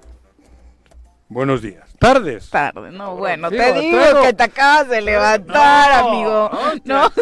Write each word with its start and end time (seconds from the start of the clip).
Buenos 1.29 1.63
días. 1.63 1.89
Tardes. 2.01 2.51
Tardes. 2.51 2.93
No, 2.93 3.15
bueno, 3.15 3.49
te 3.49 3.73
digo 3.75 3.99
que 4.23 4.33
te 4.33 4.43
acabas 4.43 4.89
de 4.89 5.03
levantar, 5.03 6.05
amigo. 6.05 6.51
No. 6.85 7.05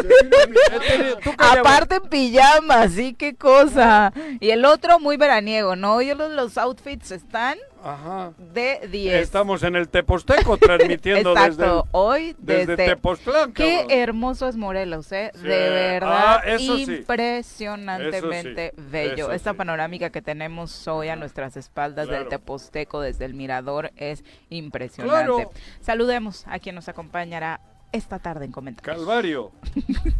Aparte 1.37 1.97
en 1.97 2.09
pijama, 2.09 2.87
sí, 2.89 3.13
qué 3.13 3.35
cosa. 3.35 4.11
Y 4.39 4.49
el 4.49 4.65
otro 4.65 4.99
muy 4.99 5.17
veraniego, 5.17 5.75
¿no? 5.75 6.01
Y 6.01 6.11
los, 6.15 6.31
los 6.31 6.57
outfits 6.57 7.11
están 7.11 7.59
Ajá. 7.85 8.33
de 8.37 8.87
10. 8.91 9.21
Estamos 9.21 9.61
en 9.61 9.75
el 9.75 9.89
Teposteco 9.89 10.57
transmitiendo 10.57 11.31
Exacto, 11.33 11.57
desde 11.57 11.83
hoy 11.91 12.35
desde, 12.39 12.75
desde 12.75 12.87
Tepoztlán. 12.87 13.53
Qué 13.53 13.85
hermoso 13.89 14.47
es 14.47 14.55
Morelos, 14.55 15.11
¿eh? 15.11 15.31
De 15.35 15.69
verdad, 15.69 16.41
ah, 16.43 16.59
impresionantemente 16.59 18.73
bello. 18.75 19.31
Esta 19.31 19.53
panorámica 19.53 20.09
que 20.09 20.23
tenemos 20.23 20.87
hoy 20.87 21.09
a 21.09 21.15
nuestras 21.15 21.57
espaldas 21.57 22.07
del 22.07 22.27
Teposteco 22.27 23.01
desde 23.01 23.25
el 23.25 23.35
mirador 23.35 23.91
es 23.97 24.23
impresionante. 24.49 25.47
Saludemos 25.79 26.43
a 26.47 26.57
quien 26.57 26.73
nos 26.73 26.89
acompañará 26.89 27.61
esta 27.91 28.17
tarde 28.17 28.45
en 28.45 28.51
comentarios. 28.51 28.97
Calvario. 28.97 29.51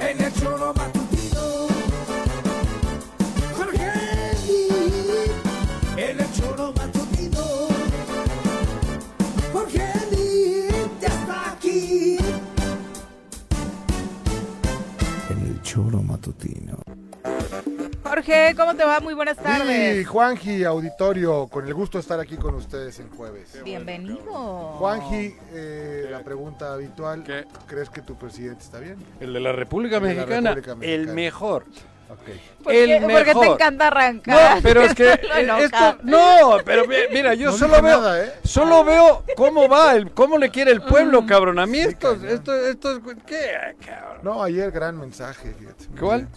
en 0.00 0.20
el 0.20 0.32
choro 15.72 16.02
matutino. 16.02 16.76
Jorge, 18.02 18.54
¿cómo 18.54 18.74
te 18.74 18.84
va? 18.84 19.00
Muy 19.00 19.14
buenas 19.14 19.38
tardes. 19.38 19.96
Sí, 19.96 20.04
Juanji, 20.04 20.64
auditorio, 20.64 21.46
con 21.46 21.66
el 21.66 21.72
gusto 21.72 21.96
de 21.96 22.02
estar 22.02 22.20
aquí 22.20 22.36
con 22.36 22.54
ustedes 22.56 23.00
en 23.00 23.08
jueves. 23.08 23.58
Bienvenido. 23.64 24.74
Juanji, 24.78 25.34
eh, 25.54 26.08
la 26.10 26.22
pregunta 26.22 26.74
habitual, 26.74 27.24
¿crees 27.66 27.88
que 27.88 28.02
tu 28.02 28.16
presidente 28.16 28.64
está 28.64 28.80
bien? 28.80 28.96
El 29.18 29.32
de 29.32 29.40
la 29.40 29.52
República, 29.52 29.98
Mexicana, 29.98 30.54
el 30.82 31.08
mejor. 31.08 31.64
Okay. 32.12 32.40
¿Por 32.62 33.10
porque 33.10 33.34
te 33.34 33.46
encanta 33.46 33.86
arrancar. 33.88 34.56
No, 34.56 34.62
pero 34.62 34.82
es 34.82 34.94
que 34.94 35.12
esto, 35.60 35.98
no, 36.02 36.58
pero 36.64 36.84
mira, 37.10 37.34
yo 37.34 37.52
solo 37.52 37.80
veo, 37.82 38.16
¿eh? 38.16 38.32
solo 38.44 38.84
veo 38.84 39.24
cómo 39.36 39.68
va, 39.68 39.94
el, 39.94 40.12
cómo 40.12 40.38
le 40.38 40.50
quiere 40.50 40.70
el 40.70 40.82
pueblo, 40.82 41.22
mm. 41.22 41.26
cabrón. 41.26 41.58
A 41.58 41.66
mí 41.66 41.80
esto, 41.80 42.12
esto, 42.24 42.54
esto, 42.54 43.00
¿qué, 43.26 43.74
cabrón? 43.84 44.20
No, 44.22 44.42
ayer 44.42 44.70
gran 44.70 44.98
mensaje, 44.98 45.54
fíjate. 45.58 45.86
¿Cuál? 45.98 46.28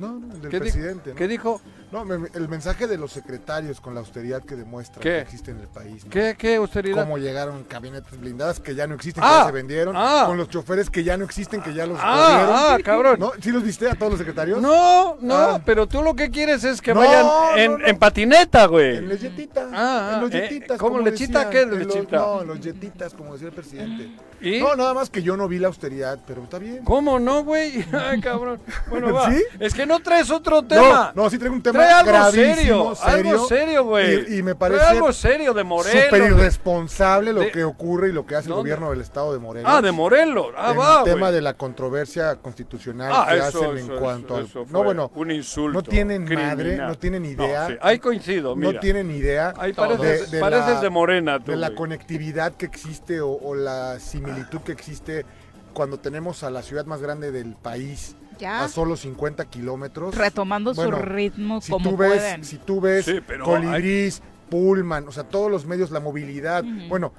No, 0.00 0.20
el 0.34 0.40
del 0.40 0.60
presidente. 0.60 1.12
¿Qué 1.14 1.28
dijo? 1.28 1.60
No, 1.92 2.04
el 2.14 2.48
mensaje 2.48 2.86
de 2.86 2.96
los 2.96 3.10
secretarios 3.10 3.80
con 3.80 3.94
la 3.94 4.00
austeridad 4.00 4.42
que 4.42 4.54
demuestra 4.54 5.02
que 5.02 5.18
existe 5.18 5.50
en 5.50 5.58
el 5.58 5.66
país. 5.66 6.06
¿Qué, 6.08 6.36
¿Qué 6.38 6.54
austeridad? 6.54 7.02
Cómo 7.02 7.18
llegaron 7.18 7.64
cabinetes 7.64 8.18
blindadas 8.18 8.60
que 8.60 8.76
ya 8.76 8.86
no 8.86 8.94
existen, 8.94 9.22
que 9.22 9.28
ya 9.28 9.42
ah, 9.42 9.46
se 9.46 9.52
vendieron. 9.52 9.94
Ah. 9.96 10.24
con 10.26 10.36
los 10.36 10.48
choferes 10.48 10.88
que 10.88 11.02
ya 11.02 11.16
no 11.16 11.24
existen, 11.24 11.60
que 11.60 11.74
ya 11.74 11.86
los 11.86 11.98
ah, 12.00 12.74
Ah, 12.74 12.78
cabrón. 12.82 13.18
¿No? 13.18 13.32
¿Sí 13.40 13.50
los 13.50 13.64
viste 13.64 13.88
a 13.88 13.94
todos 13.96 14.12
los 14.12 14.18
secretarios? 14.18 14.62
No, 14.62 15.16
no, 15.20 15.34
ah. 15.34 15.62
pero 15.64 15.88
tú 15.88 16.02
lo 16.02 16.14
que 16.14 16.30
quieres 16.30 16.62
es 16.62 16.80
que 16.80 16.92
vayan 16.92 17.26
en, 17.56 17.98
patineta, 17.98 18.66
güey. 18.66 18.98
En 18.98 19.08
los 19.08 19.20
jetitas. 19.20 19.68
Ah, 19.72 20.12
en 20.14 20.20
los 20.20 20.30
eh, 20.32 20.42
jetitas. 20.42 20.78
¿Cómo 20.78 21.00
lechita? 21.00 21.50
¿Qué 21.50 21.66
lechita? 21.66 22.18
no, 22.18 22.44
los 22.44 22.60
jetitas, 22.60 23.14
como 23.14 23.32
decía 23.32 23.48
el 23.48 23.54
presidente. 23.54 24.10
No, 24.40 24.76
nada 24.76 24.94
más 24.94 25.10
que 25.10 25.22
yo 25.22 25.36
no 25.36 25.48
vi 25.48 25.58
la 25.58 25.66
austeridad, 25.66 26.18
pero 26.26 26.44
está 26.44 26.58
bien. 26.58 26.84
¿Cómo 26.84 27.18
no, 27.18 27.44
güey? 27.44 27.84
Ay, 27.92 28.20
cabrón. 28.20 28.60
Bueno, 28.88 29.12
va. 29.14 29.30
¿Sí? 29.30 29.42
Es 29.58 29.74
que 29.74 29.86
no 29.86 29.89
traes 29.98 30.30
otro 30.30 30.62
tema. 30.62 31.12
No, 31.14 31.24
no 31.24 31.30
sí 31.30 31.38
traigo 31.38 31.56
un 31.56 31.62
tema 31.62 31.80
Trae 31.80 31.92
algo 31.92 32.30
serio, 32.30 32.94
Algo 33.02 33.46
serio, 33.48 33.84
güey. 33.84 34.38
Y, 34.38 34.42
me 34.42 34.54
parece 34.54 34.84
algo 34.84 35.12
serio 35.12 35.52
de 35.52 35.64
Morelos. 35.64 36.04
Súper 36.04 36.22
irresponsable 36.30 37.32
lo 37.32 37.50
que 37.50 37.64
ocurre 37.64 38.10
y 38.10 38.12
lo 38.12 38.24
que 38.24 38.36
hace 38.36 38.48
el 38.48 38.54
gobierno 38.54 38.90
del 38.90 39.00
estado 39.00 39.32
de 39.32 39.38
Morelos. 39.38 39.70
Ah, 39.72 39.82
de 39.82 39.92
Morelos. 39.92 40.52
Ah, 40.56 40.72
va, 40.72 40.98
El 41.00 41.04
tema 41.04 41.30
de 41.30 41.40
la 41.40 41.54
controversia 41.54 42.36
constitucional 42.36 43.12
ah, 43.14 43.26
que 43.28 43.40
hacen 43.40 43.78
en 43.78 43.88
cuanto 43.98 44.36
al... 44.36 44.48
No, 44.70 44.84
bueno. 44.84 45.10
Un 45.14 45.30
insulto. 45.30 45.80
No 45.80 45.82
tienen 45.82 46.24
madre, 46.24 46.76
no 46.76 46.96
tienen 46.96 47.24
idea. 47.24 47.78
Ahí 47.82 47.98
coincido, 47.98 48.54
mira. 48.54 48.72
No 48.72 48.80
tienen 48.80 49.10
idea. 49.10 49.52
Ahí 49.58 49.72
pareces 49.72 50.30
de, 50.30 50.40
de 50.80 50.90
Morena, 50.90 51.38
De 51.38 51.56
la 51.56 51.74
conectividad 51.74 52.52
que 52.52 52.66
existe 52.66 53.20
o 53.20 53.54
la 53.54 53.98
similitud 53.98 54.60
que 54.60 54.72
existe 54.72 55.24
cuando 55.72 55.98
tenemos 55.98 56.42
a 56.42 56.50
la 56.50 56.62
ciudad 56.62 56.84
más 56.86 57.00
grande 57.00 57.32
del 57.32 57.54
país 57.54 58.16
a 58.44 58.68
solo 58.68 58.96
50 58.96 59.44
kilómetros. 59.46 60.14
Retomando 60.14 60.74
su 60.74 60.90
ritmo 60.90 61.60
si 61.60 61.72
como 61.72 61.90
tú 61.90 61.96
ves, 61.96 62.46
Si 62.46 62.58
tú 62.58 62.80
ves 62.80 63.06
Colibrís, 63.44 64.22
Pullman, 64.48 65.06
o 65.08 65.12
sea, 65.12 65.24
todos 65.24 65.50
los 65.50 65.66
medios, 65.66 65.90
la 65.90 66.00
movilidad, 66.00 66.64
bueno, 66.88 67.12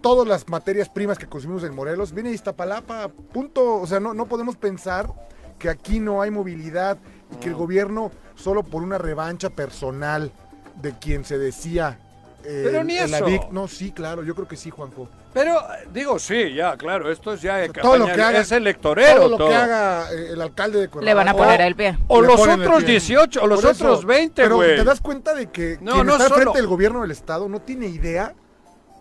todas 0.00 0.26
las 0.26 0.48
materias 0.48 0.88
primas 0.88 1.18
que 1.18 1.26
consumimos 1.26 1.64
en 1.64 1.74
Morelos, 1.74 2.12
viene 2.12 2.30
Iztapalapa, 2.30 3.08
punto. 3.08 3.76
O 3.76 3.86
sea, 3.86 4.00
no, 4.00 4.14
no 4.14 4.26
podemos 4.26 4.56
pensar 4.56 5.12
que 5.58 5.68
aquí 5.68 6.00
no 6.00 6.22
hay 6.22 6.30
movilidad 6.30 6.98
y 7.32 7.36
que 7.36 7.48
el 7.48 7.54
gobierno, 7.54 8.10
solo 8.34 8.62
por 8.62 8.82
una 8.82 8.98
revancha 8.98 9.50
personal 9.50 10.32
de 10.80 10.92
quien 10.98 11.24
se 11.24 11.38
decía 11.38 11.98
pero 12.42 12.84
ni 12.84 12.96
eso. 12.98 13.26
no, 13.50 13.68
sí, 13.68 13.92
claro, 13.92 14.22
yo 14.22 14.34
creo 14.34 14.48
que 14.48 14.56
sí, 14.56 14.70
Juanjo. 14.70 15.08
Pero, 15.32 15.62
digo, 15.92 16.18
sí, 16.18 16.54
ya, 16.54 16.76
claro, 16.76 17.10
esto 17.10 17.32
es 17.32 17.42
ya 17.42 17.66
todo 17.72 17.96
lo 17.96 18.06
que 18.06 18.20
haga, 18.20 18.40
es 18.40 18.52
electorero. 18.52 19.22
Todo 19.22 19.38
lo 19.38 19.48
que 19.48 19.54
haga 19.54 20.12
eh, 20.12 20.32
el 20.32 20.42
alcalde 20.42 20.80
de 20.80 20.88
Cuernavaca. 20.88 21.10
Le 21.10 21.14
van 21.14 21.28
a 21.28 21.34
poner 21.34 21.60
el 21.62 21.74
pie. 21.74 21.98
O 22.08 22.20
los 22.20 22.40
otros 22.40 22.84
18, 22.84 23.42
o 23.42 23.46
los 23.46 23.64
otros 23.64 24.04
20, 24.04 24.48
güey. 24.48 24.68
Pero 24.70 24.82
te 24.82 24.88
das 24.88 25.00
cuenta 25.00 25.34
de 25.34 25.50
que 25.50 25.78
no, 25.80 25.94
quien 25.94 26.06
no 26.06 26.16
está 26.16 26.34
frente 26.34 26.58
del 26.58 26.66
gobierno 26.66 27.02
del 27.02 27.10
Estado 27.10 27.48
no 27.48 27.60
tiene 27.60 27.86
idea 27.86 28.34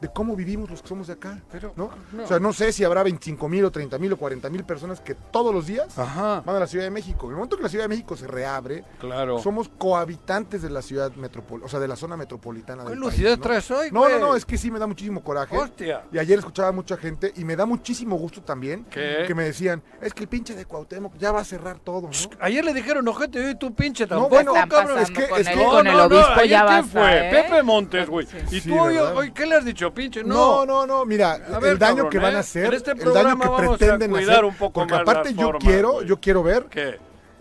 de 0.01 0.11
cómo 0.11 0.35
vivimos 0.35 0.69
los 0.69 0.81
que 0.81 0.87
somos 0.87 1.07
de 1.07 1.13
acá. 1.13 1.41
Pero, 1.51 1.73
¿no? 1.75 1.91
O 2.23 2.27
sea, 2.27 2.39
no 2.39 2.53
sé 2.53 2.73
si 2.73 2.83
habrá 2.83 3.03
25 3.03 3.47
mil 3.47 3.65
o 3.65 3.71
30 3.71 3.97
mil 3.99 4.13
o 4.13 4.17
40 4.17 4.49
mil 4.49 4.63
personas 4.63 4.99
que 4.99 5.15
todos 5.15 5.53
los 5.53 5.67
días 5.67 5.95
van 5.95 6.43
a 6.47 6.59
la 6.59 6.67
Ciudad 6.67 6.85
de 6.85 6.91
México. 6.91 7.27
En 7.27 7.31
el 7.31 7.35
momento 7.37 7.57
que 7.57 7.63
la 7.63 7.69
Ciudad 7.69 7.85
de 7.85 7.89
México 7.89 8.17
se 8.17 8.27
reabre, 8.27 8.83
claro. 8.99 9.39
somos 9.39 9.69
cohabitantes 9.69 10.61
de 10.61 10.69
la 10.69 10.81
ciudad 10.81 11.11
metropolitana, 11.13 11.65
o 11.65 11.69
sea, 11.69 11.79
de 11.79 11.87
la 11.87 11.95
zona 11.95 12.17
metropolitana 12.17 12.83
del 12.83 12.99
país, 12.99 13.21
¿no? 13.21 13.39
traes 13.39 13.69
hoy, 13.71 13.89
No, 13.91 14.09
no, 14.09 14.19
no, 14.19 14.35
es 14.35 14.45
que 14.45 14.57
sí 14.57 14.71
me 14.71 14.79
da 14.79 14.87
muchísimo 14.87 15.23
coraje. 15.23 15.55
Hostia. 15.55 16.03
Y 16.11 16.17
ayer 16.17 16.39
escuchaba 16.39 16.69
a 16.69 16.71
mucha 16.71 16.97
gente 16.97 17.31
y 17.35 17.43
me 17.45 17.55
da 17.55 17.65
muchísimo 17.65 18.17
gusto 18.17 18.41
también 18.41 18.85
que 18.85 19.33
me 19.35 19.43
decían, 19.43 19.81
es 20.01 20.13
que 20.13 20.23
el 20.23 20.29
pinche 20.29 20.55
de 20.55 20.65
Cuauhtémoc 20.65 21.17
ya 21.17 21.31
va 21.31 21.41
a 21.41 21.45
cerrar 21.45 21.79
todo, 21.79 22.01
¿no? 22.01 22.09
Ayer 22.39 22.63
le 22.65 22.73
dijeron, 22.73 23.07
ojete, 23.07 23.51
y 23.51 23.55
tu 23.55 23.73
pinche 23.73 24.07
tampoco. 24.07 24.43
No, 24.43 24.51
bueno, 24.51 24.69
cabrón, 24.69 24.99
es 24.99 25.11
que, 25.11 25.23
es 25.37 25.47
que 25.47 25.63
con 25.63 25.87
el 25.87 25.99
obispo 25.99 26.43
ya 26.43 26.63
va 26.63 26.83
fue? 26.83 27.27
¿eh? 27.27 27.31
Pepe 27.31 27.63
Montes, 27.63 28.07
güey. 28.07 28.27
¿Y 28.51 28.61
tú 28.61 28.79
hoy, 28.79 29.31
qué 29.31 29.45
le 29.45 29.55
has 29.55 29.65
dicho, 29.65 29.90
pinche? 29.91 30.23
no 30.23 30.65
no, 30.65 30.85
no, 30.85 31.05
mira, 31.05 31.39
el 31.63 31.77
daño 31.77 32.09
que 32.09 32.19
van 32.19 32.33
a 32.33 32.37
¿eh? 32.37 32.39
hacer, 32.39 32.73
este 32.73 32.91
el 32.91 33.13
daño 33.13 33.39
que 33.39 33.49
pretenden 33.49 34.15
hacer, 34.15 34.45
un 34.45 34.55
poco 34.55 34.81
porque 34.81 34.95
aparte 34.95 35.33
yo 35.33 35.53
quiero, 35.59 36.01
yo 36.03 36.19
quiero 36.19 36.43
ver 36.43 36.67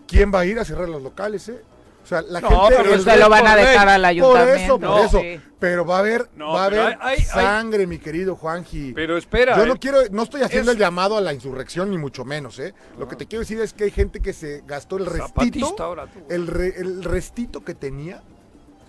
quién 0.07 0.31
va 0.33 0.41
a 0.41 0.45
ir 0.45 0.59
a 0.59 0.65
cerrar 0.65 0.89
los 0.89 1.01
locales, 1.01 1.47
¿eh? 1.49 1.61
O 2.03 2.07
sea, 2.07 2.21
la 2.23 2.41
gente 2.41 2.57
pero 2.69 2.99
se 2.99 3.17
lo 3.17 3.29
van 3.29 3.45
a 3.45 3.55
dejar 3.55 3.87
al 3.87 4.03
ayuntamiento. 4.03 4.79
Por 4.79 4.95
eso, 4.97 5.11
por 5.11 5.21
eso. 5.21 5.41
Pero 5.59 5.85
va 5.85 5.97
a 5.97 5.99
haber, 5.99 6.27
va 6.41 6.63
a 6.63 6.65
haber 6.65 7.21
sangre, 7.23 7.85
mi 7.85 7.99
querido 7.99 8.35
Juanji. 8.35 8.93
Pero 8.93 9.17
espera. 9.17 9.55
Yo 9.55 9.67
no 9.67 9.79
quiero, 9.79 9.99
no 10.09 10.23
estoy 10.23 10.41
haciendo 10.41 10.71
el 10.71 10.77
llamado 10.77 11.15
a 11.15 11.21
la 11.21 11.33
insurrección 11.33 11.91
ni 11.91 11.97
mucho 11.99 12.25
menos, 12.25 12.57
¿eh? 12.59 12.73
Lo 12.97 13.07
que 13.07 13.15
te 13.15 13.27
quiero 13.27 13.41
decir 13.41 13.59
es 13.61 13.73
que 13.73 13.83
hay 13.85 13.91
gente 13.91 14.19
que 14.19 14.33
se 14.33 14.63
gastó 14.65 14.97
el 14.97 15.05
restito, 15.05 15.95
el, 16.29 16.49
el 16.49 17.03
restito 17.03 17.63
que 17.63 17.75
tenía 17.75 18.23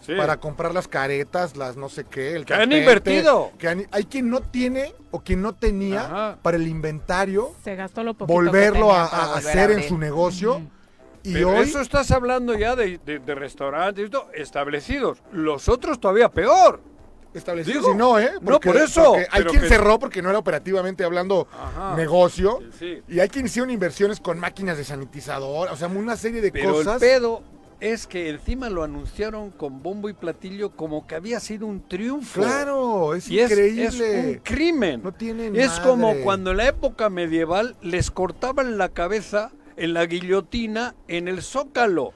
para 0.07 0.39
comprar 0.39 0.75
las 0.75 0.89
caretas, 0.89 1.57
las 1.57 1.77
no 1.77 1.89
sé 1.89 2.05
qué. 2.05 2.35
El 2.35 2.45
que 2.45 2.55
han 2.55 2.73
invertido. 2.73 3.53
Que 3.59 3.87
hay 3.91 4.05
quien 4.05 4.31
no 4.31 4.41
tiene 4.41 4.95
o 5.11 5.21
quien 5.21 5.43
no 5.43 5.55
tenía 5.55 6.39
para 6.43 6.57
el 6.57 6.67
inventario. 6.67 7.53
Se 7.63 7.77
gastó 7.77 8.03
lo 8.03 8.15
volverlo 8.15 8.93
a, 8.93 9.35
hacer 9.35 9.71
en 9.71 9.83
su 9.83 9.99
negocio. 9.99 10.63
Y 11.25 11.43
hoy... 11.45 11.69
eso 11.69 11.81
estás 11.81 12.11
hablando 12.11 12.55
ya 12.55 12.75
de, 12.75 12.99
restaurantes 13.27 14.11
establecidos. 14.35 15.23
Los 15.33 15.69
otros 15.69 16.01
todavía 16.01 16.29
peor. 16.29 16.81
Establecidos 17.35 17.87
y 17.95 17.97
no, 17.97 18.19
¿eh? 18.19 18.31
no, 18.43 18.61
por 18.61 18.77
eso. 18.77 19.15
Hay 19.31 19.45
quien 19.45 19.67
cerró 19.67 19.99
porque 19.99 20.21
no 20.21 20.29
era 20.29 20.39
operativamente 20.39 21.05
hablando 21.05 21.49
negocio. 21.97 22.61
Y 23.09 23.21
hay 23.21 23.29
quien 23.29 23.47
hicieron 23.47 23.71
inversiones 23.71 24.21
con 24.21 24.39
máquinas 24.39 24.77
de 24.77 24.85
sanitizador. 24.85 25.71
O 25.71 25.77
sea, 25.77 25.89
una 25.89 26.17
serie 26.17 26.41
de 26.41 26.51
pero 26.51 26.73
cosas. 26.73 27.01
El 27.01 27.09
pedo 27.09 27.43
es 27.83 28.07
que 28.07 28.29
encima 28.29 28.71
lo 28.71 28.85
anunciaron 28.85 29.51
con 29.51 29.83
bombo 29.83 30.09
y 30.09 30.13
platillo 30.13 30.71
como 30.71 31.05
que 31.05 31.17
había 31.17 31.41
sido 31.41 31.67
un 31.67 31.87
triunfo. 31.89 32.41
Claro, 32.41 33.13
es 33.13 33.29
increíble. 33.29 33.85
Es, 33.87 34.25
un 34.25 34.35
crimen. 34.45 35.03
No 35.03 35.13
tiene 35.13 35.51
Es 35.61 35.81
como 35.81 36.15
cuando 36.23 36.53
en 36.53 36.59
la 36.59 36.69
época 36.69 37.11
medieval 37.11 37.75
les 37.83 38.13
cortaban 38.13 38.79
la 38.79 38.91
cabeza 38.91 39.51
en 39.77 39.95
la 39.95 40.07
guillotina 40.07 40.95
en 41.09 41.27
el 41.27 41.43
zócalo 41.43 42.15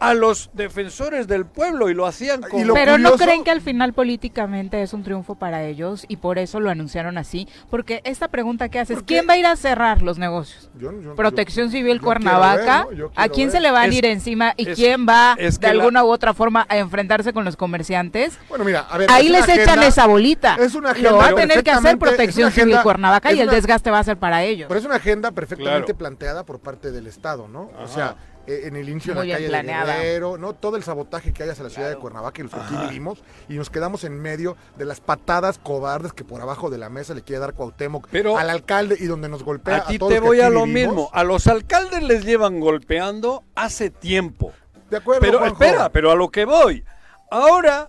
a 0.00 0.14
los 0.14 0.50
defensores 0.52 1.26
del 1.26 1.46
pueblo 1.46 1.88
y 1.88 1.94
lo 1.94 2.06
hacían 2.06 2.42
como... 2.42 2.74
Pero 2.74 2.98
no 2.98 3.12
creen 3.12 3.44
que 3.44 3.50
al 3.50 3.60
final 3.60 3.92
políticamente 3.92 4.82
es 4.82 4.92
un 4.92 5.02
triunfo 5.02 5.34
para 5.34 5.64
ellos 5.64 6.04
y 6.08 6.16
por 6.16 6.38
eso 6.38 6.60
lo 6.60 6.70
anunciaron 6.70 7.18
así, 7.18 7.48
porque 7.70 8.00
esta 8.04 8.28
pregunta 8.28 8.68
que 8.68 8.78
haces, 8.78 9.02
¿quién 9.04 9.26
va 9.28 9.34
a 9.34 9.38
ir 9.38 9.46
a 9.46 9.56
cerrar 9.56 10.02
los 10.02 10.18
negocios? 10.18 10.70
Protección 11.16 11.70
Civil 11.70 12.00
Cuernavaca, 12.00 12.86
¿a 13.14 13.28
quién 13.28 13.50
se 13.50 13.60
le 13.60 13.70
va 13.70 13.82
a 13.82 13.88
ir 13.88 14.04
encima 14.04 14.54
y 14.56 14.66
quién 14.66 15.06
va 15.08 15.36
de 15.36 15.66
alguna 15.66 16.04
u 16.04 16.08
otra 16.08 16.34
forma 16.34 16.66
a 16.68 16.78
enfrentarse 16.78 17.32
con 17.32 17.44
los 17.44 17.56
comerciantes? 17.56 18.38
Bueno, 18.48 18.64
mira, 18.64 18.80
a 18.80 18.98
ver, 18.98 19.10
ahí 19.10 19.28
les 19.28 19.48
echan 19.48 19.82
esa 19.82 20.06
bolita. 20.06 20.56
Es 20.60 20.74
una 20.74 20.92
lo 20.94 21.16
va 21.16 21.28
a 21.28 21.34
tener 21.34 21.62
que 21.62 21.70
hacer 21.70 21.98
Protección 21.98 22.50
Civil 22.50 22.78
Cuernavaca 22.82 23.32
y 23.32 23.40
el 23.40 23.48
desgaste 23.48 23.90
va 23.90 23.98
a 23.98 24.04
ser 24.04 24.16
para 24.16 24.42
ellos. 24.44 24.68
Pero 24.68 24.80
es 24.80 24.86
una 24.86 24.96
agenda 24.96 25.32
perfectamente 25.32 25.94
planteada 25.94 26.44
por 26.44 26.60
parte 26.60 26.92
del 26.92 27.06
Estado, 27.06 27.48
¿no? 27.48 27.70
O 27.78 27.88
sea, 27.88 28.16
en 28.46 28.76
el 28.76 28.88
inicio 28.88 29.14
de 29.14 29.26
la 29.26 29.34
calle 29.34 29.48
de 29.48 29.62
Guerrero, 29.62 30.36
¿no? 30.38 30.54
Todo 30.54 30.76
el 30.76 30.82
sabotaje 30.82 31.32
que 31.32 31.42
hay 31.42 31.50
hacia 31.50 31.64
la 31.64 31.70
ciudad 31.70 31.88
de 31.88 31.96
Cuernavaca 31.96 32.40
y 32.40 32.44
los 32.44 32.52
que 32.52 32.60
aquí 32.60 32.74
vivimos, 32.88 33.22
y 33.48 33.54
nos 33.54 33.70
quedamos 33.70 34.04
en 34.04 34.20
medio 34.20 34.56
de 34.76 34.84
las 34.84 35.00
patadas 35.00 35.58
cobardes 35.58 36.12
que 36.12 36.24
por 36.24 36.40
abajo 36.40 36.70
de 36.70 36.78
la 36.78 36.88
mesa 36.88 37.14
le 37.14 37.22
quiere 37.22 37.40
dar 37.40 37.54
Cuauhtémoc 37.54 38.08
al 38.38 38.50
alcalde 38.50 38.96
y 38.98 39.06
donde 39.06 39.28
nos 39.28 39.42
golpea 39.42 39.84
a, 39.88 39.98
todos 39.98 40.12
te 40.12 40.20
voy 40.20 40.40
a 40.40 40.50
lo 40.50 40.66
mismo, 40.66 41.10
a 41.12 41.24
los 41.24 41.46
alcaldes 41.46 42.02
les 42.02 42.24
llevan 42.24 42.60
golpeando 42.60 43.44
hace 43.54 43.90
tiempo. 43.90 44.52
De 44.90 44.98
acuerdo, 44.98 45.20
Pero 45.22 45.44
espera, 45.44 45.90
pero 45.90 46.10
a 46.10 46.14
lo 46.14 46.30
que 46.30 46.44
voy. 46.44 46.84
Ahora, 47.30 47.88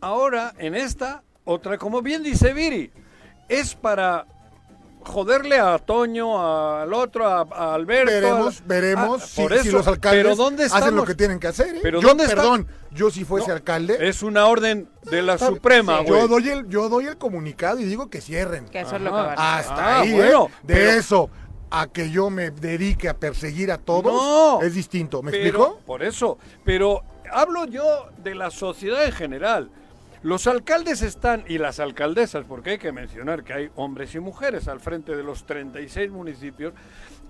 ahora 0.00 0.54
en 0.58 0.74
esta 0.74 1.22
otra, 1.44 1.76
como 1.78 2.00
bien 2.00 2.22
dice 2.22 2.52
Viri, 2.52 2.90
es 3.48 3.74
para 3.74 4.26
joderle 5.04 5.58
a 5.58 5.78
Toño, 5.78 6.80
al 6.80 6.92
otro, 6.92 7.26
a, 7.26 7.74
Alberto. 7.74 8.10
Veremos, 8.10 8.62
veremos 8.66 9.22
si, 9.22 9.70
los 9.70 9.86
alcaldes 9.86 10.72
hacen 10.72 10.96
lo 10.96 11.04
que 11.04 11.14
tienen 11.14 11.38
que 11.38 11.48
hacer. 11.48 11.76
¿eh? 11.76 11.80
Pero 11.82 12.00
yo, 12.00 12.16
perdón, 12.16 12.66
yo 12.90 13.10
si 13.10 13.24
fuese 13.24 13.52
alcalde. 13.52 13.96
Es 14.00 14.22
una 14.22 14.46
orden 14.46 14.88
de 15.02 15.22
la 15.22 15.38
Suprema, 15.38 16.00
güey. 16.00 16.20
yo 16.20 16.28
doy 16.28 16.48
el, 16.48 16.68
yo 16.68 16.88
doy 16.88 17.06
el 17.06 17.16
comunicado 17.16 17.78
y 17.80 17.84
digo 17.84 18.08
que 18.08 18.20
cierren. 18.20 18.66
Que 18.66 18.80
eso 18.80 18.96
es 18.96 19.02
lo 19.02 19.10
que 19.10 19.16
va 19.16 19.34
a 19.34 19.58
Hasta 19.58 19.96
ah, 19.96 20.00
ahí, 20.00 20.18
¿eh? 20.18 20.32
De 20.62 20.96
eso 20.96 21.30
a 21.70 21.88
que 21.88 22.10
yo 22.10 22.30
me 22.30 22.50
dedique 22.50 23.08
a 23.08 23.14
perseguir 23.14 23.72
a 23.72 23.78
todos 23.78 24.62
es 24.62 24.74
distinto. 24.74 25.22
¿Me 25.22 25.30
explico? 25.32 25.80
Por 25.84 26.02
eso. 26.02 26.38
Pero 26.64 27.02
hablo 27.32 27.66
yo 27.66 28.10
de 28.22 28.34
la 28.34 28.50
sociedad 28.50 29.04
en 29.04 29.12
general. 29.12 29.70
Los 30.24 30.46
alcaldes 30.46 31.02
están, 31.02 31.44
y 31.48 31.58
las 31.58 31.80
alcaldesas, 31.80 32.46
porque 32.46 32.70
hay 32.70 32.78
que 32.78 32.92
mencionar 32.92 33.44
que 33.44 33.52
hay 33.52 33.70
hombres 33.76 34.14
y 34.14 34.20
mujeres 34.20 34.68
al 34.68 34.80
frente 34.80 35.14
de 35.14 35.22
los 35.22 35.44
36 35.44 36.10
municipios, 36.10 36.72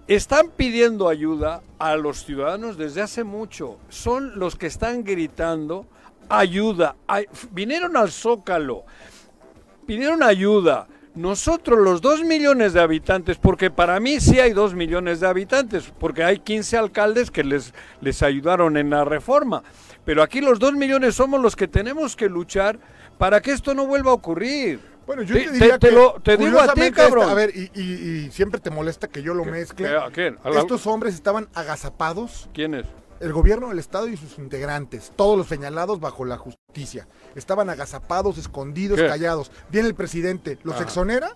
están 0.07 0.51
pidiendo 0.57 1.09
ayuda 1.09 1.61
a 1.81 1.97
los 1.97 2.25
ciudadanos 2.25 2.79
desde 2.79 3.03
hace 3.03 3.25
mucho. 3.25 3.81
Son 3.89 4.39
los 4.39 4.55
que 4.55 4.69
están 4.69 5.03
gritando 5.03 5.89
ayuda. 6.29 6.95
vinieron 7.51 7.97
al 7.97 8.13
Zócalo, 8.13 8.85
pidieron 9.89 10.23
ayuda. 10.23 10.87
Nosotros, 11.17 11.81
los 11.81 12.01
dos 12.01 12.23
millones 12.23 12.75
de 12.75 12.81
habitantes, 12.81 13.39
porque 13.39 13.73
para 13.73 13.99
mí 13.99 14.21
sí 14.21 14.39
hay 14.39 14.53
dos 14.53 14.73
millones 14.73 15.19
de 15.19 15.27
habitantes, 15.27 15.93
porque 15.99 16.23
hay 16.23 16.39
15 16.39 16.77
alcaldes 16.77 17.33
que 17.33 17.43
les, 17.43 17.75
les 18.01 18.23
ayudaron 18.23 18.77
en 18.77 18.91
la 18.91 19.05
reforma. 19.05 19.65
Pero 20.05 20.23
aquí 20.23 20.41
los 20.41 20.59
dos 20.59 20.75
millones 20.75 21.15
somos 21.15 21.41
los 21.41 21.57
que 21.57 21.69
tenemos 21.69 22.17
que 22.17 22.29
luchar 22.29 22.79
para 23.19 23.41
que 23.41 23.53
esto 23.53 23.75
no 23.75 23.87
vuelva 23.87 24.11
a 24.11 24.15
ocurrir. 24.15 24.81
Bueno, 25.07 25.23
yo 25.23 25.35
te, 25.35 25.51
diría 25.51 25.79
que, 25.79 25.91
lo, 25.91 26.21
te 26.23 26.37
digo 26.37 26.59
a 26.61 26.73
ti, 26.73 26.91
cabrón. 26.91 27.29
a 27.29 27.35
ver, 27.35 27.51
y, 27.55 28.31
siempre 28.31 28.61
te 28.61 28.71
molesta 28.71 29.09
que 29.09 29.23
yo 29.23 29.35
lo 29.35 29.45
mezcle. 29.45 29.89
¿A 29.97 30.11
quién? 30.11 30.39
Estos 30.45 30.87
hombres 30.87 31.15
estaban 31.15 31.49
agazapados. 31.55 32.49
¿Quiénes? 32.55 32.87
El 33.21 33.33
gobierno 33.33 33.69
del 33.69 33.79
Estado 33.79 34.09
y 34.09 34.17
sus 34.17 34.39
integrantes, 34.39 35.13
todos 35.15 35.39
los 35.39 35.47
señalados 35.47 36.01
bajo 36.01 36.25
la 36.25 36.37
justicia. 36.37 37.07
Estaban 37.35 37.71
agazapados, 37.71 38.39
escondidos, 38.39 39.01
callados. 39.01 39.51
Viene 39.71 39.89
el 39.89 39.95
presidente, 39.95 40.59
los 40.63 40.81
exonera 40.81 41.35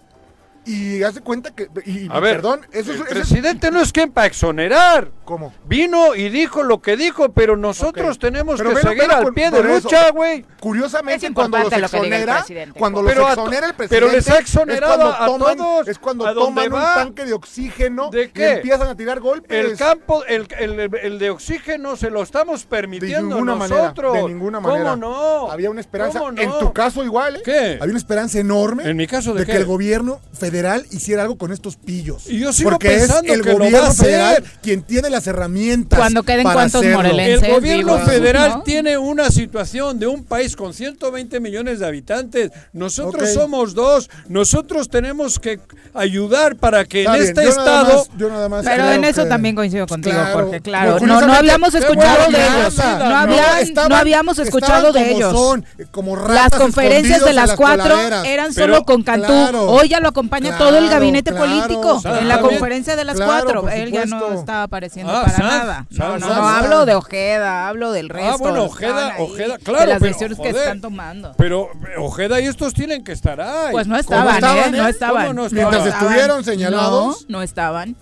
y 0.69 1.03
hace 1.03 1.23
cuenta 1.23 1.55
que. 1.55 1.69
Y, 1.87 2.09
a 2.11 2.21
ver, 2.21 2.37
perdón, 2.37 2.61
eso, 2.73 2.93
el 2.93 3.05
presidente 3.05 3.71
no 3.71 3.81
es 3.81 3.91
quien 3.91 4.13
para 4.13 4.27
exonerar. 4.27 5.11
¿Cómo? 5.25 5.53
Vino 5.67 6.15
y 6.15 6.29
dijo 6.29 6.63
lo 6.63 6.81
que 6.81 6.97
dijo, 6.97 7.31
pero 7.31 7.57
nosotros 7.57 8.19
tenemos 8.19 8.61
que 8.61 8.77
seguir 8.77 9.11
al 9.11 9.33
pie 9.33 9.51
de 9.51 9.63
lucha, 9.63 10.11
güey. 10.11 10.45
Curiosamente, 10.61 11.33
cuando 11.33 11.59
los 11.59 11.73
exonera, 11.73 12.45
cuando 12.79 13.03
los 13.03 13.13
exonera 13.13 13.67
el 13.69 13.75
presidente. 13.75 13.89
Pero 13.89 14.13
les 14.13 14.29
ha 14.29 14.39
exonerado 14.39 15.09
a 15.09 15.27
todos. 15.27 15.89
Es 15.89 15.99
cuando 15.99 16.33
toman 16.35 16.73
un 16.73 16.81
tanque 16.81 17.25
de 17.25 17.33
oxígeno 17.33 18.11
¿De 18.11 18.31
qué? 18.31 18.41
y 18.41 18.53
empiezan 18.57 18.89
a 18.89 18.95
tirar 18.95 19.21
golpes. 19.21 19.51
El 19.51 19.77
campo, 19.77 20.25
el, 20.27 20.47
el, 20.59 20.95
el, 21.03 21.19
de 21.19 21.31
oxígeno 21.31 21.97
se 21.97 22.11
lo 22.11 22.23
estamos 22.23 22.65
permitiendo 22.65 23.37
de 23.37 23.43
ninguna 23.43 23.55
nosotros. 23.55 24.13
Manera, 24.13 24.27
de 24.27 24.35
ninguna 24.35 24.61
manera. 24.61 24.91
¿Cómo 24.91 24.97
no? 24.97 25.51
Había 25.51 25.71
una 25.71 25.81
esperanza. 25.81 26.21
En 26.37 26.59
tu 26.59 26.73
caso, 26.75 27.05
igual, 27.05 27.37
¿eh? 27.37 27.43
¿Qué? 27.43 27.79
Había 27.81 27.93
una 27.93 27.99
esperanza 27.99 28.39
enorme. 28.39 28.89
En 28.89 28.97
mi 28.97 29.07
caso, 29.07 29.33
¿de, 29.33 29.45
de 29.45 29.47
que 29.47 29.57
el 29.57 29.65
gobierno 29.65 30.21
federal 30.33 30.58
federal 30.59 30.87
hiciera 30.91 31.23
algo 31.23 31.39
con 31.39 31.53
estos 31.53 31.77
pillos. 31.77 32.25
Y 32.27 32.41
yo 32.41 32.53
sigo 32.53 32.71
porque 32.71 32.95
es 32.95 33.03
pensando 33.03 33.33
el 33.33 33.43
que 33.43 33.49
lo 33.53 33.59
va 33.59 33.65
a 33.65 33.69
gobierno 33.69 33.89
hacer. 33.89 34.05
federal 34.07 34.45
quien 34.63 34.83
tiene 34.83 35.11
las 35.11 35.27
herramientas. 35.27 35.99
Cuando 35.99 36.23
queden 36.25 36.43
para 36.43 36.55
cuantos 36.55 36.81
hacerlo. 36.81 36.97
morelenses. 36.99 37.49
El 37.49 37.55
gobierno 37.55 37.95
digo, 37.97 38.07
federal 38.07 38.51
¿no? 38.51 38.63
tiene 38.63 38.99
una 38.99 39.31
situación 39.31 39.99
de 39.99 40.07
un 40.09 40.25
país 40.25 40.57
con 40.57 40.75
120 40.75 41.39
millones 41.41 41.79
de 41.79 41.87
habitantes. 41.87 42.51
Nosotros 42.73 43.23
Ok. 43.31 43.35
somos 43.35 43.75
dos. 43.75 44.11
Nosotros 44.29 44.89
tenemos 44.89 45.39
que 45.39 45.61
ayudar 45.95 46.57
para 46.57 46.85
que 46.85 47.01
Está 47.03 47.17
en 47.17 47.23
bien, 47.23 47.29
este 47.29 47.45
yo 47.45 47.57
nada 47.57 47.81
estado. 47.83 47.99
más- 47.99 48.11
yo 48.19 48.29
nada 48.29 48.49
más 48.49 48.65
Pero 48.65 48.91
en 48.93 49.05
eso 49.05 49.23
que- 49.25 49.29
también 49.29 49.55
coincido 49.55 49.87
contigo, 49.87 50.15
Claro, 50.17 50.39
Jorge, 50.41 50.61
claro. 50.61 50.99
No, 51.01 51.21
no 51.21 51.33
habíamos 51.35 51.75
escuchado 51.75 52.31
de 52.31 52.39
ellos. 52.39 52.77
No, 52.77 53.17
habían- 53.17 53.59
estaban- 53.61 53.89
no 53.91 53.97
habíamos 53.97 54.39
escuchado 54.39 54.93
de 54.93 55.01
como 55.05 55.17
ellos. 55.17 55.33
son, 55.33 55.65
como 55.91 56.17
Las 56.29 56.51
conferencias 56.53 57.23
de 57.23 57.31
en 57.31 57.37
las 57.37 57.53
cuatro 57.55 57.85
coladeras. 57.91 58.27
eran 58.27 58.55
Pero- 58.55 58.75
solo 58.75 58.85
con 58.85 59.03
Cantú. 59.03 59.27
claro, 59.27 59.69
Hoy 59.71 59.89
ya 59.89 60.01
lo 60.01 60.09
acompaña 60.09 60.48
todo 60.53 60.77
el 60.79 60.89
gabinete 60.89 61.31
claro, 61.33 61.47
político. 61.47 62.01
En 62.19 62.29
la 62.29 62.41
conferencia 62.41 62.97
de 62.97 63.05
las 63.05 63.17
Claro, 63.17 63.63
cuatro. 63.63 63.69
Él 63.69 63.91
ya 63.93 64.07
no 64.07 64.33
estaba 64.33 64.63
apareciendo 64.65 65.13
Ah, 65.13 65.23
para 65.25 65.37
Sanz, 65.37 65.49
nada. 65.53 65.87
No, 65.91 65.97
Sanz, 65.97 66.21
no, 66.21 66.27
Sanz. 66.29 66.39
no, 66.41 66.49
hablo 66.49 66.87
de 66.87 66.95
Ojeda, 66.95 67.69
hablo 67.69 67.93
del 67.93 68.09
resto. 68.09 68.31
Ah, 68.33 68.37
bueno, 68.39 68.55
de 68.57 68.67
Ojeda, 68.67 69.15
ahí, 69.15 69.23
Ojeda, 69.23 69.57
de 69.59 69.65
claro, 69.65 69.87
las 69.87 69.99
pero, 69.99 70.07
decisiones 70.09 70.39
que 70.39 70.51
joder. 70.51 70.63
están 70.63 70.81
tomando. 70.81 71.35
Pero 71.37 71.71
eh, 71.73 71.99
Ojeda 71.99 72.41
y 72.41 72.47
estos 72.47 72.75
tienen 72.75 73.05
que 73.05 73.13
estar 73.13 73.41
ahí. 73.41 73.73
Pues 73.73 73.87
no 73.87 73.97
estaban, 73.97 74.35
estaban, 74.37 74.75
¿eh? 74.75 74.79
eh? 74.79 74.81
No 74.81 74.89
estaban. 74.89 75.23
¿Cómo 75.29 75.35
no 75.35 75.47
estaban? 75.47 75.65
Mientras 75.71 75.87
estaban. 75.87 76.13
estuvieron 76.13 76.45
señalados. 76.45 77.27
No, 77.29 77.39
no 77.39 77.43
estaban. 77.43 77.97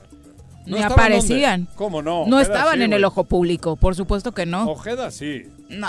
¿No 0.66 0.76
Ni 0.76 0.82
estaban 0.82 0.92
aparecían. 0.92 1.60
dónde? 1.66 1.76
¿Cómo 1.76 2.02
no? 2.02 2.26
No 2.26 2.36
Ojeda 2.36 2.42
estaban 2.42 2.78
sí, 2.78 2.82
en 2.84 2.92
el 2.92 3.04
ojo 3.04 3.22
público, 3.24 3.76
por 3.76 3.94
supuesto 3.94 4.32
que 4.32 4.46
no. 4.46 4.68
Ojeda 4.68 5.10
sí. 5.12 5.44
No. 5.68 5.88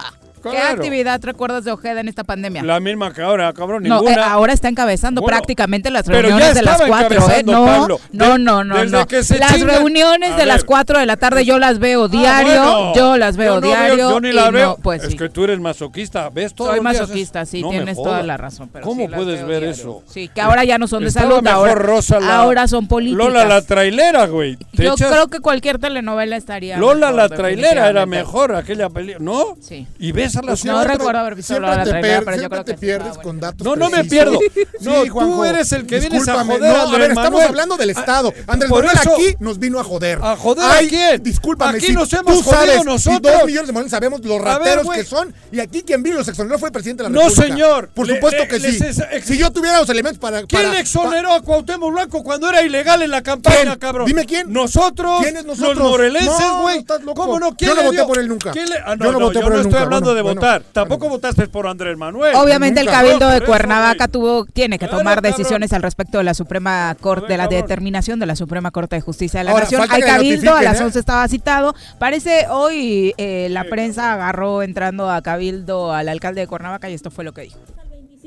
¿Qué 0.51 0.57
actividad 0.59 1.19
recuerdas 1.23 1.63
de 1.63 1.71
Ojeda 1.71 1.99
en 2.01 2.07
esta 2.07 2.23
pandemia? 2.23 2.63
La 2.63 2.79
misma 2.79 3.13
que 3.13 3.21
ahora, 3.21 3.51
cabrón, 3.53 3.83
No, 3.83 3.95
ninguna. 4.01 4.15
eh, 4.21 4.25
ahora 4.25 4.53
está 4.53 4.67
encabezando 4.69 5.21
Bueno, 5.21 5.37
prácticamente 5.37 5.89
las 5.91 6.05
reuniones 6.07 6.55
de 6.55 6.61
las 6.61 6.81
cuatro, 6.81 7.29
¿eh? 7.31 7.43
No, 7.43 7.65
Pablo. 7.65 7.99
no, 8.11 8.37
no, 8.37 8.63
no, 8.63 8.77
desde 8.77 8.97
no. 8.97 9.07
que 9.07 9.23
se 9.23 9.37
Las 9.39 9.53
chingan- 9.53 9.67
reuniones 9.77 10.31
A 10.33 10.35
de 10.37 10.45
las 10.45 10.63
cuatro 10.63 10.99
de 10.99 11.05
la 11.05 11.17
tarde 11.17 11.45
yo 11.45 11.59
las 11.59 11.79
veo 11.79 12.05
Ah, 12.05 12.07
diario, 12.07 12.61
bueno. 12.61 12.93
yo 12.95 13.17
las 13.17 13.37
veo 13.37 13.55
Yo 13.55 13.61
no 13.61 13.67
diario. 13.67 13.97
yo 14.11 14.19
ni 14.21 14.29
y 14.29 14.33
la 14.33 14.45
no, 14.47 14.51
veo. 14.51 14.77
pues 14.81 15.03
es 15.03 15.11
sí. 15.11 15.17
que 15.17 15.29
tú 15.29 15.43
eres 15.43 15.59
masoquista, 15.59 16.29
¿ves 16.29 16.53
todo 16.53 16.69
Soy 16.69 16.81
masoquista, 16.81 17.45
sí, 17.45 17.63
tienes 17.69 17.95
toda 17.97 18.23
la 18.23 18.37
razón. 18.37 18.69
Pero 18.71 18.83
¿Cómo 18.85 19.03
sí 19.03 19.07
las 19.09 19.17
puedes 19.19 19.39
ver 19.41 19.61
diario. 19.61 19.69
eso? 19.69 20.03
Sí, 20.07 20.29
que 20.33 20.41
ahora 20.41 20.63
ya 20.63 20.77
no 20.77 20.87
son 20.87 21.03
de 21.03 21.11
salud, 21.11 21.45
ahora, 21.47 22.67
son 22.67 22.87
políticas. 22.87 23.25
Lola 23.25 23.45
la 23.45 23.61
trailera, 23.61 24.25
güey. 24.27 24.55
¿Te 24.75 24.83
Yo 24.83 24.95
creo 24.95 25.27
que 25.27 25.39
cualquier 25.39 25.79
telenovela 25.79 26.35
estaría. 26.35 26.77
Lola 26.77 27.11
la 27.11 27.29
trailera 27.29 27.89
era 27.89 28.05
mejor 28.05 28.55
aquella 28.55 28.89
película, 28.89 29.23
¿no? 29.23 29.57
Sí. 29.61 29.87
Y 29.99 30.11
ves 30.11 30.36
No 30.65 30.83
recuerdo 30.83 31.19
haber 31.19 31.35
visto 31.35 31.59
la 31.59 31.83
te, 31.83 31.89
trailera, 31.89 32.15
per- 32.17 32.25
pero 32.25 32.41
yo 32.41 32.49
creo 32.49 32.63
te 32.65 32.73
pierdes 32.75 33.17
con 33.17 33.39
datos 33.39 33.65
No, 33.65 33.75
no 33.75 33.89
me 33.89 34.03
pierdo. 34.05 34.39
No, 34.81 35.03
Sí, 35.03 35.09
tú 35.09 35.43
eres 35.45 35.71
el 35.71 35.85
que 35.85 35.99
vienes 35.99 36.27
a 36.27 36.43
joder 36.45 36.59
No, 36.61 36.67
a 36.67 36.81
Andrés 36.83 36.99
ver, 36.99 37.11
estamos 37.11 37.41
hablando 37.43 37.77
del 37.77 37.89
Ah, 37.89 37.99
Estado. 37.99 38.33
Andrés 38.47 38.69
por 38.69 38.85
Manuel 38.85 38.97
aquí 39.07 39.35
nos 39.39 39.59
vino 39.59 39.79
a 39.79 39.83
joder. 39.83 40.19
¿A 40.21 40.35
joder 40.35 40.65
a 40.65 40.87
quién? 40.87 41.23
Discúlpame. 41.23 41.77
Aquí 41.77 41.87
si 41.87 41.93
nos 41.93 42.11
hemos 42.13 42.33
tú 42.35 42.43
jodido 42.43 42.61
sabes, 42.73 42.85
nosotros. 42.85 43.19
Y 43.33 43.37
dos 43.37 43.45
millones 43.45 43.67
de 43.67 43.73
morenos 43.73 43.91
sabemos 43.91 44.19
los 44.23 44.37
ver, 44.37 44.45
rateros 44.45 44.89
que 44.91 45.03
son. 45.03 45.33
Y 45.51 45.59
aquí 45.59 45.81
quien 45.83 46.03
vino 46.03 46.17
los 46.17 46.27
exoneró 46.27 46.59
fue 46.59 46.69
el 46.69 46.73
presidente 46.73 47.03
de 47.03 47.09
la 47.09 47.13
No, 47.15 47.21
República. 47.27 47.47
señor. 47.47 47.89
Por 47.89 48.07
supuesto 48.07 48.41
le- 48.43 48.47
que 48.47 48.59
sí. 48.59 48.77
ex- 49.11 49.25
Si 49.25 49.37
yo 49.37 49.51
tuviera 49.51 49.79
los 49.79 49.89
elementos 49.89 50.19
para. 50.19 50.43
¿Quién 50.43 50.61
para- 50.63 50.79
exoneró 50.79 51.33
a 51.33 51.41
Cuauhtémoc 51.41 51.91
Blanco 51.93 52.23
cuando 52.23 52.49
era 52.49 52.61
ilegal 52.61 53.01
en 53.01 53.11
la 53.11 53.21
campaña, 53.23 53.55
¿Quién? 53.63 53.75
cabrón? 53.79 54.05
Dime 54.07 54.25
quién. 54.25 54.51
Nosotros. 54.51 55.21
¿Quiénes 55.21 55.45
nosotros? 55.45 55.75
Los 55.77 55.89
morelenses, 55.89 56.39
No, 56.39 56.61
güey. 56.61 56.85
no. 57.03 57.13
¿Cómo 57.13 57.39
no? 57.39 57.49
Yo 57.49 57.55
¿Quién 57.57 57.69
no 57.71 57.75
le 57.77 57.83
voté 57.87 58.03
por 58.05 58.19
él 58.19 58.27
nunca. 58.27 58.51
¿Quién 58.51 58.69
le- 58.69 58.75
Ah, 58.85 58.95
no, 58.95 59.05
Yo 59.05 59.11
no 59.11 59.19
no, 59.19 59.25
voté 59.25 59.35
yo 59.35 59.41
por 59.41 59.49
no 59.51 59.55
él 59.55 59.61
estoy 59.61 59.71
nunca. 59.73 59.83
hablando 59.83 60.07
Bueno, 60.09 60.16
de 60.17 60.23
bueno, 60.23 60.41
votar. 60.41 60.61
bueno. 60.61 60.73
Tampoco 60.73 61.09
votaste 61.09 61.47
por 61.47 61.67
Andrés 61.67 61.97
Manuel. 61.97 62.35
Obviamente 62.35 62.81
el. 62.81 62.87
Cabildo 62.87 63.29
de 63.29 63.37
eso, 63.37 63.45
Cuernavaca 63.45 64.07
tuvo, 64.07 64.45
tiene 64.45 64.79
que 64.79 64.87
tomar 64.87 65.21
decisiones 65.21 65.73
al 65.73 65.81
respecto 65.83 66.17
de 66.17 66.23
la 66.23 66.33
Suprema 66.33 66.95
Corte, 66.99 67.33
de 67.33 67.37
la 67.37 67.47
determinación 67.47 68.19
de 68.19 68.25
la 68.25 68.35
Suprema 68.35 68.71
Corte 68.71 68.95
de 68.95 69.01
Justicia 69.01 69.39
de 69.39 69.45
la 69.45 69.51
Ahora, 69.51 69.63
Nación. 69.63 69.87
que 69.87 69.99
Cabildo, 70.01 70.55
a 70.55 70.63
las 70.63 70.81
¿eh? 70.81 70.83
11 70.83 70.99
estaba 70.99 71.27
citado. 71.27 71.75
Parece 71.99 72.47
hoy 72.49 73.13
eh, 73.17 73.47
la 73.51 73.63
prensa 73.65 74.13
agarró 74.13 74.63
entrando 74.63 75.09
a 75.09 75.21
Cabildo 75.21 75.93
al 75.93 76.09
alcalde 76.09 76.41
de 76.41 76.47
Cuernavaca 76.47 76.89
y 76.89 76.93
esto 76.93 77.11
fue 77.11 77.23
lo 77.23 77.33
que 77.33 77.41
dijo. 77.41 77.59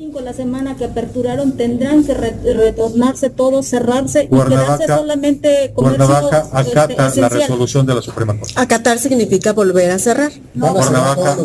25, 0.00 0.20
la 0.22 0.32
semana 0.32 0.76
que 0.76 0.84
aperturaron 0.86 1.52
tendrán 1.58 2.04
que 2.04 2.14
re- 2.14 2.34
retornarse 2.54 3.28
todos, 3.28 3.66
cerrarse 3.66 4.24
y 4.24 4.28
quedarse 4.28 4.86
solamente 4.86 5.72
comercios 5.74 6.08
este, 6.10 6.46
acata 6.56 7.12
la 7.16 7.28
resolución 7.28 7.84
de 7.86 7.94
la 7.94 8.00
Suprema 8.02 8.38
Corte. 8.38 8.54
Acatar 8.56 8.98
significa 8.98 9.52
volver 9.52 9.90
a 9.90 9.98
cerrar. 9.98 10.32
Cuernavaca, 10.58 11.36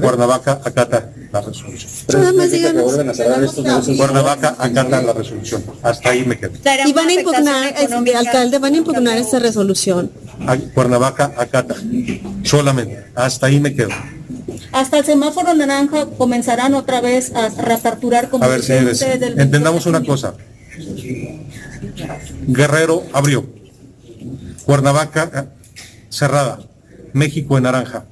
Cuernavaca 0.00 0.60
acata 0.62 1.12
la 1.32 1.40
resolución. 1.40 1.90
Nada 2.12 2.32
más 2.34 2.50
díganos. 2.50 2.92
Cuernavaca 3.96 4.54
acata 4.58 5.00
la 5.02 5.12
resolución. 5.14 5.64
Hasta 5.82 6.10
ahí 6.10 6.24
me 6.26 6.38
quedo. 6.38 6.52
Y 6.86 6.92
van 6.92 7.08
a 7.08 7.12
impugnar, 7.14 7.74
este, 7.78 8.16
alcalde, 8.16 8.58
van 8.58 8.74
a 8.74 8.76
impugnar 8.76 9.16
esta 9.16 9.38
resolución. 9.38 10.10
A- 10.46 10.58
Cuernavaca 10.58 11.32
acata. 11.38 11.74
Solamente. 12.42 13.04
Hasta 13.14 13.46
ahí 13.46 13.60
me 13.60 13.74
quedo. 13.74 13.90
Hasta 14.72 14.98
el 14.98 15.04
semáforo 15.04 15.54
naranja 15.54 16.06
comenzarán 16.16 16.74
otra 16.74 17.00
vez 17.00 17.32
a 17.34 17.48
reaperturar 17.50 18.30
como 18.30 18.44
A 18.44 18.48
ver, 18.48 18.62
señores, 18.62 19.00
del 19.00 19.38
entendamos 19.38 19.84
28 19.84 19.88
una 19.90 20.04
cosa. 20.04 20.34
Guerrero 22.46 23.04
abrió. 23.12 23.46
Cuernavaca 24.64 25.30
eh, 25.34 25.44
cerrada. 26.08 26.60
México 27.12 27.56
en 27.58 27.64
naranja. 27.64 28.04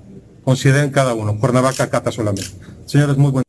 Consideren 0.44 0.90
cada 0.90 1.14
uno. 1.14 1.38
Cuernavaca 1.38 1.84
acata 1.84 2.12
solamente. 2.12 2.50
Señores, 2.86 3.16
muy 3.16 3.30
buen. 3.30 3.44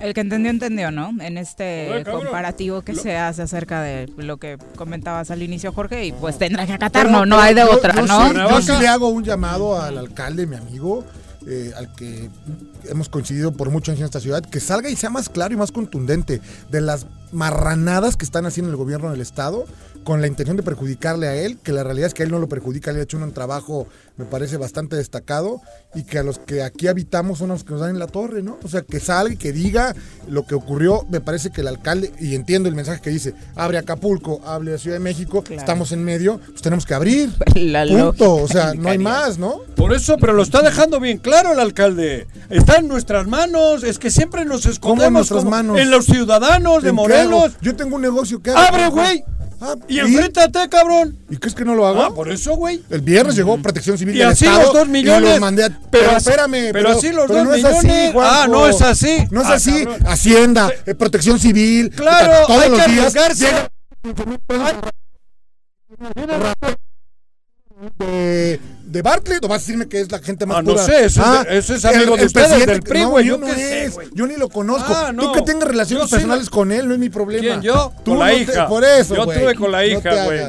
El 0.00 0.14
que 0.14 0.20
entendió, 0.20 0.50
entendió, 0.50 0.90
¿no? 0.90 1.10
En 1.20 1.38
este 1.38 1.90
Oye, 1.92 2.04
comparativo 2.04 2.82
que 2.82 2.92
Lo- 2.92 3.02
se 3.02 3.16
hace 3.16 3.42
acerca 3.42 3.82
de 3.82 4.06
lo 4.16 4.36
que 4.36 4.56
comentabas 4.76 5.30
al 5.30 5.42
inicio, 5.42 5.72
Jorge, 5.72 6.06
y 6.06 6.12
pues 6.12 6.38
tendrá 6.38 6.66
que 6.66 6.72
acatar, 6.74 7.06
Pero- 7.06 7.26
no, 7.26 7.38
hay 7.40 7.54
de 7.54 7.62
yo- 7.62 7.72
otra, 7.72 7.94
yo 7.94 8.06
¿no? 8.06 8.28
sí- 8.30 8.34
yo 8.36 8.62
sí 8.62 8.72
le 8.80 8.88
hago 8.88 9.08
un 9.08 9.24
llamado 9.24 9.80
al 9.80 9.98
alcalde, 9.98 10.46
mi 10.46 10.56
amigo, 10.56 11.04
eh, 11.46 11.72
al 11.76 11.92
que 11.94 12.28
hemos 12.88 13.08
coincidido 13.08 13.52
por 13.52 13.70
muchos 13.70 13.92
años 13.92 14.00
en 14.00 14.04
esta 14.06 14.20
ciudad, 14.20 14.42
que 14.44 14.60
salga 14.60 14.90
y 14.90 14.96
sea 14.96 15.10
más 15.10 15.28
claro 15.28 15.54
y 15.54 15.56
más 15.56 15.72
contundente 15.72 16.40
de 16.70 16.80
las 16.80 17.06
marranadas 17.32 18.16
que 18.16 18.24
están 18.24 18.46
haciendo 18.46 18.70
el 18.70 18.76
gobierno 18.76 19.10
del 19.10 19.20
Estado 19.20 19.64
con 20.08 20.22
la 20.22 20.26
intención 20.26 20.56
de 20.56 20.62
perjudicarle 20.62 21.28
a 21.28 21.34
él, 21.34 21.58
que 21.62 21.70
la 21.70 21.84
realidad 21.84 22.06
es 22.06 22.14
que 22.14 22.22
a 22.22 22.24
él 22.24 22.32
no 22.32 22.38
lo 22.38 22.48
perjudica, 22.48 22.90
él 22.92 22.96
ha 22.96 23.02
hecho 23.02 23.18
un 23.18 23.30
trabajo, 23.34 23.86
me 24.16 24.24
parece, 24.24 24.56
bastante 24.56 24.96
destacado, 24.96 25.60
y 25.94 26.04
que 26.04 26.18
a 26.18 26.22
los 26.22 26.38
que 26.38 26.62
aquí 26.62 26.88
habitamos 26.88 27.40
son 27.40 27.50
los 27.50 27.62
que 27.62 27.72
nos 27.72 27.82
dan 27.82 27.90
en 27.90 27.98
la 27.98 28.06
torre, 28.06 28.42
¿no? 28.42 28.56
O 28.64 28.68
sea, 28.68 28.80
que 28.80 29.00
salga 29.00 29.34
y 29.34 29.36
que 29.36 29.52
diga 29.52 29.94
lo 30.26 30.46
que 30.46 30.54
ocurrió, 30.54 31.04
me 31.10 31.20
parece 31.20 31.50
que 31.50 31.60
el 31.60 31.68
alcalde, 31.68 32.10
y 32.20 32.34
entiendo 32.36 32.70
el 32.70 32.74
mensaje 32.74 33.02
que 33.02 33.10
dice, 33.10 33.34
abre 33.54 33.76
Acapulco, 33.76 34.40
abre 34.46 34.72
la 34.72 34.78
Ciudad 34.78 34.96
de 34.96 35.00
México, 35.00 35.42
Claro. 35.42 35.60
estamos 35.60 35.92
en 35.92 36.02
medio, 36.02 36.40
pues 36.40 36.62
tenemos 36.62 36.86
que 36.86 36.94
abrir. 36.94 37.28
La 37.54 37.84
Punto, 37.84 38.36
o 38.36 38.48
sea, 38.48 38.72
no 38.72 38.88
hay 38.88 38.96
más, 38.96 39.36
¿no? 39.36 39.60
Por 39.76 39.92
eso, 39.92 40.16
pero 40.16 40.32
lo 40.32 40.42
está 40.42 40.62
dejando 40.62 41.00
bien 41.00 41.18
claro 41.18 41.52
el 41.52 41.60
alcalde. 41.60 42.28
Está 42.48 42.76
en 42.76 42.88
nuestras 42.88 43.26
manos. 43.26 43.84
Es 43.84 43.98
que 43.98 44.10
siempre 44.10 44.46
nos 44.46 44.64
escondemos. 44.64 45.06
en 45.06 45.12
nuestras 45.12 45.40
como 45.40 45.50
manos? 45.50 45.78
En 45.78 45.90
los 45.90 46.06
ciudadanos 46.06 46.82
de. 46.82 46.92
Morelos. 46.92 47.52
Yo 47.60 47.76
tengo 47.76 47.96
un 47.96 48.02
negocio 48.02 48.42
que 48.42 48.50
hago. 48.50 48.58
¡Abre, 48.58 48.88
güey! 48.88 49.24
Ah, 49.60 49.74
Y 49.88 49.98
enfréntate, 49.98 50.68
cabrón. 50.68 51.16
¿Y 51.28 51.36
crees 51.36 51.54
que 51.54 51.64
no 51.64 51.74
lo 51.74 51.86
hago? 51.86 52.00
Ah, 52.02 52.14
por 52.14 52.30
eso, 52.30 52.54
güey. 52.54 52.80
El 52.90 53.00
viernes 53.00 53.34
llegó 53.34 53.58
Protección 53.58 53.98
Civil 53.98 54.14
Y 54.14 54.18
del 54.20 54.28
así 54.28 54.44
Estado 54.44 54.62
los 54.66 54.72
dos 54.72 54.88
millones. 54.88 55.28
y 55.28 55.32
los 55.32 55.40
mandé 55.40 55.64
a... 55.64 55.80
Pero, 55.90 56.10
espérame. 56.16 56.70
pero 56.72 56.90
así 56.90 57.10
los 57.10 57.26
dos 57.26 57.44
no 57.44 57.52
es 57.54 57.64
millones. 57.64 57.84
así, 57.92 58.12
Juanjo. 58.12 58.20
Ah, 58.42 58.46
no 58.48 58.66
es 58.68 58.80
así. 58.82 59.16
No 59.30 59.42
es 59.42 59.48
Ah, 59.48 59.54
así. 59.54 59.84
cabrón. 59.84 60.06
Hacienda, 60.06 60.70
eh, 60.86 60.94
Protección 60.94 61.38
Civil. 61.40 61.90
Claro, 61.90 62.46
todos 62.46 62.62
hay 62.62 62.70
los 62.70 62.80
que 62.82 62.92
días 62.92 63.16
arriesgarse. 63.16 63.46
llega 63.46 63.68
de, 67.98 68.60
de 68.88 69.02
Bartlett 69.02 69.44
o 69.44 69.48
vas 69.48 69.56
a 69.56 69.60
decirme 69.60 69.86
que 69.88 70.00
es 70.00 70.10
la 70.10 70.18
gente 70.18 70.46
más 70.46 70.58
Ah, 70.58 70.62
no 70.62 70.72
pura? 70.72 70.84
sé, 70.84 71.04
eso 71.04 71.22
es 71.22 71.44
de- 71.48 71.58
eso 71.58 71.74
es 71.74 71.84
amigo 71.84 72.16
de 72.16 72.24
ustedes, 72.26 72.48
presidente- 72.48 72.72
del 72.72 72.82
PRI, 72.82 73.00
no, 73.02 73.10
güey, 73.10 73.26
yo 73.26 73.38
no 73.38 73.46
sé, 73.48 73.90
ni 74.14 74.36
lo 74.36 74.48
conozco. 74.48 74.92
Ah, 74.94 75.08
Tú 75.16 75.26
no. 75.26 75.32
que 75.32 75.42
tengas 75.42 75.68
relaciones 75.68 76.06
Yo 76.06 76.10
personales 76.10 76.50
con 76.50 76.72
él, 76.72 76.86
no 76.88 76.94
es 76.94 77.00
mi 77.00 77.08
problema. 77.10 77.42
¿Quién, 77.42 77.62
yo? 77.62 77.92
Tú 78.04 78.12
Con 78.12 78.18
la 78.20 78.26
no 78.30 78.32
te- 78.36 78.42
hija. 78.42 78.66
por 78.68 78.84
eso, 78.84 79.14
Yo 79.14 79.24
tuve 79.26 79.54
con 79.54 79.72
la 79.72 79.78
No 79.78 79.84
hija, 79.84 80.24
güey. 80.24 80.40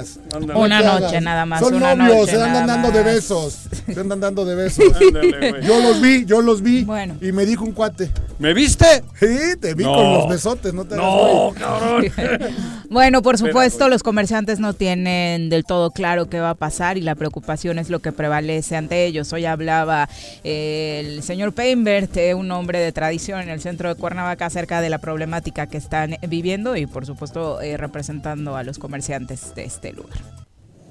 Una 0.56 0.82
noche 0.82 1.22
nada 1.22 1.46
más, 1.46 1.60
Son 1.60 1.74
una 1.74 1.96
novios, 1.96 2.18
noche 2.20 2.32
se 2.32 2.42
andan 2.44 2.68
dando 2.68 2.92
de 2.92 3.04
besos. 3.04 3.58
Se 3.94 4.00
andan 4.00 4.20
dando 4.20 4.46
de 4.46 4.56
besos. 4.56 4.86
Ándale. 5.02 5.56
Yo 5.64 5.80
los 5.82 6.00
vi, 6.02 6.26
yo 6.26 6.42
los 6.42 6.62
vi. 6.62 6.84
Bueno. 6.84 7.16
Y 7.22 7.32
me 7.32 7.46
dijo 7.46 7.64
un 7.66 7.72
cuate. 7.72 8.12
¿Me 8.38 8.54
viste? 8.54 9.04
Sí, 9.20 9.58
te 9.60 9.74
vi 9.74 9.84
No. 9.84 9.94
con 9.96 10.14
los 10.14 10.30
besotes, 10.30 10.74
no 10.74 10.86
te 10.86 10.96
No, 10.96 11.52
cabrón. 11.58 12.06
Bueno, 12.90 13.22
por 13.22 13.38
supuesto, 13.38 13.88
los 13.88 14.02
comerciantes 14.02 14.60
no 14.60 14.74
tienen 14.74 15.50
del 15.50 15.64
todo 15.64 15.92
claro 15.92 16.28
qué 16.28 16.40
va 16.40 16.52
a 16.52 16.56
pasar 16.56 16.98
y 16.98 17.02
la 17.02 17.14
preocupación 17.16 17.78
es 17.78 17.90
lo 17.92 18.00
que 18.00 18.12
prevalece 18.30 18.76
ante 18.76 19.06
ellos. 19.06 19.34
Hoy 19.34 19.46
hablaba 19.46 20.08
eh, 20.44 21.02
el 21.04 21.24
señor 21.24 21.54
Peinbert, 21.54 22.16
eh, 22.16 22.36
un 22.36 22.52
hombre 22.52 22.80
de 22.80 22.92
tradición 22.92 23.40
en 23.40 23.50
el 23.50 23.60
centro 23.60 23.90
de 23.90 23.96
Cuernavaca, 23.96 24.46
acerca 24.46 24.82
de 24.82 24.90
la 24.92 25.00
problemática 25.00 25.66
que 25.66 25.78
están 25.78 26.18
viviendo 26.28 26.76
y, 26.76 26.86
por 26.86 27.08
supuesto, 27.08 27.60
eh, 27.60 27.76
representando 27.76 28.56
a 28.56 28.62
los 28.62 28.78
comerciantes 28.78 29.56
de 29.56 29.64
este 29.64 29.94
lugar. 29.94 30.20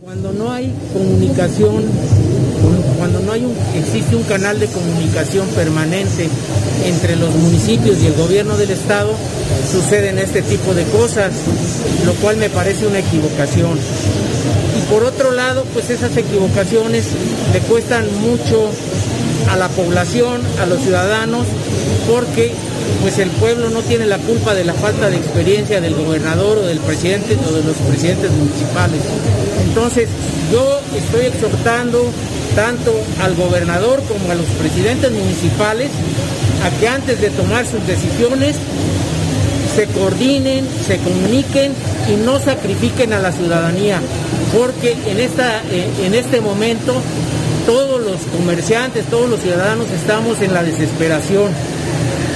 Cuando 0.01 0.33
no 0.33 0.51
hay 0.51 0.75
comunicación, 0.93 1.85
cuando 2.99 3.21
no 3.21 3.31
hay 3.31 3.45
un, 3.45 3.57
existe 3.77 4.17
un 4.17 4.25
canal 4.25 4.59
de 4.59 4.67
comunicación 4.67 5.47
permanente 5.51 6.29
entre 6.85 7.15
los 7.15 7.33
municipios 7.37 8.03
y 8.03 8.07
el 8.07 8.15
gobierno 8.15 8.57
del 8.57 8.71
estado, 8.71 9.15
suceden 9.71 10.19
este 10.19 10.43
tipo 10.43 10.75
de 10.75 10.83
cosas, 10.87 11.33
lo 12.05 12.15
cual 12.15 12.37
me 12.37 12.51
parece 12.51 12.85
una 12.85 12.99
equivocación. 12.99 13.79
Por 14.91 15.05
otro 15.05 15.33
lado, 15.33 15.65
pues 15.75 15.91
esas 15.91 16.17
equivocaciones 16.17 17.07
le 17.53 17.61
cuestan 17.61 18.07
mucho 18.21 18.71
a 19.51 19.57
la 19.57 19.69
población, 19.69 20.41
a 20.61 20.67
los 20.67 20.81
ciudadanos, 20.81 21.47
porque 22.11 22.53
pues 23.03 23.19
el 23.19 23.31
pueblo 23.31 23.71
no 23.71 23.81
tiene 23.83 24.07
la 24.07 24.19
culpa 24.19 24.55
de 24.55 24.65
la 24.65 24.75
falta 24.75 25.11
de 25.11 25.17
experiencia 25.17 25.81
del 25.81 25.95
gobernador 25.95 26.59
o 26.59 26.63
del 26.63 26.79
presidente 26.79 27.37
o 27.49 27.53
de 27.53 27.65
los 27.65 27.77
presidentes 27.77 28.31
municipales. 28.31 29.01
Entonces, 29.63 30.09
yo 30.51 30.81
estoy 30.97 31.27
exhortando 31.27 32.11
tanto 32.55 32.93
al 33.21 33.35
gobernador 33.35 34.03
como 34.09 34.33
a 34.33 34.35
los 34.35 34.47
presidentes 34.59 35.13
municipales 35.13 35.91
a 36.65 36.81
que 36.81 36.89
antes 36.89 37.21
de 37.21 37.31
tomar 37.31 37.67
sus 37.67 37.87
decisiones 37.87 38.57
se 39.79 39.87
coordinen, 39.87 40.67
se 40.89 40.99
comuniquen 40.99 41.73
y 42.13 42.17
no 42.25 42.41
sacrifiquen 42.41 43.13
a 43.13 43.21
la 43.21 43.31
ciudadanía, 43.31 44.01
porque 44.53 44.97
en, 45.07 45.21
esta, 45.21 45.63
eh, 45.71 45.89
en 46.05 46.15
este 46.15 46.41
momento 46.41 46.95
todos 47.65 48.01
los 48.01 48.17
comerciantes, 48.37 49.07
todos 49.07 49.31
los 49.31 49.39
ciudadanos 49.39 49.87
estamos 49.91 50.43
en 50.43 50.53
la 50.53 50.65
desesperación 50.65 51.53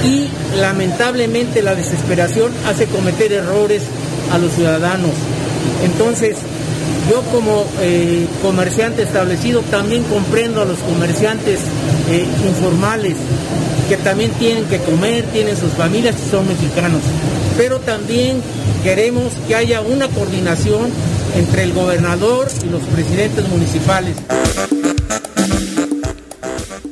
y 0.05 0.29
lamentablemente 0.61 1.63
la 1.63 1.75
desesperación 1.75 2.53
hace 2.65 2.87
cometer 2.87 3.33
errores 3.33 3.83
a 4.31 4.39
los 4.39 4.53
ciudadanos. 4.53 5.11
Entonces, 5.85 6.37
yo 7.11 7.23
como 7.33 7.65
eh, 7.81 8.25
comerciante 8.41 9.03
establecido 9.03 9.63
también 9.63 10.05
comprendo 10.05 10.63
a 10.63 10.65
los 10.65 10.79
comerciantes 10.79 11.59
eh, 12.09 12.25
informales 12.47 13.17
que 13.93 13.99
también 13.99 14.31
tienen 14.39 14.65
que 14.71 14.79
comer, 14.79 15.23
tienen 15.35 15.55
sus 15.55 15.71
familias 15.73 16.17
y 16.19 16.31
son 16.31 16.49
mexicanos. 16.49 17.03
Pero 17.59 17.79
también 17.79 18.41
queremos 18.83 19.35
que 19.47 19.55
haya 19.55 19.83
una 19.83 20.09
coordinación 20.09 20.91
entre 21.37 21.65
el 21.65 21.75
gobernador 21.75 22.49
y 22.65 22.71
los 22.71 22.81
presidentes 22.85 23.47
municipales. 23.51 24.17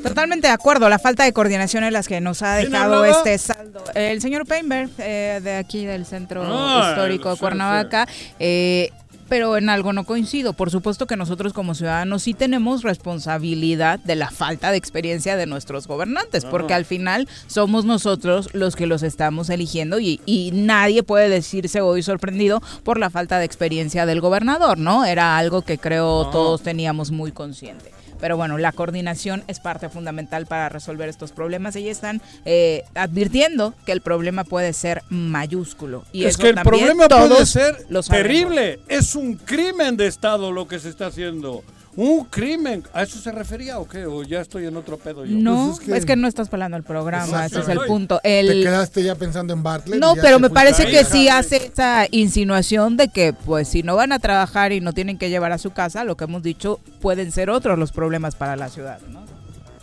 Totalmente 0.02 0.49
de 0.49 0.52
acuerdo, 0.52 0.90
la 0.90 0.99
falta 0.99 1.25
de 1.25 1.33
coordinación 1.33 1.85
es 1.85 1.92
la 1.92 2.02
que 2.02 2.21
nos 2.21 2.42
ha 2.42 2.57
dejado 2.57 3.07
este 3.07 3.38
saldo. 3.38 3.83
El 3.95 4.21
señor 4.21 4.45
Painberg, 4.45 4.90
eh, 4.99 5.40
de 5.42 5.57
aquí 5.57 5.87
del 5.87 6.04
Centro 6.04 6.42
Histórico 6.42 7.30
de 7.30 7.37
Cuernavaca, 7.38 8.07
eh, 8.38 8.90
pero 9.30 9.56
en 9.56 9.70
algo 9.70 9.92
no 9.92 10.04
coincido. 10.04 10.52
Por 10.52 10.70
supuesto 10.70 11.06
que 11.06 11.16
nosotros 11.16 11.52
como 11.52 11.76
ciudadanos 11.76 12.25
sí 12.25 12.34
tenemos 12.34 12.82
responsabilidad 12.82 14.00
de 14.00 14.16
la 14.16 14.28
falta 14.30 14.72
de 14.72 14.76
experiencia 14.76 15.37
de 15.37 15.46
nuestros 15.46 15.87
gobernantes, 15.87 16.44
porque 16.44 16.75
al 16.75 16.84
final 16.84 17.28
somos 17.46 17.84
nosotros 17.84 18.50
los 18.52 18.75
que 18.75 18.88
los 18.88 19.04
estamos 19.04 19.49
eligiendo 19.49 20.00
y, 20.00 20.20
y, 20.26 20.50
nadie 20.52 21.04
puede 21.04 21.28
decirse 21.28 21.80
hoy 21.80 22.02
sorprendido 22.02 22.60
por 22.82 22.99
la 22.99 23.08
falta 23.08 23.38
de 23.38 23.44
experiencia 23.44 24.04
del 24.04 24.20
gobernador, 24.20 24.78
¿no? 24.78 25.04
Era 25.04 25.38
algo 25.38 25.62
que 25.62 25.78
creo 25.78 26.28
todos 26.30 26.62
teníamos 26.62 27.12
muy 27.12 27.30
consciente. 27.30 27.92
Pero 28.20 28.36
bueno, 28.36 28.58
la 28.58 28.72
coordinación 28.72 29.42
es 29.46 29.60
parte 29.60 29.88
fundamental 29.88 30.46
para 30.46 30.68
resolver 30.68 31.08
estos 31.08 31.32
problemas. 31.32 31.76
Y 31.76 31.88
están 31.88 32.20
eh, 32.44 32.84
advirtiendo 32.94 33.74
que 33.86 33.92
el 33.92 34.00
problema 34.00 34.44
puede 34.44 34.72
ser 34.72 35.02
mayúsculo. 35.08 36.04
Y 36.12 36.24
es 36.24 36.36
que 36.36 36.50
el 36.50 36.56
problema 36.56 37.08
puede 37.08 37.46
ser 37.46 37.76
terrible. 38.08 38.80
Es 38.88 39.14
un 39.14 39.34
crimen 39.34 39.96
de 39.96 40.06
Estado 40.06 40.52
lo 40.52 40.68
que 40.68 40.78
se 40.78 40.88
está 40.88 41.06
haciendo. 41.06 41.62
Un 41.97 42.25
crimen. 42.25 42.85
¿A 42.92 43.02
eso 43.02 43.18
se 43.18 43.32
refería 43.32 43.78
o 43.78 43.88
qué? 43.88 44.06
¿O 44.06 44.23
ya 44.23 44.40
estoy 44.40 44.66
en 44.66 44.76
otro 44.76 44.97
pedo 44.97 45.25
yo? 45.25 45.37
No, 45.37 45.75
pues 45.76 45.88
es, 45.99 46.06
que... 46.06 46.16
no 46.16 46.28
estás 46.28 46.52
hablando 46.52 46.76
el 46.76 46.85
programa, 46.85 47.47
ese 47.47 47.61
es 47.61 47.68
el 47.68 47.80
punto. 47.80 48.20
El... 48.23 48.47
¿Te 48.47 48.62
quedaste 48.62 49.02
ya 49.02 49.14
pensando 49.16 49.52
en 49.52 49.62
Bartlett? 49.62 50.00
No, 50.00 50.14
pero 50.14 50.38
me 50.38 50.50
parece 50.50 50.87
que 50.87 51.04
sí 51.04 51.28
hace 51.28 51.56
esa 51.73 52.06
insinuación 52.11 52.97
de 52.97 53.09
que, 53.09 53.32
pues, 53.32 53.68
si 53.68 53.82
no 53.82 53.97
van 53.97 54.12
a 54.12 54.18
trabajar 54.18 54.73
y 54.73 54.80
no 54.80 54.92
tienen 54.92 55.18
que 55.18 55.30
llevar 55.30 55.53
a 55.53 55.59
su 55.59 55.72
casa, 55.72 56.05
lo 56.05 56.16
que 56.16 56.24
hemos 56.24 56.42
dicho, 56.42 56.81
pueden 57.00 57.33
ser 57.33 57.50
otros 57.50 57.79
los 57.79 57.92
problemas 57.92 58.37
para 58.37 58.57
la 58.57 58.68
ciudad, 58.68 59.00
¿no? 59.11 59.20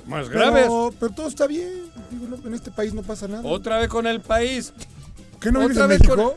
Más 0.07 0.29
graves. 0.29 0.67
Pero, 0.99 1.11
todo 1.13 1.27
está 1.27 1.47
bien. 1.47 1.69
en 2.45 2.53
este 2.53 2.71
país 2.71 2.93
no 2.93 3.03
pasa 3.03 3.27
nada. 3.27 3.43
Otra 3.43 3.79
vez 3.79 3.89
con 3.89 4.07
el 4.07 4.21
país. 4.21 4.73
¿Qué 5.39 5.51
no 5.51 5.59
vives 5.59 5.77
en 5.77 5.87
México? 5.87 6.35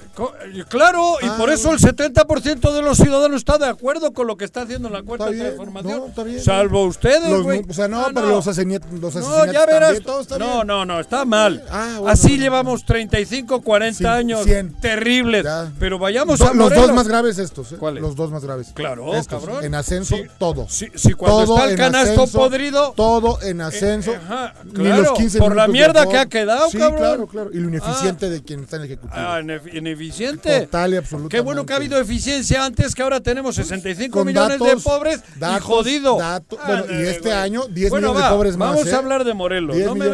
Eh, 0.55 0.65
claro, 0.69 1.17
y 1.23 1.29
por 1.31 1.51
ah. 1.51 1.55
eso 1.55 1.73
el 1.73 1.79
70% 1.79 2.73
de 2.73 2.83
los 2.83 2.99
ciudadanos 2.99 3.39
está 3.39 3.57
de 3.57 3.67
acuerdo 3.67 4.13
con 4.13 4.27
lo 4.27 4.37
que 4.37 4.45
está 4.45 4.63
haciendo 4.63 4.91
la 4.91 5.03
cuarta 5.03 5.31
transformación. 5.31 6.13
Salvo 6.43 6.85
ustedes, 6.85 7.43
güey. 7.43 7.65
O 7.69 7.73
sea, 7.73 7.89
no, 7.89 8.01
ah, 8.01 8.11
pero 8.15 8.29
los, 8.29 8.47
asesinat 8.47 8.85
los 8.93 9.15
No, 9.15 9.47
ya 9.47 9.65
verás. 9.67 10.01
no, 10.39 10.65
no, 10.65 10.85
no, 10.85 11.01
está 11.01 11.25
mal. 11.25 11.65
Ah, 11.71 12.01
Así 12.07 12.39
llevamos 12.39 12.85
35, 12.85 13.63
40 13.63 14.15
años 14.15 14.47
terribles. 14.81 15.47
Pero 15.79 15.99
vayamos 15.99 16.41
a 16.41 16.53
Los 16.53 16.75
dos 16.75 16.93
más 16.93 17.09
graves 17.09 17.39
estos, 17.39 17.73
¿eh? 17.73 17.77
¿Cuáles? 17.79 18.03
Los 18.03 18.17
dos 18.17 18.31
más 18.31 18.45
graves. 18.45 18.73
Claro, 18.75 19.11
cabrón. 19.29 19.65
En 19.65 19.75
ascenso, 19.75 20.17
todo. 20.39 20.67
Si, 20.69 20.89
cuando 21.15 21.55
está 21.55 21.71
el 21.71 21.77
canasto 21.77 22.27
podrido. 22.27 22.93
Todo 22.97 23.41
en 23.43 23.61
ascenso. 23.61 24.13
ajá, 24.13 24.55
claro, 24.75 25.15
por 25.39 25.57
la 25.57 25.69
mierda 25.69 26.07
que 26.07 26.19
ha 26.19 26.27
quedado, 26.27 26.71
cabrón. 26.71 26.99
claro, 26.99 27.27
claro. 27.27 27.51
Y 27.53 27.59
lo 27.59 27.69
ineficiente 27.69 28.29
de 28.29 28.43
quien 28.43 28.65
está 28.65 28.77
en 28.77 28.83
el 28.83 28.90
Ah, 29.11 29.41
ineficiente. 29.73 30.61
Total 30.61 30.95
y 30.95 30.97
absolutamente. 30.97 31.37
Qué 31.37 31.41
bueno 31.41 31.67
que 31.67 31.73
ha 31.73 31.77
habido 31.77 31.99
eficiencia 31.99 32.65
antes, 32.65 32.95
que 32.95 33.03
ahora 33.03 33.21
tenemos 33.21 33.55
65 33.57 34.25
millones 34.25 34.59
de 34.59 34.77
pobres 34.77 35.21
y 35.37 35.61
jodido. 35.61 36.19
bueno, 36.67 36.85
y 36.91 37.07
este 37.07 37.33
año 37.33 37.65
10 37.69 37.93
millones 37.93 38.23
de 38.23 38.29
pobres 38.31 38.57
más. 38.57 38.71
Vamos 38.71 38.87
a 38.87 38.91
¿eh? 38.91 38.95
hablar 38.95 39.25
de 39.25 39.35
Morelos. 39.35 39.77
No 39.77 39.95
me, 39.95 40.07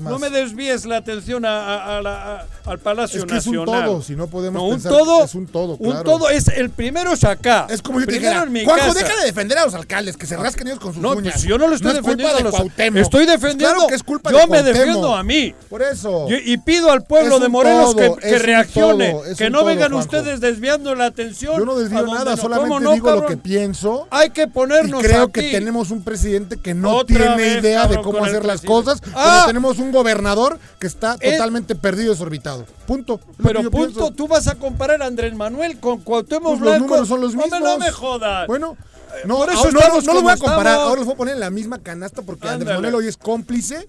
no 0.00 0.18
me, 0.18 0.30
desvíes 0.30 0.86
la 0.86 0.98
atención 0.98 1.44
al 1.44 2.78
Palacio 2.82 3.20
es 3.20 3.26
que 3.26 3.34
Nacional. 3.34 3.68
Es 3.68 3.68
un 3.68 3.84
todo, 3.84 4.02
si 4.02 4.16
no 4.16 4.26
podemos 4.28 4.74
un 4.74 4.82
todo, 4.82 5.24
es 5.24 5.34
un 5.34 5.46
todo, 5.46 5.76
Un 5.78 6.02
todo 6.04 6.30
es 6.30 6.48
el 6.48 6.70
primero 6.70 7.12
es 7.12 7.24
acá. 7.24 7.66
Es 7.68 7.82
como 7.82 8.00
si 8.00 8.06
te 8.06 8.12
dijera, 8.12 8.46
Juanjo, 8.64 8.94
deja 8.94 9.16
de 9.16 9.26
defender 9.26 9.58
a 9.58 9.64
los 9.64 9.74
alcaldes, 9.74 10.16
que 10.16 10.26
se 10.26 10.36
rascan 10.36 10.66
ellos 10.66 10.80
con 10.80 10.92
sus 10.92 11.02
no, 11.02 11.12
uñas. 11.12 11.34
Pues 11.34 11.44
yo 11.44 11.58
no 11.58 11.68
lo 11.68 11.76
estoy 11.76 11.94
defendiendo 11.94 12.36
a 12.36 12.40
los 12.40 12.54
Estoy 12.96 13.26
defendiendo. 13.26 13.74
Claro 13.74 13.86
que 13.88 13.94
es 13.94 14.02
culpa 14.02 14.30
yo 14.32 14.46
me 14.46 14.62
defiendo 14.62 15.14
a 15.14 15.22
mí. 15.22 15.54
Por 15.68 15.82
eso. 15.82 16.26
y 16.28 16.56
pido 16.58 16.90
al 16.90 17.04
pueblo 17.04 17.38
de 17.38 17.48
Morelos 17.48 17.94
que 17.94 18.15
reaccione 18.20 19.14
que 19.36 19.50
no 19.50 19.64
vengan 19.64 19.92
ustedes 19.94 20.40
desviando 20.40 20.94
la 20.94 21.06
atención. 21.06 21.58
Yo 21.58 21.64
no 21.64 21.76
desvío 21.76 22.06
nada, 22.06 22.36
solamente 22.36 22.94
digo 22.94 23.10
lo 23.10 23.26
que 23.26 23.36
pienso. 23.36 24.06
Hay 24.10 24.30
que 24.30 24.48
ponernos 24.48 25.02
y 25.02 25.06
creo 25.06 25.28
que 25.28 25.50
tenemos 25.50 25.90
un 25.90 26.02
presidente 26.02 26.58
que 26.58 26.74
no 26.74 27.04
tiene 27.04 27.58
idea 27.58 27.86
de 27.86 28.00
cómo 28.00 28.24
hacer 28.24 28.44
las 28.44 28.62
cosas. 28.62 29.00
Ah, 29.14 29.44
tenemos 29.46 29.78
un 29.78 29.92
gobernador 29.92 30.58
que 30.78 30.86
está 30.86 31.16
totalmente 31.16 31.74
perdido, 31.74 32.12
desorbitado. 32.12 32.64
Punto. 32.86 33.20
Pero 33.42 33.70
punto, 33.70 34.10
tú 34.10 34.28
vas 34.28 34.46
a 34.48 34.54
comparar 34.54 35.02
a 35.02 35.06
Andrés 35.06 35.34
Manuel 35.34 35.78
con 35.78 36.00
Cuauhtémoc 36.00 36.58
pues 36.58 36.60
Los 36.60 36.78
números 36.80 37.08
son 37.08 37.20
los 37.20 37.34
mismos. 37.34 37.60
No 37.60 37.78
me 37.78 37.90
jodas. 37.90 38.46
Bueno, 38.46 38.76
no, 39.24 39.38
Por 39.38 39.50
eso 39.50 39.70
no, 39.70 39.80
no, 39.80 40.12
los 40.14 40.22
voy 40.22 40.32
a 40.32 40.36
comparar, 40.36 40.80
ahora 40.80 40.96
los 40.96 41.04
voy 41.06 41.14
a 41.14 41.16
poner 41.16 41.34
en 41.34 41.40
la 41.40 41.50
misma 41.50 41.78
canasta 41.78 42.22
porque 42.22 42.48
Andrés 42.48 42.74
Manuel 42.74 42.94
hoy 42.96 43.08
es 43.08 43.16
cómplice 43.16 43.86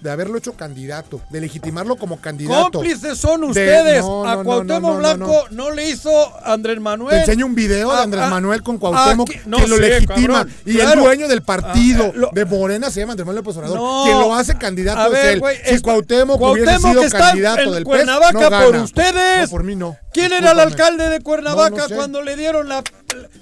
de 0.00 0.10
haberlo 0.10 0.38
hecho 0.38 0.54
candidato, 0.54 1.20
de 1.30 1.40
legitimarlo 1.40 1.96
como 1.96 2.20
candidato. 2.20 2.72
Cómplices 2.72 3.18
son 3.18 3.44
ustedes. 3.44 4.04
a 4.04 4.42
Cuauhtémoc 4.42 4.98
Blanco 4.98 5.44
no, 5.50 5.70
le 5.70 5.90
hizo 5.90 6.10
Andrés 6.44 6.80
Manuel. 6.80 7.16
Te 7.16 7.20
enseño 7.20 7.46
un 7.46 7.54
video 7.54 7.90
de 7.90 7.98
ah, 7.98 8.02
Andrés 8.02 8.24
ah, 8.24 8.30
Manuel 8.30 8.62
con 8.62 8.78
Cuauhtémoc 8.78 9.28
que 9.28 9.66
lo 9.68 9.78
legitima 9.78 10.46
y 10.64 10.78
el 10.78 10.98
dueño 10.98 11.28
del 11.28 11.42
partido 11.42 12.12
ah, 12.14 12.30
de 12.32 12.44
Morena 12.44 12.90
se 12.90 13.00
llama 13.00 13.12
Andrés 13.12 13.26
Manuel 13.26 13.44
López 13.44 13.56
Obrador. 13.56 14.04
Quien 14.04 14.18
lo 14.18 14.34
hace 14.34 14.56
candidato 14.56 15.14
es 15.14 15.24
él. 15.24 15.42
si 15.66 15.80
Cuauhtémoc, 15.80 16.40
hubiese 16.40 16.78
sido 16.78 17.02
candidato 17.10 17.72
del 17.72 17.84
PES, 17.84 18.06
no 18.06 18.20
gana. 18.20 18.64
por 18.64 18.76
ustedes. 18.76 19.50
por 19.50 19.64
mí 19.64 19.76
no. 19.76 19.96
¿Quién 20.12 20.32
era 20.32 20.52
el 20.52 20.60
alcalde 20.60 21.08
de 21.08 21.20
Cuernavaca 21.20 21.86
cuando 21.94 22.22
le 22.22 22.36
dieron 22.36 22.68
la 22.68 22.82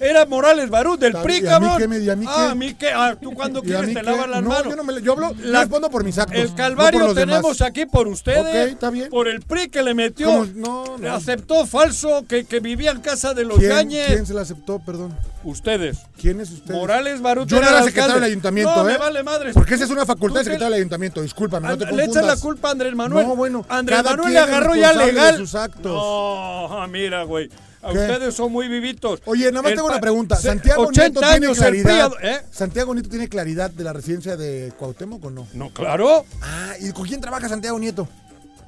era 0.01 0.27
Morales 0.27 0.71
Barú 0.71 0.97
del 0.97 1.13
PRI, 1.13 1.43
cabrón. 1.43 1.81
¿Y 1.81 1.85
a 1.85 1.87
mí 1.87 1.97
qué? 1.99 2.05
¿Y 2.05 2.11
a 2.11 2.17
mí 2.17 2.27
qué? 2.27 2.33
Ah, 2.33 2.51
a 2.51 2.55
mí 2.55 2.75
qué. 2.75 2.91
Ah, 2.91 3.17
tú 3.21 3.33
cuando 3.33 3.63
quieres 3.63 3.95
te 3.95 4.03
lavas 4.03 4.29
las 4.29 4.43
manos. 4.43 4.65
Yo, 4.65 4.77
no 4.77 4.85
me, 4.85 5.03
yo 5.03 5.13
hablo, 5.13 5.35
la, 5.43 5.61
respondo 5.61 5.91
por 5.91 6.05
mis 6.05 6.19
actos. 6.19 6.39
El 6.39 6.55
calvario 6.55 7.15
tenemos 7.15 7.61
aquí 7.63 7.87
por 7.87 8.09
ustedes. 8.09 8.67
Ok, 8.67 8.73
está 8.73 8.91
bien. 8.91 9.11
Por 9.11 9.29
el 9.29 9.41
PRI 9.41 9.69
que 9.69 9.83
le 9.83 9.95
metió. 9.95 10.47
No, 10.55 10.97
no. 10.99 11.13
Aceptó 11.13 11.67
falso 11.67 12.25
que, 12.29 12.45
que 12.45 12.61
vivía 12.61 12.91
en 12.91 13.01
casa 13.01 13.35
de 13.35 13.45
los 13.45 13.59
¿Quién, 13.59 13.89
¿Quién 13.89 14.27
se 14.27 14.35
la 14.35 14.43
aceptó, 14.43 14.79
perdón? 14.79 15.17
Ustedes. 15.43 15.99
¿Quién 16.21 16.41
es 16.41 16.51
usted? 16.51 16.75
Morales 16.75 17.23
Barú. 17.23 17.47
Yo 17.47 17.61
no 17.61 17.69
era 17.69 17.83
secretario 17.83 18.17
del 18.17 18.25
ayuntamiento, 18.25 18.77
no, 18.77 18.89
¿eh? 18.89 18.93
me 18.93 18.99
vale 18.99 19.23
madre. 19.23 19.53
Porque 19.55 19.75
esa 19.75 19.85
es 19.85 19.91
una 19.91 20.05
facultad 20.05 20.41
de 20.41 20.45
secretario 20.45 20.73
del 20.73 20.81
ayuntamiento. 20.81 21.23
Discúlpame, 21.23 21.69
no 21.69 21.79
te 21.79 21.85
confundas. 21.85 22.07
Le 22.07 22.13
echan 22.13 22.27
la 22.27 22.37
culpa 22.37 22.69
a 22.69 22.73
Andrés 22.73 22.95
Manuel. 22.95 23.27
No, 23.27 23.37
bueno. 23.37 23.65
Andrés 23.69 24.05
Manuel 24.05 24.33
le 24.33 24.39
agarró 24.39 24.75
ya 24.75 24.93
legal. 24.93 25.37
sus 25.37 25.55
actos. 25.55 25.93
No, 25.93 26.87
mira, 26.89 27.23
güey. 27.25 27.49
Ustedes 27.83 28.35
son 28.35 28.53
muy 28.53 28.69
vivitos. 28.69 29.21
Oye, 29.25 29.51
nada 29.51 29.63
más 29.63 29.75
tengo 29.75 29.89
una 29.89 30.01
pregunta. 30.01 30.37
¿Santiago 30.37 30.91
Nieto 30.91 31.21
tiene 31.21 31.53
claridad? 31.53 32.13
¿eh? 32.23 32.41
¿Santiago 32.51 32.95
Nieto 32.95 33.09
tiene 33.09 33.29
claridad 33.29 33.71
de 33.71 33.85
la 33.85 33.93
residencia 33.93 34.37
de 34.37 34.73
Cuauhtémoc 34.79 35.25
o 35.25 35.31
no? 35.31 35.49
No, 35.55 35.71
claro. 35.73 36.25
Ah, 36.43 36.75
¿y 36.81 36.93
con 36.93 37.07
quién 37.07 37.21
trabaja 37.21 37.49
Santiago 37.49 37.79
Nieto? 37.79 38.09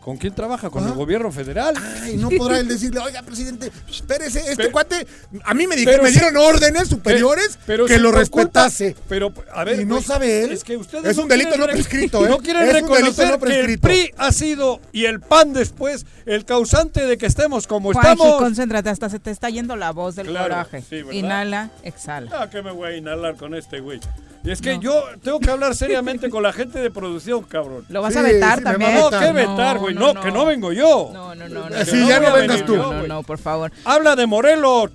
¿Con 0.02 0.16
quién 0.16 0.34
trabaja? 0.34 0.68
¿Con 0.68 0.82
Ah. 0.84 0.88
el 0.88 0.94
gobierno 0.94 1.30
federal? 1.30 1.74
Ay, 2.02 2.16
no 2.16 2.28
podrá 2.28 2.58
él 2.58 2.66
decirle, 2.66 2.98
oiga, 2.98 3.22
presidente, 3.22 3.70
espérese, 3.88 4.40
este 4.40 4.56
Pero- 4.56 4.72
cuate, 4.72 5.06
a 5.44 5.54
mí 5.54 5.68
me 5.68 5.76
dijeron, 5.76 6.00
Pero 6.00 6.02
me 6.02 6.10
si- 6.10 6.18
dieron 6.18 6.36
órdenes 6.38 6.88
superiores 6.88 7.56
Pero 7.66 7.86
que 7.86 7.98
lo 8.00 8.10
respetase. 8.10 8.94
culpa- 8.94 9.06
pero, 9.08 9.32
a 9.54 9.62
ver, 9.62 9.80
y 9.80 9.84
no 9.84 10.02
sabe 10.02 10.42
él. 10.42 10.50
Es 10.50 10.64
que 10.64 10.76
ustedes 10.76 11.04
es 11.06 11.18
un 11.18 11.28
delito 11.28 11.56
no 11.56 11.68
re- 11.68 11.74
prescrito, 11.74 12.18
¿eh? 12.26 12.28
No 12.28 12.38
quieren 12.38 12.64
es 12.66 12.72
reconocer 12.72 13.30
no 13.30 13.38
que 13.38 13.60
el. 13.60 13.78
PRI 13.78 14.10
ha 14.18 14.32
sido 14.32 14.80
y 14.90 15.04
el 15.04 15.20
PAN 15.20 15.52
después 15.52 16.04
el 16.26 16.44
causante 16.44 17.06
de 17.06 17.16
que 17.16 17.26
estemos 17.26 17.68
como 17.68 17.92
Juanji, 17.92 18.10
estamos. 18.12 18.38
concéntrate, 18.40 18.90
hasta 18.90 19.08
se 19.08 19.20
te 19.20 19.30
está 19.30 19.50
yendo 19.50 19.76
la 19.76 19.92
voz 19.92 20.16
del 20.16 20.26
Claro, 20.26 20.48
coraje. 20.48 20.82
sí. 20.88 21.02
Inhala, 21.12 21.70
exhala. 21.84 22.28
Ah, 22.34 22.50
que 22.50 22.60
me 22.60 22.72
voy 22.72 22.88
a 22.92 22.96
inhalar 22.96 23.36
con 23.36 23.54
este 23.54 23.78
güey. 23.78 24.00
Y 24.44 24.50
es 24.50 24.60
que 24.60 24.74
No. 24.74 24.80
yo 24.82 25.04
tengo 25.22 25.38
que 25.38 25.50
hablar 25.50 25.74
seriamente 25.76 26.28
con 26.28 26.42
la 26.42 26.52
gente 26.52 26.80
de 26.80 26.90
producción, 26.90 27.42
cabrón. 27.44 27.84
¿Lo 27.88 28.02
vas 28.02 28.12
Sí, 28.12 28.18
a 28.18 28.22
vetar 28.22 28.58
sí, 28.58 28.64
también? 28.64 28.94
No. 28.94 29.10
¿qué 29.10 29.32
vetar, 29.32 29.78
güey? 29.78 29.94
No, 29.94 30.14
que 30.14 30.32
no 30.32 30.44
vengo 30.44 30.72
yo. 30.72 31.10
No, 31.12 31.34
no, 31.34 31.48
no. 31.48 31.70
no, 31.70 31.84
sí, 31.84 31.96
no, 31.96 32.08
ya 32.08 32.18
no 32.20 32.30
no 32.30 32.34
vengas 32.36 32.64
tú. 32.64 32.74
yo, 32.76 32.82
No, 32.82 33.02
no, 33.02 33.06
no, 33.06 33.22
por 33.22 33.38
favor. 33.38 33.70
Habla 33.84 34.16
de 34.16 34.26
Morelos. 34.26 34.90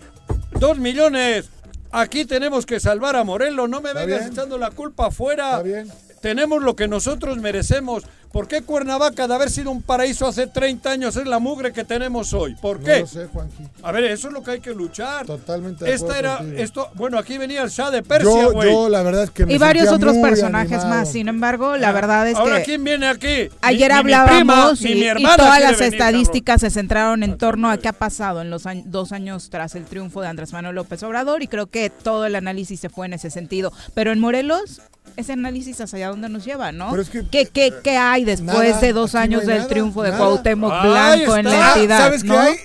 Dos 0.60 0.78
millones. 0.80 1.50
Aquí 1.92 2.26
tenemos 2.26 2.66
que 2.66 2.80
salvar 2.82 3.16
a 3.16 3.24
Morelos. 3.24 3.70
No 3.70 3.80
me 3.80 3.94
vengas 3.94 4.20
bien. 4.20 4.32
echando 4.34 4.58
la 4.58 4.72
culpa 4.72 5.08
afuera. 5.08 5.52
Está 5.52 5.62
bien. 5.64 5.92
Tenemos 6.22 6.62
lo 6.62 6.76
que 6.76 6.88
nosotros 6.90 7.38
merecemos. 7.38 8.04
¿Por 8.32 8.48
qué 8.48 8.62
Cuernavaca, 8.62 9.28
de 9.28 9.34
haber 9.34 9.50
sido 9.50 9.72
un 9.72 9.82
paraíso 9.82 10.28
hace 10.28 10.48
30 10.48 10.92
años, 10.92 11.16
es 11.16 11.26
la 11.26 11.40
mugre 11.40 11.72
que 11.74 11.84
tenemos 11.84 12.34
hoy? 12.34 12.56
¿Por 12.56 12.80
No 12.80 12.86
qué? 12.86 13.00
lo 13.00 13.08
sé, 13.08 13.26
Juanji. 13.28 13.64
A 13.82 13.92
ver, 13.92 14.04
eso 14.06 14.28
es 14.28 14.34
lo 14.34 14.44
que 14.44 14.52
hay 14.52 14.60
que 14.60 14.74
luchar. 14.74 15.26
Totalmente 15.26 15.86
de 15.86 15.94
Esta 15.94 16.20
era, 16.20 16.38
contigo. 16.38 16.62
esto, 16.62 16.90
bueno, 16.96 17.18
aquí 17.18 17.38
venía 17.38 17.64
el 17.64 17.70
Shah 17.70 17.90
de 17.90 18.04
Persia, 18.04 18.48
güey. 18.48 18.72
yo, 18.72 18.90
la 18.90 19.02
verdad 19.04 19.24
es 19.24 19.32
que 19.32 19.46
me 19.46 19.54
Y 19.54 19.58
varios 19.58 19.86
sentía 19.90 19.96
otros 19.98 20.16
muy 20.16 20.30
personajes 20.30 20.72
animado. 20.74 21.00
más. 21.02 21.12
Sin 21.12 21.28
embargo, 21.28 21.78
la 21.78 21.92
verdad 21.92 22.28
es 22.28 22.36
Ahora, 22.36 22.58
que 22.60 22.64
¿quién 22.66 22.84
viene 22.84 23.08
aquí? 23.08 23.50
ayer 23.62 23.92
Ni- 23.92 23.98
ni 23.98 24.04
mi 24.04 24.14
hablábamos 24.14 24.82
ni 24.82 24.92
y, 24.92 24.96
mi 24.96 25.02
y 25.02 25.06
hermana 25.06 25.38
todas 25.38 25.62
las 25.62 25.80
venir, 25.80 25.94
estadísticas 25.94 26.62
se 26.62 26.70
centraron 26.70 27.24
en 27.24 27.38
torno 27.38 27.70
a 27.72 27.78
qué 27.78 27.88
ha 27.88 27.94
pasado 27.94 28.42
en 28.42 28.50
los 28.50 28.66
años- 28.66 28.86
dos 28.88 29.12
años 29.14 29.50
tras 29.50 29.74
el 29.76 29.86
triunfo 29.86 30.22
de 30.22 30.28
Andrés 30.28 30.54
Manuel 30.54 30.76
López 30.76 31.02
Obrador 31.04 31.42
y 31.44 31.48
creo 31.48 31.68
que 31.68 31.90
todo 31.90 32.26
el 32.26 32.36
análisis 32.36 32.80
se 32.80 32.90
fue 32.90 33.06
en 33.08 33.14
ese 33.14 33.30
sentido. 33.30 33.72
Pero 33.94 34.12
en 34.12 34.20
Morelos, 34.20 34.82
ese 35.16 35.34
análisis 35.34 35.80
hacia 35.82 36.10
dónde 36.10 36.30
nos 36.30 36.46
lleva, 36.46 36.72
¿no? 36.72 36.90
Pero 36.92 37.02
es 37.02 37.10
que, 37.10 37.26
¿Qué, 37.28 37.46
qué, 37.46 37.74
qué 37.84 37.98
hay 37.98 38.24
después 38.28 38.70
nada, 38.70 38.80
de 38.82 38.94
dos 38.94 39.16
aquí 39.16 39.18
no 39.18 39.38
años 39.38 39.48
del 39.48 39.58
nada, 39.58 39.70
triunfo 39.70 40.04
de 40.04 40.12
nada. 40.12 40.24
Cuauhtémoc 40.24 40.82
Blanco 40.84 41.38
en 41.38 41.46
la. 41.46 41.52
Ah, 41.72 41.74
entidad? 41.76 41.98
¿Sabes 41.98 42.24
¿no? 42.24 42.34
qué 42.34 42.40
hay? 42.40 42.56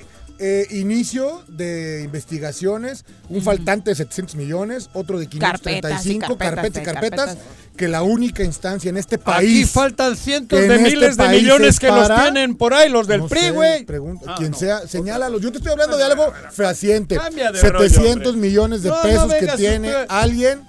Eh, 0.44 0.66
inicio 0.70 1.44
de 1.46 2.03
investigaciones, 2.05 3.05
un 3.29 3.42
faltante 3.42 3.90
de 3.90 3.94
700 3.96 4.35
millones, 4.35 4.90
otro 4.92 5.20
de 5.20 5.29
535, 5.29 5.40
Carpetas 5.79 6.07
y 6.07 6.18
carpetas 6.18 6.83
y 6.83 6.85
carpetas, 6.85 7.27
carpetas, 7.27 7.38
que 7.77 7.87
la 7.87 8.03
única 8.03 8.42
instancia 8.42 8.88
en 8.88 8.96
este 8.96 9.14
Aquí 9.16 9.25
país... 9.25 9.70
faltan 9.70 10.16
cientos 10.16 10.59
de 10.59 10.66
este 10.66 10.79
miles 10.81 11.16
de 11.16 11.29
millones 11.29 11.68
es 11.68 11.79
que 11.79 11.87
los 11.88 12.09
para- 12.09 12.22
tienen 12.22 12.57
por 12.57 12.75
ahí, 12.75 12.88
los 12.88 13.07
del 13.07 13.20
No 13.20 13.29
PRI, 13.29 13.51
güey. 13.51 13.87
Ah, 14.27 14.35
quien 14.37 14.51
no. 14.51 14.59
sea, 14.59 14.81
señálalo. 14.88 15.38
Yo 15.38 15.53
te 15.53 15.59
estoy 15.59 15.70
hablando 15.72 15.96
de 15.96 16.03
algo 16.05 16.33
fehaciente. 16.51 17.16
Cambia 17.18 17.53
de 17.53 17.61
700 17.61 17.92
rollo, 18.01 18.11
hombre. 18.31 18.33
millones 18.48 18.83
de 18.83 18.88
No, 18.88 18.96
no 18.96 19.03
pesos 19.03 19.35
que 19.35 19.46
tiene 19.57 19.88
usted. 19.90 20.07
alguien 20.09 20.62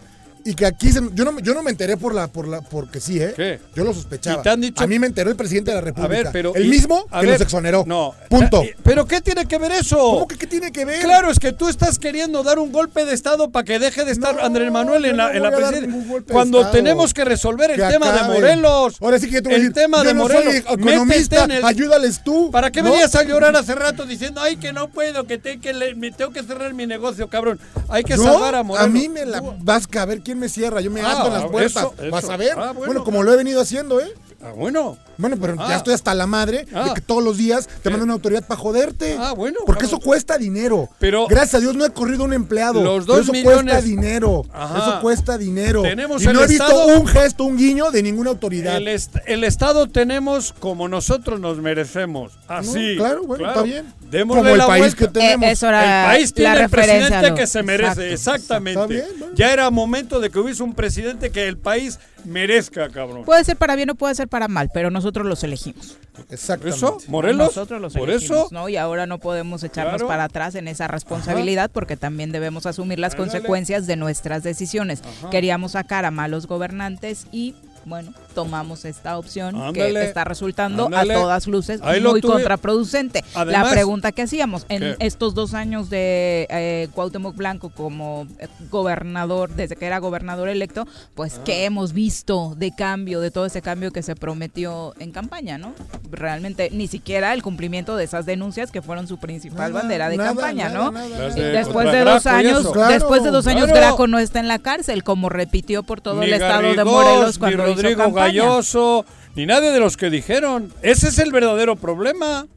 y 0.45 0.53
que 0.55 0.65
aquí 0.65 0.91
se- 0.91 1.01
yo 1.13 1.25
no 1.25 1.39
yo 1.39 1.53
no 1.53 1.63
me 1.63 1.71
enteré 1.71 1.97
por 1.97 2.13
la 2.13 2.27
por 2.27 2.47
la 2.47 2.61
porque 2.61 2.99
sí, 2.99 3.19
¿eh? 3.21 3.33
¿Qué? 3.35 3.59
Yo 3.75 3.83
lo 3.83 3.93
sospechaba. 3.93 4.39
¿Y 4.39 4.43
te 4.43 4.49
han 4.49 4.61
dicho- 4.61 4.83
A 4.83 4.87
mí 4.87 4.99
me 4.99 5.07
enteró 5.07 5.29
el 5.29 5.35
presidente 5.35 5.71
de 5.71 5.75
la 5.75 5.81
A 5.81 5.83
República. 5.85 6.07
ver, 6.15 6.29
pero. 6.31 6.53
el 6.55 6.67
mismo 6.67 7.05
a 7.11 7.19
que 7.21 7.25
ver, 7.27 7.35
los 7.39 7.41
exoneró. 7.41 7.83
No. 7.87 8.13
Punto. 8.29 8.61
Eh, 8.63 8.75
¿Pero 8.83 9.05
qué 9.05 9.21
tiene 9.21 9.45
que 9.45 9.57
ver 9.57 9.71
eso? 9.71 9.97
¿Cómo 9.97 10.27
que 10.27 10.37
qué 10.37 10.47
tiene 10.47 10.71
que 10.71 10.85
ver? 10.85 11.01
Claro, 11.01 11.29
es 11.31 11.39
que 11.39 11.51
tú 11.53 11.67
estás 11.69 11.99
queriendo 11.99 12.43
dar 12.43 12.59
un 12.59 12.71
golpe 12.71 13.05
de 13.05 13.13
Estado 13.13 13.49
para 13.51 13.63
que 13.63 13.79
deje 13.79 14.03
de 14.05 14.11
estar 14.11 14.35
No, 14.35 14.41
Andrés 14.43 14.71
Manuel 14.71 15.05
en 15.05 15.17
la, 15.17 15.31
en 15.31 15.41
la 15.43 15.49
a 15.49 15.51
presidencia. 15.51 16.21
Cuando 16.31 16.69
tenemos 16.71 17.13
que 17.13 17.23
resolver 17.25 17.71
el 17.71 17.77
Que 17.77 17.87
tema 17.87 18.11
de. 18.11 18.23
Morelos. 18.33 18.95
Ahora 19.01 19.19
sí 19.19 19.27
que 19.27 19.33
yo 19.35 19.41
te 19.43 19.49
voy 19.49 19.53
a 19.53 19.57
el 19.57 19.61
decir, 19.63 19.73
tema 19.73 19.97
yo 19.99 20.03
de 20.05 20.13
no 20.13 20.21
Morelos. 20.23 20.43
soy 20.43 20.57
economista, 20.57 21.05
Métete 21.05 21.43
en 21.43 21.51
el- 21.51 21.65
ayúdales 21.65 22.23
tú. 22.23 22.51
¿Para 22.51 22.71
qué 22.71 22.81
venías 22.81 23.13
a 23.15 23.23
llorar 23.23 23.55
hace 23.55 23.75
rato 23.75 24.05
diciendo, 24.05 24.41
ay, 24.41 24.57
que 24.57 24.73
no 24.73 24.89
puedo, 24.89 25.25
que, 25.25 25.37
te- 25.37 25.59
que 25.59 25.73
le- 25.73 25.95
me 25.95 26.11
tengo 26.11 26.31
que 26.31 26.43
cerrar 26.43 26.73
mi 26.73 26.85
negocio, 26.87 27.27
cabrón? 27.29 27.59
Hay 27.89 28.03
que 28.03 28.17
salvar 28.17 28.55
a 28.55 28.63
Morelos. 28.63 28.91
mí 28.91 29.09
me 29.09 29.25
la 29.25 29.41
vas 29.59 29.87
a 29.97 30.05
ver 30.05 30.21
quién 30.21 30.32
me 30.35 30.49
cierra. 30.49 30.81
Yo 30.81 30.91
me 30.91 31.01
Ah, 31.01 31.11
ato 31.19 31.27
en 31.27 31.33
las 31.33 31.45
puertas. 31.45 31.71
eso, 31.83 31.93
eso. 31.99 32.11
Vas 32.11 32.29
a 32.29 32.37
ver. 32.37 32.53
Ah, 32.57 32.71
bueno. 32.71 32.85
bueno. 32.85 33.03
como 33.03 33.23
lo 33.23 33.33
he 33.33 33.37
venido 33.37 33.61
haciendo, 33.61 33.99
¿eh? 33.99 34.13
Ah, 34.45 34.51
bueno. 34.55 34.97
Bueno, 35.17 35.37
pero 35.39 35.55
Ah. 35.59 35.67
ya 35.69 35.75
estoy 35.77 35.93
hasta 35.93 36.13
la 36.13 36.27
madre 36.27 36.65
Ah. 36.73 36.85
de 36.89 36.93
que 36.95 37.01
todos 37.01 37.23
los 37.23 37.37
días 37.37 37.67
te 37.67 37.73
¿Qué? 37.83 37.89
manda 37.91 38.03
una 38.03 38.13
autoridad 38.13 38.45
para 38.45 38.59
joderte. 38.59 39.15
Ah, 39.17 39.31
bueno, 39.33 39.59
Porque 39.65 39.85
eso 39.85 39.99
cuesta 39.99 40.37
dinero. 40.37 40.89
Pero- 40.99 41.27
Gracias 41.27 41.55
a 41.55 41.59
Dios 41.59 41.75
no 41.75 41.85
he 41.85 41.91
corrido 41.91 42.23
un 42.25 42.33
empleado. 42.33 42.83
Los 42.83 43.05
pero 43.05 43.17
dos 43.17 43.19
eso 43.23 43.31
millones- 43.31 43.63
cuesta 43.75 43.81
dinero. 43.81 44.43
Ajá. 44.51 44.77
Eso 44.79 45.01
cuesta 45.01 45.37
dinero. 45.37 45.83
Tenemos 45.83 46.21
y 46.23 46.27
no 46.27 46.43
he 46.43 46.47
visto 46.47 46.85
un 46.87 47.07
gesto, 47.07 47.43
un 47.45 47.55
guiño 47.57 47.91
de 47.91 48.03
ninguna 48.03 48.31
autoridad. 48.31 48.75
El, 48.77 48.87
est- 48.89 49.15
el 49.27 49.43
Estado 49.45 49.87
tenemos 49.87 50.51
como 50.59 50.87
nosotros 50.89 51.39
nos 51.39 51.59
merecemos. 51.59 52.33
Así. 52.47 52.95
No, 52.95 53.03
claro, 53.03 53.23
bueno, 53.23 53.47
está 53.47 53.61
bien. 53.61 53.85
Démosle 54.13 54.41
Como 54.43 54.51
el 54.53 54.57
la 54.59 54.67
país 54.67 54.79
vuelta. 54.81 54.97
que 54.97 55.07
tenemos. 55.07 55.47
Eh, 55.47 55.51
eso 55.51 55.67
era 55.69 56.03
el 56.05 56.15
país 56.17 56.33
tiene 56.33 56.59
el 56.61 56.69
presidente 56.69 57.33
que 57.33 57.47
se 57.47 57.63
merece, 57.63 58.11
Exacto. 58.11 58.13
exactamente. 58.13 58.79
Está 58.81 58.85
bien, 58.87 59.05
bueno. 59.19 59.35
Ya 59.35 59.51
era 59.51 59.69
momento 59.71 60.19
de 60.19 60.29
que 60.29 60.39
hubiese 60.39 60.61
un 60.63 60.73
presidente 60.75 61.31
que 61.31 61.47
el 61.47 61.57
país 61.57 61.99
merezca, 62.23 62.89
cabrón. 62.89 63.25
Puede 63.25 63.43
ser 63.43 63.57
para 63.57 63.75
bien 63.75 63.89
o 63.89 63.95
puede 63.95 64.15
ser 64.15 64.27
para 64.27 64.47
mal, 64.47 64.69
pero 64.73 64.89
nosotros 64.91 65.25
los 65.25 65.43
elegimos. 65.43 65.97
Exactamente. 66.29 66.77
¿Eso? 66.77 66.97
¿Morelos? 67.07 67.47
Nosotros 67.47 67.81
los 67.81 67.93
Por 67.93 68.09
elegimos, 68.09 68.37
eso. 68.45 68.47
¿no? 68.51 68.69
Y 68.69 68.77
ahora 68.77 69.07
no 69.07 69.17
podemos 69.17 69.63
echarnos 69.63 69.95
Claro. 69.95 70.07
para 70.07 70.25
atrás 70.25 70.55
en 70.55 70.67
esa 70.67 70.87
responsabilidad 70.87 71.71
porque 71.73 71.97
también 71.97 72.31
debemos 72.31 72.65
asumir 72.67 72.99
las 72.99 73.13
Ándale. 73.13 73.31
consecuencias 73.31 73.87
de 73.87 73.95
nuestras 73.95 74.43
decisiones. 74.43 75.01
Ajá. 75.19 75.29
Queríamos 75.31 75.71
sacar 75.73 76.05
a 76.05 76.11
malos 76.11 76.45
gobernantes 76.47 77.25
y 77.31 77.55
bueno, 77.85 78.13
tomamos 78.33 78.85
esta 78.85 79.17
opción 79.17 79.55
Ándale. 79.55 79.93
que 79.93 80.03
está 80.03 80.23
resultando 80.23 80.85
Ándale. 80.85 81.13
a 81.15 81.17
todas 81.21 81.47
luces 81.47 81.81
muy 82.01 82.21
contraproducente. 82.21 83.23
Además- 83.35 83.63
la 83.65 83.71
pregunta 83.71 84.11
que 84.11 84.21
hacíamos 84.21 84.65
en 84.69 84.79
¿Qué? 84.79 84.95
estos 84.99 85.33
dos 85.33 85.53
años 85.53 85.89
de 85.89 86.47
eh, 86.49 86.87
Cuauhtémoc 86.93 87.35
Blanco 87.35 87.69
como 87.69 88.27
eh, 88.39 88.47
gobernador, 88.71 89.49
desde 89.51 89.75
que 89.75 89.85
era 89.85 89.99
gobernador 89.99 90.49
electo, 90.49 90.87
pues 91.15 91.35
Ah. 91.37 91.41
qué 91.45 91.65
hemos 91.65 91.93
visto 91.93 92.53
de 92.57 92.73
cambio, 92.75 93.19
de 93.19 93.31
todo 93.31 93.45
ese 93.45 93.61
cambio 93.61 93.91
que 93.91 94.01
se 94.03 94.15
prometió 94.15 94.93
en 94.99 95.11
campaña, 95.11 95.57
¿no? 95.57 95.73
Realmente 96.11 96.69
ni 96.71 96.87
siquiera 96.87 97.33
el 97.33 97.41
cumplimiento 97.43 97.95
de 97.95 98.03
esas 98.05 98.25
denuncias 98.25 98.71
que 98.71 98.81
fueron 98.81 99.07
su 99.07 99.17
principal 99.17 99.71
Nada, 99.71 99.81
bandera 99.81 100.09
de 100.09 100.17
nada, 100.17 100.29
campaña, 100.29 100.69
nada, 100.69 100.91
¿no? 100.91 101.33
Después 101.33 101.91
de 101.91 102.03
dos 102.03 102.25
años. 102.27 102.67
Claro, 102.71 102.93
después 102.93 103.23
de 103.23 103.31
dos 103.31 103.47
años 103.47 103.65
claro. 103.65 103.79
Graco 103.79 104.07
no 104.07 104.19
está 104.19 104.39
en 104.39 104.47
la 104.47 104.59
cárcel, 104.59 105.03
como 105.03 105.29
repitió 105.29 105.83
por 105.83 106.01
todo 106.01 106.19
ni 106.19 106.27
el 106.27 106.33
estado 106.33 106.73
de 106.73 106.83
Morelos 106.83 107.37
cuando 107.37 107.72
Rodrigo 107.81 108.03
campaña. 108.03 108.25
Galloso, 108.43 109.05
ni 109.35 109.45
nadie 109.45 109.71
de 109.71 109.79
los 109.79 109.97
que 109.97 110.09
dijeron. 110.09 110.73
Ese 110.81 111.09
es 111.09 111.19
el 111.19 111.31
verdadero 111.31 111.75
problema. 111.75 112.47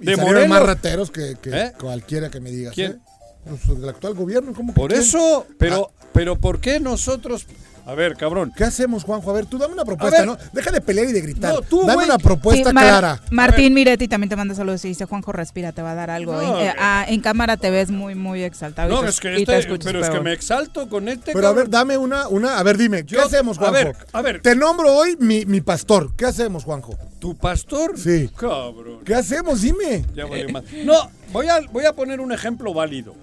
Y 0.00 0.06
de 0.06 0.16
Morelos. 0.16 0.48
más 0.48 0.62
rateros 0.62 1.10
que, 1.10 1.36
que 1.42 1.50
¿Eh? 1.50 1.72
cualquiera 1.80 2.30
que 2.30 2.40
me 2.40 2.50
digas. 2.50 2.74
¿Quién? 2.74 2.92
¿eh? 2.92 2.98
Pues 3.66 3.78
del 3.80 3.88
actual 3.88 4.14
gobierno, 4.14 4.52
¿cómo 4.54 4.72
que 4.72 4.80
Por 4.80 4.90
quién? 4.90 5.02
eso, 5.02 5.46
pero, 5.58 5.90
Ah. 6.00 6.04
pero 6.12 6.36
¿por 6.36 6.60
qué 6.60 6.80
nosotros? 6.80 7.46
A 7.86 7.94
ver, 7.94 8.16
cabrón. 8.16 8.50
¿Qué 8.56 8.64
hacemos, 8.64 9.04
Juanjo? 9.04 9.30
A 9.30 9.34
ver, 9.34 9.44
tú 9.46 9.58
dame 9.58 9.74
una 9.74 9.84
propuesta, 9.84 10.18
ver. 10.20 10.26
¿no? 10.26 10.38
Deja 10.54 10.70
de 10.70 10.80
pelear 10.80 11.06
y 11.08 11.12
de 11.12 11.20
gritar. 11.20 11.52
No, 11.52 11.60
tú, 11.60 11.80
dame 11.80 11.94
güey. 11.96 12.06
una 12.06 12.18
propuesta 12.18 12.70
Sí, 12.70 12.74
Mar- 12.74 12.84
clara. 12.84 13.20
Martín 13.30 13.74
Miretti 13.74 14.08
también 14.08 14.30
te 14.30 14.36
manda 14.36 14.54
saludos 14.54 14.82
y 14.86 14.88
dice, 14.88 15.04
Juanjo, 15.04 15.32
respira, 15.32 15.72
te 15.72 15.82
va 15.82 15.92
a 15.92 15.94
dar 15.94 16.10
algo. 16.10 16.32
No, 16.32 16.60
en, 16.60 16.66
eh, 16.68 16.74
ah, 16.78 17.04
en 17.06 17.20
cámara 17.20 17.58
te 17.58 17.70
ves 17.70 17.90
muy, 17.90 18.14
muy 18.14 18.42
exaltado. 18.42 18.88
y 18.90 18.94
No, 18.94 19.02
te- 19.02 19.08
es 19.10 19.20
que 19.20 19.32
y 19.38 19.44
te 19.44 19.52
este, 19.52 19.58
escuchas 19.58 19.92
pero 19.92 20.02
es 20.04 20.08
que 20.10 20.20
me 20.20 20.32
exalto 20.32 20.88
con 20.88 21.08
este. 21.08 21.32
Pero 21.34 21.46
a 21.48 21.52
ver, 21.52 21.68
dame 21.68 21.98
una, 21.98 22.26
una, 22.28 22.58
a 22.58 22.62
ver, 22.62 22.78
dime, 22.78 23.04
¿qué 23.04 23.16
Yo- 23.16 23.24
hacemos, 23.26 23.58
a 23.58 23.60
Juanjo? 23.60 23.74
ver, 23.74 23.96
a 24.12 24.22
ver. 24.22 24.40
Te 24.40 24.56
nombro 24.56 24.90
hoy 24.94 25.16
mi, 25.20 25.44
mi 25.44 25.60
pastor. 25.60 26.14
¿Qué 26.16 26.24
hacemos, 26.24 26.64
Juanjo? 26.64 26.96
¿Tu 27.18 27.36
pastor? 27.36 27.98
Sí. 27.98 28.30
Cabrón. 28.34 29.00
¿Qué 29.04 29.14
hacemos? 29.14 29.60
Dime. 29.60 30.04
Ya 30.14 30.24
más. 30.50 30.64
No, 30.84 31.10
voy 31.32 31.48
a, 31.48 31.60
voy 31.70 31.84
a 31.84 31.92
poner 31.94 32.20
un 32.20 32.32
ejemplo 32.32 32.72
válido. 32.72 33.14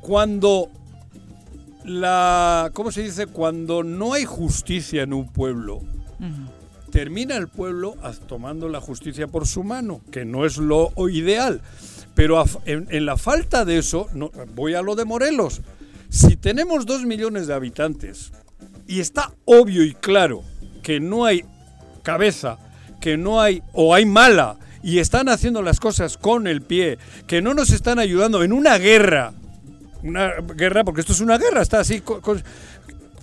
Cuando 0.00 0.68
la. 1.84 2.70
¿Cómo 2.74 2.92
se 2.92 3.02
dice? 3.02 3.26
Cuando 3.26 3.82
no 3.82 4.12
hay 4.12 4.24
justicia 4.24 5.02
en 5.02 5.12
un 5.12 5.28
pueblo, 5.28 5.80
termina 6.90 7.36
el 7.36 7.48
pueblo 7.48 7.96
tomando 8.28 8.68
la 8.68 8.80
justicia 8.80 9.26
por 9.26 9.46
su 9.46 9.64
mano, 9.64 10.00
que 10.10 10.24
no 10.24 10.44
es 10.44 10.58
lo 10.58 10.92
ideal. 11.08 11.60
Pero 12.14 12.44
en, 12.66 12.86
en 12.90 13.06
la 13.06 13.16
falta 13.16 13.64
de 13.64 13.78
eso, 13.78 14.08
no, 14.12 14.30
voy 14.54 14.74
a 14.74 14.82
lo 14.82 14.96
de 14.96 15.04
Morelos. 15.04 15.62
Si 16.08 16.36
tenemos 16.36 16.86
dos 16.86 17.04
millones 17.04 17.46
de 17.46 17.54
habitantes 17.54 18.32
y 18.86 19.00
está 19.00 19.32
obvio 19.44 19.84
y 19.84 19.94
claro 19.94 20.42
que 20.82 20.98
no 20.98 21.24
hay 21.24 21.44
cabeza, 22.02 22.58
que 23.00 23.16
no 23.16 23.40
hay, 23.40 23.62
o 23.72 23.94
hay 23.94 24.06
mala, 24.06 24.56
y 24.82 24.98
están 24.98 25.28
haciendo 25.28 25.62
las 25.62 25.78
cosas 25.78 26.16
con 26.16 26.46
el 26.46 26.62
pie, 26.62 26.98
que 27.26 27.42
no 27.42 27.54
nos 27.54 27.70
están 27.70 27.98
ayudando 27.98 28.42
en 28.42 28.52
una 28.52 28.78
guerra, 28.78 29.32
una 30.02 30.30
guerra, 30.56 30.84
porque 30.84 31.00
esto 31.00 31.12
es 31.12 31.20
una 31.20 31.38
guerra, 31.38 31.62
está 31.62 31.80
así. 31.80 32.02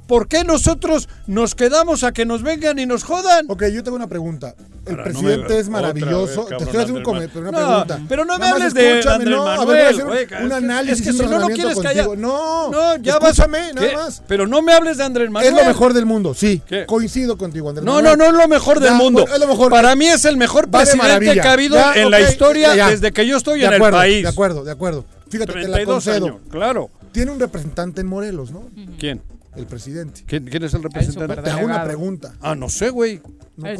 ¿por 0.07 0.29
qué 0.29 0.45
nosotros 0.45 1.09
nos 1.27 1.53
quedamos 1.53 2.05
a 2.05 2.13
que 2.13 2.25
nos 2.25 2.41
vengan 2.41 2.79
y 2.79 2.85
nos 2.85 3.03
jodan? 3.03 3.45
Ok, 3.49 3.65
yo 3.73 3.83
tengo 3.83 3.97
una 3.97 4.07
pregunta. 4.07 4.55
El 4.85 4.91
Ahora, 4.93 5.11
no 5.11 5.19
presidente 5.19 5.59
es 5.59 5.67
maravilloso. 5.67 6.45
Te 6.45 6.55
estoy 6.63 6.79
haciendo 6.81 7.01
un 7.09 7.15
Andrés 7.17 7.29
come- 7.33 7.49
una 7.49 7.51
No, 7.51 7.67
pregunta. 7.85 7.99
pero 8.07 8.23
no 8.23 8.33
me 8.37 8.39
Nada 8.39 8.51
hables 8.53 8.73
de 8.73 9.01
Andrés 9.05 9.35
no, 9.35 9.41
a 9.45 9.47
ver, 9.49 9.57
Manuel, 9.57 9.65
voy 9.67 9.77
a 9.79 9.89
hacer 9.89 10.05
güey, 10.05 10.17
un 10.17 10.23
es 10.23 10.27
que- 10.29 10.53
análisis, 10.55 10.99
es 10.99 11.03
que 11.03 11.09
un 11.09 11.15
si 11.17 11.21
no, 11.23 11.25
no 11.27 11.31
razonamiento 11.33 11.61
quieres 11.67 11.83
callar. 11.83 12.05
contigo. 12.05 12.27
No, 12.29 12.71
No, 12.71 12.95
ya 13.03 13.19
vas. 13.19 13.31
escúchame, 13.31 13.73
nada 13.73 13.87
¿Qué? 13.89 13.95
más. 13.97 14.23
Pero 14.29 14.47
no 14.47 14.61
me 14.61 14.71
hables 14.71 14.95
de 14.97 15.03
Andrés 15.03 15.29
Manuel. 15.29 15.53
Es 15.53 15.59
lo 15.61 15.67
mejor 15.67 15.93
del 15.93 16.05
mundo, 16.05 16.33
sí. 16.33 16.61
¿Qué? 16.65 16.85
Coincido 16.85 17.37
contigo, 17.37 17.67
Andrés 17.67 17.83
No, 17.85 17.95
no, 18.01 18.11
Manuel. 18.11 18.17
no 18.17 18.25
es 18.27 18.33
lo 18.43 18.47
mejor 18.47 18.79
del 18.79 18.93
mundo. 18.93 19.21
bueno, 19.23 19.35
es 19.35 19.41
lo 19.41 19.47
mejor. 19.47 19.69
Para 19.71 19.93
mí 19.97 20.07
es 20.07 20.23
el 20.23 20.37
mejor 20.37 20.69
presidente 20.69 21.33
que 21.33 21.41
ha 21.41 21.51
habido 21.51 21.77
en 21.95 22.09
la 22.11 22.21
historia 22.21 22.73
desde 22.87 23.11
que 23.11 23.27
yo 23.27 23.35
estoy 23.35 23.65
en 23.65 23.73
el 23.73 23.81
país. 23.81 24.23
De 24.23 24.29
acuerdo, 24.29 24.63
de 24.63 24.71
acuerdo. 24.71 25.03
Fíjate, 25.29 25.53
te 25.53 25.59
la 25.67 25.77
32 25.77 25.85
concedo. 26.05 26.25
años, 26.25 26.37
claro. 26.49 26.89
Tiene 27.11 27.31
un 27.31 27.39
representante 27.39 28.01
en 28.01 28.07
Morelos, 28.07 28.51
¿no? 28.51 28.63
¿Quién? 28.99 29.21
El 29.55 29.65
presidente. 29.65 30.23
¿Quién, 30.27 30.45
quién 30.45 30.63
es 30.63 30.73
el 30.75 30.83
representante? 30.83 31.41
Te 31.41 31.49
hago 31.49 31.65
una 31.65 31.83
pregunta. 31.83 32.33
Ah, 32.41 32.53
no 32.53 32.69
sé, 32.69 32.89
güey. 32.89 33.21
No, 33.55 33.67
El 33.67 33.79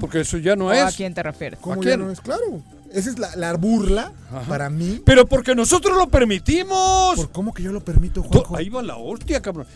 porque 0.00 0.20
eso 0.20 0.38
ya 0.38 0.56
no 0.56 0.66
¿O 0.66 0.70
¿A 0.70 0.88
es. 0.88 0.96
quién 0.96 1.12
te 1.12 1.22
refieres? 1.22 1.58
¿Cómo 1.60 1.74
¿A 1.74 1.76
ya 1.76 1.82
quién? 1.82 2.00
no 2.00 2.10
es? 2.10 2.20
Claro. 2.22 2.62
Esa 2.90 3.10
es 3.10 3.18
la, 3.18 3.36
la 3.36 3.52
burla 3.54 4.12
para 4.48 4.70
mí. 4.70 5.02
Pero 5.04 5.26
porque 5.26 5.54
nosotros 5.54 5.94
lo 5.98 6.08
permitimos. 6.08 7.16
¿Por 7.16 7.30
cómo 7.30 7.52
que 7.52 7.62
yo 7.62 7.70
lo 7.70 7.84
permito, 7.84 8.22
Juanjo? 8.22 8.56
ahí 8.56 8.70
va 8.70 8.82
la 8.82 8.96
hostia, 8.96 9.42
cabrón. 9.42 9.66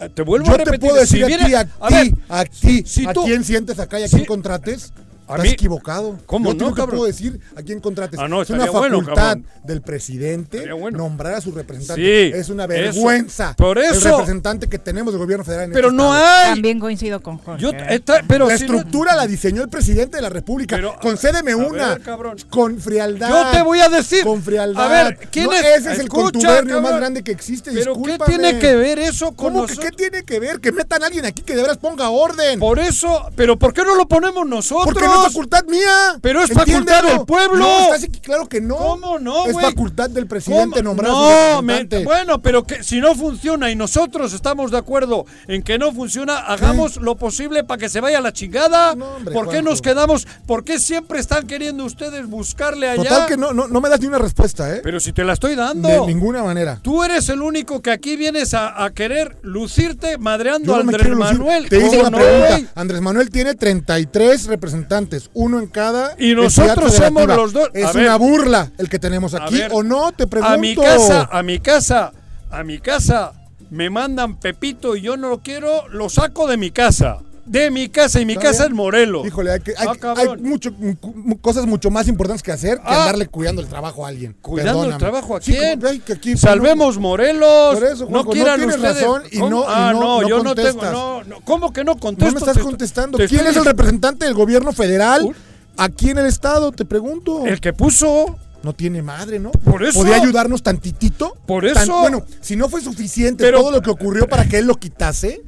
Ah, 0.00 0.08
Te 0.08 0.22
vuelvo 0.22 0.46
Yo 0.46 0.52
a 0.54 0.56
te 0.56 0.64
repetir. 0.64 0.80
puedo 0.88 0.98
decir 1.00 1.18
si 1.18 1.22
a 1.22 1.26
viene- 1.26 1.44
ti, 1.46 1.54
a, 1.54 1.64
ti, 1.66 2.14
a 2.30 2.44
ti, 2.46 2.82
si 2.86 3.06
a 3.06 3.12
tú- 3.12 3.24
quién 3.24 3.44
sientes 3.44 3.78
acá 3.78 4.00
y 4.00 4.04
a 4.04 4.08
si- 4.08 4.14
quién 4.16 4.24
contrates. 4.26 4.90
Estás 5.36 5.46
mí- 5.48 5.52
equivocado. 5.54 6.18
¿Cómo 6.26 6.52
Yo 6.54 6.70
no, 6.70 6.86
puedo 6.86 7.04
decir 7.04 7.40
a 7.56 7.62
quién 7.62 7.80
contrates. 7.80 8.18
Ah, 8.20 8.28
no, 8.28 8.42
es 8.42 8.50
una 8.50 8.70
bueno, 8.70 9.00
facultad 9.00 9.38
del 9.64 9.82
presidente 9.82 10.72
bueno. 10.72 10.98
nombrar 10.98 11.34
a 11.34 11.40
su 11.40 11.52
representante. 11.52 12.02
Sí, 12.02 12.32
es 12.38 12.48
una 12.48 12.64
eso. 12.64 12.72
vergüenza. 12.72 13.54
Por 13.56 13.78
El 13.78 13.92
eso. 13.92 14.10
representante 14.10 14.68
que 14.68 14.78
tenemos 14.78 15.12
del 15.12 15.20
gobierno 15.22 15.44
federal 15.44 15.66
en 15.66 15.72
Pero 15.72 15.88
este 15.88 15.96
no 15.96 16.14
estado. 16.14 16.36
hay. 16.44 16.52
También 16.54 16.80
coincido 16.80 17.22
con 17.22 17.38
Jorge. 17.38 17.62
Yo, 17.62 17.70
está- 17.70 18.22
pero 18.26 18.48
la 18.48 18.56
si 18.58 18.66
no- 18.66 18.74
estructura 18.74 19.14
la 19.14 19.26
diseñó 19.26 19.62
el 19.62 19.68
presidente 19.68 20.16
de 20.16 20.22
la 20.22 20.28
República. 20.28 20.76
Pero, 20.76 20.96
Concédeme 21.00 21.54
una. 21.54 21.90
ver, 21.90 22.00
cabrón. 22.02 22.36
con 22.50 22.78
frialdad. 22.78 23.28
Yo 23.28 23.50
te 23.52 23.62
voy 23.62 23.80
a 23.80 23.88
decir. 23.88 24.24
Con 24.24 24.42
frialdad. 24.42 24.84
A 24.84 24.88
ver, 25.04 25.18
¿quién 25.30 25.46
No, 25.46 25.52
es? 25.52 25.64
Ese 25.64 25.92
es 25.92 25.98
el 25.98 26.08
contubernio 26.08 26.80
más 26.80 26.96
grande 26.96 27.22
que 27.22 27.32
existe. 27.32 27.70
Pero 27.72 27.94
¿qué 28.02 28.18
tiene 28.26 28.58
que 28.58 28.74
ver 28.76 28.98
eso 28.98 29.32
con 29.32 29.52
¿Cómo 29.52 29.66
que 29.66 29.76
qué 29.76 29.90
tiene 29.90 30.22
que 30.24 30.38
ver? 30.40 30.60
Que 30.60 30.72
metan 30.72 31.02
a 31.02 31.06
alguien 31.06 31.24
aquí 31.24 31.42
que 31.42 31.54
de 31.54 31.62
veras 31.62 31.78
ponga 31.78 32.10
orden. 32.10 32.58
Por 32.58 32.78
eso, 32.78 33.28
pero 33.36 33.58
¿por 33.58 33.72
qué 33.72 33.82
no 33.84 33.94
lo 33.94 34.06
ponemos 34.06 34.46
nosotros? 34.46 34.84
Porque 34.92 35.06
no 35.06 35.21
es 35.26 35.32
facultad 35.32 35.64
mía. 35.66 36.18
Pero 36.20 36.42
es 36.42 36.52
facultad 36.52 37.02
del 37.04 37.20
pueblo. 37.26 37.58
No, 37.58 37.80
estás 37.84 38.04
aquí, 38.04 38.20
claro 38.20 38.48
que 38.48 38.60
no. 38.60 38.76
¿Cómo 38.76 39.18
no, 39.18 39.46
Es 39.46 39.54
facultad 39.60 40.10
del 40.10 40.26
presidente 40.26 40.82
¿Cómo? 40.82 40.90
nombrar 40.90 41.10
a 41.10 41.14
No, 41.56 41.62
me- 41.62 41.84
bueno, 42.04 42.40
pero 42.42 42.64
que 42.64 42.82
si 42.82 43.00
no 43.00 43.14
funciona 43.14 43.70
y 43.70 43.76
nosotros 43.76 44.32
estamos 44.32 44.70
de 44.70 44.78
acuerdo 44.78 45.26
en 45.48 45.62
que 45.62 45.78
no 45.78 45.92
funciona, 45.92 46.38
hagamos 46.38 46.96
lo 46.96 47.16
posible 47.16 47.64
para 47.64 47.78
que 47.78 47.88
se 47.88 48.00
vaya 48.00 48.18
a 48.18 48.20
la 48.20 48.32
chingada. 48.32 48.94
No, 48.94 49.16
hombre, 49.16 49.34
¿Por 49.34 49.48
qué 49.48 49.62
nos 49.62 49.82
quedamos? 49.82 50.26
¿Por 50.46 50.64
qué 50.64 50.78
siempre 50.78 51.20
están 51.20 51.46
queriendo 51.46 51.84
ustedes 51.84 52.26
buscarle 52.26 52.88
allá? 52.88 53.02
Total 53.02 53.26
que 53.26 53.36
no, 53.36 53.52
no, 53.52 53.68
no 53.68 53.80
me 53.80 53.88
das 53.88 54.00
ni 54.00 54.06
una 54.06 54.18
respuesta, 54.18 54.74
¿eh? 54.74 54.80
Pero 54.82 55.00
si 55.00 55.12
te 55.12 55.24
la 55.24 55.32
estoy 55.34 55.54
dando. 55.54 55.88
De 55.88 56.00
ninguna 56.06 56.42
manera. 56.42 56.78
Tú 56.82 57.02
eres 57.04 57.28
el 57.28 57.42
único 57.42 57.82
que 57.82 57.90
aquí 57.90 58.16
vienes 58.16 58.54
a, 58.54 58.84
a 58.84 58.90
querer 58.92 59.36
lucirte 59.42 60.18
madreando 60.18 60.66
Yo 60.66 60.74
a 60.74 60.82
no 60.82 60.90
Andrés. 60.90 61.16
Manuel. 61.16 61.68
Te 61.68 61.78
hice 61.78 61.88
¿Cómo 61.98 62.00
una 62.00 62.10
no, 62.10 62.16
pregunta. 62.18 62.48
güey? 62.50 62.68
Andrés 62.74 63.00
Manuel 63.00 63.30
tiene 63.30 63.54
33 63.54 64.46
representantes, 64.46 65.11
uno 65.34 65.58
en 65.58 65.66
cada. 65.66 66.14
Y 66.18 66.34
nosotros 66.34 66.94
somos 66.94 67.26
los 67.26 67.52
dos. 67.52 67.70
Es 67.74 67.86
A 67.86 67.92
una 67.92 68.18
ver. 68.18 68.18
burla 68.18 68.72
el 68.78 68.88
que 68.88 68.98
tenemos 68.98 69.34
aquí, 69.34 69.58
ver, 69.58 69.70
¿o 69.74 69.82
no? 69.82 70.12
Te 70.12 70.26
pregunto. 70.26 70.54
A 70.54 70.58
mi 70.58 70.74
casa, 70.74 71.28
a 71.30 71.42
mi 71.42 71.58
casa, 71.60 72.12
a 72.50 72.62
mi 72.64 72.78
casa 72.78 73.32
me 73.70 73.88
mandan 73.88 74.38
Pepito 74.38 74.96
y 74.96 75.00
yo 75.00 75.16
no 75.16 75.28
lo 75.30 75.38
quiero, 75.38 75.88
lo 75.88 76.08
saco 76.10 76.46
de 76.46 76.56
mi 76.56 76.70
casa. 76.70 77.18
De 77.44 77.70
mi 77.72 77.88
casa 77.88 78.20
y 78.20 78.24
mi 78.26 78.34
¿Está 78.34 78.46
casa 78.50 78.66
es 78.66 78.70
Morelos. 78.70 79.26
Híjole, 79.26 79.50
hay, 79.50 79.60
que- 79.60 79.74
hay- 79.76 79.88
Ah, 80.02 80.14
hay 80.16 80.28
mucho, 80.40 80.70
mu- 80.72 81.38
cosas 81.40 81.66
mucho 81.66 81.90
más 81.90 82.06
importantes 82.06 82.40
que 82.42 82.52
hacer 82.52 82.76
que 82.78 82.84
Ah. 82.86 83.00
andarle 83.02 83.26
cuidando 83.26 83.60
el 83.60 83.66
trabajo 83.68 84.06
a 84.06 84.10
alguien. 84.10 84.36
Cuidando 84.40 84.70
el 84.70 84.76
Perdóname. 84.90 84.98
trabajo 85.00 85.36
a 85.36 85.40
quién? 85.40 85.80
que 86.06 86.12
aquí- 86.12 86.36
Salvemos 86.36 86.98
Morelos. 86.98 87.74
Por 87.74 87.84
eso, 87.84 88.04
no 88.04 88.10
Juanjo, 88.10 88.24
no 88.26 88.30
quieran 88.30 88.56
tienes 88.58 88.76
ustedes. 88.76 88.94
razón 89.02 89.22
y 89.32 89.38
no- 89.38 89.60
y 89.62 89.64
ah, 89.66 89.90
no- 89.92 90.00
no, 90.00 90.20
no 90.22 90.28
yo 90.28 90.42
no 90.44 90.54
tengo. 90.54 90.82
No, 90.84 91.24
no. 91.24 91.40
¿Cómo 91.44 91.72
que 91.72 91.82
no 91.82 91.94
No 91.94 92.00
contesto? 92.00 92.32
me 92.34 92.38
estás 92.38 92.58
contestando. 92.58 93.18
te 93.18 93.26
¿Quién 93.26 93.40
estoy 93.40 93.50
es 93.50 93.56
el 93.56 93.64
representante 93.64 94.24
del 94.24 94.34
gobierno 94.34 94.72
federal 94.72 95.34
aquí 95.76 96.10
en 96.10 96.18
el 96.18 96.26
estado? 96.26 96.70
Te 96.70 96.84
pregunto. 96.84 97.44
El 97.44 97.60
que 97.60 97.72
puso. 97.72 98.36
No 98.62 98.72
tiene 98.72 99.02
madre, 99.02 99.40
¿no? 99.40 99.50
Por 99.50 99.82
eso. 99.82 99.98
¿Podía 99.98 100.14
ayudarnos 100.14 100.62
tantitito? 100.62 101.36
Por 101.46 101.64
Tan- 101.72 101.82
eso. 101.82 101.98
bueno, 102.00 102.24
si 102.40 102.54
no 102.54 102.68
fue 102.68 102.80
suficiente 102.80 103.42
Pero- 103.42 103.58
todo 103.58 103.72
lo 103.72 103.82
que 103.82 103.90
ocurrió 103.90 104.28
para 104.28 104.44
que 104.48 104.58
él 104.58 104.66
lo 104.66 104.76
quitase. 104.76 105.42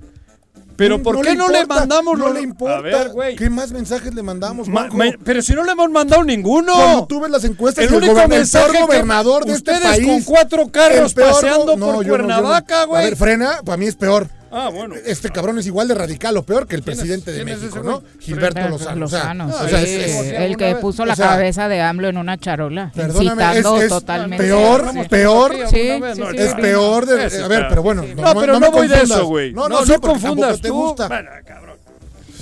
Pero 0.76 1.02
¿por 1.02 1.20
qué 1.22 1.34
no 1.36 1.48
le 1.48 1.60
importa, 1.60 1.80
mandamos 1.80 2.18
No 2.18 2.32
le 2.32 2.40
importa. 2.40 2.78
A 2.78 2.80
ver, 2.80 3.08
güey. 3.10 3.36
¿Qué 3.36 3.48
más 3.50 3.70
mensajes 3.72 4.14
le 4.14 4.22
mandamos, 4.22 4.68
Ma- 4.68 4.88
ma- 4.92 5.04
pero 5.24 5.40
si 5.42 5.52
no 5.54 5.62
le 5.64 5.72
hemos 5.72 5.90
mandado 5.90 6.24
ninguno. 6.24 6.74
Cuando 6.74 7.06
tú 7.06 7.20
ves 7.20 7.30
las 7.30 7.44
encuestas 7.44 7.84
el 7.84 7.90
el, 7.90 7.96
único 8.02 8.20
el 8.20 8.28
mensaje 8.28 8.66
peor 8.66 8.76
que- 8.76 8.82
gobernador 8.84 9.44
de 9.44 9.52
este 9.52 9.70
ustedes 9.72 9.96
país. 9.96 10.06
con 10.06 10.22
cuatro 10.22 10.68
carros 10.68 11.10
el 11.10 11.14
peor 11.14 11.32
paseando 11.32 11.76
No, 11.76 11.86
por 11.86 11.94
no, 11.96 12.02
no. 12.02 12.08
Cuernavaca, 12.08 12.84
güey. 12.84 13.02
A 13.02 13.04
ver, 13.06 13.16
frena, 13.16 13.60
para 13.64 13.76
mí 13.76 13.86
es 13.86 13.96
peor. 13.96 14.28
Ah, 14.56 14.68
bueno. 14.70 14.94
Este 15.04 15.30
cabrón 15.30 15.58
es 15.58 15.66
igual 15.66 15.88
de 15.88 15.94
radical 15.94 16.36
o 16.36 16.44
peor 16.44 16.66
que 16.68 16.76
el 16.76 16.82
¿Quién 16.82 16.92
es- 16.92 16.98
presidente 17.00 17.32
de 17.32 17.44
México, 17.44 17.80
¿no? 17.82 18.02
Gilberto 18.20 18.54
Pero, 18.54 18.68
Lozano. 18.70 19.04
O 19.04 19.08
sea, 19.08 19.18
Lozano, 19.34 19.46
o 19.48 19.64
sí, 19.64 19.68
sea, 19.70 19.82
es- 19.82 19.88
es- 19.90 20.32
el 20.40 20.56
que 20.56 20.64
vez. 20.74 20.76
puso 20.76 21.02
O 21.02 21.06
la 21.06 21.16
sea, 21.16 21.30
cabeza 21.30 21.68
de 21.68 21.80
AMLO 21.82 22.08
en 22.08 22.18
una 22.18 22.38
charola, 22.38 22.92
Perdóname, 22.94 23.58
es- 23.58 23.66
es 23.66 23.88
totalmente. 23.88 24.44
peor, 24.44 24.90
Sí. 24.92 25.00
peor. 25.10 25.54
Sí, 25.68 25.80
es 26.36 26.50
sí. 26.50 26.56
peor 26.60 27.06
de. 27.06 27.42
A 27.42 27.48
ver, 27.48 27.66
pero 27.68 27.82
bueno. 27.82 28.04
No, 28.16 28.34
pero 28.40 28.52
no, 28.54 28.60
me 28.60 28.68
voy 28.70 28.86
de 28.88 29.02
eso, 29.02 29.26
güey. 29.26 29.52
No, 29.52 29.68
no, 29.68 29.80
no, 29.80 29.84
no 29.86 30.00
confundas 30.00 30.60
te 30.60 30.68
tú. 30.68 30.74
gusta. 30.74 31.08
Bueno, 31.08 31.30
cabrón. 31.44 31.74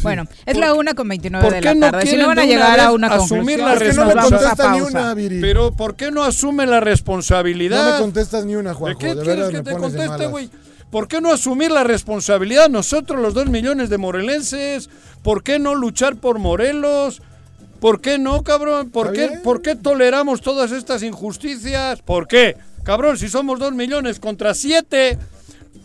Bueno, 0.03 0.25
es 0.47 0.57
la 0.57 0.75
una 0.75 0.95
con 0.95 1.07
29 1.09 1.45
¿Por 1.47 1.55
de 1.55 1.61
la 1.61 1.75
no 1.75 1.81
tarde. 1.81 2.03
Si 2.03 2.09
quieren 2.09 2.23
no 2.23 2.27
van 2.29 2.39
a 2.41 2.43
de 2.43 2.49
llegar 2.49 2.81
a 2.81 2.91
una 2.93 3.07
asumir 3.07 3.61
conclusión, 3.61 3.61
la 3.69 3.73
Es 3.75 3.79
que 3.79 3.93
no 3.93 4.05
me 4.05 4.75
ni 4.75 4.81
una, 4.81 5.15
Viri. 5.15 5.41
Pero 5.41 5.71
¿por 5.71 5.95
qué 5.95 6.11
no 6.11 6.25
asume 6.25 6.67
la 6.67 6.81
No 6.81 6.85
responsabilidad? 6.87 7.93
me 7.95 7.99
contestas 8.01 8.45
ni 8.45 8.57
una, 8.57 8.71
¿De 8.71 8.75
Juanjo. 8.75 8.99
qué 8.99 9.07
De, 9.15 9.23
quieres 9.23 9.37
verdad 9.47 9.51
que 9.51 9.63
te 9.63 9.71
de 9.71 9.77
conteste, 9.77 10.27
güey? 10.27 10.51
¿Por 10.93 11.09
qué 11.09 11.23
no 11.23 11.33
asumir 11.33 11.71
la 11.71 11.85
responsabilidad 11.85 12.69
nosotros, 12.69 13.19
los 13.21 13.33
dos 13.33 13.47
millones 13.47 13.89
de 13.89 13.97
morelenses? 13.97 14.91
¿Por 15.23 15.43
qué 15.43 15.59
no 15.59 15.75
luchar 15.75 16.17
por 16.17 16.39
Morelos? 16.39 17.23
¿Por 17.81 18.03
qué 18.03 18.19
no, 18.19 18.43
cabrón? 18.45 18.91
¿Por 18.91 19.13
qué. 19.15 19.41
¿Por 19.43 19.63
qué 19.63 19.75
toleramos 19.75 20.43
todas 20.43 20.71
estas 20.71 21.03
injusticias? 21.03 22.03
¿Por 22.03 22.29
qué? 22.29 22.57
Cabrón, 22.85 23.17
si 23.17 23.29
somos 23.31 23.59
dos 23.59 23.73
millones 23.73 24.21
contra 24.21 24.53
siete, 24.53 25.19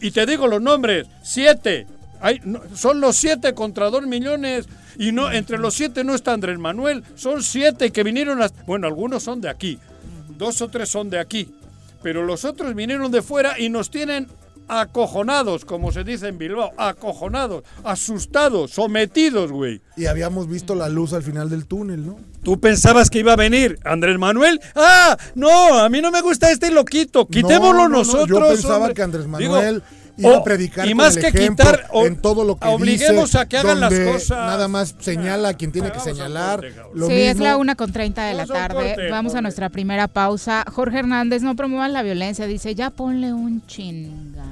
y 0.02 0.12
te 0.12 0.26
digo 0.26 0.46
los 0.46 0.62
nombres, 0.62 1.08
siete. 1.24 1.88
Hay, 2.20 2.41
no, 2.43 2.60
son 2.76 3.00
los 3.00 3.15
siete 3.15 3.54
contra 3.54 3.89
dos 3.89 4.06
millones. 4.06 4.67
Y 5.00 5.13
no, 5.13 5.32
entre 5.32 5.58
los 5.58 5.74
siete 5.74 6.04
no 6.04 6.15
está 6.15 6.34
Andrés 6.34 6.60
Manuel. 6.60 7.04
Son 7.15 7.41
siete 7.41 7.91
que 7.91 8.04
vinieron. 8.04 8.41
hasta- 8.41 8.62
bueno, 8.63 8.88
algunos 8.88 9.24
son 9.24 9.39
de 9.39 9.48
aquí. 9.48 9.80
Dos 10.38 10.62
o 10.62 10.67
tres 10.67 10.89
son 10.89 11.10
de 11.10 11.20
aquí. 11.20 11.50
Pero 12.04 12.26
los 12.26 12.43
otros 12.43 12.76
vinieron 12.76 13.10
de 13.10 13.22
fuera 13.22 13.58
y 13.58 13.70
nos 13.70 13.89
tienen 13.89 14.28
acojonados, 14.67 15.65
como 15.65 15.91
se 15.91 16.03
dice 16.03 16.27
en 16.27 16.38
Bilbao. 16.38 16.71
Acojonados, 16.77 17.63
asustados, 17.84 18.71
sometidos, 18.71 19.51
güey. 19.51 19.82
Y 19.95 20.06
habíamos 20.06 20.47
visto 20.47 20.75
la 20.75 20.89
luz 20.89 21.13
al 21.13 21.23
final 21.23 21.49
del 21.49 21.65
túnel, 21.65 22.06
¿no? 22.06 22.19
¿Tú 22.43 22.60
pensabas 22.60 23.10
que 23.10 23.19
iba 23.19 23.34
a 23.34 23.38
venir 23.38 23.77
Andrés 23.84 24.17
Manuel? 24.17 24.60
¡Ah! 24.75 25.17
No, 25.36 25.77
a 25.80 25.89
mí 25.89 26.01
no 26.01 26.12
me 26.12 26.21
gusta 26.21 26.51
este 26.51 26.71
loquito. 26.71 27.27
Quitémoslo 27.27 27.73
No, 27.73 27.84
no, 27.84 27.89
no, 27.89 27.97
nosotros. 27.99 28.27
Yo 28.27 28.47
pensaba 28.47 28.77
hombre. 28.77 28.93
que 28.93 29.01
Andrés 29.01 29.25
Digo, 29.38 29.56
Manuel 29.56 29.84
iba 30.19 30.32
o- 30.32 30.36
a 30.38 30.43
predicar 30.43 30.86
y 30.88 30.91
con 30.91 30.97
más 30.97 31.15
el 31.17 31.21
que 31.23 31.27
ejemplo 31.27 31.65
quitar, 31.65 31.88
o- 31.91 32.06
en 32.06 32.21
todo 32.21 32.43
lo 32.45 32.58
que 32.58 32.67
obliguemos 32.69 33.25
dice, 33.25 33.38
a 33.39 33.45
que 33.47 33.58
hagan 33.58 33.80
las 33.82 33.93
cosas. 33.93 34.30
Nada 34.38 34.67
más 34.69 34.95
señala 34.99 35.49
a 35.49 35.53
quien 35.56 35.71
tiene 35.73 35.91
que 35.91 35.99
señalar. 35.99 36.62
corte. 36.62 36.75
Lo 36.93 37.08
sí, 37.08 37.13
mismo. 37.13 37.30
es 37.32 37.38
la 37.39 37.58
una 37.58 37.75
con 37.75 37.91
30 37.91 38.23
de 38.25 38.34
la 38.34 38.45
Vamos 38.45 38.49
a 38.49 38.53
un 38.53 38.67
tarde. 38.67 38.88
corte, 38.95 39.10
Vamos 39.12 39.36
a 39.36 39.41
nuestra 39.41 39.69
primera 39.69 40.08
pausa. 40.08 40.63
Jorge 40.71 40.99
Hernández, 40.99 41.41
no 41.41 41.56
promuevan 41.56 41.91
la 41.91 42.01
violencia. 42.03 42.47
Dice, 42.47 42.73
ya 42.75 42.91
ponle 42.91 43.34
un 43.34 43.65
chinga. 43.67 44.45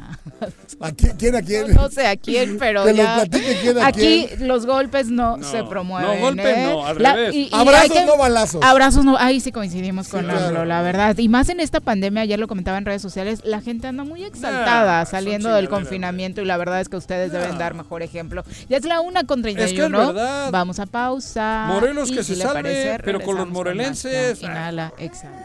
¿A 0.79 0.91
quién, 0.91 1.15
quién, 1.17 1.35
a 1.35 1.41
quién? 1.41 1.73
No, 1.73 1.83
no 1.83 1.89
sé 1.89 2.05
a 2.07 2.15
quién, 2.17 2.57
pero 2.57 2.89
ya. 2.89 3.15
platique 3.15 3.57
quién 3.61 3.77
a 3.77 3.87
Aquí 3.87 4.27
los 4.39 4.65
golpes 4.65 5.07
no, 5.07 5.37
No, 5.37 5.49
se 5.49 5.63
promueven. 5.63 6.19
no, 6.19 6.19
golpes 6.19 6.45
¿eh? 6.57 6.63
no, 6.63 6.85
al 6.85 6.95
revés. 6.97 7.33
y- 7.33 7.43
y 7.43 7.49
Abrazos, 7.53 7.91
que- 7.91 8.05
no 8.05 8.17
balazos. 8.17 8.61
Abrazos 8.63 9.05
no, 9.05 9.17
ahí 9.17 9.39
sí 9.39 9.51
coincidimos 9.51 10.07
con. 10.09 10.29
AMLO, 10.29 10.65
la 10.65 10.81
verdad. 10.81 11.17
Y 11.17 11.29
más 11.29 11.49
en 11.49 11.59
esta 11.59 11.79
pandemia, 11.79 12.23
ayer 12.23 12.39
lo 12.39 12.47
comentaba 12.47 12.77
en 12.77 12.85
redes 12.85 13.01
sociales, 13.01 13.41
la 13.45 13.61
gente 13.61 13.87
anda 13.87 14.03
muy 14.03 14.23
exaltada 14.23 14.99
Nah, 14.99 15.05
saliendo 15.05 15.53
del 15.53 15.69
confinamiento 15.69 16.41
y 16.41 16.45
la 16.45 16.57
verdad 16.57 16.81
es 16.81 16.89
que 16.89 16.97
ustedes 16.97 17.31
deben 17.31 17.57
dar 17.57 17.73
mejor 17.73 18.01
ejemplo. 18.03 18.43
Ya 18.69 18.77
es 18.77 18.85
la 18.85 19.01
una 19.01 19.23
con 19.23 19.39
Es 19.39 19.55
que 19.55 19.61
31, 19.63 20.01
es 20.01 20.07
verdad. 20.07 20.49
Vamos 20.51 20.79
a 20.79 20.85
pausa. 20.85 21.65
Morelos 21.67 22.09
Y 22.11 22.15
que 22.15 22.23
si 22.23 22.35
se 22.35 22.41
salve, 22.41 22.61
parece, 22.63 22.99
pero 23.03 23.19
con 23.21 23.37
los 23.37 23.47
morelenses. 23.47 24.41
Inhala, 24.41 24.93
exhala. 24.97 25.44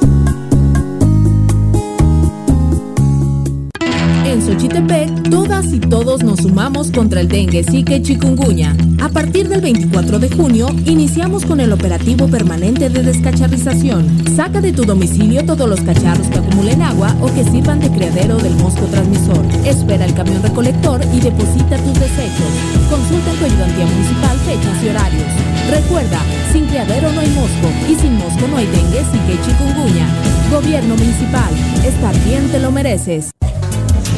En 4.23 4.41
Xochitepec, 4.41 5.29
todas 5.29 5.73
y 5.73 5.79
todos 5.79 6.23
nos 6.23 6.39
sumamos 6.39 6.91
contra 6.91 7.21
el 7.21 7.27
dengue, 7.27 7.63
zika 7.63 7.95
y 7.95 8.01
chikungunya. 8.01 8.75
A 9.01 9.09
partir 9.09 9.49
del 9.49 9.61
24 9.61 10.19
de 10.19 10.29
junio, 10.29 10.67
iniciamos 10.85 11.43
con 11.43 11.59
el 11.59 11.73
operativo 11.73 12.27
permanente 12.27 12.89
de 12.89 13.03
descacharrización. 13.03 14.07
Saca 14.35 14.61
de 14.61 14.73
tu 14.73 14.85
domicilio 14.85 15.43
todos 15.43 15.67
los 15.67 15.81
cacharros 15.81 16.27
que 16.27 16.37
acumulen 16.37 16.81
agua 16.81 17.15
o 17.19 17.33
que 17.33 17.43
sirvan 17.43 17.79
de 17.79 17.89
criadero 17.89 18.37
del 18.37 18.55
mosco 18.55 18.85
transmisor. 18.85 19.43
Espera 19.65 20.05
el 20.05 20.13
camión 20.13 20.41
recolector 20.43 21.01
y 21.13 21.19
deposita 21.19 21.77
tus 21.77 21.99
desechos. 21.99 22.51
Consulta 22.89 23.31
en 23.31 23.39
tu 23.39 23.45
ayudantía 23.45 23.85
municipal 23.85 24.37
fechas 24.45 24.83
y 24.83 24.89
horarios. 24.89 25.27
Recuerda, 25.71 26.19
sin 26.53 26.65
criadero 26.67 27.11
no 27.11 27.21
hay 27.21 27.29
mosco 27.29 27.67
y 27.89 27.95
sin 27.95 28.15
mosco 28.17 28.47
no 28.47 28.57
hay 28.57 28.67
dengue, 28.67 29.03
zika 29.11 29.33
y 29.33 29.45
chikungunya. 29.45 30.07
Gobierno 30.51 30.95
municipal, 30.95 31.51
estar 31.83 32.15
bien 32.23 32.47
te 32.49 32.59
lo 32.59 32.71
mereces. 32.71 33.31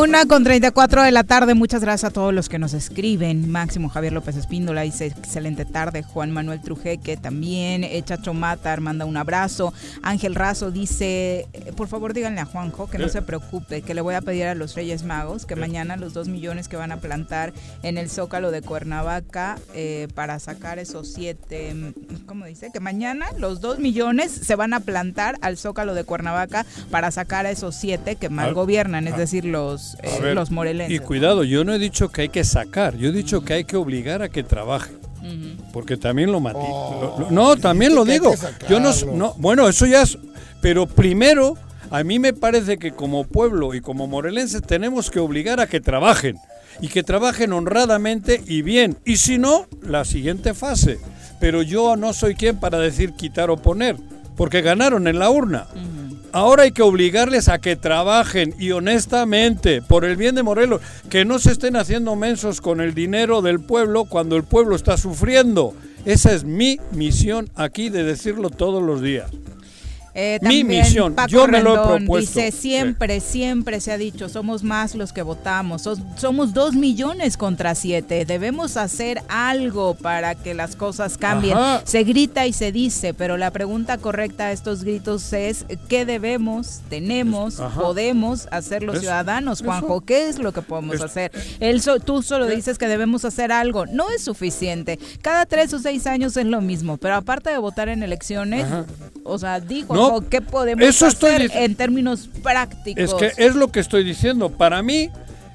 Una 0.00 0.24
con 0.24 0.44
34 0.44 1.02
de 1.02 1.12
la 1.12 1.24
tarde, 1.24 1.52
muchas 1.52 1.82
gracias 1.82 2.10
a 2.10 2.12
todos 2.14 2.32
los 2.32 2.48
que 2.48 2.58
nos 2.58 2.72
escriben. 2.72 3.50
Máximo 3.50 3.90
Javier 3.90 4.14
López 4.14 4.34
Espíndola 4.34 4.80
dice 4.80 5.04
excelente 5.04 5.66
tarde. 5.66 6.02
Juan 6.02 6.30
Manuel 6.30 6.62
Trujeque 6.62 7.18
también. 7.18 7.84
Chacho 8.06 8.32
Matar 8.32 8.80
manda 8.80 9.04
un 9.04 9.18
abrazo. 9.18 9.74
Ángel 10.02 10.34
Razo 10.34 10.70
dice, 10.70 11.48
eh, 11.52 11.72
por 11.76 11.88
favor 11.88 12.14
díganle 12.14 12.40
a 12.40 12.46
Juanjo 12.46 12.88
que 12.88 12.96
no 12.96 13.10
se 13.10 13.20
preocupe, 13.20 13.82
que 13.82 13.92
le 13.92 14.00
voy 14.00 14.14
a 14.14 14.22
pedir 14.22 14.46
a 14.46 14.54
los 14.54 14.74
Reyes 14.74 15.02
Magos 15.02 15.44
que 15.44 15.54
mañana 15.54 15.98
los 15.98 16.14
dos 16.14 16.28
millones 16.28 16.68
que 16.68 16.76
van 16.76 16.92
a 16.92 16.96
plantar 16.96 17.52
en 17.82 17.98
el 17.98 18.08
Zócalo 18.08 18.50
de 18.52 18.62
Cuernavaca 18.62 19.58
eh, 19.74 20.08
para 20.14 20.38
sacar 20.38 20.78
esos 20.78 21.12
siete, 21.12 21.74
mm, 21.74 22.24
¿cómo 22.24 22.46
dice? 22.46 22.70
Que 22.72 22.80
mañana 22.80 23.26
los 23.36 23.60
dos 23.60 23.78
millones 23.78 24.32
se 24.32 24.56
van 24.56 24.72
a 24.72 24.80
plantar 24.80 25.36
al 25.42 25.58
Zócalo 25.58 25.92
de 25.92 26.04
Cuernavaca 26.04 26.64
para 26.90 27.10
sacar 27.10 27.44
a 27.44 27.50
esos 27.50 27.74
siete 27.74 28.16
que 28.16 28.30
mal 28.30 28.48
Ah, 28.48 28.52
gobiernan, 28.52 29.06
es 29.06 29.14
ah. 29.14 29.18
decir, 29.18 29.44
los, 29.44 29.89
eh, 30.02 30.18
ver, 30.20 30.34
los 30.34 30.50
morelenses. 30.50 30.96
Y 30.96 30.98
cuidado, 31.00 31.44
yo 31.44 31.64
no 31.64 31.72
he 31.74 31.78
dicho 31.78 32.08
que 32.10 32.22
hay 32.22 32.28
que 32.28 32.44
sacar, 32.44 32.96
yo 32.96 33.08
he 33.08 33.12
dicho 33.12 33.42
que 33.44 33.54
hay 33.54 33.64
que 33.64 33.76
obligar 33.76 34.22
a 34.22 34.28
que 34.28 34.42
trabaje. 34.42 34.92
Porque 35.72 35.96
también 35.96 36.32
lo 36.32 36.40
matí. 36.40 36.58
lo- 36.58 37.16
lo- 37.20 37.30
no, 37.30 37.56
también 37.56 37.94
lo 37.94 38.04
digo. 38.04 38.32
que 38.32 38.66
Yo 38.68 38.80
no, 38.80 38.90
no, 39.14 39.34
bueno, 39.38 39.68
eso 39.68 39.86
ya 39.86 40.02
es. 40.02 40.18
Pero 40.60 40.86
primero, 40.86 41.56
a 41.90 42.02
mí 42.02 42.18
me 42.18 42.32
parece 42.32 42.78
que 42.78 42.92
como 42.92 43.24
pueblo 43.24 43.74
y 43.74 43.80
como 43.80 44.06
morelenses 44.08 44.62
tenemos 44.62 45.10
que 45.10 45.20
obligar 45.20 45.60
a 45.60 45.66
que 45.68 45.80
trabajen. 45.80 46.36
Y 46.80 46.88
que 46.88 47.02
trabajen 47.02 47.52
honradamente 47.52 48.42
y 48.46 48.62
bien. 48.62 48.96
Y 49.04 49.18
si 49.18 49.38
no, 49.38 49.66
la 49.82 50.04
siguiente 50.04 50.54
fase. 50.54 50.98
Pero 51.38 51.62
yo 51.62 51.94
no 51.96 52.12
soy 52.12 52.34
quien 52.34 52.58
para 52.58 52.78
decir 52.78 53.12
quitar 53.12 53.50
o 53.50 53.56
poner. 53.58 53.96
Porque 54.36 54.62
ganaron 54.62 55.06
en 55.06 55.18
la 55.18 55.30
urna. 55.30 55.66
Ahora 56.32 56.62
hay 56.62 56.70
que 56.70 56.82
obligarles 56.82 57.48
a 57.48 57.58
que 57.58 57.74
trabajen 57.74 58.54
y 58.58 58.70
honestamente 58.70 59.82
por 59.82 60.04
el 60.04 60.16
bien 60.16 60.36
de 60.36 60.44
Morelos, 60.44 60.80
que 61.08 61.24
no 61.24 61.40
se 61.40 61.50
estén 61.50 61.74
haciendo 61.74 62.14
mensos 62.14 62.60
con 62.60 62.80
el 62.80 62.94
dinero 62.94 63.42
del 63.42 63.58
pueblo 63.58 64.04
cuando 64.04 64.36
el 64.36 64.44
pueblo 64.44 64.76
está 64.76 64.96
sufriendo. 64.96 65.74
Esa 66.04 66.32
es 66.32 66.44
mi 66.44 66.78
misión 66.92 67.50
aquí 67.56 67.88
de 67.88 68.04
decirlo 68.04 68.48
todos 68.50 68.82
los 68.82 69.02
días. 69.02 69.30
Eh, 70.14 70.38
Mi 70.42 70.64
misión, 70.64 71.14
Paco 71.14 71.28
yo 71.28 71.46
me 71.46 71.62
lo 71.62 71.74
he 71.74 71.98
propuesto. 71.98 72.40
Dice, 72.40 72.50
siempre, 72.52 73.20
siempre 73.20 73.80
se 73.80 73.92
ha 73.92 73.98
dicho, 73.98 74.28
somos 74.28 74.62
más 74.64 74.94
los 74.94 75.12
que 75.12 75.22
votamos, 75.22 75.88
somos 76.16 76.52
dos 76.52 76.74
millones 76.74 77.36
contra 77.36 77.74
siete, 77.74 78.24
debemos 78.24 78.76
hacer 78.76 79.22
algo 79.28 79.94
para 79.94 80.34
que 80.34 80.54
las 80.54 80.74
cosas 80.74 81.16
cambien. 81.16 81.56
Ajá. 81.56 81.82
Se 81.84 82.02
grita 82.04 82.46
y 82.46 82.52
se 82.52 82.72
dice, 82.72 83.14
pero 83.14 83.36
la 83.36 83.50
pregunta 83.52 83.98
correcta 83.98 84.46
a 84.46 84.52
estos 84.52 84.82
gritos 84.82 85.32
es, 85.32 85.64
¿qué 85.88 86.04
debemos, 86.04 86.80
tenemos, 86.88 87.60
Ajá. 87.60 87.80
podemos 87.80 88.48
hacer 88.50 88.82
los 88.82 88.98
ciudadanos, 88.98 89.58
eso. 89.60 89.64
Juanjo? 89.66 90.00
¿Qué 90.00 90.28
es 90.28 90.38
lo 90.38 90.52
que 90.52 90.62
podemos 90.62 90.96
Es- 90.96 91.02
hacer? 91.02 91.30
Él 91.60 91.80
so- 91.82 92.00
tú 92.00 92.22
solo 92.22 92.46
dices 92.46 92.78
que 92.78 92.88
debemos 92.88 93.24
hacer 93.24 93.52
algo, 93.52 93.86
no 93.86 94.10
es 94.10 94.24
suficiente. 94.24 94.98
Cada 95.22 95.46
tres 95.46 95.72
o 95.72 95.78
seis 95.78 96.06
años 96.06 96.36
es 96.36 96.46
lo 96.46 96.60
mismo, 96.60 96.96
pero 96.96 97.14
aparte 97.14 97.50
de 97.50 97.58
votar 97.58 97.88
en 97.88 98.02
elecciones, 98.02 98.64
Ajá. 98.64 98.86
o 99.24 99.38
sea, 99.38 99.60
digo, 99.60 99.94
No, 99.94 99.99
¿qué 100.28 100.40
podemos 100.40 100.84
eso 100.84 101.06
estoy 101.06 101.34
hacer 101.34 101.50
en 101.54 101.74
términos 101.74 102.28
prácticos? 102.42 103.02
Es 103.02 103.14
que 103.14 103.32
es 103.44 103.54
lo 103.54 103.70
que 103.72 103.80
estoy 103.80 104.04
diciendo. 104.04 104.50
Para 104.50 104.82
mí, 104.82 105.10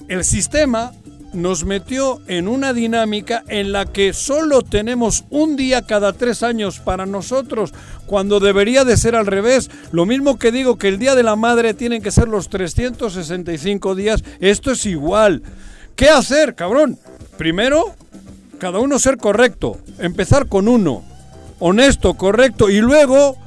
el 0.07 0.23
sistema 0.23 0.91
nos 1.35 1.65
metió 1.65 2.21
en 2.27 2.47
una 2.47 2.73
dinámica 2.73 3.43
en 3.47 3.71
la 3.71 3.85
que 3.85 4.13
solo 4.13 4.61
tenemos 4.61 5.25
un 5.29 5.55
día 5.55 5.81
cada 5.83 6.13
tres 6.13 6.43
años 6.43 6.79
para 6.79 7.05
nosotros, 7.05 7.73
cuando 8.05 8.39
debería 8.39 8.85
de 8.85 8.97
ser 8.97 9.15
al 9.15 9.25
revés. 9.25 9.69
Lo 9.91 10.05
mismo 10.05 10.39
que 10.39 10.51
digo 10.51 10.77
que 10.77 10.87
el 10.87 10.97
Día 10.97 11.15
de 11.15 11.23
la 11.23 11.35
Madre 11.35 11.73
tienen 11.73 12.01
que 12.01 12.11
ser 12.11 12.27
los 12.27 12.49
365 12.49 13.95
días, 13.95 14.23
esto 14.39 14.71
es 14.71 14.85
igual. 14.85 15.43
¿Qué 15.95 16.09
hacer, 16.09 16.55
cabrón? 16.55 16.97
Primero, 17.37 17.95
cada 18.57 18.79
uno 18.79 18.97
ser 18.97 19.17
correcto, 19.17 19.77
empezar 19.99 20.47
con 20.47 20.67
uno, 20.67 21.03
honesto, 21.59 22.15
correcto, 22.15 22.69
y 22.69 22.79
luego 22.79 23.37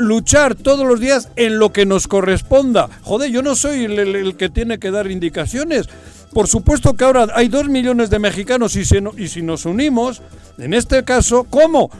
luchar 0.00 0.54
todos 0.54 0.86
los 0.86 0.98
días 0.98 1.28
en 1.36 1.58
lo 1.58 1.72
que 1.72 1.86
nos 1.86 2.08
corresponda. 2.08 2.88
Joder, 3.02 3.30
yo 3.30 3.42
no 3.42 3.54
soy 3.54 3.84
el, 3.84 4.36
que 4.36 4.48
tiene 4.48 4.78
que 4.78 4.90
dar 4.90 5.10
indicaciones. 5.10 5.88
Por 6.32 6.46
supuesto 6.48 6.94
que 6.94 7.04
ahora 7.04 7.28
hay 7.34 7.48
dos 7.48 7.68
millones 7.68 8.10
de 8.10 8.18
mexicanos 8.18 8.76
y, 8.76 8.84
si 8.84 8.98
y 9.16 9.28
si 9.28 9.42
nos 9.42 9.66
unimos, 9.66 10.22
en 10.58 10.74
este 10.74 11.04
caso, 11.04 11.44
¿cómo? 11.44 11.90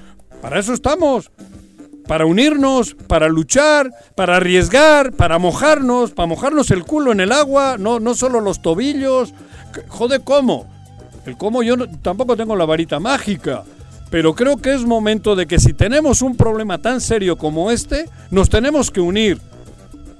Para 0.41 0.59
eso 0.59 0.73
estamos. 0.73 1.31
Para 2.07 2.27
unirnos, 2.27 2.95
para 3.07 3.29
luchar, 3.29 3.91
para 4.17 4.37
arriesgar, 4.37 5.13
para 5.13 5.39
mojarnos, 5.39 6.11
para 6.11 6.27
mojarnos 6.27 6.71
el 6.71 6.85
culo 6.85 7.13
en 7.13 7.21
el 7.21 7.31
agua, 7.31 7.77
no, 7.79 8.01
no 8.01 8.15
solo 8.15 8.41
los 8.41 8.63
tobillos. 8.63 9.33
Joder, 9.89 10.23
¿cómo? 10.23 10.67
El 11.27 11.37
cómo 11.37 11.63
yo 11.63 11.77
tampoco 12.03 12.37
tengo 12.37 12.57
la 12.57 12.65
varita 12.65 12.99
mágica. 12.99 13.65
Pero 14.11 14.35
creo 14.35 14.57
que 14.57 14.75
es 14.75 14.85
momento 14.85 15.37
de 15.37 15.47
que 15.47 15.61
si 15.61 15.73
tenemos 15.73 16.21
un 16.21 16.37
problema 16.37 16.79
tan 16.79 17.01
serio 17.01 17.39
como 17.39 17.71
este, 17.71 18.07
nos 18.31 18.51
tenemos 18.51 18.91
que 18.91 19.01
unir. 19.01 19.39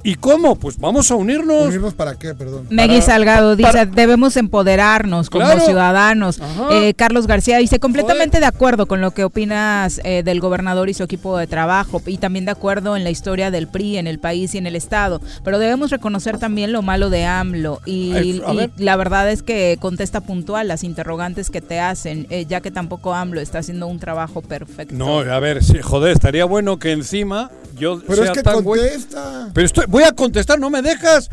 ¿Y 0.03 0.15
cómo? 0.15 0.57
Pues 0.57 0.79
vamos 0.79 1.11
a 1.11 1.15
unirnos. 1.15 1.67
¿Unirnos 1.67 1.95
para 1.95 2.19
qué? 2.19 2.35
Perdón. 2.35 2.67
Meggy 2.71 3.01
Para- 3.01 3.03
Salgado 3.07 3.57
dice, 3.57 3.71
para- 3.71 3.87
debemos 3.87 4.37
empoderarnos 4.37 5.29
como 5.31 5.45
Claro. 5.45 5.61
ciudadanos. 5.61 6.41
Eh, 6.71 6.95
Carlos 6.95 7.27
García 7.27 7.59
dice, 7.59 7.79
completamente 7.81 8.41
de 8.41 8.47
acuerdo 8.47 8.87
con 8.87 9.01
lo 9.01 9.11
que 9.11 9.25
opinas 9.25 10.01
eh, 10.05 10.23
del 10.23 10.41
gobernador 10.41 10.89
y 10.89 10.95
su 10.95 11.03
equipo 11.03 11.37
de 11.37 11.47
trabajo, 11.47 12.03
y 12.07 12.17
también 12.19 12.45
de 12.45 12.53
acuerdo 12.53 12.97
en 12.97 13.05
la 13.05 13.11
historia 13.11 13.51
del 13.51 13.69
PRI 13.69 13.99
en 13.99 14.07
el 14.07 14.19
país 14.19 14.55
y 14.55 14.59
en 14.59 14.67
el 14.67 14.77
Estado, 14.77 15.21
pero 15.45 15.59
debemos 15.59 15.91
reconocer 15.91 16.39
también 16.39 16.73
lo 16.73 16.83
malo 16.83 17.11
de 17.11 17.25
AMLO, 17.27 17.81
y, 17.85 18.41
la 18.79 18.97
verdad 18.97 19.31
es 19.31 19.43
que 19.43 19.77
contesta 19.81 20.21
puntual 20.21 20.69
las 20.69 20.85
interrogantes 20.85 21.51
que 21.51 21.61
te 21.61 21.81
hacen, 21.81 22.27
eh, 22.31 22.47
ya 22.49 22.61
que 22.61 22.71
tampoco 22.71 23.15
AMLO 23.15 23.41
está 23.41 23.59
haciendo 23.59 23.87
un 23.87 23.99
trabajo 23.99 24.41
perfecto. 24.43 24.95
No, 24.95 25.19
a 25.21 25.39
ver, 25.41 25.63
sí, 25.63 25.79
joder, 25.83 26.13
estaría 26.13 26.45
bueno 26.45 26.79
que 26.79 26.93
encima 26.93 27.51
yo 27.79 28.01
Pero 28.07 28.23
es 28.23 28.27
sea 28.29 28.33
que 28.35 28.43
tan 28.43 28.57
güey- 28.65 28.81
contesta. 28.81 29.49
Pero 29.55 29.67
estoy, 29.67 29.85
voy 29.91 30.05
a 30.05 30.13
contestar, 30.13 30.59
no 30.59 30.71
me 30.71 30.81
dejas. 30.83 31.29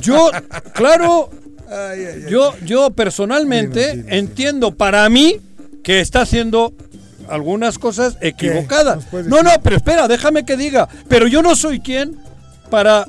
Yo, 0.00 0.30
claro, 0.74 1.30
Ay, 1.68 2.04
ay, 2.04 2.22
ay. 2.24 2.30
yo, 2.30 2.54
yo 2.64 2.90
personalmente 2.90 4.04
entiendo 4.08 4.72
para 4.74 5.08
mí 5.08 5.40
que 5.84 6.00
está 6.00 6.22
haciendo 6.22 6.72
algunas 7.28 7.78
cosas 7.78 8.16
equivocadas. 8.20 8.96
¿Nos 8.96 9.04
puedes 9.06 9.26
No, 9.28 9.42
no, 9.42 9.50
pero 9.62 9.76
espera, 9.76 10.08
déjame 10.08 10.44
que 10.44 10.56
diga. 10.56 10.88
Pero 11.08 11.26
yo 11.28 11.42
no 11.42 11.54
soy 11.54 11.80
quien 11.80 12.16
para 12.70 13.06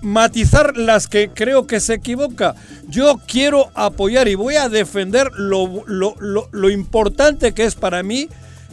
matizar 0.00 0.76
las 0.76 1.08
que 1.08 1.30
creo 1.30 1.66
que 1.66 1.80
se 1.80 1.94
equivoca. 1.94 2.54
Yo 2.88 3.20
quiero 3.26 3.70
apoyar 3.74 4.28
y 4.28 4.34
voy 4.36 4.56
a 4.56 4.68
defender 4.68 5.30
lo, 5.36 5.82
lo- 5.86 6.14
lo- 6.20 6.48
lo 6.52 6.70
importante 6.70 7.52
que 7.52 7.64
es 7.64 7.74
para 7.74 8.02
mí 8.02 8.28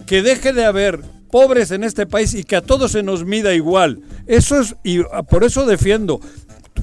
que 0.06 0.22
deje 0.22 0.52
de 0.54 0.66
haber 0.66 1.00
pobres 1.32 1.72
en 1.72 1.84
este 1.84 2.06
país 2.06 2.34
y 2.34 2.44
que 2.44 2.56
a 2.58 2.62
todos 2.62 2.92
se 2.92 3.02
nos 3.04 3.26
mida 3.26 3.54
igual. 3.54 4.02
Eso 4.28 4.60
es, 4.60 4.76
y 4.84 5.00
ah, 5.12 5.24
por 5.24 5.44
eso 5.44 5.66
defiendo. 5.66 6.20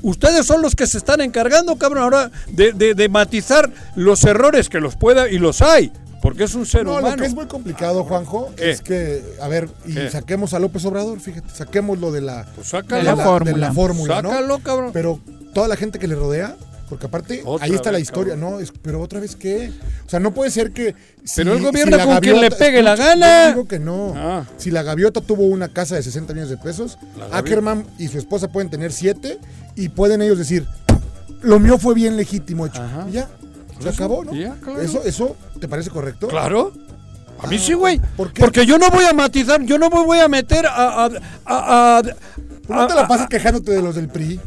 Ustedes 0.02 0.46
son 0.46 0.62
los 0.62 0.74
que 0.74 0.86
se 0.86 0.98
están 0.98 1.20
encargando, 1.20 1.76
cabrón, 1.76 2.04
ahora 2.04 2.30
de, 2.52 2.72
de- 2.72 2.94
de 2.94 3.08
matizar 3.08 3.70
los 3.96 4.22
errores 4.24 4.68
que 4.68 4.80
los 4.80 4.94
pueda 4.96 5.28
y 5.28 5.38
los 5.38 5.60
hay, 5.60 5.90
porque 6.22 6.44
es 6.44 6.54
un 6.54 6.66
ser 6.66 6.84
No, 6.84 6.92
humano. 6.92 7.10
lo 7.10 7.16
que 7.22 7.26
es 7.26 7.34
muy 7.34 7.46
complicado, 7.46 8.04
Juanjo, 8.04 8.52
¿Qué? 8.56 8.70
es 8.70 8.80
que, 8.80 9.24
a 9.40 9.48
ver, 9.48 9.68
y 9.86 9.94
¿Qué? 9.94 10.10
saquemos 10.10 10.54
a 10.54 10.60
López 10.60 10.84
Obrador, 10.84 11.18
fíjate, 11.20 11.48
saquemos 11.52 11.98
lo 11.98 12.12
de 12.12 12.20
la, 12.20 12.44
Pues 12.54 12.66
de 12.66 12.70
sácalo. 12.70 13.02
la 13.02 13.16
fórmula. 13.16 13.52
de 13.52 13.58
la 13.58 13.72
fórmula, 13.72 14.22
¿no? 14.22 14.28
Sácalo, 14.30 14.58
cabrón. 14.60 14.90
Pero 14.92 15.18
toda 15.52 15.66
la 15.66 15.74
gente 15.76 15.98
que 15.98 16.06
le 16.06 16.14
rodea, 16.14 16.54
porque 16.88 17.06
aparte, 17.06 17.42
Otra 17.44 17.66
ahí 17.66 17.72
está 17.74 17.92
la 17.92 17.98
historia, 17.98 18.34
cabrón. 18.34 18.52
¿no? 18.54 18.60
Es- 18.60 18.72
pero 18.82 19.00
otra 19.00 19.20
vez, 19.20 19.36
¿qué? 19.36 19.70
O 20.06 20.08
sea, 20.10 20.20
no 20.20 20.32
puede 20.32 20.50
ser 20.50 20.72
que... 20.72 20.94
si- 21.24 21.36
Pero 21.42 21.56
si 21.58 21.64
gobierna 21.64 21.96
la 21.98 22.04
con 22.06 22.18
quien 22.20 22.40
le 22.40 22.50
pegue 22.50 22.82
la 22.82 22.96
gana. 22.96 23.44
yo 23.44 23.48
digo 23.52 23.68
que 23.68 23.78
no. 23.78 24.12
Ah. 24.16 24.44
Si 24.56 24.70
la 24.70 24.82
gaviota 24.82 25.20
tuvo 25.20 25.44
una 25.44 25.68
casa 25.68 25.94
de 25.96 26.02
60 26.02 26.32
millones 26.32 26.50
de 26.50 26.56
pesos. 26.56 26.98
Ackerman 27.32 27.84
y 27.98 28.08
su 28.08 28.18
esposa 28.18 28.48
pueden 28.48 28.70
tener 28.70 28.92
7 28.92 29.38
y 29.76 29.88
pueden 29.90 30.22
ellos 30.22 30.38
decir, 30.38 30.66
lo 31.42 31.58
mío 31.58 31.78
fue 31.78 31.94
bien 31.94 32.16
legítimo 32.16 32.66
hecho. 32.66 32.82
Ajá. 32.82 33.06
Y 33.08 33.12
ya, 33.12 33.28
se 33.80 33.88
acabó, 33.90 34.24
¿no? 34.24 34.34
ya, 34.34 34.54
claro. 34.62 34.80
¿Eso, 34.80 35.02
¿Eso 35.04 35.36
te 35.60 35.68
parece 35.68 35.90
correcto? 35.90 36.28
Claro. 36.28 36.72
A 37.40 37.46
mí 37.46 37.56
Ah, 37.56 37.62
sí, 37.64 37.72
güey. 37.74 38.00
¿por? 38.16 38.32
Porque 38.32 38.66
yo 38.66 38.78
no 38.78 38.90
voy 38.90 39.04
a 39.04 39.12
matizar, 39.12 39.62
yo 39.62 39.78
no 39.78 39.88
me 39.90 40.04
voy 40.04 40.18
a 40.18 40.26
meter 40.28 40.66
a... 40.66 41.04
a, 41.04 41.10
a- 41.44 41.98
a- 41.98 42.02
¿No 42.68 42.86
te 42.86 42.94
la 42.94 43.06
pasas 43.08 43.28
quejándote 43.28 43.70
de 43.72 43.80
los 43.80 43.94
del 43.94 44.08
PRI 44.08 44.40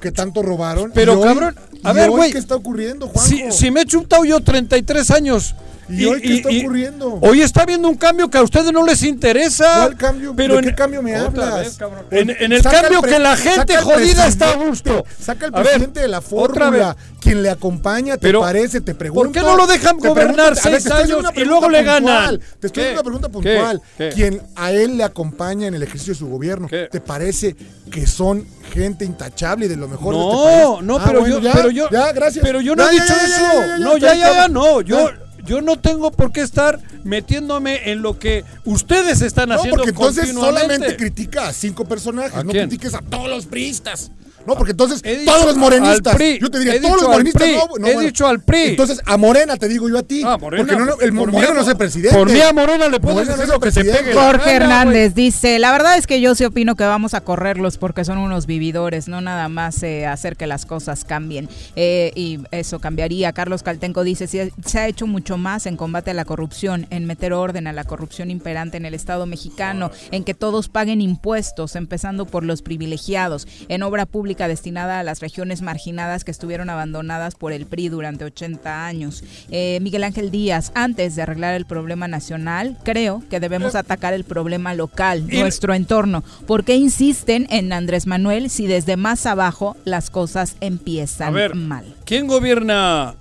que 0.00 0.12
tanto 0.12 0.42
robaron? 0.42 0.92
Pero, 0.94 1.20
cabrón, 1.20 1.56
a 1.86 1.92
ver, 1.92 2.10
güey. 2.10 2.32
¿Qué 2.32 2.38
está 2.38 2.56
ocurriendo, 2.56 3.08
Juanjo? 3.08 3.28
Si, 3.28 3.52
si 3.52 3.70
me 3.70 3.82
he 3.82 3.86
chutado 3.86 4.24
yo 4.24 4.40
33 4.40 5.10
años. 5.10 5.54
¿Y 5.88 6.04
hoy 6.04 6.20
qué 6.20 6.34
está 6.36 6.48
ocurriendo? 6.48 7.18
Hoy 7.22 7.42
está 7.42 7.62
habiendo 7.62 7.88
un 7.88 7.96
cambio 7.96 8.28
que 8.28 8.38
a 8.38 8.42
ustedes 8.42 8.72
no 8.72 8.84
les 8.84 9.02
interesa. 9.02 9.82
¿Cuál 9.86 9.96
cambio? 9.96 10.34
Pero 10.36 10.54
¿De 10.54 10.60
en- 10.60 10.64
qué 10.66 10.74
cambio 10.74 11.02
me 11.02 11.14
hablas? 11.14 11.54
vez. 11.58 11.78
Pues, 11.78 12.22
En, 12.22 12.30
en 12.30 12.52
el 12.52 12.62
saca 12.62 12.82
cambio 12.82 13.02
que 13.02 13.18
la 13.18 13.36
gente 13.36 13.76
jodida 13.76 14.26
está 14.26 14.50
a 14.50 14.56
gusto. 14.56 15.04
Saca 15.20 15.46
el 15.46 15.52
ver, 15.52 15.62
presidente 15.62 16.00
de 16.00 16.08
la 16.08 16.20
fórmula. 16.20 16.96
Quien 17.20 17.42
le 17.42 17.50
acompaña, 17.50 18.14
¿te 18.14 18.20
Pero, 18.20 18.40
parece? 18.40 18.80
Te 18.80 18.94
pregunto. 18.94 19.24
¿por 19.24 19.32
qué 19.32 19.40
no 19.40 19.56
lo 19.56 19.66
dejan 19.66 19.96
gobernar 19.98 20.52
pregunto- 20.54 20.68
a 20.68 20.70
ver, 20.70 20.80
seis 20.82 20.90
años 20.92 21.24
y 21.34 21.44
luego 21.44 21.68
le 21.68 21.82
ganan? 21.82 22.38
Te 22.60 22.68
estoy 22.68 22.82
¿Qué? 22.84 22.88
haciendo 22.90 23.00
una 23.00 23.02
pregunta 23.02 23.28
¿Qué? 23.28 23.32
puntual. 23.32 23.82
¿Qué? 23.98 24.08
Quien 24.10 24.42
a 24.54 24.70
él 24.70 24.96
le 24.96 25.02
acompaña 25.04 25.66
en 25.66 25.74
el 25.74 25.82
ejercicio 25.82 26.12
de 26.14 26.18
su 26.20 26.28
gobierno, 26.28 26.68
¿Qué? 26.68 26.88
¿te 26.90 27.00
parece 27.00 27.56
que 27.90 28.06
son 28.06 28.46
gente 28.72 29.04
intachable 29.04 29.66
y 29.66 29.68
de 29.68 29.76
lo 29.76 29.88
mejor 29.88 30.14
de 30.14 30.20
este 30.20 30.34
No, 30.36 30.42
país? 30.74 30.84
no, 30.86 30.96
Ah, 30.98 31.02
pero 31.06 31.20
bueno, 31.20 31.36
yo, 31.36 31.42
ya, 31.42 31.52
pero 31.52 31.70
yo, 31.70 31.90
ya, 31.90 32.12
gracias. 32.12 32.44
pero 32.44 32.60
yo 32.60 32.76
no 32.76 32.84
Ya, 32.84 32.90
he 32.90 32.92
dicho 32.92 33.06
ya, 33.14 33.24
eso. 33.24 33.78
no, 33.80 33.96
ya, 33.96 34.14
ya, 34.14 34.32
ya, 34.34 34.48
no. 34.48 34.80
Yo. 34.82 35.10
Yo 35.46 35.60
no 35.62 35.78
tengo 35.78 36.10
por 36.10 36.32
qué 36.32 36.40
estar 36.42 36.78
metiéndome 37.04 37.90
en 37.90 38.02
lo 38.02 38.18
que 38.18 38.44
ustedes 38.64 39.20
están 39.22 39.48
No, 39.48 39.54
haciendo 39.56 39.76
porque 39.76 39.90
entonces 39.90 40.24
continuamente. 40.26 40.58
solamente 40.60 40.96
critica 40.96 41.48
a 41.48 41.52
cinco 41.52 41.84
personajes, 41.86 42.34
¿A 42.34 42.42
no 42.44 42.50
quién? 42.52 42.68
critiques 42.68 42.94
a 42.94 43.00
todos 43.00 43.28
los 43.28 43.46
priistas. 43.46 44.10
No, 44.46 44.54
porque 44.54 44.72
entonces 44.72 45.00
He 45.04 45.18
dicho 45.18 45.32
todos 45.32 45.46
los 45.46 45.56
morenistas. 45.56 46.12
al 46.12 46.16
PRI, 46.18 46.38
yo 46.40 46.50
te 46.50 46.58
diría, 46.58 46.74
he 46.76 46.80
todos 46.80 47.00
los 47.02 47.10
morenistas. 47.10 47.42
PRI, 47.42 47.52
no, 47.56 47.66
no, 47.78 47.86
he 47.88 47.92
bueno. 47.94 48.00
dicho 48.08 48.26
al 48.26 48.40
PRI. 48.42 48.62
Entonces, 48.70 49.00
a 49.04 49.16
Morena 49.16 49.56
te 49.56 49.68
digo 49.68 49.88
yo 49.88 49.98
a 49.98 50.02
ti. 50.02 50.22
Ah, 50.24 50.38
Morena, 50.40 50.64
porque 50.66 50.84
no, 50.84 50.92
el 51.00 51.12
por 51.14 51.26
mí 51.28 51.32
Morena 51.32 51.52
a- 51.52 51.54
no 51.54 51.60
es 51.62 51.68
el 51.68 51.76
presidente. 51.76 52.16
Por 52.16 52.30
mí 52.30 52.40
a 52.40 52.52
Morena 52.52 52.88
le 52.88 53.00
puedes 53.00 53.26
decir 53.28 53.48
lo 53.48 53.60
que 53.60 53.70
se 53.70 53.84
pegue. 53.84 54.12
Jorge 54.14 54.52
Hernández 54.52 55.14
dice, 55.14 55.58
la 55.58 55.72
verdad 55.72 55.96
es 55.98 56.06
que 56.06 56.20
yo 56.20 56.34
sí 56.34 56.44
opino 56.44 56.74
que 56.76 56.84
vamos 56.84 57.14
a 57.14 57.20
correrlos 57.22 57.78
porque 57.78 58.04
son 58.04 58.18
unos 58.18 58.46
vividores, 58.46 59.08
no 59.08 59.20
nada 59.20 59.48
más 59.48 59.82
eh, 59.82 60.06
hacer 60.06 60.36
que 60.36 60.46
las 60.46 60.66
cosas 60.66 61.04
cambien. 61.04 61.48
Eh, 61.74 62.12
y 62.14 62.40
eso 62.50 62.78
cambiaría. 62.78 63.32
Carlos 63.32 63.62
Caltenco 63.62 64.04
dice, 64.04 64.26
"Sí, 64.26 64.38
se 64.64 64.78
ha 64.78 64.86
hecho 64.88 65.06
mucho 65.06 65.36
más 65.38 65.66
en 65.66 65.76
combate 65.76 66.10
a 66.10 66.14
la 66.14 66.24
corrupción, 66.24 66.86
en 66.90 67.06
meter 67.06 67.32
orden 67.32 67.66
a 67.66 67.72
la 67.72 67.84
corrupción 67.84 68.30
imperante 68.30 68.76
en 68.76 68.86
el 68.86 68.94
Estado 68.94 69.26
mexicano, 69.26 69.90
en 70.10 70.24
que 70.24 70.34
todos 70.34 70.68
paguen 70.68 71.00
impuestos, 71.00 71.76
empezando 71.76 72.26
por 72.26 72.44
los 72.44 72.62
privilegiados, 72.62 73.46
en 73.68 73.82
obra 73.82 74.06
pública 74.06 74.35
destinada 74.46 75.00
a 75.00 75.02
las 75.02 75.20
regiones 75.20 75.62
marginadas 75.62 76.22
que 76.24 76.30
estuvieron 76.30 76.68
abandonadas 76.70 77.34
por 77.34 77.52
el 77.52 77.66
PRI 77.66 77.88
durante 77.88 78.24
80 78.24 78.86
años. 78.86 79.24
Eh, 79.50 79.78
Miguel 79.82 80.04
Ángel 80.04 80.30
Díaz, 80.30 80.70
antes 80.74 81.16
de 81.16 81.22
arreglar 81.22 81.54
el 81.54 81.64
problema 81.66 82.06
nacional, 82.08 82.76
creo 82.84 83.22
que 83.30 83.40
debemos 83.40 83.74
atacar 83.74 84.12
el 84.14 84.24
problema 84.24 84.74
local, 84.74 85.26
Y- 85.32 85.40
nuestro 85.40 85.74
entorno. 85.74 86.22
¿Por 86.46 86.64
qué 86.64 86.76
insisten 86.76 87.46
en 87.50 87.72
Andrés 87.72 88.06
Manuel 88.06 88.50
si 88.50 88.66
desde 88.66 88.96
más 88.96 89.24
abajo 89.26 89.76
las 89.84 90.10
cosas 90.10 90.56
empiezan 90.60 91.28
A 91.28 91.30
ver. 91.30 91.54
mal? 91.54 91.96
¿Quién 92.04 92.26
gobierna 92.26 93.14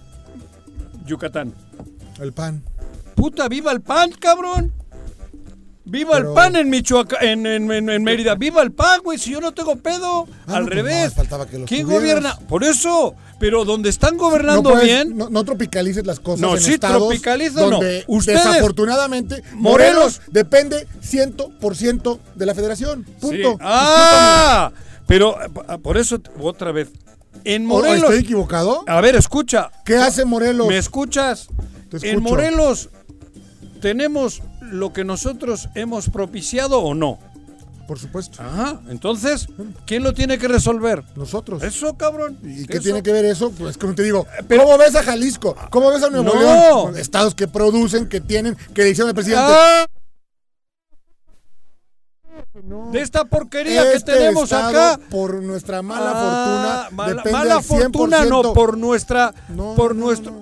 Yucatán? 1.05 1.53
El 2.20 2.34
PAN. 2.34 2.63
Puta, 3.16 3.47
viva 3.47 3.72
el 3.72 3.82
PAN, 3.82 4.11
cabrón. 4.20 4.74
Viva 5.88 6.17
el 6.17 6.25
pan 6.33 6.55
en 6.55 6.69
Michoacán, 6.69 7.23
en, 7.23 7.45
en, 7.45 7.71
en, 7.71 7.89
en 7.89 8.03
Mérida. 8.03 8.33
Viva 8.36 8.61
el 8.63 8.71
pan, 8.71 9.01
güey. 9.03 9.19
Si 9.19 9.31
yo 9.31 9.39
no 9.39 9.53
tengo 9.53 9.75
pedo. 9.75 10.27
Ah, 10.47 10.55
Al 10.57 10.63
no, 10.63 10.69
pues 10.71 10.75
revés. 10.75 11.13
que 11.13 11.57
los 11.59 11.67
¿Quién 11.69 11.86
tuvieras. 11.86 11.88
gobierna? 11.88 12.39
Por 12.47 12.63
eso. 12.63 13.15
Pero 13.38 13.65
donde 13.65 13.89
están 13.89 14.17
gobernando 14.17 14.69
no 14.69 14.75
puedes- 14.75 14.86
bien. 14.88 15.15
No, 15.17 15.29
no 15.29 15.43
tropicalices 15.43 16.05
las 16.05 16.19
cosas 16.21 16.39
No, 16.39 16.55
en 16.55 16.61
sí, 16.61 16.73
estados 16.73 16.97
tropicalizo 16.99 17.59
no. 17.69 17.69
donde 17.77 18.03
Ustedes- 18.07 18.43
desafortunadamente 18.45 19.43
Morelos- 19.53 19.61
Morelos 19.61 20.21
depende 20.31 20.88
100% 21.01 22.19
de 22.33 22.45
la 22.45 22.55
federación. 22.55 23.03
Punto. 23.19 23.51
Sí. 23.51 23.57
Ah, 23.61 24.71
pero 25.05 25.36
eh, 25.43 25.49
por 25.83 25.97
eso, 25.97 26.19
otra 26.39 26.71
vez. 26.71 26.89
En 27.43 27.63
¿O- 27.69 27.75
o 27.75 27.77
Morelos. 27.79 28.03
¿Estoy 28.03 28.19
equivocado? 28.19 28.83
A 28.88 29.01
ver, 29.01 29.15
escucha. 29.17 29.69
¿Qué 29.83 29.97
hace 29.97 30.23
Morelos? 30.25 30.67
¿Me 30.67 30.77
escuchas? 30.77 31.47
Te 31.91 32.09
En. 32.11 32.23
Morelos 32.23 32.89
tenemos 33.81 34.41
lo 34.72 34.93
que 34.93 35.03
nosotros 35.03 35.70
hemos 35.76 36.09
propiciado 36.09 36.80
o 36.80 36.93
no. 36.93 37.20
Por 37.88 37.99
supuesto. 37.99 38.41
Ajá. 38.41 38.80
Entonces, 38.89 39.47
¿quién 39.86 40.01
lo 40.01 40.13
tiene 40.13 40.39
que 40.39 40.47
resolver? 40.47 41.03
Nosotros. 41.16 41.61
Eso, 41.61 41.95
cabrón. 41.95 42.39
¿Y 42.43 42.66
qué 42.66 42.78
Eso. 42.78 42.84
tiene 42.84 43.03
que 43.03 43.11
ver 43.11 43.26
eso? 43.26 43.51
Pues 43.51 43.78
como 43.78 43.93
te 43.93 44.01
digo, 44.01 44.26
¿cómo 44.49 44.76
ves 44.80 44.95
a 44.95 45.03
Jalisco? 45.03 45.55
¿Cómo 45.70 45.91
ves 45.91 46.01
a 46.01 46.09
Nuevo 46.09 46.34
No. 46.34 46.39
León? 46.41 46.97
Estados 46.97 47.36
que 47.36 47.47
producen, 47.47 48.09
que 48.09 48.22
tienen, 48.22 48.57
que 48.74 48.82
le 48.84 48.89
hicieron 48.89 49.09
al 49.09 49.16
presidente. 49.16 49.43
Ah. 49.47 49.86
De 52.91 53.01
esta 53.01 53.26
porquería 53.26 53.84
que 53.84 53.93
Este 53.95 54.13
tenemos 54.13 54.51
acá. 54.51 54.99
Por 55.11 55.36
nuestra 55.43 55.82
mala 55.82 56.11
Ah, 56.16 56.89
fortuna. 56.89 57.32
mala, 57.32 57.61
fortuna 57.61 58.24
100%. 58.24 58.30
no, 58.30 58.53
por 58.53 58.78
nuestra. 58.78 59.34
por 59.76 59.95
nuestro. 59.95 60.34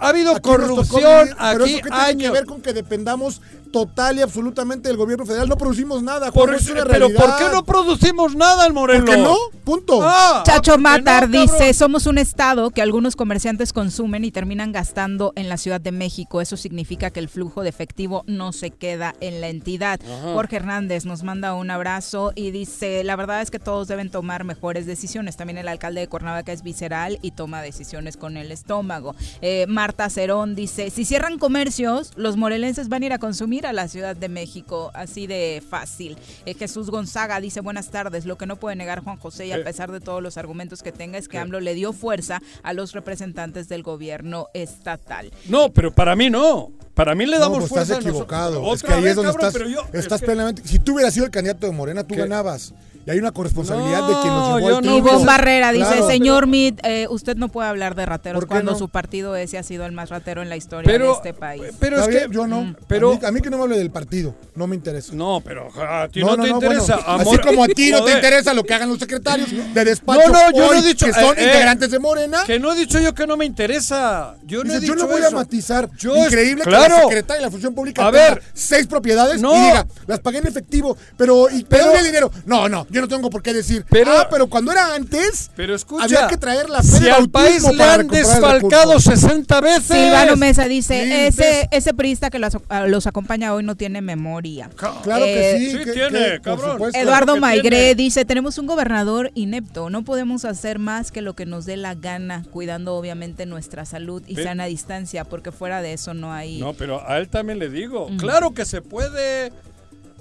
Ha 0.00 0.08
habido 0.08 0.32
Aquí 0.32 0.40
corrupción 0.42 1.24
vivir, 1.24 1.36
pero 1.38 1.64
aquí 1.64 1.74
eso 1.76 1.82
qué 1.84 1.90
tiene 1.90 2.22
que 2.24 2.30
ver 2.30 2.44
con 2.46 2.60
que 2.60 2.72
dependamos 2.72 3.40
total 3.74 4.16
y 4.16 4.22
absolutamente 4.22 4.86
del 4.86 4.96
gobierno 4.96 5.26
federal. 5.26 5.48
No 5.48 5.58
producimos 5.58 6.00
nada. 6.00 6.30
Por 6.30 6.54
es 6.54 6.70
una 6.70 6.84
pero 6.84 7.08
¿por 7.08 7.36
qué 7.38 7.46
no 7.52 7.64
producimos 7.64 8.36
nada 8.36 8.68
en 8.68 8.72
Morelos? 8.72 9.04
¿Por 9.04 9.14
qué 9.16 9.20
no? 9.20 9.36
Punto. 9.64 9.98
Ah, 10.00 10.44
Chacho 10.46 10.74
ah, 10.74 10.74
¿por 10.76 10.76
qué 10.76 10.80
Matar 10.80 11.28
no, 11.28 11.40
dice, 11.40 11.74
somos 11.74 12.06
un 12.06 12.18
estado 12.18 12.70
que 12.70 12.82
algunos 12.82 13.16
comerciantes 13.16 13.72
consumen 13.72 14.24
y 14.24 14.30
terminan 14.30 14.70
gastando 14.70 15.32
en 15.34 15.48
la 15.48 15.56
Ciudad 15.56 15.80
de 15.80 15.90
México. 15.90 16.40
Eso 16.40 16.56
significa 16.56 17.10
que 17.10 17.18
el 17.18 17.28
flujo 17.28 17.64
de 17.64 17.68
efectivo 17.68 18.22
no 18.28 18.52
se 18.52 18.70
queda 18.70 19.16
en 19.20 19.40
la 19.40 19.48
entidad. 19.48 19.98
Ajá. 20.00 20.34
Jorge 20.34 20.54
Hernández 20.54 21.04
nos 21.04 21.24
manda 21.24 21.54
un 21.54 21.68
abrazo 21.68 22.30
y 22.36 22.52
dice, 22.52 23.02
la 23.02 23.16
verdad 23.16 23.42
es 23.42 23.50
que 23.50 23.58
todos 23.58 23.88
deben 23.88 24.08
tomar 24.08 24.44
mejores 24.44 24.86
decisiones. 24.86 25.36
También 25.36 25.58
el 25.58 25.66
alcalde 25.66 26.02
de 26.02 26.06
Cuernavaca 26.06 26.52
es 26.52 26.62
visceral 26.62 27.18
y 27.22 27.32
toma 27.32 27.60
decisiones 27.60 28.16
con 28.16 28.36
el 28.36 28.52
estómago. 28.52 29.16
Eh, 29.42 29.66
Marta 29.66 30.08
Cerón 30.10 30.54
dice, 30.54 30.90
si 30.90 31.04
cierran 31.04 31.40
comercios, 31.40 32.12
los 32.14 32.36
morelenses 32.36 32.88
van 32.88 33.02
a 33.02 33.06
ir 33.06 33.12
a 33.12 33.18
consumir 33.18 33.63
a 33.66 33.72
la 33.72 33.88
Ciudad 33.88 34.16
de 34.16 34.28
México. 34.28 34.90
Así 34.94 35.26
de 35.26 35.62
fácil. 35.68 36.16
Eh, 36.46 36.54
Jesús 36.54 36.90
Gonzaga 36.90 37.40
dice, 37.40 37.60
buenas 37.60 37.90
tardes. 37.90 38.24
Lo 38.26 38.36
que 38.38 38.46
no 38.46 38.56
puede 38.56 38.76
negar 38.76 39.02
Juan 39.02 39.16
José 39.18 39.46
y 39.46 39.52
a 39.52 39.56
Eh. 39.56 39.64
pesar 39.64 39.90
de 39.92 40.00
todos 40.00 40.22
los 40.22 40.36
argumentos 40.38 40.82
que 40.82 40.92
tenga 40.92 41.18
es 41.18 41.28
que 41.28 41.36
Eh. 41.36 41.40
AMLO 41.40 41.60
le 41.60 41.74
dio 41.74 41.92
fuerza 41.92 42.40
a 42.62 42.72
los 42.72 42.92
representantes 42.92 43.68
del 43.68 43.82
gobierno 43.82 44.48
estatal. 44.54 45.32
No, 45.48 45.72
pero 45.72 45.92
para 45.92 46.14
mí 46.16 46.30
no. 46.30 46.70
Para 46.94 47.14
mí 47.16 47.26
le 47.26 47.36
No, 47.36 47.40
damos 47.40 47.58
pues 47.58 47.70
fuerza 47.70 47.92
estás 47.94 48.06
a 48.06 48.08
equivocado. 48.08 48.72
Es 48.72 48.82
que 48.82 48.86
Otra 48.86 48.96
ahí 48.96 49.02
vez, 49.02 49.10
es 49.10 49.16
donde 49.16 49.32
cabrón, 49.32 49.46
estás, 49.48 49.62
pero 49.62 49.68
yo- 49.68 49.98
estás 49.98 50.12
es 50.12 50.20
que- 50.20 50.26
plenamente. 50.26 50.62
Si 50.64 50.78
tú 50.78 50.94
hubieras 50.94 51.12
sido 51.12 51.26
el 51.26 51.32
candidato 51.32 51.66
de 51.66 51.72
Morena, 51.72 52.04
tú 52.04 52.14
¿Qué? 52.14 52.20
ganabas. 52.20 52.72
Y 53.06 53.10
hay 53.10 53.18
una 53.18 53.32
corresponsabilidad 53.32 54.06
de 54.08 54.14
quien 54.22 54.32
No, 54.32 54.40
nos 54.40 54.58
llevó 54.58 54.68
yo 54.70 54.76
al 54.78 54.84
no. 54.84 54.96
Ivonne 54.96 55.24
Barrera 55.26 55.72
dice, 55.72 55.86
Claro. 55.86 56.06
señor 56.08 56.46
Mid, 56.46 56.74
eh, 56.84 57.06
usted 57.10 57.36
no 57.36 57.48
puede 57.48 57.68
hablar 57.68 57.94
de 57.94 58.06
rateros 58.06 58.40
¿Por 58.40 58.48
qué 58.48 58.52
cuando 58.54 58.72
no? 58.72 58.78
su 58.78 58.88
partido 58.88 59.36
ese 59.36 59.58
ha 59.58 59.62
sido 59.62 59.84
el 59.84 59.92
más 59.92 60.08
ratero 60.10 60.40
en 60.42 60.48
la 60.48 60.56
historia 60.56 60.90
Pero- 60.90 61.06
de 61.08 61.12
este 61.12 61.34
país. 61.34 61.62
pero 61.78 62.00
es 62.00 62.08
que- 62.08 62.26
yo 62.30 62.46
no. 62.46 62.62
Mm. 62.62 62.76
Pero- 62.86 63.12
a, 63.12 63.14
mí, 63.16 63.20
a 63.26 63.30
mí 63.32 63.40
que 63.40 63.50
no 63.50 63.58
me 63.58 63.64
hable 63.64 63.76
del 63.78 63.90
partido, 63.90 64.34
no 64.54 64.66
me 64.66 64.74
interesa. 64.76 65.12
No, 65.14 65.42
pero 65.44 65.68
a 65.82 66.08
ti 66.08 66.20
no, 66.20 66.36
te 66.36 66.48
interesa. 66.48 66.96
bueno, 66.96 67.10
amor. 67.10 67.34
así 67.34 67.38
como 67.48 67.64
a 67.64 67.68
ti 67.68 67.90
no 67.90 68.04
te 68.04 68.12
interesa 68.12 68.54
lo 68.54 68.64
que 68.64 68.72
hagan 68.74 68.88
los 68.88 68.98
secretarios 68.98 69.50
de 69.74 69.84
despacho 69.84 70.28
No, 70.28 70.50
no, 70.50 70.56
yo 70.56 70.72
no 70.72 70.78
he 70.78 70.82
dicho 70.82 71.06
que 71.06 71.12
son 71.12 71.36
eh, 71.38 71.42
eh, 71.42 71.44
integrantes 71.44 71.90
de 71.90 71.98
Morena. 71.98 72.44
Que 72.46 72.58
no 72.58 72.72
he 72.72 72.76
dicho 72.76 72.98
yo 73.00 73.14
que 73.14 73.26
no 73.26 73.36
me 73.36 73.44
interesa. 73.44 74.36
Yo 74.46 74.64
no 74.64 74.70
he 74.72 74.76
yo 74.76 74.80
dicho 74.80 74.94
no 74.94 75.06
voy 75.08 75.18
eso. 75.20 75.28
a 75.28 75.30
matizar. 75.32 75.90
Yo 75.98 76.14
es- 76.16 76.26
Increíble 76.26 76.64
que 76.64 76.70
claro. 76.70 76.94
la 76.96 77.02
secretaria 77.02 77.36
de 77.36 77.42
la 77.42 77.50
función 77.50 77.74
pública 77.74 78.06
A 78.06 78.10
tenga 78.10 78.30
ver. 78.30 78.42
seis 78.54 78.86
propiedades 78.86 79.40
No. 79.42 79.54
y 79.54 79.60
diga, 79.60 79.86
las 80.06 80.20
pagué 80.20 80.38
en 80.38 80.46
efectivo, 80.46 80.96
pero 81.16 81.50
¿y 81.50 81.64
Pero- 81.64 81.84
pero, 81.86 81.98
el 81.98 82.04
dinero? 82.04 82.30
No, 82.46 82.68
no, 82.68 82.86
yo 82.94 83.00
no 83.02 83.08
tengo 83.08 83.28
por 83.30 83.42
qué 83.42 83.52
decir. 83.52 83.84
Pero- 83.90 84.10
ah, 84.18 84.28
pero 84.30 84.46
cuando 84.46 84.72
era 84.72 84.94
antes, 84.94 85.50
Pero 85.56 85.74
escucha, 85.74 86.04
había 86.04 86.26
que 86.28 86.36
traer 86.36 86.70
la 86.70 86.82
fe 86.82 86.98
si 86.98 87.08
al 87.10 87.28
país 87.28 87.62
le 87.62 87.76
para 87.76 87.94
han 87.94 88.08
desfalcado 88.08 88.92
recurso. 88.92 89.10
60 89.10 89.60
veces. 89.60 89.84
Silvano 89.86 90.36
Mesa 90.36 90.64
dice, 90.66 91.26
ese, 91.26 91.68
ese 91.70 91.92
priista 91.94 92.30
que 92.30 92.38
los, 92.38 92.56
los 92.86 93.06
acompaña 93.06 93.52
hoy 93.52 93.62
no 93.64 93.74
tiene 93.76 94.00
memoria. 94.00 94.70
Claro 95.02 95.24
que 95.24 95.50
Eh, 95.56 95.58
sí. 95.58 95.70
Sí 95.72 95.84
que- 95.84 95.92
tiene, 95.92 96.18
que, 96.32 96.40
cabrón. 96.40 96.72
supuesto. 96.72 96.98
Eduardo 96.98 97.36
Maigré 97.36 97.70
tiene. 97.70 97.94
dice, 97.94 98.24
tenemos 98.24 98.58
un 98.58 98.66
gobernador 98.66 99.30
inepto, 99.34 99.90
no 99.90 100.02
podemos 100.04 100.44
hacer 100.44 100.78
más 100.78 101.10
que 101.10 101.20
lo 101.22 101.34
que 101.34 101.46
nos 101.46 101.66
dé 101.66 101.76
la 101.76 101.94
gana, 101.94 102.44
cuidando 102.50 102.94
obviamente 102.94 103.46
nuestra 103.46 103.84
salud 103.84 104.22
y 104.26 104.36
Ve- 104.36 104.44
sana 104.44 104.66
distancia, 104.66 105.24
porque 105.24 105.50
fuera 105.52 105.82
de 105.82 105.92
eso 105.94 106.14
no 106.14 106.32
hay... 106.32 106.60
No, 106.60 106.74
pero 106.74 107.06
a 107.08 107.18
él 107.18 107.28
también 107.28 107.58
le 107.58 107.68
digo. 107.68 108.08
Claro 108.18 108.52
que 108.54 108.64
se 108.64 108.80
puede. 108.82 109.52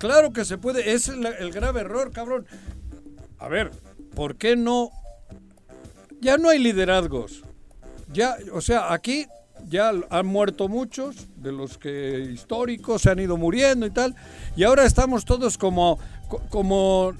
Claro 0.03 0.33
que 0.33 0.43
se 0.43 0.57
puede. 0.57 0.91
Es 0.91 1.07
el, 1.07 1.51
grave 1.53 1.79
error, 1.79 2.11
cabrón. 2.11 2.45
A 3.39 3.47
ver, 3.47 3.71
¿por 4.13 4.35
qué 4.35 4.57
no? 4.57 4.89
Ya 6.19 6.35
no 6.37 6.49
hay 6.49 6.59
liderazgos. 6.59 7.41
Ya, 8.11 8.35
o 8.51 8.59
sea, 8.59 8.91
aquí 8.91 9.27
ya 9.69 9.93
han 10.09 10.25
muerto 10.25 10.67
muchos 10.67 11.15
de 11.37 11.53
los 11.53 11.77
que 11.77 12.19
históricos 12.33 13.03
se 13.03 13.11
han 13.11 13.19
ido 13.19 13.37
muriendo 13.37 13.85
y 13.85 13.91
tal. 13.91 14.13
Y 14.57 14.63
ahora 14.65 14.83
estamos 14.83 15.23
todos 15.23 15.57
como, 15.57 15.97
co- 16.27 16.41
como 16.49 17.13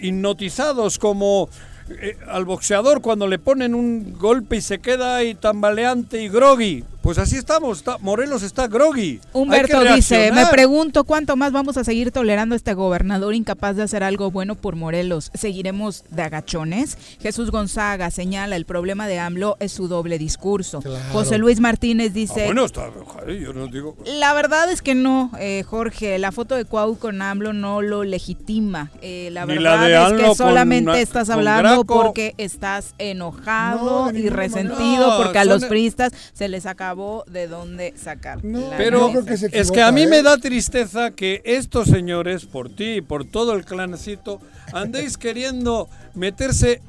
hipnotizados, 0.00 0.98
como 0.98 1.50
eh, 1.90 2.16
al 2.28 2.46
boxeador 2.46 3.02
cuando 3.02 3.26
le 3.26 3.38
ponen 3.38 3.74
un 3.74 4.14
golpe 4.18 4.56
y 4.56 4.62
se 4.62 4.78
queda 4.80 5.16
ahí 5.16 5.34
tambaleante 5.34 6.22
y 6.22 6.30
groggy. 6.30 6.82
Pues 7.02 7.18
así 7.18 7.36
estamos. 7.36 7.78
está- 7.78 7.98
Morelos 7.98 8.42
está 8.44 8.68
groggy. 8.68 9.20
Humberto 9.32 9.82
dice, 9.94 10.30
me 10.32 10.46
pregunto 10.46 11.02
cuánto 11.04 11.34
más 11.36 11.50
vamos 11.52 11.76
a 11.76 11.82
seguir 11.84 12.12
tolerando 12.12 12.54
a 12.54 12.56
este 12.56 12.74
gobernador 12.74 13.34
incapaz 13.34 13.74
de 13.76 13.82
hacer 13.82 14.04
algo 14.04 14.30
bueno 14.30 14.54
por 14.54 14.76
Morelos. 14.76 15.30
¿Seguiremos 15.34 16.04
de 16.10 16.22
agachones? 16.22 16.96
Jesús 17.20 17.50
Gonzaga 17.50 18.10
señala, 18.12 18.54
el 18.54 18.66
problema 18.66 19.08
de 19.08 19.18
AMLO 19.18 19.56
es 19.58 19.72
su 19.72 19.88
doble 19.88 20.16
discurso. 20.18 20.80
José 21.12 21.38
Luis 21.38 21.58
Martínez 21.58 22.12
dice, 22.12 22.42
Ah, 22.42 22.46
bueno, 22.46 22.64
está, 22.64 22.88
yo 23.26 23.52
no 23.52 23.66
digo. 23.66 23.96
La 24.06 24.32
verdad 24.32 24.70
es 24.70 24.80
que 24.80 24.94
no, 24.94 25.30
eh, 25.40 25.64
Jorge. 25.66 26.18
La 26.20 26.30
foto 26.30 26.54
de 26.54 26.64
Cuau 26.64 26.96
con 26.98 27.20
AMLO 27.20 27.52
no 27.52 27.82
lo 27.82 28.04
legitima. 28.04 28.90
Eh, 29.00 29.30
la 29.32 29.44
Ni 29.44 29.54
verdad 29.54 29.88
la 29.90 30.06
es 30.08 30.12
que 30.22 30.34
solamente 30.36 30.90
una- 30.90 31.00
estás 31.00 31.30
hablando 31.30 31.84
porque 31.84 32.34
estás 32.38 32.94
enojado 32.98 34.12
No, 34.12 34.16
y 34.18 34.28
resentido 34.28 35.16
porque 35.20 35.38
a 35.40 35.44
los 35.44 35.64
priistas 35.64 36.12
se 36.32 36.48
les 36.48 36.66
acabó 36.92 37.24
de 37.26 37.48
dónde 37.48 37.94
sacar. 37.96 38.44
la 38.44 38.76
Pero 38.76 39.08
creo 39.10 39.24
que 39.24 39.36
se 39.38 39.48
es 39.52 39.70
que 39.70 39.82
a 39.82 39.90
mí 39.92 40.02
¿eh? 40.02 40.06
me 40.08 40.22
da 40.22 40.36
tristeza 40.36 41.10
que 41.12 41.40
estos 41.44 41.88
señores, 41.88 42.44
por 42.44 42.68
ti 42.68 42.96
y 42.96 43.00
por 43.00 43.24
todo 43.24 43.54
el 43.54 43.64
clancito, 43.64 44.40
andéis 44.74 45.16
queriendo 45.18 45.88
meterse 46.14 46.82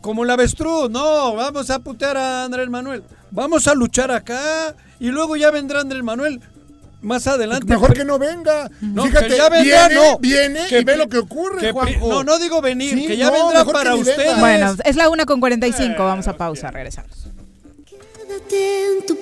como 0.00 0.24
el 0.24 0.30
avestruz. 0.30 0.90
No, 0.90 1.34
vamos 1.34 1.68
a 1.70 1.78
putear 1.80 2.16
a 2.16 2.44
Andrés 2.44 2.70
Manuel. 2.70 3.02
Vamos 3.30 3.68
a 3.68 3.74
luchar 3.74 4.10
acá 4.10 4.74
y 4.98 5.08
luego 5.08 5.36
ya 5.36 5.50
vendrá 5.50 5.80
Andrés 5.80 6.02
Manuel 6.02 6.40
más 7.02 7.26
adelante. 7.26 7.66
Mejor 7.66 7.92
que 7.92 8.04
no 8.04 8.18
venga. 8.18 8.70
No, 8.80 9.04
Fíjate, 9.04 9.28
que 9.28 9.36
ya 9.36 9.48
vendrá, 9.50 9.88
viene, 9.88 9.94
no. 10.10 10.18
viene 10.18 10.66
Que 10.68 10.80
y 10.80 10.84
ve 10.84 10.96
lo 10.96 11.08
que 11.08 11.18
ocurre, 11.18 11.60
que 11.60 11.66
pri- 11.68 11.72
Juanjo. 11.98 12.08
no, 12.08 12.24
no 12.24 12.38
digo 12.38 12.62
venir, 12.62 12.94
Sí, 12.94 13.06
que 13.06 13.16
ya 13.18 13.26
no, 13.30 13.32
vendrá 13.48 13.64
para 13.66 13.94
ustedes. 13.94 14.38
Bueno, 14.40 14.74
es 14.84 14.96
la 14.96 15.10
una 15.10 15.26
con 15.26 15.38
45. 15.40 16.02
Vamos 16.02 16.28
a 16.28 16.36
pausa, 16.38 16.70
regresamos. 16.70 17.26
Quédate 17.86 18.86
en 18.98 19.06
tu 19.06 19.16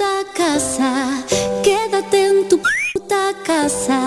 puta 0.00 0.24
casa, 0.34 1.22
quédate 1.62 2.26
en 2.26 2.48
tu 2.48 2.58
puta 2.94 3.34
casa, 3.44 4.00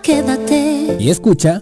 quédate. 0.00 0.96
Y 1.00 1.10
escucha. 1.10 1.60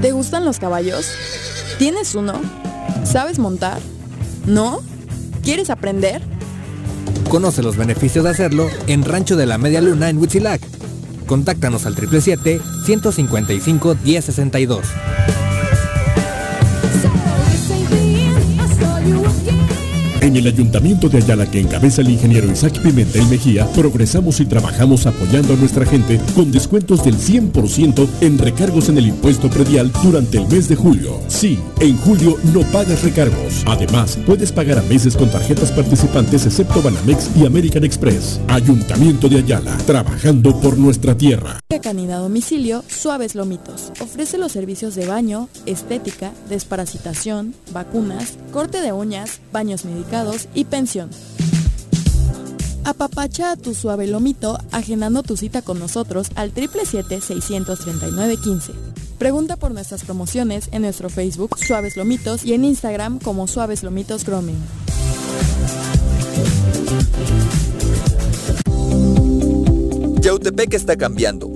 ¿Te 0.00 0.12
gustan 0.12 0.46
los 0.46 0.58
caballos? 0.58 1.10
¿Tienes 1.78 2.14
uno? 2.14 2.40
¿Sabes 3.04 3.38
montar? 3.38 3.78
¿No? 4.46 4.80
¿Quieres 5.42 5.68
aprender? 5.68 6.22
Conoce 7.28 7.62
los 7.62 7.76
beneficios 7.76 8.24
de 8.24 8.30
hacerlo 8.30 8.70
en 8.86 9.04
Rancho 9.04 9.36
de 9.36 9.44
la 9.44 9.58
Media 9.58 9.82
Luna 9.82 10.08
en 10.08 10.16
Huitzilac. 10.16 10.62
Contáctanos 11.26 11.84
al 11.84 11.94
777-155-1062. 11.96 14.80
En 20.26 20.34
el 20.34 20.48
Ayuntamiento 20.48 21.08
de 21.08 21.18
Ayala 21.18 21.48
que 21.48 21.60
encabeza 21.60 22.02
el 22.02 22.10
ingeniero 22.10 22.50
Isaac 22.50 22.80
Pimentel 22.82 23.24
Mejía, 23.28 23.64
progresamos 23.68 24.40
y 24.40 24.44
trabajamos 24.44 25.06
apoyando 25.06 25.54
a 25.54 25.56
nuestra 25.56 25.86
gente 25.86 26.20
con 26.34 26.50
descuentos 26.50 27.04
del 27.04 27.16
100% 27.16 28.08
en 28.22 28.36
recargos 28.36 28.88
en 28.88 28.98
el 28.98 29.06
impuesto 29.06 29.48
predial 29.48 29.92
durante 30.02 30.38
el 30.38 30.48
mes 30.48 30.68
de 30.68 30.74
julio. 30.74 31.20
Sí, 31.28 31.60
en 31.78 31.96
julio 31.98 32.38
no 32.52 32.62
pagas 32.72 33.04
recargos. 33.04 33.62
Además, 33.66 34.18
puedes 34.26 34.50
pagar 34.50 34.80
a 34.80 34.82
meses 34.82 35.16
con 35.16 35.30
tarjetas 35.30 35.70
participantes 35.70 36.44
excepto 36.44 36.82
Banamex 36.82 37.30
y 37.36 37.46
American 37.46 37.84
Express. 37.84 38.40
Ayuntamiento 38.48 39.28
de 39.28 39.38
Ayala, 39.38 39.76
trabajando 39.86 40.60
por 40.60 40.76
nuestra 40.76 41.16
tierra. 41.16 41.60
Canina 41.86 42.18
Domicilio 42.18 42.82
Suaves 42.88 43.36
Lomitos. 43.36 43.92
Ofrece 44.00 44.38
los 44.38 44.50
servicios 44.50 44.96
de 44.96 45.06
baño, 45.06 45.48
estética, 45.66 46.32
desparasitación, 46.48 47.54
vacunas, 47.72 48.38
corte 48.52 48.80
de 48.80 48.92
uñas, 48.92 49.40
baños 49.52 49.84
y 50.54 50.64
pensión. 50.64 51.10
Apapacha 52.84 53.52
a 53.52 53.56
tu 53.56 53.74
suave 53.74 54.06
lomito 54.06 54.58
agendando 54.70 55.22
tu 55.22 55.36
cita 55.36 55.60
con 55.62 55.78
nosotros 55.78 56.28
al 56.36 56.54
777-639-15. 56.54 58.72
Pregunta 59.18 59.56
por 59.56 59.72
nuestras 59.72 60.04
promociones 60.04 60.68
en 60.72 60.82
nuestro 60.82 61.08
Facebook 61.08 61.58
Suaves 61.58 61.96
Lomitos 61.96 62.44
y 62.44 62.52
en 62.54 62.64
Instagram 62.64 63.18
como 63.18 63.48
Suaves 63.48 63.82
Lomitos 63.82 64.24
Grooming. 64.24 64.62
Yautepec 70.20 70.74
está 70.74 70.96
cambiando. 70.96 71.55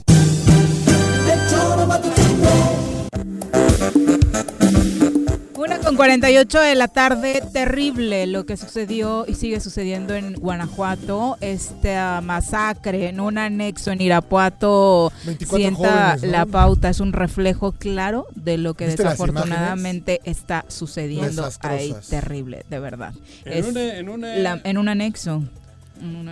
48 6.01 6.59
de 6.61 6.73
la 6.73 6.87
tarde, 6.87 7.43
terrible 7.53 8.25
lo 8.25 8.43
que 8.47 8.57
sucedió 8.57 9.25
y 9.27 9.35
sigue 9.35 9.59
sucediendo 9.59 10.15
en 10.15 10.33
Guanajuato. 10.33 11.37
Esta 11.41 12.21
masacre 12.21 13.09
en 13.09 13.19
un 13.19 13.37
anexo 13.37 13.91
en 13.91 14.01
Irapuato 14.01 15.11
sienta 15.47 15.77
jóvenes, 16.15 16.23
¿no? 16.23 16.29
la 16.31 16.45
pauta. 16.47 16.89
Es 16.89 17.01
un 17.01 17.13
reflejo 17.13 17.73
claro 17.73 18.25
de 18.33 18.57
lo 18.57 18.73
que 18.73 18.87
¿Viste 18.87 19.03
las 19.03 19.13
desafortunadamente 19.13 20.21
está 20.23 20.65
sucediendo 20.69 21.47
ahí. 21.61 21.95
Terrible, 22.09 22.65
de 22.67 22.79
verdad. 22.79 23.13
En 23.45 23.53
Es 23.53 23.65
un- 23.67 23.77
en 23.77 24.09
un- 24.09 24.21
la- 24.21 24.59
en 24.63 24.77
un 24.79 24.89
anexo. 24.89 25.43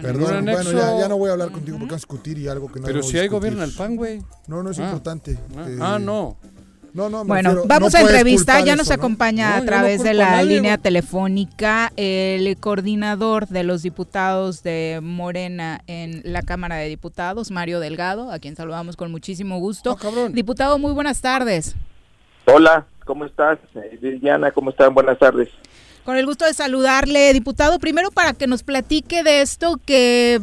Perdón, 0.01 0.45
bueno, 0.45 0.51
anexo- 0.51 0.73
ya, 0.73 0.99
ya 1.01 1.07
no 1.07 1.17
voy 1.19 1.29
a 1.29 1.33
hablar 1.33 1.51
contigo 1.51 1.77
porque 1.77 1.91
vamos 1.91 1.93
a 1.93 1.97
discutir 1.97 2.39
y 2.39 2.47
algo 2.47 2.71
que 2.71 2.79
no 2.79 2.87
Pero 2.87 3.03
si 3.03 3.19
hay 3.19 3.27
gobierno 3.27 3.63
el 3.63 3.71
PAN, 3.71 3.95
güey. 3.97 4.19
No, 4.47 4.63
no 4.63 4.71
es 4.71 4.79
Ah. 4.79 4.85
importante. 4.85 5.37
Ah, 5.55 5.65
Eh, 5.69 5.77
ah, 5.79 5.99
no. 6.01 6.37
No, 6.99 7.09
no, 7.09 7.23
me 7.23 7.29
Bueno, 7.29 7.49
refiero, 7.51 7.67
vamos 7.69 7.93
no 7.93 7.99
a 7.99 8.01
entrevistar, 8.01 8.65
ya 8.65 8.75
nos 8.75 8.89
¿no? 8.89 8.93
acompaña 8.95 9.51
No, 9.51 9.63
a 9.63 9.65
través 9.65 10.03
de 10.03 10.13
la 10.13 10.31
nadie, 10.31 10.55
línea 10.55 10.75
no. 10.75 10.83
telefónica 10.83 11.93
el 11.95 12.57
coordinador 12.57 13.47
de 13.47 13.63
los 13.63 13.83
diputados 13.83 14.63
de 14.63 14.99
Morena 15.01 15.79
en 15.87 16.21
la 16.25 16.41
Cámara 16.41 16.75
de 16.75 16.89
Diputados, 16.89 17.51
Mario 17.51 17.79
Delgado, 17.79 18.29
a 18.33 18.39
quien 18.39 18.57
saludamos 18.57 18.97
con 18.97 19.11
muchísimo 19.11 19.59
gusto. 19.59 19.97
Diputado, 20.31 20.77
muy 20.77 20.91
buenas 20.91 21.21
tardes. 21.21 21.73
Hola, 22.43 22.85
¿cómo 23.05 23.23
estás? 23.23 23.59
Eh, 23.75 23.97
Liliana, 24.01 24.51
¿cómo 24.51 24.71
están? 24.71 24.93
Buenas 24.93 25.17
tardes. 25.17 25.47
Con 26.03 26.17
el 26.17 26.25
gusto 26.25 26.43
de 26.43 26.53
saludarle, 26.53 27.31
diputado, 27.31 27.79
primero 27.79 28.11
para 28.11 28.33
que 28.33 28.45
nos 28.45 28.63
platique 28.63 29.23
de 29.23 29.39
esto 29.41 29.79
que 29.85 30.41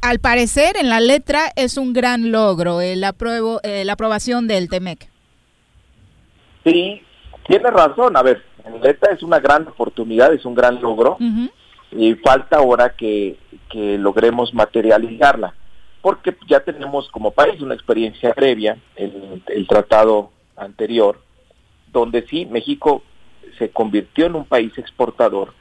al 0.00 0.18
parecer 0.18 0.76
en 0.78 0.88
la 0.88 0.98
letra 0.98 1.52
es 1.54 1.76
un 1.76 1.92
gran 1.92 2.32
logro, 2.32 2.80
el 2.80 3.04
apruebo, 3.04 3.60
eh, 3.62 3.84
la 3.84 3.92
aprobación 3.92 4.48
del 4.48 4.68
TEMEC. 4.68 5.10
Sí, 6.66 7.02
tienes 7.46 7.72
razón. 7.72 8.16
A 8.16 8.22
ver, 8.22 8.42
neta 8.82 9.10
es 9.12 9.22
una 9.22 9.38
gran 9.38 9.68
oportunidad, 9.68 10.32
es 10.32 10.44
un 10.44 10.54
gran 10.54 10.80
logro 10.82 11.16
y 11.92 12.14
falta 12.16 12.58
ahora 12.58 12.96
que, 12.96 13.36
que 13.70 13.96
logremos 13.96 14.52
materializarla, 14.52 15.54
porque 16.02 16.36
ya 16.48 16.60
tenemos 16.60 17.08
como 17.10 17.30
país 17.30 17.60
una 17.60 17.74
experiencia 17.74 18.34
previa, 18.34 18.76
el, 18.96 19.42
el 19.46 19.66
tratado 19.68 20.30
anterior, 20.56 21.20
donde 21.92 22.26
sí, 22.26 22.46
México 22.46 23.02
se 23.58 23.70
convirtió 23.70 24.26
en 24.26 24.34
un 24.34 24.44
país 24.44 24.76
exportador, 24.76 25.54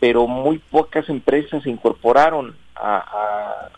pero 0.00 0.26
muy 0.26 0.58
pocas 0.58 1.08
empresas 1.10 1.62
se 1.62 1.70
incorporaron 1.70 2.56
a, 2.74 2.96
a 2.96 3.70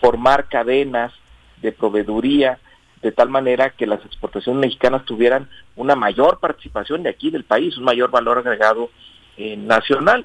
formar 0.00 0.48
cadenas 0.48 1.12
de 1.60 1.72
proveeduría 1.72 2.60
de 3.04 3.12
tal 3.12 3.28
manera 3.28 3.68
que 3.68 3.86
las 3.86 4.02
exportaciones 4.06 4.58
mexicanas 4.60 5.04
tuvieran 5.04 5.46
una 5.76 5.94
mayor 5.94 6.40
participación 6.40 7.02
de 7.02 7.10
aquí 7.10 7.30
del 7.30 7.44
país, 7.44 7.76
un 7.76 7.84
mayor 7.84 8.10
valor 8.10 8.38
agregado 8.38 8.90
eh, 9.36 9.56
nacional. 9.58 10.24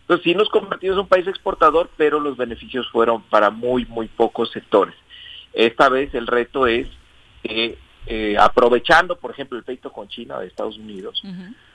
Entonces 0.00 0.24
sí 0.24 0.34
nos 0.34 0.48
convertimos 0.48 0.94
en 0.94 1.00
un 1.00 1.06
país 1.08 1.26
exportador, 1.26 1.90
pero 1.98 2.18
los 2.20 2.36
beneficios 2.38 2.88
fueron 2.90 3.20
para 3.24 3.50
muy, 3.50 3.84
muy 3.84 4.08
pocos 4.08 4.50
sectores. 4.52 4.94
Esta 5.52 5.90
vez 5.90 6.14
el 6.14 6.26
reto 6.26 6.66
es 6.66 6.88
que, 7.42 7.76
eh, 8.06 8.36
aprovechando, 8.40 9.16
por 9.16 9.30
ejemplo, 9.30 9.58
el 9.58 9.64
pleito 9.64 9.92
con 9.92 10.08
China 10.08 10.38
de 10.38 10.46
Estados 10.46 10.78
Unidos, 10.78 11.20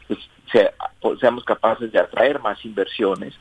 pues, 0.08 0.20
sea- 0.52 0.74
pues, 1.00 1.20
seamos 1.20 1.44
capaces 1.44 1.92
de 1.92 2.00
atraer 2.00 2.40
más 2.40 2.66
inversiones 2.66 3.36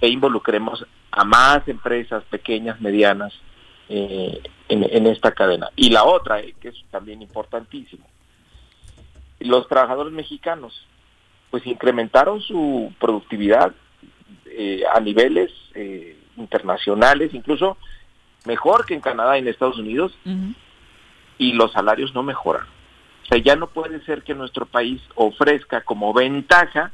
e 0.00 0.08
involucremos 0.08 0.86
a 1.10 1.22
más 1.24 1.68
empresas 1.68 2.24
pequeñas, 2.30 2.80
medianas, 2.80 3.34
eh, 3.90 4.40
en, 4.68 4.84
en 4.84 5.06
esta 5.06 5.32
cadena. 5.32 5.68
Y 5.76 5.90
la 5.90 6.04
otra, 6.04 6.40
eh, 6.40 6.54
que 6.60 6.68
es 6.68 6.76
también 6.90 7.20
importantísimo, 7.20 8.06
los 9.40 9.66
trabajadores 9.68 10.12
mexicanos, 10.12 10.86
pues 11.50 11.66
incrementaron 11.66 12.40
su 12.40 12.92
productividad 13.00 13.72
eh, 14.46 14.82
a 14.92 15.00
niveles 15.00 15.50
eh, 15.74 16.16
internacionales, 16.36 17.34
incluso 17.34 17.76
mejor 18.44 18.86
que 18.86 18.94
en 18.94 19.00
Canadá 19.00 19.36
y 19.36 19.40
en 19.40 19.48
Estados 19.48 19.78
Unidos, 19.78 20.16
y 21.38 21.52
los 21.52 21.72
salarios 21.72 22.14
no 22.14 22.22
mejoran. 22.22 22.66
O 23.24 23.26
sea, 23.26 23.38
ya 23.38 23.56
no 23.56 23.66
puede 23.66 24.02
ser 24.04 24.22
que 24.22 24.34
nuestro 24.34 24.66
país 24.66 25.02
ofrezca 25.14 25.80
como 25.82 26.12
ventaja 26.12 26.92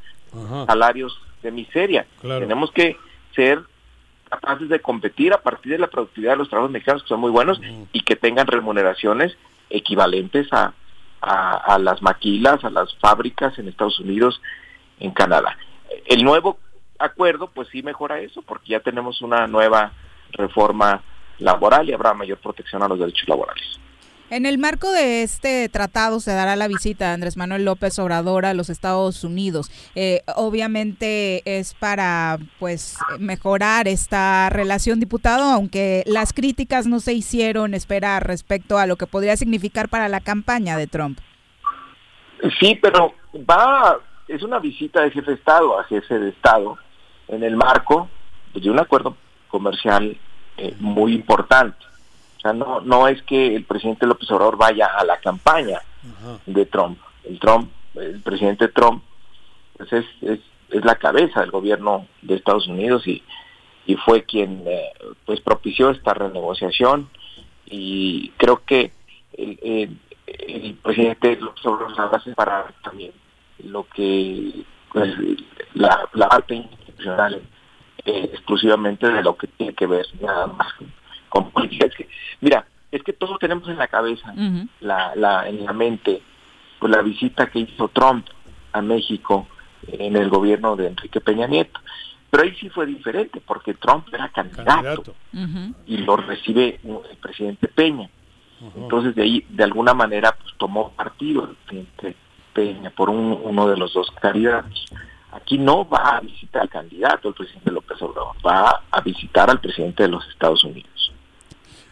salarios 0.67 1.21
de 1.43 1.51
miseria. 1.51 2.07
Tenemos 2.21 2.71
que 2.73 2.97
ser 3.35 3.61
capaces 4.29 4.69
de 4.69 4.81
competir 4.81 5.33
a 5.33 5.43
partir 5.43 5.73
de 5.73 5.79
la 5.79 5.89
productividad 5.89 6.33
de 6.33 6.39
los 6.39 6.49
trabajos 6.49 6.71
mexicanos, 6.71 7.03
que 7.03 7.09
son 7.09 7.21
muy 7.21 7.31
buenos, 7.31 7.61
y 7.93 8.01
que 8.01 8.17
tengan 8.17 8.47
remuneraciones 8.47 9.37
equivalentes 9.71 10.53
a, 10.53 10.73
a, 11.21 11.79
las 11.79 12.03
maquilas, 12.03 12.65
a 12.65 12.71
las 12.71 12.95
fábricas 12.97 13.59
en 13.59 13.69
Estados 13.69 13.99
Unidos, 14.01 14.41
en 15.01 15.11
Canadá. 15.11 15.57
El 16.07 16.25
nuevo 16.25 16.59
acuerdo, 16.99 17.49
pues 17.49 17.69
sí 17.69 17.83
mejora 17.83 18.21
eso, 18.21 18.43
porque 18.43 18.73
ya 18.73 18.81
tenemos 18.81 19.23
una 19.23 19.47
nueva 19.47 19.93
reforma 20.33 21.03
laboral 21.39 21.89
y 21.89 21.93
habrá 21.93 22.15
mayor 22.15 22.39
protección 22.39 22.83
a 22.83 22.89
los 22.89 22.99
derechos 22.99 23.29
laborales. 23.29 23.81
En 24.29 24.45
el 24.45 24.59
marco 24.59 24.91
de 24.91 25.23
este 25.23 25.69
tratado 25.69 26.19
se 26.19 26.33
dará 26.33 26.57
la 26.57 26.67
visita 26.67 27.07
de 27.07 27.15
Andrés 27.15 27.37
Manuel 27.37 27.65
López 27.65 27.97
Obrador 28.01 28.45
a 28.45 28.55
los 28.55 28.71
Estados 28.71 29.23
Unidos. 29.23 29.71
Eh, 29.95 30.23
obviamente 30.35 31.43
es 31.45 31.75
para 31.75 32.39
pues 32.59 32.99
mejorar 33.21 33.87
esta 33.87 34.51
relación, 34.51 34.99
diputado, 34.99 35.45
aunque 35.45 36.03
las 36.07 36.33
críticas 36.33 36.89
no 36.89 36.99
se 36.99 37.13
hicieron 37.13 37.73
esperar 37.73 38.27
respecto 38.27 38.79
a 38.79 38.87
lo 38.87 38.97
que 38.97 39.07
podría 39.07 39.37
significar 39.37 39.89
para 39.89 40.09
la 40.09 40.19
campaña 40.19 40.77
de 40.77 40.89
Trump. 40.89 41.21
Sí, 42.59 42.77
pero 42.83 43.15
va 43.49 44.01
es 44.27 44.43
una 44.43 44.59
visita 44.59 45.03
de 45.03 45.13
jefe 45.13 45.31
de 45.31 45.37
Estado 45.37 45.79
a 45.79 45.85
jefe 45.85 46.19
de 46.19 46.31
Estado 46.31 46.77
en 47.29 47.45
el 47.45 47.57
marco 47.57 48.09
de 48.55 48.69
un 48.69 48.81
acuerdo 48.81 49.17
comercial 49.49 50.19
eh, 50.57 50.75
muy 50.81 51.15
importante 51.15 51.86
no, 52.53 52.81
no 52.81 53.09
es 53.09 53.23
que 53.23 53.55
el 53.55 53.65
presidente 53.65 54.07
López 54.07 54.31
Obrador 54.31 54.57
vaya 54.57 54.87
a 54.87 55.05
la 55.05 55.19
campaña 55.19 55.81
de 56.47 56.67
Trump. 56.67 56.99
El 57.25 57.39
Trump, 57.39 57.71
el 57.95 58.21
presidente 58.21 58.69
Trump, 58.69 59.03
pues 59.77 59.93
es, 59.93 60.05
es, 60.23 60.41
la 60.69 60.97
cabeza 60.97 61.41
del 61.41 61.51
gobierno 61.51 62.07
de 62.23 62.35
Estados 62.35 62.67
Unidos 62.67 63.07
y, 63.07 63.23
y 63.87 63.95
fue 63.97 64.25
quien 64.25 64.65
eh, 64.67 64.93
pues 65.25 65.41
propició 65.41 65.91
esta 65.91 66.15
renegociación. 66.15 67.09
Y 67.67 68.31
creo 68.37 68.65
que 68.65 68.93
el, 69.33 69.99
el, 70.27 70.75
presidente 70.83 71.37
López 71.37 71.65
Obrador 71.67 71.97
sabrá 71.97 72.21
separar 72.21 72.75
también. 72.83 73.13
Lo 73.65 73.85
que 73.85 74.65
pues, 74.93 75.15
la, 75.75 76.09
la 76.13 76.29
parte 76.29 76.55
institucional 76.57 77.43
eh, 78.05 78.31
exclusivamente 78.33 79.09
de 79.09 79.23
lo 79.23 79.37
que 79.37 79.47
tiene 79.49 79.75
que 79.75 79.87
ver 79.87 80.07
nada 80.21 80.47
más 80.47 80.73
con 81.37 81.51
política. 81.51 81.89
que, 81.97 82.09
mira, 82.41 82.67
es 82.91 83.03
que 83.03 83.13
todos 83.13 83.39
tenemos 83.39 83.69
en 83.69 83.77
la 83.77 83.89
cabeza, 83.89 84.35
la, 84.81 85.15
la, 85.15 85.49
en 85.49 85.65
la 85.65 85.73
mente, 85.73 86.23
pues 86.79 86.91
la 86.91 87.03
visita 87.03 87.47
que 87.51 87.61
hizo 87.61 87.89
Trump 87.89 88.27
a 88.73 88.81
México 88.81 89.47
en 89.89 90.17
el 90.17 90.29
gobierno 90.29 90.77
de 90.77 90.89
Enrique 90.89 91.21
Peña 91.21 91.47
Nieto. 91.47 91.81
Pero 92.31 92.43
ahí 92.43 92.55
sí 92.57 92.69
fue 92.69 92.87
diferente, 92.87 93.41
porque 93.45 93.75
Trump 93.75 94.09
era 94.13 94.29
candidato, 94.29 95.15
y 95.87 95.99
lo 95.99 96.17
recibe 96.17 96.81
el 96.83 97.17
presidente 97.21 97.69
Peña. 97.69 98.09
Entonces 98.75 99.15
de 99.15 99.23
ahí, 99.23 99.47
de 99.49 99.65
alguna 99.65 99.95
manera, 99.95 100.33
pues 100.33 100.55
tomó 100.57 100.91
partido 100.91 101.45
el 101.45 101.57
presidente 101.57 102.17
Peña 102.53 102.91
por 102.91 103.11
uno 103.11 103.69
de 103.69 103.77
los 103.77 103.93
dos 103.93 104.11
candidatos. 104.21 104.87
Aquí 105.33 105.59
no 105.59 105.87
va 105.87 106.17
a 106.17 106.21
visitar 106.21 106.63
al 106.63 106.71
candidato, 106.71 107.29
el 107.29 107.35
presidente 107.35 107.71
López 107.71 108.01
Obrador, 108.01 108.35
va 108.45 108.83
a 108.91 109.01
visitar 109.03 109.51
al 109.51 109.61
presidente 109.61 110.05
de 110.05 110.09
los 110.09 110.27
Estados 110.29 110.65
Unidos. 110.65 111.13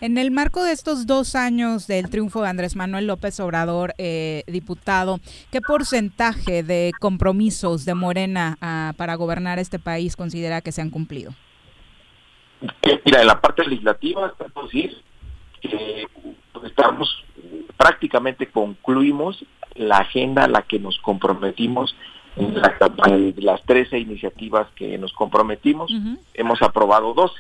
En 0.01 0.18
el 0.18 0.30
marco 0.30 0.62
de 0.64 0.72
estos 0.72 1.07
dos 1.07 1.34
años 1.34 1.86
del 1.86 2.11
triunfo 2.11 2.42
de 2.42 2.49
Andrés 2.49 2.76
Manuel 2.76 3.07
López 3.07 3.38
Obrador, 3.40 3.95
eh, 3.97 4.42
diputado, 4.47 5.20
¿qué 5.51 5.61
porcentaje 5.61 6.62
de 6.62 6.92
compromisos 7.01 7.84
de 7.84 7.95
Morena 7.95 8.59
ah, 8.61 8.92
para 8.97 9.14
gobernar 9.14 9.59
este 9.59 9.78
país 9.78 10.16
considera 10.16 10.61
que 10.61 10.72
se 10.72 10.82
han 10.82 10.90
cumplido? 10.90 11.32
Mira, 13.05 13.20
en 13.20 13.26
la 13.26 13.40
parte 13.40 13.64
legislativa, 13.64 14.34
podemos 14.34 14.64
decir 14.72 14.97
que 15.61 16.07
pues, 16.53 16.66
estamos 16.66 17.24
prácticamente 17.76 18.47
concluimos 18.49 19.45
la 19.74 19.99
agenda 19.99 20.45
a 20.45 20.49
la 20.49 20.62
que 20.62 20.78
nos 20.78 20.99
comprometimos 20.99 21.95
en, 22.36 22.55
las 22.55 23.62
13 23.64 23.99
iniciativas 23.99 24.66
que 24.74 24.99
nos 24.99 25.12
comprometimos. 25.12 25.92
Hemos 26.34 26.62
aprobado 26.62 27.14
12 27.14 27.34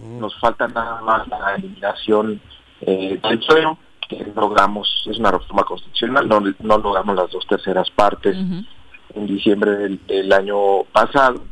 nos 0.00 0.38
falta 0.38 0.68
nada 0.68 1.00
más 1.02 1.26
la 1.28 1.54
eliminación 1.56 2.40
eh, 2.80 3.20
del 3.22 3.42
suelo, 3.42 3.78
que 4.08 4.24
logramos, 4.34 5.06
es 5.08 5.18
una 5.18 5.30
reforma 5.30 5.62
constitucional, 5.64 6.28
no, 6.28 6.40
no 6.40 6.78
logramos 6.78 7.16
las 7.16 7.30
dos 7.30 7.46
terceras 7.46 7.90
partes 7.90 8.36
en 8.36 9.26
diciembre 9.26 9.98
del, 10.06 10.32
año 10.32 10.84
pasado 10.92 11.42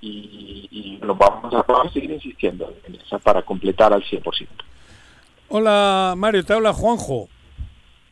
y, 0.00 0.68
y 0.70 0.98
lo 1.04 1.14
vamos 1.14 1.52
a, 1.54 1.62
vamos 1.62 1.86
a 1.86 1.92
seguir 1.92 2.10
insistiendo 2.10 2.72
en 2.84 2.94
esa 2.96 3.18
para 3.18 3.42
completar 3.42 3.92
al 3.92 4.02
100%. 4.04 4.46
Hola 5.48 6.14
Mario, 6.16 6.44
te 6.44 6.52
habla 6.52 6.72
Juanjo. 6.72 7.28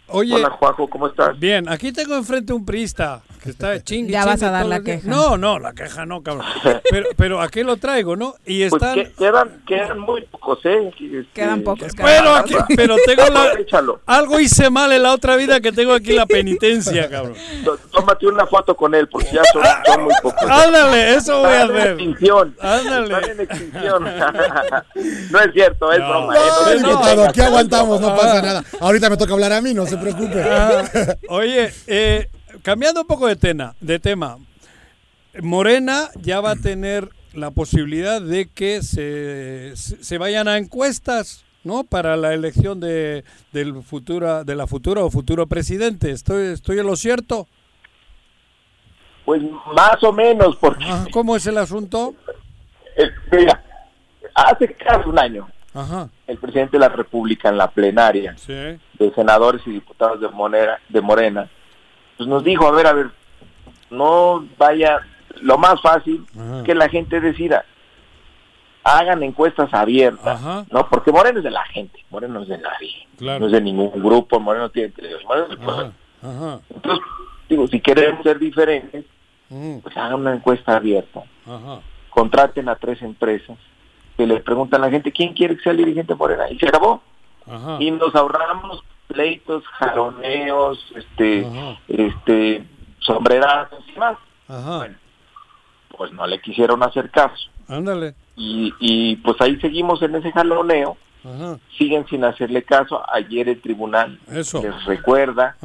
Oye, 0.08 0.34
Hola 0.34 0.50
Juanjo, 0.50 0.88
¿cómo 0.88 1.08
estás? 1.08 1.38
Bien, 1.38 1.68
aquí 1.68 1.90
tengo 1.90 2.14
enfrente 2.14 2.52
un 2.52 2.64
priista 2.64 3.22
que 3.42 3.50
está 3.50 3.82
chingue. 3.82 4.12
Ya 4.12 4.24
vas 4.24 4.40
a 4.42 4.50
dar 4.52 4.66
la 4.66 4.80
queja. 4.80 5.08
No, 5.08 5.36
no, 5.36 5.58
la 5.58 5.72
queja 5.72 6.06
no, 6.06 6.22
cabrón. 6.22 6.46
Pero, 6.90 7.08
pero 7.16 7.40
aquí 7.40 7.62
lo 7.62 7.76
traigo, 7.76 8.16
¿no? 8.16 8.34
Y 8.46 8.68
pues 8.68 8.80
están. 8.82 9.12
quedan, 9.18 9.62
quedan 9.66 9.98
muy 9.98 10.22
pocos, 10.22 10.64
¿eh? 10.64 10.88
Este, 10.88 11.26
quedan 11.34 11.62
pocos. 11.62 11.92
Pero, 11.96 12.34
aquí, 12.34 12.54
pero 12.76 12.96
tengo 13.04 13.24
la. 13.28 13.52
Algo 14.06 14.38
hice 14.38 14.70
mal 14.70 14.92
en 14.92 15.02
la 15.02 15.12
otra 15.12 15.36
vida 15.36 15.60
que 15.60 15.72
tengo 15.72 15.92
aquí 15.92 16.12
la 16.12 16.26
penitencia, 16.26 17.08
cabrón. 17.10 17.34
Tómate 17.90 18.26
una 18.26 18.46
foto 18.46 18.76
con 18.76 18.94
él 18.94 19.08
porque 19.08 19.30
ya 19.32 19.42
son, 19.52 20.04
muy 20.04 20.14
pocos. 20.22 20.48
Ándale, 20.48 21.14
eso 21.16 21.40
voy 21.40 21.52
a 21.52 21.62
hacer. 21.64 21.76
En 21.76 21.86
extinción. 21.92 22.56
Ándale. 22.60 23.14
Están 23.14 23.30
en 23.30 23.40
extinción. 23.40 24.04
no 25.30 25.40
es 25.40 25.52
cierto, 25.52 25.92
es 25.92 25.98
broma. 25.98 26.36
¿eh? 26.36 26.78
No, 26.80 27.14
no, 27.14 27.22
aquí 27.24 27.40
aguantamos, 27.40 28.00
no 28.00 28.16
pasa 28.16 28.42
nada. 28.42 28.64
Ahorita 28.80 29.10
me 29.10 29.16
toca 29.16 29.32
hablar 29.32 29.52
a 29.52 29.60
mí, 29.60 29.74
no 29.74 29.86
sé 29.86 29.95
preocupe. 29.96 30.42
Ah, 30.48 30.84
oye, 31.28 31.70
eh, 31.86 32.28
cambiando 32.62 33.02
un 33.02 33.06
poco 33.06 33.26
de, 33.26 33.36
tema, 33.36 33.74
de 33.80 33.98
tema, 33.98 34.38
Morena 35.42 36.08
ya 36.20 36.40
va 36.40 36.52
a 36.52 36.56
tener 36.56 37.08
la 37.34 37.50
posibilidad 37.50 38.22
de 38.22 38.48
que 38.48 38.82
se, 38.82 39.72
se 39.76 40.18
vayan 40.18 40.48
a 40.48 40.56
encuestas, 40.56 41.44
¿no? 41.64 41.84
Para 41.84 42.16
la 42.16 42.32
elección 42.32 42.80
de, 42.80 43.24
del 43.52 43.82
futura, 43.82 44.44
de 44.44 44.54
la 44.54 44.66
futura 44.66 45.04
o 45.04 45.10
futuro 45.10 45.46
presidente. 45.46 46.10
¿Estoy, 46.10 46.46
estoy 46.52 46.78
en 46.78 46.86
lo 46.86 46.96
cierto? 46.96 47.46
Pues 49.24 49.42
más 49.74 50.02
o 50.02 50.12
menos, 50.12 50.56
porque... 50.56 50.84
Ah, 50.86 51.04
¿Cómo 51.12 51.36
es 51.36 51.46
el 51.46 51.58
asunto? 51.58 52.14
Eh, 52.96 53.10
mira, 53.32 53.62
hace 54.34 54.72
casi 54.74 55.08
un 55.08 55.18
año 55.18 55.48
el 56.26 56.38
presidente 56.38 56.72
de 56.72 56.80
la 56.80 56.88
República 56.88 57.48
en 57.48 57.58
la 57.58 57.70
plenaria 57.70 58.34
de 58.46 59.12
senadores 59.14 59.62
y 59.66 59.70
diputados 59.70 60.20
de, 60.20 60.28
Monera, 60.28 60.80
de 60.88 61.00
Morena, 61.00 61.48
pues 62.16 62.28
nos 62.28 62.42
dijo, 62.44 62.66
a 62.66 62.70
ver, 62.72 62.86
a 62.86 62.92
ver, 62.92 63.10
no 63.90 64.46
vaya, 64.56 65.00
lo 65.42 65.58
más 65.58 65.80
fácil 65.80 66.24
que 66.64 66.74
la 66.74 66.88
gente 66.88 67.20
decida. 67.20 67.64
Hagan 68.84 69.22
encuestas 69.24 69.74
abiertas, 69.74 70.40
¿no? 70.70 70.88
Porque 70.88 71.10
Moreno 71.10 71.38
es 71.38 71.44
de 71.44 71.50
la 71.50 71.64
gente, 71.66 72.04
Moreno 72.10 72.42
es 72.42 72.48
de 72.48 72.58
nadie, 72.58 73.08
no 73.40 73.46
es 73.46 73.52
de 73.52 73.60
ningún 73.60 74.00
grupo, 74.02 74.38
Moreno 74.38 74.70
tiene 74.70 74.90
televisión, 74.90 75.92
Entonces, 76.70 77.04
digo, 77.48 77.66
si 77.66 77.80
queremos 77.80 78.22
ser 78.22 78.38
diferentes, 78.38 79.04
pues 79.48 79.96
hagan 79.96 80.20
una 80.20 80.34
encuesta 80.34 80.76
abierta. 80.76 81.22
Contraten 82.10 82.68
a 82.68 82.76
tres 82.76 83.02
empresas 83.02 83.58
que 84.16 84.26
le 84.26 84.40
preguntan 84.40 84.82
a 84.82 84.86
la 84.86 84.90
gente 84.90 85.12
quién 85.12 85.34
quiere 85.34 85.56
que 85.56 85.62
sea 85.62 85.72
el 85.72 85.78
dirigente 85.78 86.14
Morena 86.14 86.50
y 86.50 86.58
se 86.58 86.68
acabó. 86.68 87.02
Y 87.78 87.90
nos 87.92 88.14
ahorramos 88.14 88.82
pleitos, 89.06 89.64
jaloneos, 89.78 90.84
este, 90.96 91.46
este, 91.88 92.64
sombrerazos 92.98 93.84
y 93.94 93.98
más. 93.98 94.18
Bueno, 94.48 94.96
pues 95.96 96.12
no 96.12 96.26
le 96.26 96.40
quisieron 96.40 96.82
hacer 96.82 97.10
caso. 97.10 97.50
Ándale. 97.68 98.14
Y, 98.36 98.72
y 98.80 99.16
pues 99.16 99.40
ahí 99.40 99.58
seguimos 99.60 100.02
en 100.02 100.16
ese 100.16 100.32
jaloneo. 100.32 100.96
Siguen 101.76 102.06
sin 102.06 102.24
hacerle 102.24 102.62
caso. 102.62 103.02
Ayer 103.12 103.48
el 103.48 103.60
tribunal 103.60 104.18
Eso. 104.30 104.62
les 104.62 104.84
recuerda. 104.84 105.56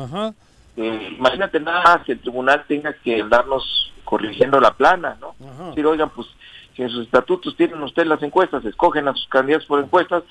imagínate 0.75 1.59
nada 1.59 1.83
más 1.83 2.05
que 2.05 2.13
el 2.13 2.19
tribunal 2.19 2.63
tenga 2.67 2.93
que 2.93 3.23
darnos 3.23 3.91
corrigiendo 4.03 4.59
la 4.59 4.73
plana, 4.73 5.17
¿no? 5.21 5.35
Decir, 5.69 5.85
oigan, 5.85 6.09
pues 6.09 6.27
si 6.75 6.83
en 6.83 6.89
sus 6.89 7.05
estatutos 7.05 7.55
tienen 7.55 7.81
ustedes 7.83 8.07
las 8.07 8.23
encuestas, 8.23 8.63
escogen 8.65 9.07
a 9.07 9.13
sus 9.13 9.27
candidatos 9.27 9.67
por 9.67 9.83
encuestas, 9.83 10.23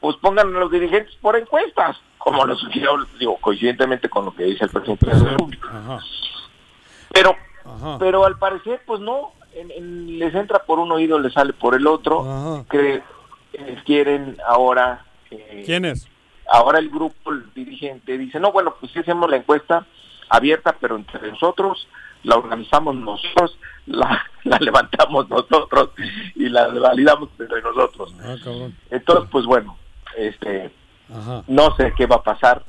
pues 0.00 0.16
pongan 0.16 0.54
a 0.54 0.58
los 0.58 0.70
dirigentes 0.70 1.14
por 1.16 1.36
encuestas, 1.36 1.96
como 2.18 2.44
lo 2.44 2.56
sugirió, 2.56 2.90
digo, 3.18 3.36
coincidentemente 3.38 4.08
con 4.08 4.24
lo 4.24 4.34
que 4.34 4.44
dice 4.44 4.64
el 4.64 4.70
presidente 4.70 5.06
de 5.06 5.12
la 5.14 5.30
República. 5.30 6.00
Pero, 7.12 7.36
pero 7.98 8.24
al 8.24 8.38
parecer, 8.38 8.80
pues 8.86 9.00
no, 9.00 9.32
les 9.54 10.34
entra 10.34 10.60
por 10.60 10.78
un 10.78 10.92
oído, 10.92 11.18
les 11.18 11.32
sale 11.32 11.52
por 11.52 11.74
el 11.74 11.86
otro, 11.86 12.64
que 12.70 13.02
eh, 13.52 13.82
quieren 13.84 14.36
ahora... 14.46 15.04
Eh, 15.30 15.62
¿Quiénes? 15.66 16.08
Ahora 16.48 16.78
el 16.78 16.90
grupo, 16.90 17.32
el 17.32 17.52
dirigente, 17.54 18.18
dice, 18.18 18.40
no, 18.40 18.52
bueno, 18.52 18.74
pues 18.78 18.92
si 18.92 18.98
hacemos 18.98 19.30
la 19.30 19.36
encuesta 19.36 19.86
abierta, 20.28 20.76
pero 20.80 20.96
entre 20.96 21.30
nosotros, 21.30 21.86
la 22.24 22.36
organizamos 22.36 22.94
nosotros, 22.96 23.58
la, 23.86 24.22
levantamos 24.60 25.28
nosotros 25.28 25.90
y 26.34 26.48
la 26.48 26.68
validamos 26.68 27.28
entre 27.38 27.62
nosotros. 27.62 28.14
Ah, 28.22 28.36
Entonces, 28.90 29.28
pues 29.30 29.44
bueno, 29.46 29.76
este, 30.16 30.72
no 31.46 31.74
sé 31.76 31.92
qué 31.96 32.06
va 32.06 32.16
a 32.16 32.22
pasar. 32.22 32.64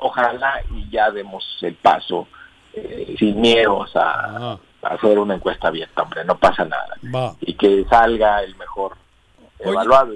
Ojalá 0.00 0.62
y 0.72 0.88
ya 0.90 1.10
demos 1.10 1.44
el 1.62 1.74
paso 1.74 2.28
eh, 2.72 3.16
sin 3.18 3.40
miedos 3.40 3.90
a, 3.96 4.58
hacer 4.82 5.18
una 5.18 5.34
encuesta 5.34 5.68
abierta, 5.68 6.02
hombre, 6.02 6.24
no 6.24 6.38
pasa 6.38 6.64
nada. 6.64 7.34
Y 7.40 7.54
que 7.54 7.84
salga 7.90 8.42
el 8.42 8.54
mejor 8.56 8.96
evaluado. 9.58 10.12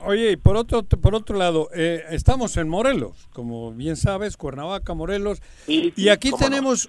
Oye, 0.00 0.32
y 0.32 0.36
por 0.36 0.56
otro, 0.56 0.82
por 0.84 1.14
otro 1.14 1.36
lado, 1.36 1.68
eh, 1.74 2.02
estamos 2.10 2.56
en 2.56 2.68
Morelos, 2.68 3.28
como 3.32 3.72
bien 3.72 3.96
sabes, 3.96 4.36
Cuernavaca, 4.36 4.94
Morelos, 4.94 5.42
y 5.66 6.08
aquí 6.08 6.30
tenemos 6.32 6.88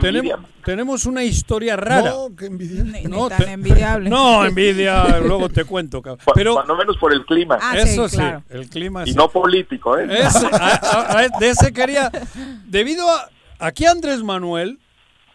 tenemos, 0.00 0.40
tenemos 0.64 1.06
una 1.06 1.24
historia 1.24 1.76
rara. 1.76 2.10
No, 2.10 2.36
que 2.36 2.46
envidia. 2.46 2.84
no, 3.08 3.28
tan 3.28 3.48
envidiable. 3.48 4.10
No, 4.10 4.44
envidia, 4.44 5.18
luego 5.20 5.48
te 5.48 5.64
cuento. 5.64 6.02
Pero, 6.34 6.54
Cuando 6.54 6.76
menos 6.76 6.96
por 6.98 7.12
el 7.12 7.24
clima. 7.24 7.58
Ah, 7.60 7.78
eso 7.78 8.08
sí, 8.08 8.20
el 8.48 8.68
clima 8.68 9.04
Y 9.06 9.12
no 9.14 9.28
político, 9.28 9.98
¿eh? 9.98 10.06
de 11.40 11.48
ese 11.48 11.72
quería. 11.72 12.10
Debido 12.66 13.08
a. 13.08 13.28
Aquí 13.58 13.84
Andrés 13.84 14.22
Manuel 14.22 14.78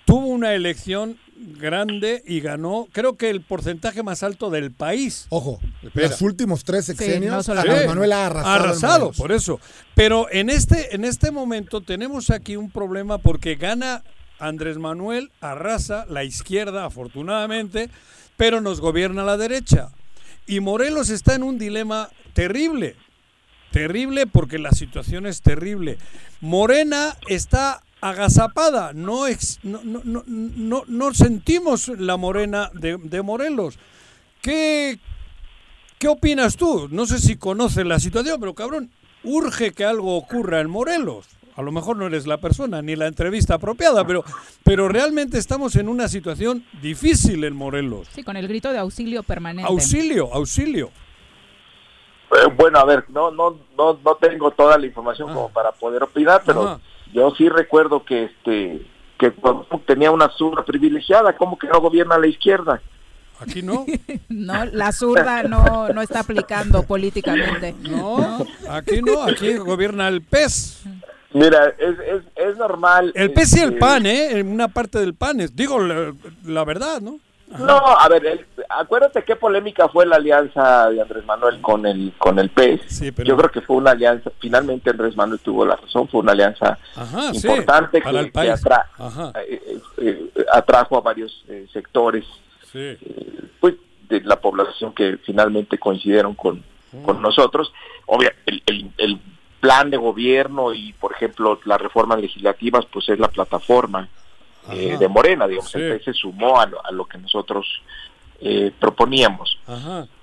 tuvo 0.06 0.28
una 0.28 0.54
elección 0.54 1.18
grande 1.36 2.24
y 2.26 2.39
ganó, 2.39 2.88
creo 2.91 3.18
que 3.18 3.30
el 3.30 3.41
porcentaje 3.41 4.04
más 4.04 4.24
alto 4.24 4.50
del 4.50 4.72
país. 4.72 5.28
Ojo, 5.30 5.60
los 5.93 6.22
últimos 6.22 6.64
tres 6.64 6.86
sexenios, 6.86 7.50
Andrés 7.50 7.88
Manuel 7.88 8.12
ha 8.14 8.28
arrasado. 8.28 8.56
arrasado, 8.56 9.12
por 9.12 9.32
eso. 9.32 9.60
Pero 9.93 10.28
en 10.32 10.50
este, 10.50 10.96
en 10.96 11.06
este 11.06 11.32
momento 11.32 11.82
tenemos 11.82 12.30
aquí 12.30 12.56
un 12.56 12.72
problema 12.72 13.18
porque 13.18 13.56
gana 13.56 14.04
Andrés 14.40 14.78
Manuel 14.78 15.32
arrasa 15.42 16.06
la 16.10 16.24
izquierda, 16.24 16.86
afortunadamente, 16.86 17.90
pero 18.38 18.62
nos 18.62 18.82
gobierna 18.82 19.24
la 19.24 19.38
derecha. 19.38 19.90
Y 20.48 20.60
Morelos 20.60 21.10
está 21.10 21.36
en 21.36 21.44
un 21.44 21.58
dilema 21.58 22.10
terrible, 22.34 22.96
terrible 23.72 24.28
porque 24.28 24.60
la 24.60 24.72
situación 24.72 25.26
es 25.26 25.42
terrible. 25.42 25.98
Morena 26.42 27.16
está 27.28 27.82
agazapada, 28.02 28.94
no, 28.94 29.26
no, 29.64 30.24
no, 30.28 30.84
no, 30.88 31.14
sentimos 31.14 31.88
la 31.88 32.18
morena 32.18 32.70
de, 32.74 32.98
de 32.98 33.22
Morelos. 33.24 33.80
¿Qué, 34.42 35.00
¿Qué 35.98 36.08
opinas 36.08 36.56
tú? 36.56 36.88
No 36.92 37.08
sé 37.08 37.20
si 37.20 37.38
conoces 37.38 37.86
la 37.86 38.00
situación, 38.00 38.40
pero 38.40 38.54
cabrón, 38.54 38.92
urge 39.24 39.72
que 39.72 39.86
algo 39.86 40.16
ocurra 40.18 40.62
en 40.62 40.70
Morelos 40.70 41.35
a 41.56 41.62
lo 41.62 41.72
mejor 41.72 41.97
no 41.97 42.06
eres 42.08 42.28
la 42.28 42.38
persona 42.38 42.82
ni 42.82 42.95
la 42.95 43.08
entrevista 43.08 43.56
apropiada, 43.56 44.06
pero, 44.06 44.24
pero 44.64 44.89
realmente 44.89 45.38
estamos 45.38 45.76
en 45.76 45.88
una 45.88 46.08
situación 46.08 46.66
difícil 46.82 47.43
en 47.43 47.56
Morelos. 47.56 48.08
Sí, 48.12 48.24
con 48.24 48.36
el 48.36 48.47
grito 48.47 48.72
de 48.72 48.80
auxilio 48.80 49.24
permanente. 49.24 49.72
Auxilio, 49.72 50.34
auxilio. 50.34 50.91
Eh, 52.32 52.51
bueno, 52.58 52.80
a 52.80 52.86
ver, 52.86 53.06
no, 53.10 53.32
no, 53.32 53.58
no, 53.78 53.99
no 54.03 54.16
tengo 54.16 54.51
toda 54.51 54.78
la 54.78 54.86
información 54.86 55.30
como 55.30 55.49
para 55.49 55.72
poder 55.72 56.03
opinar, 56.03 56.41
pero 56.45 56.82
yo 57.14 57.34
sí 57.38 57.47
recuerdo 57.47 58.03
que 58.03 58.26
este 58.26 58.86
que 59.18 59.34
tenía 59.86 60.12
una 60.12 60.30
zurda 60.30 60.66
privilegiada, 60.66 61.38
¿cómo 61.38 61.58
que 61.58 61.68
no 61.68 61.80
gobierna 61.80 62.18
la 62.18 62.28
izquierda? 62.28 62.82
Aquí 63.39 63.62
no. 63.62 63.86
no, 64.30 64.66
la 64.66 64.91
zurda 64.91 65.43
no, 65.43 65.89
no 65.89 66.01
está 66.01 66.22
aplicando 66.22 66.84
políticamente. 66.84 67.76
No, 67.82 68.45
aquí 68.70 69.01
no, 69.01 69.24
aquí 69.24 69.56
gobierna 69.56 70.08
el 70.08 70.22
PES. 70.22 70.84
Mira, 71.36 71.68
es, 71.78 72.00
es, 72.00 72.24
es 72.34 72.58
normal. 72.58 73.12
El 73.14 73.34
pez 73.34 73.58
y 73.58 73.60
el 73.60 73.74
este, 73.74 73.80
pan, 73.80 74.06
¿eh? 74.06 74.40
En 74.40 74.48
una 74.48 74.70
parte 74.70 75.00
del 75.00 75.14
pan, 75.16 75.42
es, 75.42 75.54
digo 75.54 75.80
la, 75.80 76.64
verdad, 76.64 77.02
¿no? 77.02 77.20
No, 77.60 77.76
a 77.76 78.08
ver, 78.08 78.48
acuérdate 78.70 79.22
qué 79.26 79.36
polémica 79.36 79.90
fue 79.90 80.06
la 80.06 80.16
alianza 80.16 80.90
de 80.90 81.02
Andrés 81.02 81.26
Manuel 81.26 81.60
con 81.60 81.86
el 81.86 82.14
con 82.18 82.40
el 82.40 82.50
PES. 82.50 83.02
Yo 83.26 83.36
creo 83.36 83.52
que 83.52 83.60
fue 83.60 83.76
una 83.76 83.92
alianza, 83.92 84.32
finalmente 84.40 84.90
Andrés 84.92 85.18
Manuel 85.18 85.42
tuvo 85.42 85.66
la 85.66 85.76
razón, 85.76 86.08
fue 86.08 86.22
una 86.22 86.32
alianza 86.32 86.80
importante 87.34 88.02
que, 88.02 88.10
el 88.10 88.32
país. 88.32 88.54
Eh, 88.56 89.62
eh, 89.68 89.80
eh, 89.98 90.46
atrajo 90.54 90.98
a 90.98 91.02
varios 91.02 91.44
sectores 91.74 92.26
pues, 93.60 93.76
de 94.08 94.22
la 94.22 94.40
población 94.40 94.94
que 94.94 95.18
finalmente 95.26 95.78
coincidieron 95.78 96.34
con, 96.34 96.64
con 97.04 97.22
nosotros. 97.22 97.74
Obvio, 98.06 98.32
el, 98.46 98.64
el, 98.66 98.92
el 98.98 99.20
plan 99.66 99.89
de 99.89 99.97
gobierno 99.97 100.76
y, 100.76 100.93
por 100.93 101.13
ejemplo, 101.13 101.59
las 101.66 101.82
reformas 101.82 102.22
legislativas, 102.22 102.86
pues 102.86 103.09
es 103.09 103.18
la 103.18 103.30
plataforma 103.30 104.07
eh, 104.72 104.95
de 104.99 105.07
Morena, 105.07 105.47
digamos, 105.47 105.74
el 105.74 106.03
se 106.03 106.13
sumó 106.13 106.59
a 106.59 106.68
lo, 106.91 107.05
que 107.05 107.18
nosotros 107.18 107.66
eh, 108.41 108.72
proponíamos. 108.80 109.57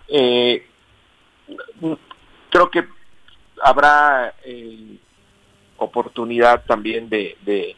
Eh, 0.06 0.64
creo 2.50 2.70
que 2.70 2.86
habrá 3.60 4.32
oportunidad 5.78 6.64
también 6.64 7.08
de, 7.08 7.36
de 7.44 7.74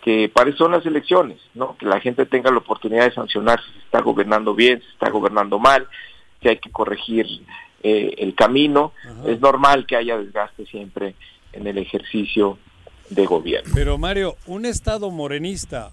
que 0.00 0.30
para 0.30 0.48
eso 0.48 0.64
son 0.64 0.72
las 0.72 0.86
elecciones, 0.86 1.40
¿no? 1.52 1.76
Que 1.76 1.84
la 1.84 2.00
gente 2.00 2.24
tenga 2.24 2.50
la 2.50 2.58
oportunidad 2.58 3.04
de 3.04 3.12
sancionar 3.12 3.62
si 3.62 3.70
se 3.72 3.78
está 3.80 4.00
gobernando 4.00 4.54
bien, 4.54 4.80
si 4.80 4.86
se 4.86 4.92
está 4.94 5.10
gobernando 5.10 5.58
mal, 5.58 5.86
que 6.40 6.48
hay 6.48 6.56
que 6.56 6.70
corregir 6.70 7.26
eh, 7.82 8.14
el 8.18 8.34
camino. 8.34 8.92
Es 9.26 9.40
normal 9.40 9.86
que 9.86 9.96
haya 9.96 10.16
desgaste 10.16 10.66
siempre 10.66 11.14
en 11.52 11.66
el 11.66 11.78
ejercicio 11.78 12.58
de 13.10 13.26
gobierno. 13.26 13.70
Pero 13.74 13.98
Mario, 13.98 14.36
un 14.46 14.66
Estado 14.66 15.10
morenista 15.10 15.90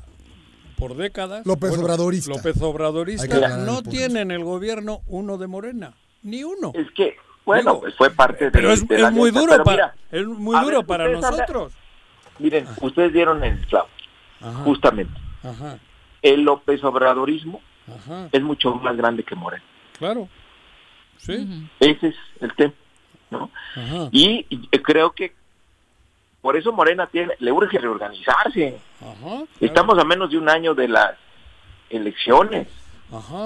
por 0.78 0.96
décadas... 0.96 1.46
López 1.46 1.78
Obradorista. 1.78 2.32
López 2.32 2.62
Obradorista 2.62 3.58
no 3.58 3.84
tiene 3.84 4.22
en 4.22 4.32
el 4.32 4.44
gobierno 4.44 5.02
uno 5.08 5.38
de 5.38 5.48
Morena, 5.48 5.94
ni 6.24 6.44
uno. 6.44 6.72
Es 6.74 6.90
que, 6.92 7.18
bueno, 7.46 7.80
pues 7.80 7.96
fue 7.96 8.10
parte 8.12 8.46
de... 8.46 8.52
Pero 8.52 8.72
es, 8.72 8.84
muy 9.12 9.32
duro 9.32 9.64
para, 9.64 9.94
es 10.12 10.26
muy 10.26 10.60
duro 10.62 10.84
para 10.84 11.10
nosotros. 11.10 11.74
miren, 12.40 12.66
ustedes 12.82 13.12
dieron 13.12 13.44
el 13.44 13.60
clavo, 13.68 13.90
justamente. 14.64 15.14
El 16.22 16.44
López 16.44 16.84
Obradorismo 16.84 17.62
es 18.32 18.42
mucho 18.42 18.76
más 18.76 18.96
grande 18.96 19.24
que 19.24 19.36
Morena. 19.36 19.64
Claro. 19.98 20.30
Ese 21.80 22.08
es 22.08 22.16
el 22.42 22.54
tema, 22.56 22.74
¿no? 23.30 23.50
Y, 24.12 24.44
creo 24.84 25.12
que 25.12 25.34
por 26.42 26.56
eso 26.56 26.72
Morena 26.72 27.08
tiene, 27.08 27.34
le 27.40 27.52
urge 27.52 27.78
reorganizarse. 27.78 28.78
Estamos 29.60 29.98
a 30.00 30.04
menos 30.04 30.32
de 30.32 30.38
un 30.38 30.50
año 30.50 30.74
de 30.74 30.88
las 30.88 31.16
elecciones. 31.90 32.68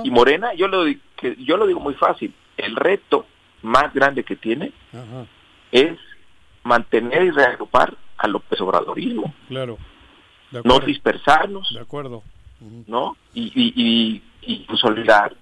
Y 0.03 0.11
Morena, 0.11 0.53
yo 0.53 0.67
lo, 0.67 0.85
que, 1.15 1.35
yo 1.39 1.57
lo 1.57 1.65
digo 1.65 1.79
muy 1.79 1.93
fácil, 1.95 2.33
el 2.57 2.75
reto 2.75 3.25
más 3.61 3.93
grande 3.93 4.23
que 4.23 4.35
tiene 4.35 4.73
es 5.71 5.97
mantener 6.63 7.23
y 7.23 7.31
reagrupar 7.31 7.95
a 8.17 8.27
López 8.27 8.59
Obradorismo. 8.61 9.33
Claro. 9.47 9.77
No 10.63 10.79
dispersarnos. 10.79 11.73
De 11.73 11.79
acuerdo. 11.79 12.23
¿No? 12.87 13.17
Y, 13.33 13.51
y, 13.55 14.21
y, 14.41 14.65
consolidar 14.65 15.35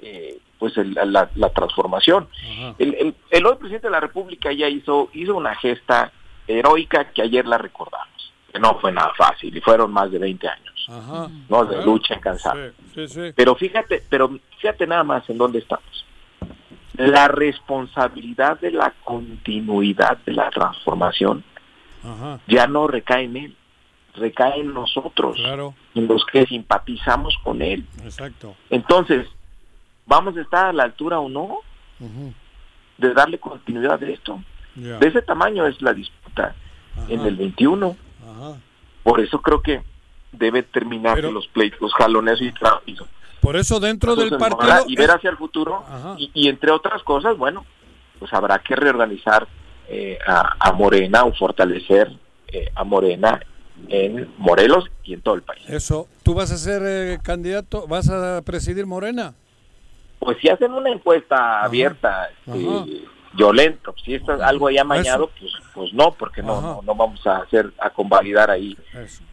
eh, 0.00 0.38
pues 0.60 0.74
la, 0.76 1.26
transformación. 1.54 2.28
El, 2.78 3.14
el, 3.30 3.46
hoy 3.46 3.56
presidente 3.56 3.86
de 3.86 3.92
la 3.92 4.00
República 4.00 4.52
ya 4.52 4.68
hizo, 4.68 5.08
hizo 5.14 5.34
una 5.34 5.54
gesta 5.56 6.12
heroica 6.46 7.10
que 7.12 7.22
ayer 7.22 7.46
la 7.46 7.56
recordamos, 7.56 8.32
que 8.52 8.60
no 8.60 8.78
fue 8.78 8.92
nada 8.92 9.10
fácil 9.16 9.56
y 9.56 9.60
fueron 9.62 9.90
más 9.90 10.10
de 10.12 10.18
20 10.18 10.48
años, 10.48 10.86
¿no? 11.48 11.64
De 11.64 11.82
lucha 11.82 12.14
incansable. 12.14 12.74
Pero 13.34 13.54
fíjate, 13.54 14.02
pero 14.10 14.38
fíjate 14.58 14.86
nada 14.86 15.02
más 15.02 15.28
en 15.30 15.38
dónde 15.38 15.60
estamos. 15.60 16.06
La 16.94 17.28
responsabilidad 17.28 18.60
de 18.60 18.72
la 18.72 18.92
continuidad 19.02 20.18
de 20.26 20.34
la 20.34 20.50
transformación 20.50 21.42
ya 22.46 22.66
no 22.66 22.86
recae 22.86 23.24
en 23.24 23.36
él, 23.38 23.56
recae 24.14 24.60
en 24.60 24.74
nosotros, 24.74 25.38
en 25.94 26.06
los 26.06 26.22
que 26.26 26.44
simpatizamos 26.44 27.34
con 27.42 27.62
él. 27.62 27.86
Exacto. 28.04 28.56
Entonces, 28.68 29.26
¿Vamos 30.10 30.36
a 30.36 30.40
estar 30.40 30.66
a 30.66 30.72
la 30.72 30.82
altura 30.82 31.20
o 31.20 31.28
no 31.28 31.58
de 32.98 33.14
darle 33.14 33.38
continuidad 33.38 34.02
a 34.02 34.08
esto? 34.08 34.42
De 34.74 35.06
ese 35.06 35.22
tamaño 35.22 35.64
es 35.66 35.80
la 35.80 35.94
disputa 35.94 36.56
en 37.08 37.20
el 37.20 37.36
21. 37.36 37.96
Por 39.04 39.20
eso 39.20 39.40
creo 39.40 39.62
que 39.62 39.84
debe 40.32 40.64
terminar 40.64 41.22
los 41.22 41.46
pleitos, 41.46 41.94
jalones 41.94 42.42
y 42.42 42.50
tráfico. 42.50 43.06
Por 43.40 43.54
eso 43.56 43.78
dentro 43.78 44.16
del 44.16 44.36
partido... 44.36 44.84
Y 44.88 44.96
ver 44.96 45.12
hacia 45.12 45.30
el 45.30 45.36
futuro. 45.36 45.84
Y, 46.18 46.48
entre 46.48 46.72
otras 46.72 47.04
cosas, 47.04 47.38
bueno, 47.38 47.64
pues 48.18 48.32
habrá 48.32 48.58
que 48.58 48.74
reorganizar 48.74 49.46
eh, 49.88 50.18
a, 50.26 50.72
Morena 50.72 51.22
o 51.22 51.32
fortalecer 51.34 52.10
eh, 52.48 52.68
a 52.74 52.82
Morena 52.82 53.40
en 53.86 54.28
Morelos 54.38 54.90
y 55.04 55.14
en 55.14 55.20
todo 55.20 55.36
el 55.36 55.42
país. 55.42 55.62
Eso, 55.68 56.08
¿tú 56.24 56.34
vas 56.34 56.50
a 56.50 56.56
ser 56.56 56.82
eh, 56.84 57.18
candidato, 57.22 57.86
vas 57.86 58.10
a 58.10 58.42
presidir 58.42 58.86
Morena? 58.86 59.34
Pues 60.20 60.38
si 60.40 60.48
hacen 60.48 60.72
una 60.72 60.90
encuesta 60.90 61.64
abierta, 61.64 62.28
este, 62.46 63.04
violento, 63.32 63.94
si 64.04 64.14
esto 64.14 64.34
es 64.34 64.40
algo 64.40 64.70
ya 64.70 64.84
mañado, 64.84 65.30
pues, 65.38 65.52
pues 65.74 65.92
no, 65.92 66.12
porque 66.12 66.42
no, 66.42 66.60
no, 66.60 66.82
no 66.84 66.94
vamos 66.94 67.26
a 67.26 67.38
hacer, 67.38 67.72
a 67.78 67.90
convalidar 67.90 68.50
ahí 68.50 68.76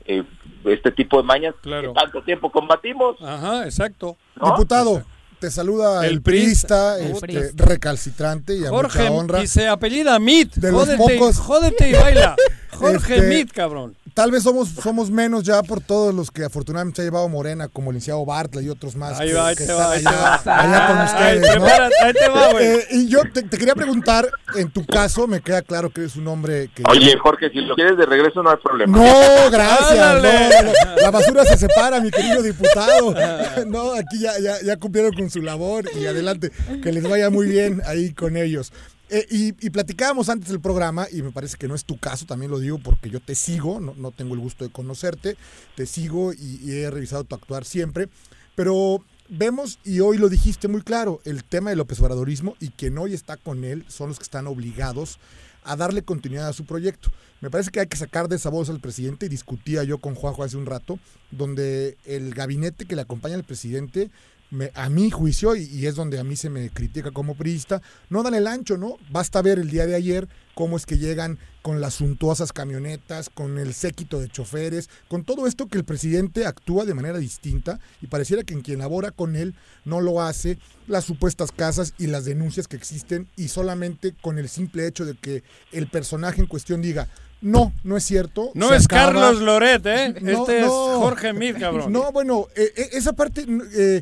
eh, 0.06 0.24
este 0.64 0.92
tipo 0.92 1.18
de 1.18 1.24
mañas. 1.24 1.54
Que 1.62 1.92
tanto 1.94 2.24
tiempo 2.24 2.50
combatimos. 2.50 3.22
Ajá, 3.22 3.66
exacto. 3.66 4.18
Diputado, 4.36 5.04
te 5.40 5.52
saluda 5.52 6.06
el, 6.06 6.14
El 6.14 6.22
priista, 6.22 6.96
priista. 6.98 7.40
este, 7.40 7.64
recalcitrante 7.64 8.56
y 8.56 8.66
a 8.66 8.70
Jorge, 8.70 9.00
mucha 9.00 9.12
honra. 9.12 9.44
y 9.44 9.48
se 9.48 9.68
apellida 9.68 10.18
Mit, 10.20 10.56
De 10.56 10.72
los 10.72 10.82
jódete, 10.86 11.16
y- 11.16 11.20
pocos- 11.20 11.38
jódete 11.38 11.90
y 11.90 11.94
baila. 11.94 12.36
Jorge 12.72 13.16
Este, 13.16 13.28
Mit, 13.28 13.52
cabrón. 13.54 13.96
Tal 14.14 14.30
vez 14.32 14.44
somos, 14.44 14.70
somos 14.70 15.10
menos 15.12 15.44
ya 15.44 15.62
por 15.64 15.80
todos 15.80 16.14
los 16.14 16.30
que 16.32 16.44
afortunadamente 16.44 16.98
se 16.98 17.02
ha 17.04 17.06
llevado 17.06 17.28
Morena, 17.30 17.68
como 17.68 17.90
el 17.92 17.96
licenciado 17.96 18.26
Bartla 18.26 18.62
y 18.64 18.70
otros 18.70 18.96
más. 18.96 19.20
Ahí 19.20 19.30
que- 19.30 19.34
va, 19.36 19.48
ahí 19.48 19.56
que 19.56 19.66
te 19.66 19.72
están 19.72 19.88
va, 19.88 19.92
ahí 19.94 20.02
te 20.04 20.10
allá, 20.10 20.42
va. 20.46 20.62
allá 20.62 20.88
con 20.88 20.98
Ay, 20.98 21.38
ustedes, 21.38 21.60
¿no? 21.60 21.66
ahí 22.06 22.14
te 22.14 22.30
va, 22.30 22.52
güey. 22.52 22.66
Eh, 22.68 22.88
y 22.92 23.08
yo 23.10 23.22
te, 23.32 23.44
te 23.44 23.58
quería 23.58 23.74
preguntar, 23.76 24.28
en 24.56 24.70
tu 24.72 24.86
caso, 24.86 25.28
me 25.28 25.42
queda 25.42 25.62
claro 25.62 25.92
que 25.92 26.02
eres 26.02 26.16
un 26.16 26.28
hombre 26.28 26.70
que... 26.76 26.84
Oye, 26.90 27.16
Jorge, 27.18 27.50
si 27.52 27.62
lo 27.62 27.76
quieres 27.76 27.98
de 27.98 28.06
regreso 28.06 28.42
no 28.44 28.50
hay 28.52 28.58
problema. 28.58 28.98
No, 28.98 29.52
gracias. 29.52 29.96
No, 29.98 30.04
Ándale. 30.04 30.50
no, 30.64 30.72
no. 30.96 30.96
La 31.02 31.12
basura 31.12 31.46
se 31.46 31.58
separa, 31.58 32.00
mi 32.00 32.12
querido 32.12 32.42
diputado. 32.44 33.14
No, 33.68 33.94
aquí 33.94 34.20
ya, 34.20 34.34
ya, 34.40 34.62
ya 34.64 34.78
cumplieron 34.78 35.14
con 35.14 35.27
su 35.30 35.42
labor 35.42 35.90
y 35.96 36.06
adelante, 36.06 36.52
que 36.82 36.92
les 36.92 37.04
vaya 37.04 37.30
muy 37.30 37.48
bien 37.48 37.82
ahí 37.86 38.14
con 38.14 38.38
ellos. 38.38 38.72
Eh, 39.10 39.26
y, 39.30 39.66
y 39.66 39.70
platicábamos 39.70 40.28
antes 40.28 40.50
del 40.50 40.60
programa, 40.60 41.08
y 41.12 41.22
me 41.22 41.32
parece 41.32 41.56
que 41.58 41.68
no 41.68 41.76
es 41.76 41.86
tu 41.86 41.98
caso, 41.98 42.26
también 42.26 42.52
lo 42.52 42.60
digo 42.60 42.78
porque 42.78 43.10
yo 43.10 43.22
te 43.22 43.36
sigo, 43.36 43.80
no, 43.80 43.94
no 43.96 44.12
tengo 44.12 44.34
el 44.34 44.42
gusto 44.42 44.66
de 44.66 44.72
conocerte, 44.72 45.38
te 45.76 45.86
sigo 45.86 46.34
y, 46.34 46.60
y 46.62 46.72
he 46.72 46.92
revisado 46.92 47.24
tu 47.24 47.34
actuar 47.36 47.64
siempre, 47.64 48.10
pero 48.56 49.04
vemos, 49.30 49.80
y 49.86 50.02
hoy 50.02 50.18
lo 50.18 50.28
dijiste 50.28 50.68
muy 50.68 50.82
claro, 50.82 51.22
el 51.24 51.46
tema 51.46 51.70
del 51.70 51.78
López 51.78 52.02
Obradorismo 52.02 52.56
y 52.60 52.70
quien 52.70 52.98
hoy 52.98 53.14
está 53.14 53.38
con 53.38 53.64
él 53.64 53.86
son 53.88 54.10
los 54.10 54.18
que 54.18 54.24
están 54.24 54.48
obligados 54.48 55.20
a 55.64 55.76
darle 55.76 56.02
continuidad 56.02 56.48
a 56.48 56.54
su 56.54 56.66
proyecto. 56.66 57.12
Me 57.40 57.50
parece 57.50 57.72
que 57.72 57.80
hay 57.82 57.88
que 57.88 57.98
sacar 57.98 58.28
de 58.28 58.38
esa 58.38 58.50
bolsa 58.50 58.72
al 58.72 58.80
presidente 58.80 59.26
y 59.26 59.30
discutía 59.30 59.84
yo 59.84 60.00
con 60.00 60.16
Juanjo 60.16 60.44
hace 60.44 60.58
un 60.58 60.66
rato, 60.66 60.98
donde 61.30 61.98
el 62.06 62.34
gabinete 62.34 62.86
que 62.86 62.96
le 62.96 63.04
acompaña 63.04 63.36
al 63.36 63.44
presidente, 63.44 64.10
me- 64.50 64.72
a 64.76 64.90
mi 64.90 65.10
juicio, 65.12 65.56
y, 65.56 65.64
y 65.66 65.86
es 65.88 65.96
donde 65.96 66.20
a 66.20 66.24
mí 66.24 66.36
se 66.36 66.50
me 66.50 66.70
critica 66.70 67.12
como 67.12 67.36
priista, 67.36 67.82
no 68.10 68.24
dan 68.24 68.34
el 68.36 68.48
ancho, 68.48 68.78
¿no? 68.78 68.98
Basta 69.12 69.42
ver 69.42 69.60
el 69.60 69.70
día 69.70 69.86
de 69.86 69.96
ayer 69.96 70.28
cómo 70.56 70.78
es 70.78 70.86
que 70.86 70.98
llegan 70.98 71.38
con 71.62 71.82
las 71.82 71.96
suntuosas 71.96 72.54
camionetas, 72.54 73.30
con 73.30 73.58
el 73.60 73.74
séquito 73.74 74.20
de 74.20 74.30
choferes, 74.30 74.90
con 75.10 75.24
todo 75.26 75.46
esto 75.48 75.68
que 75.68 75.78
el 75.78 75.84
presidente 75.84 76.46
actúa 76.46 76.86
de 76.86 76.94
manera 76.94 77.18
distinta 77.20 77.80
y 78.02 78.08
pareciera 78.08 78.44
que 78.44 78.54
en 78.54 78.62
quien 78.62 78.80
labora 78.80 79.12
con 79.12 79.36
él 79.36 79.54
no 79.86 80.00
lo 80.02 80.22
hace, 80.22 80.58
las 80.88 81.04
supuestas 81.04 81.52
casas 81.52 81.94
y 81.98 82.08
las 82.08 82.24
denuncias 82.26 82.68
que 82.68 82.78
existen 82.78 83.28
y 83.36 83.50
solamente 83.50 84.16
con 84.22 84.38
el 84.40 84.48
simple 84.50 84.88
hecho 84.88 85.06
de 85.06 85.16
que 85.18 85.44
el 85.74 85.88
personaje 85.90 86.40
en 86.42 86.48
cuestión 86.48 86.82
diga, 86.82 87.10
no, 87.42 87.72
no 87.84 87.98
es 87.98 88.04
cierto. 88.06 88.50
No 88.56 88.74
es 88.74 88.86
acaba". 88.86 89.12
Carlos 89.12 89.42
Loret, 89.42 89.86
¿eh? 89.86 90.16
No, 90.22 90.32
este 90.42 90.62
no. 90.62 90.66
es 90.66 90.98
Jorge 91.00 91.34
Mit, 91.34 91.60
cabrón. 91.60 91.92
No, 91.92 92.12
bueno, 92.12 92.48
eh, 92.56 92.72
eh, 92.76 92.90
esa 92.94 93.14
parte, 93.14 93.46
eh, 93.76 94.02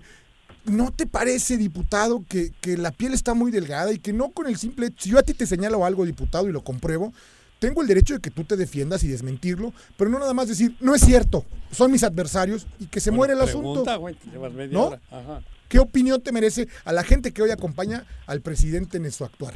¿no 0.65 0.91
te 0.91 1.05
parece, 1.07 1.57
diputado, 1.57 2.23
que, 2.27 2.51
que 2.61 2.77
la 2.77 2.91
piel 2.91 3.13
está 3.13 3.33
muy 3.33 3.51
delgada 3.51 3.91
y 3.93 3.99
que 3.99 4.13
no 4.13 4.29
con 4.29 4.47
el 4.47 4.57
simple... 4.57 4.89
Si 4.97 5.09
yo 5.09 5.19
a 5.19 5.23
ti 5.23 5.33
te 5.33 5.45
señalo 5.45 5.85
algo, 5.85 6.05
diputado, 6.05 6.47
y 6.47 6.51
lo 6.51 6.63
compruebo, 6.63 7.13
tengo 7.59 7.81
el 7.81 7.87
derecho 7.87 8.15
de 8.15 8.19
que 8.19 8.31
tú 8.31 8.43
te 8.43 8.57
defiendas 8.57 9.03
y 9.03 9.07
desmentirlo, 9.07 9.73
pero 9.97 10.09
no 10.09 10.19
nada 10.19 10.33
más 10.33 10.47
decir, 10.47 10.75
no 10.81 10.93
es 10.93 11.01
cierto, 11.01 11.45
son 11.71 11.91
mis 11.91 12.03
adversarios 12.03 12.67
y 12.79 12.87
que 12.87 12.99
se 12.99 13.11
muere 13.11 13.33
el 13.33 13.39
Pregunta, 13.39 13.79
asunto. 13.81 13.99
güey, 13.99 14.15
te 14.15 14.29
llevas 14.29 14.53
media 14.53 14.73
¿No? 14.73 14.85
hora. 14.87 14.99
Ajá. 15.09 15.41
¿Qué 15.69 15.79
opinión 15.79 16.21
te 16.21 16.31
merece 16.31 16.67
a 16.83 16.91
la 16.93 17.03
gente 17.03 17.31
que 17.31 17.41
hoy 17.41 17.49
acompaña 17.51 18.05
al 18.27 18.41
presidente 18.41 18.97
en 18.97 19.11
su 19.11 19.23
actuar? 19.25 19.53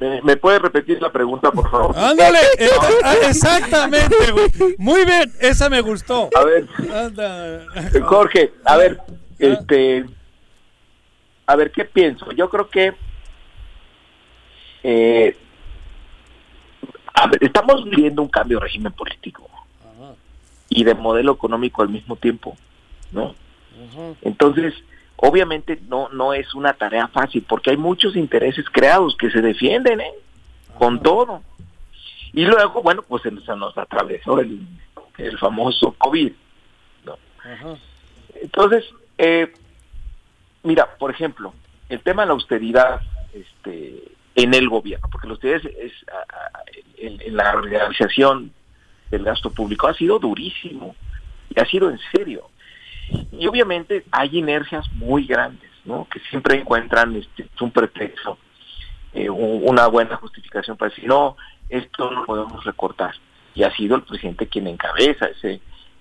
¿Me, 0.00 0.22
me 0.22 0.36
puede 0.36 0.58
repetir 0.60 1.00
la 1.02 1.10
pregunta, 1.10 1.50
por 1.50 1.68
favor? 1.70 1.96
Ándale, 1.98 2.38
eh, 2.58 2.68
ah, 3.02 3.14
exactamente, 3.28 4.14
güey. 4.32 4.74
Muy 4.78 5.04
bien, 5.04 5.32
esa 5.40 5.68
me 5.68 5.80
gustó. 5.80 6.28
A 6.36 6.44
ver, 6.44 6.68
Anda. 6.92 7.66
Jorge, 8.04 8.52
a 8.64 8.76
ver, 8.76 9.00
este, 9.38 10.04
a 11.46 11.56
ver, 11.56 11.70
¿qué 11.70 11.84
pienso? 11.84 12.30
Yo 12.32 12.48
creo 12.50 12.68
que, 12.68 12.94
eh, 14.82 15.36
a 17.14 17.26
ver, 17.26 17.42
estamos 17.42 17.84
viviendo 17.84 18.22
un 18.22 18.28
cambio 18.28 18.58
de 18.58 18.64
régimen 18.64 18.92
político 18.92 19.48
y 20.68 20.84
de 20.84 20.94
modelo 20.94 21.32
económico 21.32 21.82
al 21.82 21.88
mismo 21.88 22.16
tiempo, 22.16 22.56
¿no? 23.12 23.34
Entonces, 24.22 24.74
obviamente 25.16 25.80
no 25.88 26.08
no 26.10 26.34
es 26.34 26.54
una 26.54 26.74
tarea 26.74 27.08
fácil 27.08 27.44
porque 27.48 27.70
hay 27.70 27.76
muchos 27.76 28.16
intereses 28.16 28.66
creados 28.70 29.16
que 29.16 29.30
se 29.30 29.40
defienden, 29.40 30.00
¿eh? 30.00 30.12
Con 30.78 31.02
todo. 31.02 31.42
Y 32.32 32.44
luego, 32.44 32.82
bueno, 32.82 33.02
pues 33.02 33.22
se 33.22 33.30
nos, 33.30 33.44
se 33.44 33.56
nos 33.56 33.76
atravesó 33.78 34.40
el, 34.40 34.60
el 35.16 35.38
famoso 35.38 35.94
COVID. 35.96 36.32
Entonces, 38.42 38.84
eh, 39.18 39.52
mira, 40.62 40.96
por 40.98 41.10
ejemplo, 41.10 41.52
el 41.88 42.00
tema 42.00 42.22
de 42.22 42.26
la 42.28 42.32
austeridad 42.34 43.00
este, 43.32 44.02
en 44.34 44.54
el 44.54 44.68
gobierno, 44.68 45.08
porque 45.10 45.26
la 45.26 45.32
austeridad 45.34 45.60
es, 45.64 45.92
es, 45.92 45.92
en, 46.98 47.36
la 47.36 47.52
realización 47.52 48.52
del 49.10 49.24
gasto 49.24 49.50
público 49.50 49.86
ha 49.88 49.94
sido 49.94 50.18
durísimo 50.18 50.94
y 51.54 51.60
ha 51.60 51.64
sido 51.66 51.90
en 51.90 51.98
serio. 52.12 52.48
Y 53.32 53.46
obviamente 53.46 54.04
hay 54.10 54.36
inercias 54.38 54.90
muy 54.92 55.26
grandes, 55.26 55.70
¿no? 55.84 56.06
Que 56.10 56.20
siempre 56.28 56.58
encuentran 56.58 57.16
este, 57.16 57.48
un 57.60 57.70
pretexto, 57.70 58.36
eh, 59.14 59.30
un- 59.30 59.62
una 59.64 59.86
buena 59.86 60.16
justificación 60.16 60.76
para 60.76 60.90
decir, 60.90 61.06
no, 61.06 61.36
esto 61.70 62.10
no 62.10 62.24
podemos 62.26 62.62
recortar. 62.64 63.14
Y 63.54 63.62
ha 63.62 63.74
sido 63.74 63.96
el 63.96 64.02
presidente 64.02 64.46
quien 64.46 64.66
encabeza 64.66 65.26
ese, 65.26 65.60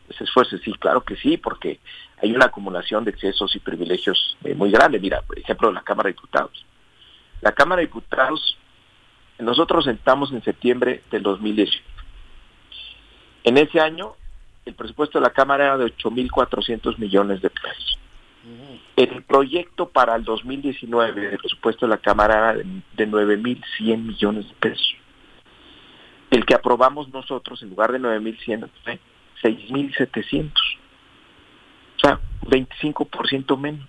ese 0.09 0.23
esfuerzo. 0.23 0.57
Sí, 0.57 0.73
claro 0.73 1.01
que 1.01 1.15
sí, 1.15 1.37
porque 1.37 1.79
hay 2.21 2.33
una 2.33 2.45
acumulación 2.45 3.03
de 3.03 3.11
excesos 3.11 3.55
y 3.55 3.59
privilegios 3.59 4.37
eh, 4.43 4.55
muy 4.55 4.71
grande. 4.71 4.99
Mira, 4.99 5.21
por 5.21 5.37
ejemplo, 5.37 5.71
la 5.71 5.81
Cámara 5.81 6.07
de 6.07 6.13
Diputados. 6.13 6.65
La 7.41 7.51
Cámara 7.51 7.81
de 7.81 7.87
Diputados, 7.87 8.57
nosotros 9.39 9.85
sentamos 9.85 10.31
en 10.31 10.43
septiembre 10.43 11.03
del 11.11 11.23
2018. 11.23 11.83
En 13.43 13.57
ese 13.57 13.79
año, 13.79 14.15
el 14.65 14.73
presupuesto 14.73 15.19
de 15.19 15.23
la 15.23 15.33
Cámara 15.33 15.65
era 15.65 15.77
de 15.77 15.85
8.400 15.85 16.97
millones 16.97 17.41
de 17.41 17.49
pesos. 17.49 17.99
El 18.95 19.23
proyecto 19.23 19.89
para 19.89 20.15
el 20.15 20.23
2019 20.23 21.21
del 21.21 21.37
presupuesto 21.37 21.85
de 21.85 21.89
la 21.89 21.97
Cámara 21.97 22.51
era 22.51 22.53
de, 22.53 22.63
de 22.93 23.07
9.100 23.07 23.97
millones 23.97 24.47
de 24.47 24.53
pesos. 24.55 24.95
El 26.31 26.45
que 26.45 26.55
aprobamos 26.55 27.09
nosotros, 27.09 27.61
en 27.61 27.69
lugar 27.69 27.91
de 27.91 27.99
9.100, 27.99 28.69
fue 28.83 28.99
6.700. 29.43 30.51
O 30.51 31.99
sea, 31.99 32.19
25% 32.43 33.57
menos. 33.57 33.87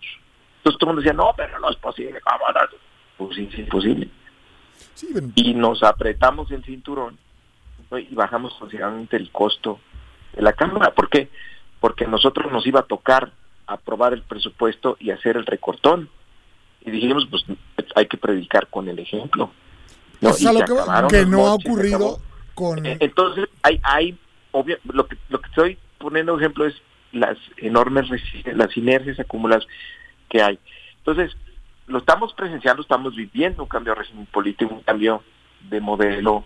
Entonces 0.59 0.79
todo 0.79 0.91
el 0.91 0.97
mundo 0.97 1.03
decía, 1.03 1.13
no, 1.13 1.33
pero 1.37 1.59
no 1.61 1.71
es 1.71 1.77
posible. 1.77 2.21
¿cómo 2.21 2.45
no?". 2.53 2.79
Pues 3.17 3.37
sí, 3.37 3.49
es 3.53 3.59
imposible. 3.59 4.09
Y 5.35 5.55
nos 5.55 5.83
apretamos 5.83 6.51
el 6.51 6.65
cinturón 6.65 7.19
¿no? 7.91 7.99
y 7.99 8.15
bajamos 8.15 8.55
considerablemente 8.55 9.17
el 9.17 9.31
costo 9.31 9.81
de 10.35 10.43
la 10.43 10.53
Cámara. 10.53 10.93
¿Por 10.93 11.09
qué? 11.09 11.29
Porque 11.81 12.07
nosotros 12.07 12.51
nos 12.53 12.67
iba 12.67 12.81
a 12.81 12.85
tocar 12.85 13.33
aprobar 13.67 14.13
el 14.13 14.23
presupuesto 14.23 14.97
y 14.99 15.11
hacer 15.11 15.37
el 15.37 15.47
recortón. 15.47 16.09
Y 16.81 16.91
dijimos, 16.91 17.27
pues 17.31 17.45
hay 17.95 18.07
que 18.07 18.17
predicar 18.17 18.69
con 18.69 18.89
el 18.89 18.99
ejemplo. 18.99 19.51
¿no? 20.21 20.31
O 20.31 20.33
sea, 20.33 20.53
Y 20.53 20.59
lo 20.59 20.67
se 20.67 20.75
que, 21.09 21.19
que 21.19 21.27
no 21.27 21.47
ha 21.47 21.55
ocurrido 21.55 22.19
con... 22.55 22.85
Eh, 22.87 22.97
Entonces, 23.01 23.49
hay, 23.63 23.81
hay 23.83 24.19
lo 24.85 25.07
que 25.07 25.17
lo 25.29 25.41
que 25.41 25.49
estoy 25.49 25.79
poniendo 25.99 26.37
ejemplo 26.37 26.67
es 26.67 26.75
las 27.13 27.39
enormes 27.57 28.09
las 28.45 28.77
inercias 28.77 29.19
acumuladas 29.19 29.67
que 30.29 30.43
hay. 30.43 30.59
Entonces, 30.99 31.37
lo 31.87 31.99
estamos 31.99 32.35
presenciando, 32.35 32.83
estamos 32.83 33.17
viviendo 33.17 33.63
un 33.63 33.69
cambio 33.69 33.95
de 33.95 34.01
régimen 34.01 34.27
político, 34.27 34.75
un 34.75 34.83
cambio 34.83 35.23
de 35.71 35.81
modelo 35.81 36.45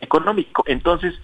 económico. 0.00 0.64
Entonces, 0.66 1.14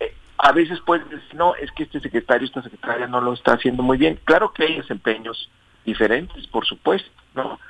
eh, 0.00 0.14
a 0.38 0.52
veces 0.52 0.80
pueden 0.80 1.08
decir, 1.08 1.34
no, 1.34 1.54
es 1.54 1.70
que 1.72 1.84
este 1.84 2.00
secretario, 2.00 2.46
esta 2.46 2.62
secretaria 2.62 3.06
no 3.06 3.20
lo 3.20 3.32
está 3.32 3.52
haciendo 3.52 3.82
muy 3.82 3.96
bien. 3.96 4.18
Claro 4.24 4.52
que 4.52 4.64
hay 4.64 4.76
desempeños 4.76 5.48
diferentes, 5.84 6.46
por 6.48 6.66
supuesto, 6.66 7.10
¿no? 7.34 7.60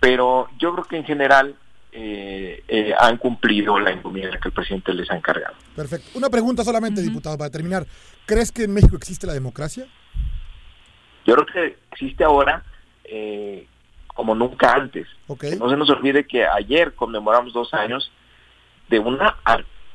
Pero 0.00 0.48
yo 0.58 0.72
creo 0.72 0.84
que 0.84 0.96
en 0.96 1.04
general 1.04 1.54
eh, 1.92 2.62
eh, 2.68 2.94
han 2.98 3.16
cumplido 3.16 3.78
la 3.80 3.90
encomienda 3.90 4.38
que 4.38 4.48
el 4.48 4.54
presidente 4.54 4.94
les 4.94 5.10
ha 5.10 5.16
encargado. 5.16 5.54
Perfecto. 5.74 6.10
Una 6.14 6.30
pregunta 6.30 6.62
solamente, 6.62 7.02
diputado, 7.02 7.36
para 7.36 7.50
terminar. 7.50 7.86
¿Crees 8.26 8.52
que 8.52 8.64
en 8.64 8.74
México 8.74 8.96
existe 8.96 9.26
la 9.26 9.32
democracia? 9.32 9.86
Yo 11.26 11.34
creo 11.34 11.46
que 11.46 11.78
existe 11.90 12.22
ahora 12.24 12.62
eh, 13.04 13.66
como 14.14 14.34
nunca 14.34 14.72
antes. 14.72 15.08
Okay. 15.26 15.56
No 15.56 15.68
se 15.68 15.76
nos 15.76 15.90
olvide 15.90 16.26
que 16.26 16.46
ayer 16.46 16.94
conmemoramos 16.94 17.52
dos 17.52 17.74
años 17.74 18.12
de 18.88 18.98
una, 18.98 19.36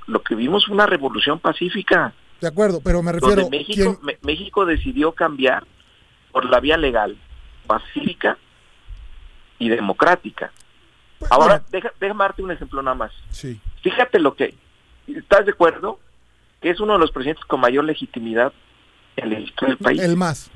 lo 0.07 0.21
que 0.21 0.35
vimos 0.35 0.65
fue 0.65 0.73
una 0.73 0.85
revolución 0.85 1.39
pacífica 1.39 2.13
De 2.39 2.47
acuerdo, 2.47 2.79
pero 2.81 3.03
me 3.03 3.11
refiero... 3.11 3.49
México, 3.49 3.99
México 4.21 4.65
decidió 4.65 5.11
cambiar 5.13 5.65
por 6.31 6.49
la 6.49 6.59
vía 6.59 6.77
legal, 6.77 7.17
pacífica 7.67 8.37
y 9.59 9.69
democrática. 9.69 10.51
Pues, 11.19 11.31
Ahora, 11.31 11.63
déjame 11.71 12.23
darte 12.23 12.43
un 12.43 12.51
ejemplo 12.51 12.81
nada 12.81 12.95
más. 12.95 13.11
Sí. 13.29 13.59
Fíjate 13.81 14.19
lo 14.19 14.35
que... 14.35 14.55
¿Estás 15.07 15.45
de 15.45 15.51
acuerdo? 15.51 15.99
Que 16.61 16.71
es 16.71 16.79
uno 16.79 16.93
de 16.93 16.99
los 16.99 17.11
presidentes 17.11 17.45
con 17.45 17.59
mayor 17.59 17.83
legitimidad 17.85 18.51
en 19.15 19.29
la 19.29 19.39
historia 19.39 19.75
del 19.75 19.83
país. 19.83 20.01
El 20.01 20.17
más. 20.17 20.51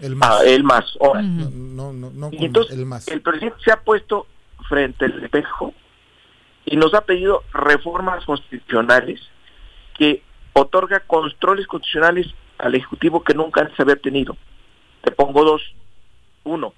El 0.00 0.16
más. 0.16 0.30
Ah, 0.30 0.44
el 0.44 0.64
más. 0.64 0.98
No, 1.00 1.92
no, 1.92 2.10
no, 2.10 2.30
entonces, 2.32 2.76
el 2.76 2.86
más. 2.86 3.08
El 3.08 3.22
presidente 3.22 3.58
se 3.64 3.72
ha 3.72 3.80
puesto 3.80 4.26
frente 4.68 5.04
al 5.06 5.24
espejo 5.24 5.72
y 6.64 6.76
nos 6.76 6.94
ha 6.94 7.02
pedido 7.02 7.44
reformas 7.52 8.24
constitucionales 8.24 9.20
que 9.96 10.22
otorga 10.52 11.00
controles 11.00 11.66
constitucionales 11.66 12.26
al 12.58 12.74
Ejecutivo 12.74 13.22
que 13.22 13.34
nunca 13.34 13.62
antes 13.62 13.78
había 13.78 13.96
tenido. 13.96 14.36
Te 15.02 15.12
pongo 15.12 15.44
dos. 15.44 15.62
Uno, 16.44 16.74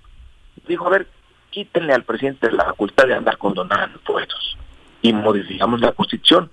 dijo, 0.66 0.87
a 0.87 0.91
ver, 0.91 1.09
quítenle 1.51 1.92
al 1.92 2.05
presidente 2.05 2.51
la 2.53 2.64
facultad 2.64 3.07
de 3.07 3.14
andar 3.14 3.38
condonando 3.38 3.99
impuestos 3.99 4.57
y 5.03 5.12
modificamos 5.12 5.80
la 5.80 5.92
Constitución, 5.92 6.51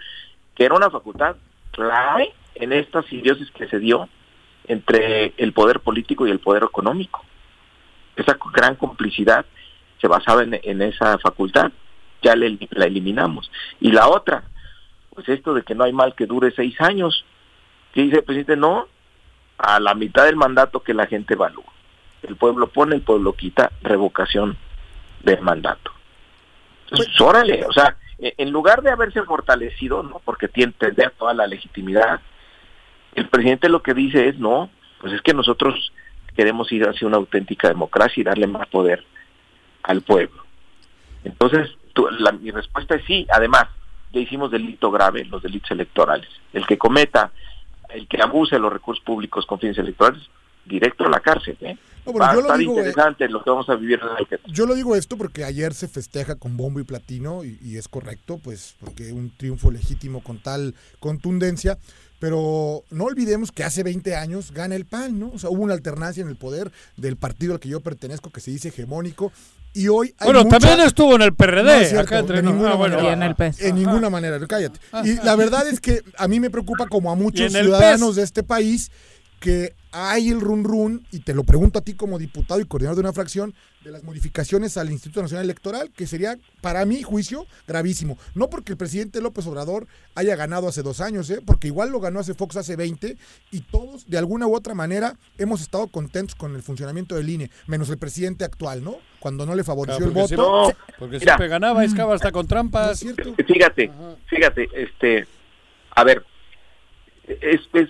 que 0.56 0.66
era 0.66 0.76
una 0.76 0.90
facultad 0.90 1.36
clave 1.72 2.34
en 2.56 2.74
esta 2.74 3.04
simbiosis 3.04 3.52
que 3.52 3.68
se 3.68 3.80
dio 3.80 4.08
entre 4.68 5.34
el 5.38 5.54
poder 5.54 5.80
político 5.80 6.26
y 6.26 6.32
el 6.32 6.40
poder 6.40 6.64
económico. 6.64 7.24
Esa 8.16 8.38
gran 8.54 8.76
complicidad 8.76 9.46
se 10.00 10.08
basaba 10.08 10.44
en, 10.44 10.82
esa 10.82 11.18
facultad, 11.20 11.72
ya 12.22 12.36
la 12.36 12.86
eliminamos. 12.86 13.52
Y 13.80 13.92
la 13.92 14.08
otra, 14.08 14.44
pues 15.10 15.28
esto 15.30 15.54
de 15.54 15.64
que 15.64 15.76
no 15.76 15.84
hay 15.84 15.94
mal 15.94 16.16
que 16.16 16.26
dure 16.26 16.52
seis 16.52 16.80
años, 16.80 17.26
que 17.94 18.04
dice 18.04 18.18
el 18.18 18.24
presidente, 18.24 18.56
no, 18.56 18.88
a 19.58 19.80
la 19.80 19.94
mitad 19.96 20.26
del 20.26 20.36
mandato 20.36 20.82
que 20.82 20.94
la 20.94 21.08
gente 21.08 21.34
evalúa. 21.34 21.66
El 22.24 22.36
pueblo 22.36 22.68
pone, 22.68 22.96
el 22.96 23.02
pueblo 23.02 23.34
quita, 23.34 23.72
revocación 23.82 24.58
del 25.24 25.42
mandato. 25.42 25.92
Entonces, 26.84 27.14
pues, 27.18 27.22
órale, 27.22 27.66
o 27.66 27.74
sea, 27.74 27.98
e, 28.20 28.34
en 28.38 28.52
lugar 28.52 28.82
de 28.82 28.92
haberse 28.92 29.24
fortalecido, 29.24 30.04
¿no? 30.04 30.22
Porque 30.24 30.48
tiene 30.48 30.74
toda 31.18 31.34
la 31.34 31.48
legitimidad, 31.48 32.22
el 33.16 33.28
presidente 33.28 33.70
lo 33.70 33.82
que 33.82 33.94
dice 33.94 34.28
es, 34.28 34.38
no, 34.38 34.70
pues 35.00 35.14
es 35.14 35.22
que 35.22 35.34
nosotros 35.34 35.92
queremos 36.36 36.72
ir 36.72 36.88
hacia 36.88 37.08
una 37.08 37.18
auténtica 37.18 37.68
democracia 37.68 38.22
y 38.22 38.24
darle 38.24 38.48
más 38.48 38.68
poder 38.68 39.04
al 39.84 40.02
pueblo. 40.02 40.44
Entonces, 41.24 41.72
mi 42.42 42.52
respuesta 42.52 42.96
es 42.96 43.06
sí. 43.06 43.26
Además, 43.32 43.66
ya 44.12 44.20
hicimos 44.20 44.52
delito 44.52 44.92
grave, 44.92 45.26
los 45.26 45.42
delitos 45.42 45.72
electorales. 45.72 46.30
El 46.54 46.66
que 46.66 46.78
cometa, 46.78 47.32
el 47.90 48.08
que 48.08 48.22
abuse 48.22 48.60
los 48.60 48.72
recursos 48.72 49.04
públicos 49.04 49.46
con 49.46 49.60
fines 49.60 49.78
electorales, 49.78 50.30
directo 50.66 51.06
a 51.06 51.10
la 51.10 51.20
cárcel. 51.20 51.58
¿eh? 51.62 51.78
Va 52.08 52.32
a 52.32 52.40
estar 52.40 52.62
interesante 52.62 53.28
lo 53.30 53.44
que 53.44 53.50
vamos 53.50 53.70
a 53.70 53.76
vivir. 53.76 54.00
Yo 54.48 54.66
lo 54.66 54.76
digo 54.76 54.96
esto 54.96 55.18
porque 55.18 55.44
ayer 55.44 55.74
se 55.74 55.88
festeja 55.88 56.36
con 56.36 56.56
bombo 56.58 56.80
y 56.80 56.84
platino 56.84 57.44
y, 57.44 57.58
y 57.64 57.78
es 57.78 57.88
correcto, 57.88 58.40
pues 58.44 58.76
porque 58.80 59.12
un 59.12 59.32
triunfo 59.36 59.72
legítimo 59.72 60.22
con 60.22 60.40
tal 60.40 60.76
contundencia. 61.00 61.78
Pero 62.20 62.84
no 62.92 63.04
olvidemos 63.04 63.52
que 63.52 63.64
hace 63.64 63.84
20 63.84 64.16
años 64.16 64.52
gana 64.52 64.76
el 64.76 64.86
PAN, 64.86 65.20
¿no? 65.20 65.32
O 65.34 65.38
sea, 65.38 65.50
hubo 65.50 65.64
una 65.64 65.74
alternancia 65.74 66.22
en 66.22 66.30
el 66.30 66.38
poder 66.38 66.72
del 66.96 67.18
partido 67.18 67.54
al 67.54 67.60
que 67.60 67.68
yo 67.68 67.82
pertenezco, 67.82 68.30
que 68.30 68.40
se 68.40 68.52
dice 68.52 68.70
hegemónico, 68.70 69.34
y 69.76 69.90
hoy 69.90 70.16
hay 70.20 70.32
bueno, 70.32 70.48
también 70.48 70.80
estuvo 70.80 71.16
en 71.16 71.22
el 71.22 71.34
PRD, 71.34 72.00
acá 72.00 72.20
entre 72.20 72.42
ninguna 72.42 72.72
ah, 72.72 72.78
manera, 72.78 73.12
en, 73.12 73.22
el 73.22 73.36
en 73.60 73.76
ninguna 73.76 74.10
manera, 74.10 74.40
cállate. 74.48 74.80
Y 75.04 75.16
la 75.18 75.36
verdad 75.36 75.68
es 75.68 75.82
que 75.82 76.02
a 76.18 76.30
mí 76.30 76.40
me 76.40 76.50
preocupa 76.50 76.88
como 76.88 77.12
a 77.12 77.16
muchos 77.16 77.52
ciudadanos 77.52 78.16
de 78.16 78.24
este 78.24 78.42
país 78.42 78.90
que 79.46 79.76
hay 79.92 80.30
el 80.30 80.42
run 80.42 80.64
run, 80.64 81.06
y 81.12 81.20
te 81.20 81.36
lo 81.36 81.44
pregunto 81.44 81.78
a 81.78 81.84
ti 81.84 81.94
como 81.94 82.18
diputado 82.18 82.60
y 82.60 82.66
coordinador 82.66 82.96
de 82.96 83.02
una 83.02 83.14
fracción, 83.14 83.54
de 83.84 83.92
las 83.92 84.04
modificaciones 84.04 84.76
al 84.76 84.90
Instituto 84.90 85.22
Nacional 85.22 85.46
Electoral, 85.46 85.92
que 85.92 86.08
sería, 86.08 86.36
para 86.62 86.84
mi 86.86 87.04
juicio, 87.04 87.46
gravísimo. 87.68 88.18
No 88.34 88.50
porque 88.50 88.72
el 88.72 88.78
presidente 88.80 89.22
López 89.22 89.46
Obrador 89.46 89.86
haya 90.16 90.36
ganado 90.36 90.68
hace 90.68 90.82
dos 90.82 91.00
años, 91.00 91.30
¿eh? 91.30 91.44
porque 91.46 91.68
igual 91.68 91.92
lo 91.92 92.00
ganó 92.00 92.20
hace 92.20 92.34
Fox 92.34 92.58
hace 92.58 92.76
20, 92.76 93.18
y 93.52 93.62
todos, 93.62 94.10
de 94.10 94.18
alguna 94.18 94.48
u 94.48 94.56
otra 94.56 94.74
manera, 94.74 95.16
hemos 95.38 95.62
estado 95.62 95.86
contentos 95.90 96.34
con 96.34 96.56
el 96.56 96.64
funcionamiento 96.64 97.14
del 97.14 97.30
INE, 97.30 97.52
menos 97.68 97.92
el 97.92 98.00
presidente 98.00 98.46
actual, 98.46 98.84
¿no? 98.84 98.98
Cuando 99.20 99.46
no 99.46 99.54
le 99.54 99.64
favoreció 99.64 100.06
el 100.06 100.12
voto. 100.12 100.74
porque 100.98 101.20
siempre 101.20 101.48
ganaba, 101.50 101.86
escaba 101.86 102.16
hasta 102.16 102.32
con 102.32 102.48
trampas. 102.48 102.98
cierto? 102.98 103.36
Fíjate, 103.46 103.92
fíjate, 104.26 104.70
este, 104.74 105.28
a 105.92 106.04
ver, 106.04 106.26
es, 107.28 107.62
es 107.74 107.90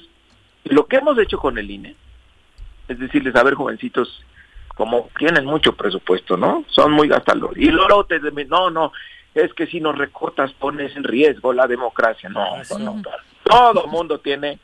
lo 0.66 0.88
que 0.88 0.98
hemos 0.98 1.18
hecho 1.20 1.38
con 1.38 1.58
el 1.58 1.70
INE, 1.70 1.96
es 2.88 3.00
decirles, 3.00 3.36
a 3.36 3.44
ver, 3.44 3.54
jovencitos, 3.56 4.24
como 4.76 5.10
tienen 5.18 5.46
mucho 5.46 5.74
presupuesto, 5.74 6.38
¿no? 6.38 6.66
Son 6.68 6.92
muy 6.92 7.08
gastadores. 7.08 7.64
Y 7.64 7.70
luego 7.70 8.06
te 8.06 8.20
no, 8.20 8.70
no, 8.70 8.92
es 9.34 9.54
que 9.54 9.68
si 9.68 9.80
nos 9.80 9.98
recortas 9.98 10.52
pones 10.54 10.96
en 10.96 11.04
riesgo 11.04 11.54
la 11.54 11.68
democracia. 11.68 12.30
No, 12.30 12.42
ah, 12.42 12.62
no, 12.72 12.96
no. 12.96 13.02
Todo 13.44 13.88
mundo 13.88 14.20
tiene 14.20 14.60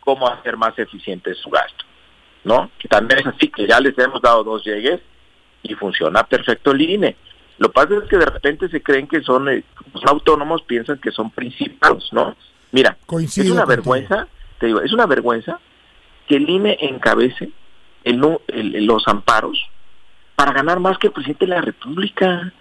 cómo 0.00 0.28
hacer 0.28 0.56
más 0.56 0.78
eficiente 0.78 1.34
su 1.34 1.50
gasto, 1.50 1.84
¿no? 2.44 2.70
Que 2.78 2.88
también 2.88 3.20
es 3.20 3.26
así 3.26 3.48
que 3.48 3.66
ya 3.66 3.80
les 3.80 3.96
hemos 3.98 4.20
dado 4.20 4.44
dos 4.44 4.64
llegues 4.64 5.00
y 5.62 5.74
funciona 5.74 6.22
perfecto 6.24 6.72
el 6.72 6.82
INE. 6.82 7.16
Lo 7.58 7.68
que 7.68 7.74
pasa 7.74 7.94
es 8.02 8.08
que 8.08 8.16
de 8.16 8.26
repente 8.26 8.68
se 8.68 8.82
creen 8.82 9.06
que 9.06 9.20
son, 9.22 9.48
eh, 9.48 9.64
autónomos, 10.06 10.62
piensan 10.62 10.98
que 10.98 11.10
son 11.10 11.30
principados, 11.30 12.10
¿no? 12.12 12.36
Mira, 12.72 12.96
es 13.10 13.50
una 13.50 13.64
vergüenza 13.64 14.28
te 14.60 14.66
digo, 14.66 14.80
es 14.80 14.92
una 14.92 15.06
vergüenza 15.06 15.58
que 16.28 16.36
el 16.36 16.48
INE 16.48 16.76
encabece 16.80 17.50
el, 18.04 18.20
los 18.86 19.08
amparos 19.08 19.58
para 20.36 20.52
ganar 20.52 20.78
más 20.78 20.98
que 20.98 21.08
el 21.08 21.12
presidente 21.12 21.46
de 21.46 21.54
la 21.54 21.60
República. 21.60 22.52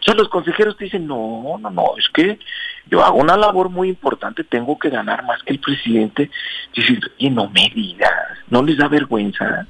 O 0.00 0.02
sea, 0.02 0.14
los 0.14 0.28
consejeros 0.28 0.76
te 0.76 0.84
dicen, 0.84 1.06
no, 1.06 1.56
no, 1.58 1.70
no, 1.70 1.96
es 1.96 2.08
que 2.12 2.38
yo 2.86 3.02
hago 3.04 3.18
una 3.18 3.36
labor 3.36 3.68
muy 3.68 3.88
importante, 3.88 4.44
tengo 4.44 4.78
que 4.78 4.90
ganar 4.90 5.24
más 5.24 5.42
que 5.44 5.52
el 5.52 5.60
presidente. 5.60 6.30
Y 6.74 7.26
y 7.26 7.30
no 7.30 7.48
me 7.48 7.70
digas, 7.74 8.10
no 8.48 8.62
les 8.62 8.76
da 8.76 8.88
vergüenza. 8.88 9.66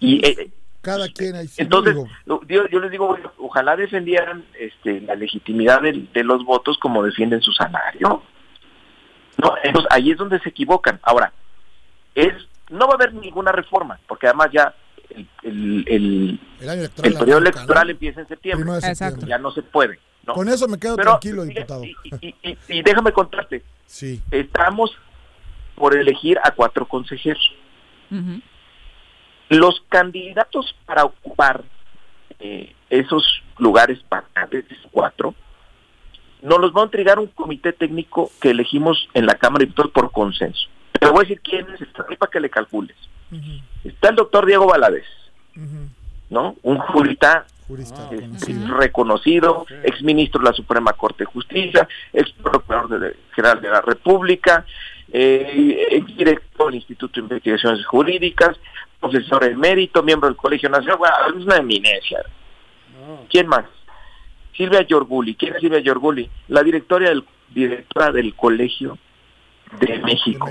Y 0.00 0.24
eh, 0.26 0.50
cada 0.80 1.08
quien 1.08 1.34
entonces 1.56 1.96
yo, 2.26 2.68
yo, 2.68 2.80
les 2.80 2.90
digo 2.90 3.16
ojalá 3.38 3.74
defendieran 3.74 4.44
este 4.58 5.00
la 5.00 5.14
legitimidad 5.14 5.80
de, 5.80 6.24
los 6.24 6.44
votos 6.44 6.76
como 6.78 7.02
defienden 7.02 7.40
su 7.40 7.52
salario 7.52 8.22
no, 9.38 9.54
entonces 9.62 9.90
ahí 9.90 10.10
es 10.10 10.18
donde 10.18 10.40
se 10.40 10.48
equivocan. 10.48 11.00
Ahora, 11.02 11.32
es 12.14 12.32
no 12.70 12.86
va 12.86 12.92
a 12.92 12.96
haber 12.96 13.14
ninguna 13.14 13.52
reforma, 13.52 13.98
porque 14.06 14.26
además 14.26 14.48
ya 14.52 14.74
el, 15.42 15.84
el, 15.86 16.40
el, 16.60 17.14
periodo 17.14 17.38
electoral 17.38 17.90
empieza 17.90 18.20
en 18.20 18.28
septiembre. 18.28 18.80
Ya 19.26 19.38
no 19.38 19.50
se 19.52 19.62
puede. 19.62 19.98
Con 20.26 20.48
eso 20.48 20.66
me 20.68 20.78
quedo 20.78 20.96
tranquilo, 20.96 21.44
diputado. 21.44 21.84
Y, 21.84 22.82
déjame 22.82 23.12
contarte. 23.12 23.62
Sí. 23.86 24.22
Estamos 24.30 24.96
por 25.74 25.96
elegir 25.96 26.38
a 26.42 26.52
cuatro 26.52 26.86
consejeros. 26.86 27.52
Los 29.50 29.82
candidatos 29.88 30.74
para 30.86 31.04
ocupar 31.04 31.64
eh, 32.38 32.74
esos 32.88 33.42
lugares 33.58 33.98
vacantes, 34.08 34.64
cuatro, 34.90 35.34
nos 36.44 36.60
los 36.60 36.72
va 36.72 36.82
a 36.82 36.84
entregar 36.84 37.18
un 37.18 37.26
comité 37.28 37.72
técnico 37.72 38.30
que 38.40 38.50
elegimos 38.50 39.08
en 39.14 39.26
la 39.26 39.34
Cámara 39.34 39.60
de 39.60 39.66
Diputados 39.66 39.92
por 39.92 40.12
consenso. 40.12 40.68
Te 40.92 41.08
voy 41.08 41.18
a 41.18 41.20
decir 41.20 41.40
quién 41.40 41.66
es, 41.72 41.80
está 41.80 42.04
para 42.04 42.30
que 42.30 42.38
le 42.38 42.50
calcules. 42.50 42.96
Está 43.82 44.10
el 44.10 44.16
doctor 44.16 44.44
Diego 44.46 44.66
Valadez, 44.66 45.06
¿no? 46.28 46.54
Un 46.62 46.78
jurista, 46.78 47.46
reconocido, 48.68 49.66
exministro 49.82 50.40
de 50.40 50.50
la 50.50 50.52
Suprema 50.52 50.92
Corte 50.92 51.24
de 51.24 51.30
Justicia, 51.30 51.88
ex 52.12 52.30
procurador 52.32 53.16
general 53.34 53.60
de 53.62 53.70
la 53.70 53.80
República, 53.80 54.66
eh, 55.10 55.88
ex 55.90 56.16
director 56.16 56.66
del 56.66 56.76
Instituto 56.76 57.14
de 57.14 57.24
Investigaciones 57.24 57.86
Jurídicas, 57.86 58.58
profesor 59.00 59.44
emérito, 59.44 60.02
miembro 60.02 60.28
del 60.28 60.36
Colegio 60.36 60.68
Nacional, 60.68 60.98
bueno, 60.98 61.16
es 61.28 61.46
una 61.46 61.56
eminencia. 61.56 62.18
¿Quién 63.30 63.48
más? 63.48 63.64
Silvia 64.56 64.82
Yorguli. 64.82 65.34
¿Quién 65.34 65.54
es 65.54 65.60
Silvia 65.60 65.80
Yorguli? 65.80 66.30
La 66.48 66.62
directora 66.62 67.08
del, 67.08 67.24
directora 67.50 68.12
del 68.12 68.34
Colegio 68.34 68.98
de 69.80 69.98
México. 69.98 70.48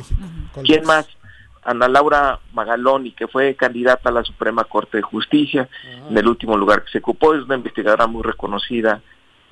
¿Quién 0.64 0.86
más? 0.86 1.08
Ana 1.66 1.88
Laura 1.88 2.40
Magaloni, 2.54 3.14
que 3.14 3.28
fue 3.28 3.56
candidata 3.56 4.10
a 4.10 4.12
la 4.12 4.24
Suprema 4.24 4.66
Corte 4.66 4.98
de 4.98 5.04
Justicia, 5.04 5.70
en 6.10 6.18
el 6.18 6.28
último 6.28 6.58
lugar 6.58 6.84
que 6.84 6.92
se 6.92 6.98
ocupó, 6.98 7.34
es 7.34 7.44
una 7.44 7.56
investigadora 7.56 8.06
muy 8.06 8.22
reconocida, 8.22 9.02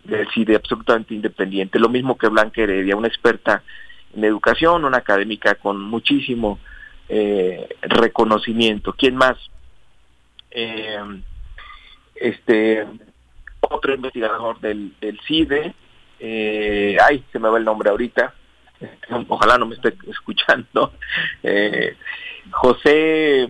del 0.04 0.28
CIDE, 0.32 0.56
absolutamente 0.56 1.14
independiente. 1.14 1.80
Lo 1.80 1.90
mismo 1.90 2.18
que 2.18 2.28
Blanca 2.28 2.62
Heredia, 2.62 2.96
una 2.96 3.08
experta 3.08 3.64
en 4.16 4.24
educación, 4.24 4.84
una 4.84 4.98
académica 4.98 5.56
con 5.56 5.80
muchísimo 5.80 6.60
eh, 7.08 7.70
reconocimiento. 7.82 8.94
¿Quién 8.94 9.16
más? 9.16 9.38
Eh, 10.50 11.00
este 12.16 12.88
otro 13.70 13.94
investigador 13.94 14.60
del, 14.60 14.94
CIDE, 15.28 15.74
eh, 16.20 16.98
ay, 17.02 17.24
se 17.32 17.40
me 17.40 17.50
va 17.50 17.58
el 17.58 17.66
nombre 17.66 17.90
ahorita, 17.90 18.34
ojalá 19.28 19.58
no 19.58 19.66
me 19.66 19.76
esté 19.76 19.96
escuchando, 20.08 20.94
eh, 21.44 21.96
José 22.52 23.50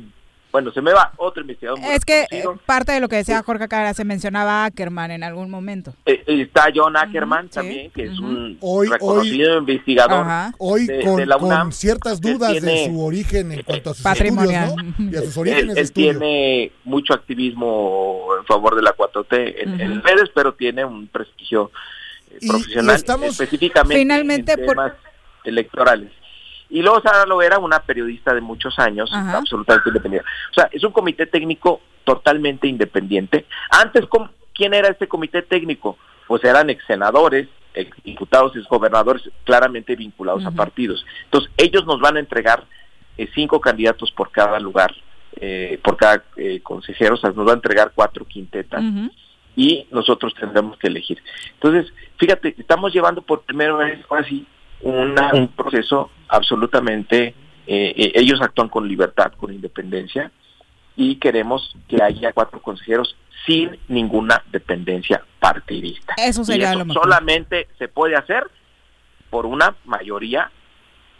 bueno, 0.51 0.71
se 0.71 0.81
me 0.81 0.91
va 0.91 1.11
otro 1.17 1.41
investigador. 1.41 1.79
es 1.79 2.03
que 2.03 2.25
eh, 2.29 2.43
parte 2.65 2.91
de 2.91 2.99
lo 2.99 3.07
que 3.07 3.17
decía 3.17 3.41
Jorge 3.43 3.67
Cara 3.67 3.93
se 3.93 4.03
mencionaba 4.03 4.65
Ackerman 4.65 5.11
en 5.11 5.23
algún 5.23 5.49
momento. 5.49 5.93
Eh, 6.05 6.23
está 6.27 6.67
John 6.73 6.97
Ackerman 6.97 7.49
también, 7.49 7.91
que 7.91 8.03
es 8.03 8.19
un 8.19 8.57
reconocido 8.89 9.57
investigador. 9.57 10.53
Hoy 10.57 10.87
con, 11.03 11.27
la 11.27 11.37
UNAM, 11.37 11.71
ciertas 11.71 12.19
dudas 12.19 12.61
de 12.61 12.85
su 12.85 13.01
origen 13.01 13.51
en 13.51 13.63
cuanto 13.63 13.91
a 13.91 13.93
sus 13.93 14.03
patrimonial. 14.03 14.73
y 14.99 15.15
a 15.15 15.21
sus 15.21 15.37
orígenes 15.37 15.77
él, 15.77 15.91
tiene 15.91 16.71
mucho 16.83 17.13
activismo 17.13 18.27
en 18.39 18.45
favor 18.45 18.75
de 18.75 18.81
la 18.81 18.95
4T 18.95 19.53
en, 19.57 20.03
redes, 20.03 20.29
pero 20.33 20.53
tiene 20.53 20.83
un 20.83 21.07
prestigio 21.07 21.71
eh, 22.29 22.47
profesional 22.47 23.03
específicamente 23.23 23.95
finalmente 23.95 24.51
en 24.53 24.65
temas 24.65 24.93
electorales. 25.43 26.11
Y 26.71 26.81
luego 26.81 27.01
Sara 27.01 27.25
Lovera, 27.25 27.59
una 27.59 27.79
periodista 27.79 28.33
de 28.33 28.39
muchos 28.39 28.79
años, 28.79 29.11
absolutamente 29.13 29.89
independiente. 29.89 30.27
O 30.51 30.53
sea, 30.53 30.69
es 30.71 30.83
un 30.83 30.93
comité 30.93 31.25
técnico 31.25 31.81
totalmente 32.05 32.67
independiente. 32.67 33.45
Antes, 33.69 34.05
¿quién 34.53 34.73
era 34.73 34.87
este 34.87 35.07
comité 35.07 35.41
técnico? 35.41 35.97
Pues 36.27 36.43
eran 36.45 36.69
ex 36.69 36.83
senadores, 36.85 37.49
ex 37.73 37.91
diputados, 38.03 38.55
ex 38.55 38.65
gobernadores, 38.67 39.29
claramente 39.43 39.97
vinculados 39.97 40.45
a 40.45 40.51
partidos. 40.51 41.05
Entonces, 41.25 41.51
ellos 41.57 41.85
nos 41.85 41.99
van 41.99 42.15
a 42.15 42.21
entregar 42.21 42.63
eh, 43.17 43.29
cinco 43.35 43.59
candidatos 43.59 44.09
por 44.11 44.31
cada 44.31 44.57
lugar, 44.57 44.95
eh, 45.35 45.77
por 45.83 45.97
cada 45.97 46.23
eh, 46.37 46.61
consejero, 46.63 47.15
o 47.15 47.17
sea, 47.17 47.31
nos 47.31 47.45
va 47.45 47.51
a 47.51 47.55
entregar 47.55 47.91
cuatro 47.93 48.23
quintetas. 48.25 48.81
Y 49.57 49.85
nosotros 49.91 50.33
tendremos 50.33 50.77
que 50.77 50.87
elegir. 50.87 51.21
Entonces, 51.55 51.93
fíjate, 52.17 52.55
estamos 52.57 52.93
llevando 52.93 53.21
por 53.21 53.41
primera 53.41 53.75
vez 53.75 53.99
así 54.83 55.37
un 55.37 55.47
proceso 55.49 56.09
absolutamente, 56.27 57.35
eh, 57.67 57.93
eh, 57.95 58.11
ellos 58.15 58.41
actúan 58.41 58.69
con 58.69 58.87
libertad, 58.87 59.33
con 59.37 59.53
independencia, 59.53 60.31
y 60.95 61.15
queremos 61.15 61.75
que 61.87 62.01
haya 62.01 62.33
cuatro 62.33 62.61
consejeros 62.61 63.15
sin 63.45 63.77
ninguna 63.87 64.43
dependencia 64.51 65.23
partidista. 65.39 66.13
Eso 66.17 66.43
sería 66.43 66.73
lo 66.75 66.85
mejor. 66.85 67.03
Solamente 67.03 67.67
se 67.77 67.87
puede 67.87 68.15
hacer 68.15 68.49
por 69.29 69.45
una 69.45 69.75
mayoría 69.85 70.51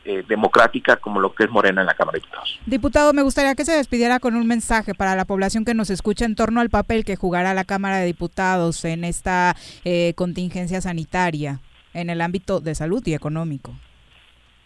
eh, 0.04 0.24
democrática 0.28 0.98
como 0.98 1.20
lo 1.20 1.34
que 1.34 1.46
es 1.46 1.50
Morena 1.50 1.82
en 1.82 1.88
la 1.88 1.94
Cámara 1.94 2.18
de 2.18 2.22
Diputados. 2.22 2.60
Diputado, 2.66 3.14
me 3.14 3.22
gustaría 3.22 3.56
que 3.56 3.66
se 3.66 3.72
despidiera 3.72 4.20
con 4.20 4.36
un 4.36 4.48
mensaje 4.48 4.94
para 4.94 5.16
la 5.16 5.26
población 5.26 5.64
que 5.66 5.74
nos 5.74 5.90
escucha 5.90 6.26
en 6.26 6.36
torno 6.36 6.60
al 6.60 6.70
papel 6.70 7.06
que 7.06 7.16
jugará 7.16 7.54
la 7.54 7.64
Cámara 7.64 7.98
de 7.98 8.06
Diputados 8.06 8.84
en 8.86 9.04
esta 9.04 9.56
contingencia 10.16 10.82
sanitaria 10.82 11.60
en 11.94 12.10
el 12.10 12.22
ámbito 12.22 12.60
de 12.60 12.76
salud 12.76 13.02
y 13.06 13.14
económico. 13.14 13.74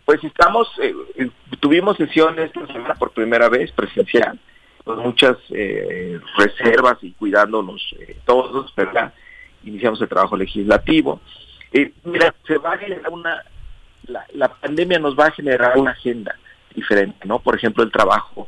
Pues 0.06 0.24
estamos, 0.24 0.70
eh, 0.82 0.94
eh, 1.16 1.30
tuvimos 1.60 1.98
sesiones 1.98 2.46
esta 2.46 2.68
semana 2.68 2.94
por 2.94 3.12
primera 3.12 3.50
vez 3.50 3.72
presencial, 3.72 4.40
con 4.84 5.00
muchas 5.00 5.36
eh, 5.50 6.20
reservas 6.38 7.00
y 7.02 7.12
cuidándonos 7.14 7.84
todos, 8.24 8.74
¿verdad? 8.76 9.14
Iniciamos 9.64 10.00
el 10.02 10.08
trabajo 10.08 10.38
legislativo. 10.38 11.20
mira, 12.04 12.36
se 12.46 12.60
va 12.60 12.74
a 12.74 12.78
generar 12.78 13.12
una, 13.12 13.44
la, 14.34 14.48
pandemia 14.50 15.00
nos 15.00 15.18
va 15.18 15.26
a 15.26 15.32
generar 15.32 15.76
una 15.76 15.92
agenda 15.92 16.36
diferente, 16.76 17.28
¿no? 17.28 17.40
Por 17.40 17.56
ejemplo, 17.56 17.84
el 17.84 17.92
trabajo 17.92 18.48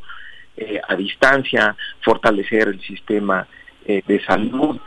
a 0.87 0.95
distancia, 0.95 1.75
fortalecer 2.01 2.67
el 2.67 2.81
sistema 2.81 3.47
de 3.85 4.23
salud. 4.25 4.79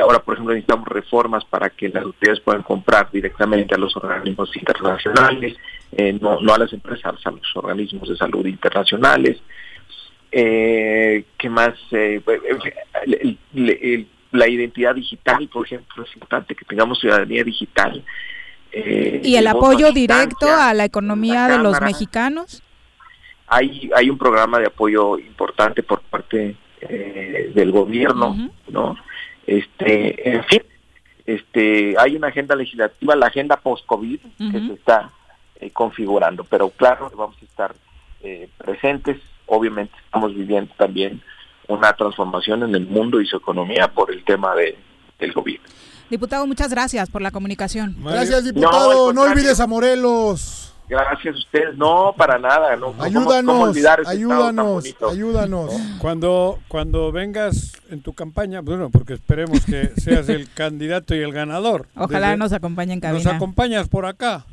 Ahora, 0.00 0.20
por 0.20 0.34
ejemplo, 0.34 0.54
necesitamos 0.54 0.86
reformas 0.86 1.44
para 1.44 1.70
que 1.70 1.88
las 1.88 2.04
autoridades 2.04 2.40
puedan 2.40 2.62
comprar 2.62 3.10
directamente 3.10 3.74
a 3.74 3.78
los 3.78 3.96
organismos 3.96 4.54
internacionales, 4.56 5.56
eh, 5.92 6.16
no, 6.20 6.40
no 6.40 6.54
a 6.54 6.58
las 6.58 6.72
empresas, 6.72 7.14
a 7.24 7.30
los 7.30 7.56
organismos 7.56 8.08
de 8.08 8.16
salud 8.16 8.46
internacionales. 8.46 9.38
Eh, 10.30 11.24
¿Qué 11.36 11.50
más? 11.50 11.74
Eh, 11.90 12.20
la 14.32 14.48
identidad 14.48 14.94
digital, 14.94 15.48
por 15.48 15.66
ejemplo, 15.66 16.04
es 16.04 16.14
importante 16.14 16.54
que 16.54 16.64
tengamos 16.64 17.00
ciudadanía 17.00 17.42
digital. 17.42 18.04
¿Y 18.72 19.36
el 19.36 19.46
apoyo 19.46 19.90
directo 19.90 20.46
a 20.48 20.74
la 20.74 20.84
economía 20.84 21.48
de 21.48 21.58
los 21.58 21.80
mexicanos? 21.80 22.62
Hay, 23.48 23.90
hay 23.94 24.10
un 24.10 24.18
programa 24.18 24.58
de 24.58 24.66
apoyo 24.66 25.18
importante 25.18 25.82
por 25.82 26.02
parte 26.02 26.56
del 26.80 27.72
gobierno, 27.72 28.50
¿no? 28.68 28.96
Este, 29.46 30.30
en 30.30 30.44
fin, 30.44 30.62
este, 31.24 31.94
hay 31.98 32.16
una 32.16 32.28
agenda 32.28 32.54
legislativa, 32.54 33.16
la 33.16 33.26
agenda 33.26 33.56
post-COVID, 33.56 34.20
que 34.20 34.60
se 34.60 34.72
está 34.72 35.12
eh, 35.60 35.70
configurando. 35.70 36.44
Pero 36.44 36.70
claro, 36.70 37.10
vamos 37.16 37.36
a 37.40 37.44
estar 37.44 37.74
eh, 38.22 38.48
presentes. 38.58 39.18
Obviamente 39.46 39.94
estamos 40.04 40.34
viviendo 40.34 40.72
también 40.76 41.22
una 41.68 41.92
transformación 41.92 42.62
en 42.62 42.74
el 42.74 42.86
mundo 42.86 43.20
y 43.20 43.26
su 43.26 43.36
economía 43.36 43.88
por 43.88 44.12
el 44.12 44.24
tema 44.24 44.54
de, 44.54 44.76
del 45.18 45.32
gobierno. 45.32 45.66
Diputado, 46.08 46.46
muchas 46.46 46.70
gracias 46.70 47.10
por 47.10 47.20
la 47.22 47.32
comunicación. 47.32 47.96
Gracias, 48.00 48.44
diputado. 48.44 49.12
No, 49.12 49.22
olvides 49.22 49.58
a 49.58 49.66
Morelos. 49.66 50.72
Gracias 50.88 51.34
a 51.34 51.38
ustedes. 51.38 51.76
No, 51.76 52.14
para 52.16 52.38
nada. 52.38 52.76
No, 52.76 52.94
ayúdanos, 53.00 53.76
ayúdanos, 54.06 54.84
ayúdanos. 55.10 55.72
Cuando, 55.98 56.58
cuando 56.68 57.10
vengas 57.10 57.72
en 57.90 58.02
tu 58.02 58.12
campaña, 58.12 58.60
bueno, 58.60 58.90
porque 58.90 59.14
esperemos 59.14 59.64
que 59.64 59.88
seas 59.96 60.28
el 60.28 60.48
candidato 60.52 61.14
y 61.14 61.18
el 61.20 61.32
ganador. 61.32 61.88
Ojalá 61.96 62.36
nos 62.36 62.52
acompañen 62.52 63.00
en 63.02 63.12
Nos 63.12 63.26
acompañas 63.26 63.88
por 63.88 64.06
acá. 64.06 64.44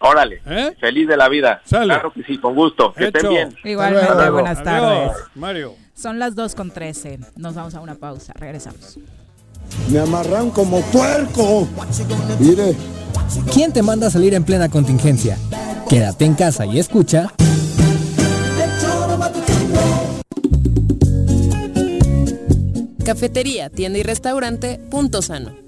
Órale, 0.00 0.40
¿Eh? 0.46 0.76
feliz 0.80 1.08
de 1.08 1.16
la 1.16 1.28
vida. 1.28 1.60
Claro 1.68 2.12
que 2.12 2.22
sí, 2.22 2.38
con 2.38 2.54
gusto. 2.54 2.92
Que 2.92 3.06
estén 3.06 3.28
bien. 3.28 3.56
Igualmente, 3.64 4.30
buenas 4.30 4.62
tardes. 4.62 5.12
Mario. 5.34 5.74
Son 5.94 6.18
las 6.20 6.36
2 6.36 6.54
con 6.54 6.70
13. 6.70 7.18
Nos 7.36 7.54
vamos 7.54 7.74
a 7.74 7.80
una 7.80 7.96
pausa. 7.96 8.32
Regresamos. 8.34 8.98
Me 9.90 9.98
amarran 10.00 10.50
como 10.50 10.80
puerco. 10.82 11.68
Mire. 12.38 12.74
¿Quién 13.52 13.72
te 13.72 13.82
manda 13.82 14.06
a 14.06 14.10
salir 14.10 14.34
en 14.34 14.44
plena 14.44 14.68
contingencia? 14.68 15.36
Quédate 15.88 16.24
en 16.24 16.34
casa 16.34 16.66
y 16.66 16.78
escucha. 16.78 17.32
Cafetería, 23.04 23.70
tienda 23.70 23.98
y 23.98 24.02
restaurante, 24.02 24.78
punto 24.90 25.22
sano 25.22 25.67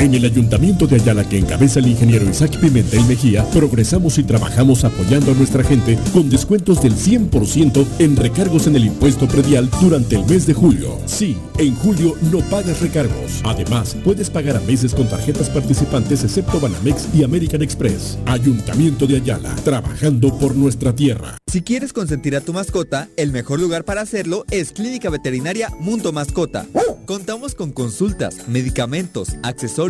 En 0.00 0.14
el 0.14 0.24
Ayuntamiento 0.24 0.86
de 0.86 0.96
Ayala 0.96 1.28
que 1.28 1.36
encabeza 1.36 1.78
el 1.78 1.88
ingeniero 1.88 2.24
Isaac 2.24 2.58
Pimentel 2.58 3.04
Mejía, 3.04 3.44
progresamos 3.50 4.16
y 4.16 4.22
trabajamos 4.22 4.82
apoyando 4.84 5.30
a 5.30 5.34
nuestra 5.34 5.62
gente 5.62 5.98
con 6.14 6.30
descuentos 6.30 6.80
del 6.80 6.94
100% 6.94 7.86
en 7.98 8.16
recargos 8.16 8.66
en 8.66 8.76
el 8.76 8.86
impuesto 8.86 9.28
predial 9.28 9.68
durante 9.78 10.16
el 10.16 10.24
mes 10.24 10.46
de 10.46 10.54
julio. 10.54 10.98
Sí, 11.04 11.36
en 11.58 11.74
julio 11.76 12.16
no 12.32 12.38
pagas 12.48 12.80
recargos. 12.80 13.42
Además, 13.44 13.94
puedes 14.02 14.30
pagar 14.30 14.56
a 14.56 14.60
meses 14.60 14.94
con 14.94 15.06
tarjetas 15.06 15.50
participantes 15.50 16.24
excepto 16.24 16.58
Banamex 16.58 17.08
y 17.14 17.22
American 17.22 17.60
Express. 17.60 18.18
Ayuntamiento 18.24 19.06
de 19.06 19.16
Ayala, 19.16 19.54
trabajando 19.56 20.34
por 20.38 20.56
nuestra 20.56 20.94
tierra. 20.94 21.36
Si 21.46 21.60
quieres 21.60 21.92
consentir 21.92 22.34
a 22.36 22.40
tu 22.40 22.54
mascota, 22.54 23.08
el 23.18 23.32
mejor 23.32 23.60
lugar 23.60 23.84
para 23.84 24.00
hacerlo 24.00 24.46
es 24.50 24.72
Clínica 24.72 25.10
Veterinaria 25.10 25.68
Mundo 25.78 26.10
Mascota. 26.10 26.64
Contamos 27.06 27.56
con 27.56 27.72
consultas, 27.72 28.46
medicamentos, 28.46 29.30
accesorios, 29.42 29.89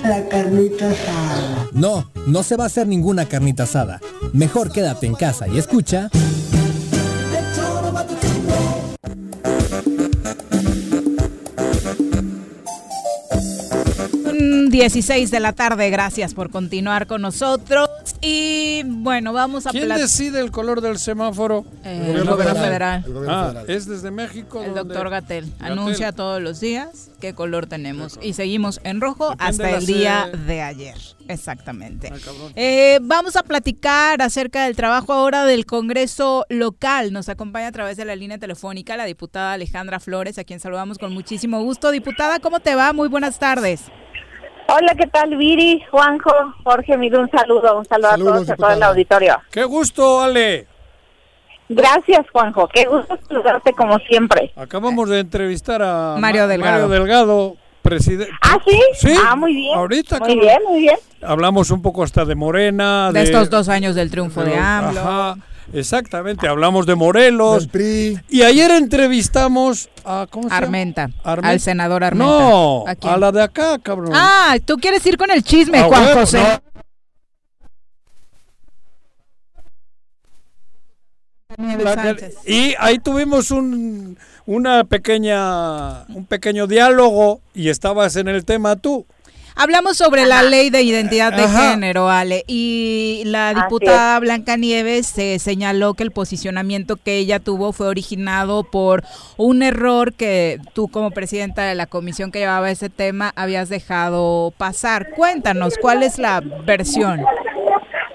la 0.03 0.27
carnita 0.29 0.89
asada? 0.89 1.67
No, 1.73 2.09
no 2.25 2.43
se 2.43 2.55
va 2.55 2.65
a 2.65 2.67
hacer 2.67 2.87
ninguna 2.87 3.25
carnita 3.25 3.63
asada. 3.63 3.99
Mejor 4.33 4.71
quédate 4.71 5.05
en 5.05 5.15
casa 5.15 5.47
y 5.47 5.57
escucha. 5.57 6.09
Mm, 14.33 14.69
16 14.69 15.31
de 15.31 15.39
la 15.39 15.53
tarde, 15.53 15.89
gracias 15.89 16.33
por 16.33 16.49
continuar 16.49 17.07
con 17.07 17.21
nosotros. 17.21 17.89
Y 18.29 18.83
bueno, 18.83 19.31
vamos 19.31 19.67
a 19.67 19.71
¿Quién 19.71 19.87
decide 19.87 20.41
el 20.41 20.51
color 20.51 20.81
del 20.81 20.99
semáforo? 20.99 21.63
Eh, 21.85 22.13
el 22.13 22.25
gobierno 22.25 22.55
federal. 22.55 23.05
Ah, 23.29 23.63
es 23.67 23.85
desde 23.87 24.11
México. 24.11 24.61
El 24.61 24.73
donde- 24.73 24.93
doctor 24.93 25.09
Gatel 25.09 25.45
Gatell. 25.51 25.71
anuncia 25.71 26.11
todos 26.11 26.41
los 26.41 26.59
días 26.59 27.09
qué 27.21 27.33
color 27.33 27.67
tenemos 27.67 28.19
y 28.21 28.33
seguimos 28.33 28.81
en 28.83 28.99
rojo 28.99 29.29
Depende 29.29 29.45
hasta 29.49 29.77
el 29.77 29.85
día 29.85 30.29
de 30.45 30.61
ayer. 30.61 30.97
Exactamente. 31.29 32.11
Eh, 32.55 32.99
vamos 33.01 33.37
a 33.37 33.43
platicar 33.43 34.21
acerca 34.21 34.65
del 34.65 34.75
trabajo 34.75 35.13
ahora 35.13 35.45
del 35.45 35.65
Congreso 35.65 36.45
local. 36.49 37.13
Nos 37.13 37.29
acompaña 37.29 37.67
a 37.67 37.71
través 37.71 37.95
de 37.95 38.03
la 38.05 38.15
línea 38.15 38.37
telefónica 38.37 38.97
la 38.97 39.05
diputada 39.05 39.53
Alejandra 39.53 39.99
Flores, 40.01 40.37
a 40.37 40.43
quien 40.43 40.59
saludamos 40.59 40.97
con 40.97 41.13
muchísimo 41.13 41.61
gusto. 41.63 41.91
Diputada, 41.91 42.39
¿cómo 42.39 42.59
te 42.59 42.75
va? 42.75 42.91
Muy 42.91 43.07
buenas 43.07 43.39
tardes. 43.39 43.83
Hola, 44.69 44.93
¿qué 44.97 45.07
tal, 45.07 45.35
Viri, 45.37 45.81
Juanjo, 45.89 46.31
Jorge? 46.63 46.97
Mire, 46.97 47.17
un 47.19 47.29
saludo, 47.31 47.79
un 47.79 47.85
saludo 47.85 48.09
Saludos, 48.09 48.31
a 48.31 48.35
todos, 48.35 48.49
a 48.51 48.55
todo 48.55 48.67
el 48.67 48.73
diputada. 48.75 48.87
auditorio. 48.91 49.37
Qué 49.51 49.63
gusto, 49.63 50.21
Ale. 50.21 50.67
Gracias, 51.69 52.25
Juanjo, 52.31 52.67
qué 52.67 52.85
gusto 52.85 53.17
saludarte 53.27 53.73
como 53.73 53.97
siempre. 53.99 54.51
Acabamos 54.55 55.09
de 55.09 55.19
entrevistar 55.19 55.81
a 55.81 56.15
Mario 56.19 56.43
Ma- 56.43 56.47
Delgado. 56.47 56.71
Mario 56.87 56.89
Delgado, 56.89 57.55
presidente. 57.81 58.31
¿Ah, 58.41 58.57
sí? 58.65 58.79
Sí. 58.95 59.15
Ah, 59.25 59.35
muy 59.35 59.53
bien. 59.53 59.77
Ahorita 59.77 60.19
Muy 60.19 60.39
bien, 60.39 60.59
muy 60.67 60.81
bien. 60.81 60.97
Hablamos 61.21 61.71
un 61.71 61.81
poco 61.81 62.03
hasta 62.03 62.25
de 62.25 62.35
Morena. 62.35 63.11
De 63.11 63.23
estos 63.23 63.49
dos 63.49 63.69
años 63.69 63.95
del 63.95 64.11
triunfo 64.11 64.43
de 64.43 64.51
los- 64.51 64.59
AMLO. 64.59 64.99
Ajá, 65.01 65.35
exactamente, 65.73 66.47
hablamos 66.47 66.85
de 66.85 66.95
Morelos. 66.95 67.67
Y 68.29 68.41
ayer 68.41 68.71
entrevistamos 68.71 69.89
a. 70.05 70.27
¿Cómo 70.29 70.43
se 70.43 70.49
llama? 70.49 70.57
Armenta, 70.65 71.09
al 71.23 71.59
senador 71.59 72.03
Armenta. 72.03 72.33
No, 72.33 72.85
¿A 72.87 73.17
la 73.17 73.31
de 73.31 73.43
acá, 73.43 73.77
cabrón. 73.79 74.11
Ah, 74.13 74.57
tú 74.65 74.77
quieres 74.77 75.05
ir 75.05 75.17
con 75.17 75.31
el 75.31 75.43
chisme, 75.43 75.79
Ah, 75.79 75.83
Juan 75.83 76.13
José. 76.13 76.39
no. 76.39 76.61
Y 82.45 82.75
ahí 82.79 82.99
tuvimos 82.99 83.51
un 83.51 84.17
una 84.45 84.83
pequeña 84.85 86.03
un 86.09 86.25
pequeño 86.25 86.67
diálogo 86.67 87.41
y 87.53 87.69
estabas 87.69 88.15
en 88.15 88.27
el 88.27 88.45
tema 88.45 88.75
tú. 88.75 89.05
Hablamos 89.59 89.97
sobre 89.97 90.27
la 90.27 90.43
ley 90.43 90.69
de 90.69 90.83
identidad 90.83 91.33
de 91.33 91.43
Ajá. 91.43 91.71
género, 91.71 92.09
Ale, 92.09 92.43
y 92.45 93.23
la 93.25 93.55
diputada 93.55 94.19
Blanca 94.19 94.55
Nieves 94.55 95.07
se 95.07 95.39
señaló 95.39 95.95
que 95.95 96.03
el 96.03 96.11
posicionamiento 96.11 96.95
que 96.95 97.17
ella 97.17 97.39
tuvo 97.39 97.73
fue 97.73 97.87
originado 97.87 98.63
por 98.63 99.03
un 99.35 99.63
error 99.63 100.13
que 100.13 100.59
tú 100.73 100.89
como 100.89 101.09
presidenta 101.09 101.63
de 101.63 101.73
la 101.73 101.87
comisión 101.87 102.31
que 102.31 102.37
llevaba 102.37 102.69
ese 102.69 102.89
tema 102.89 103.33
habías 103.35 103.67
dejado 103.67 104.53
pasar. 104.57 105.09
Cuéntanos, 105.15 105.73
¿cuál 105.81 106.03
es 106.03 106.19
la 106.19 106.39
versión? 106.39 107.25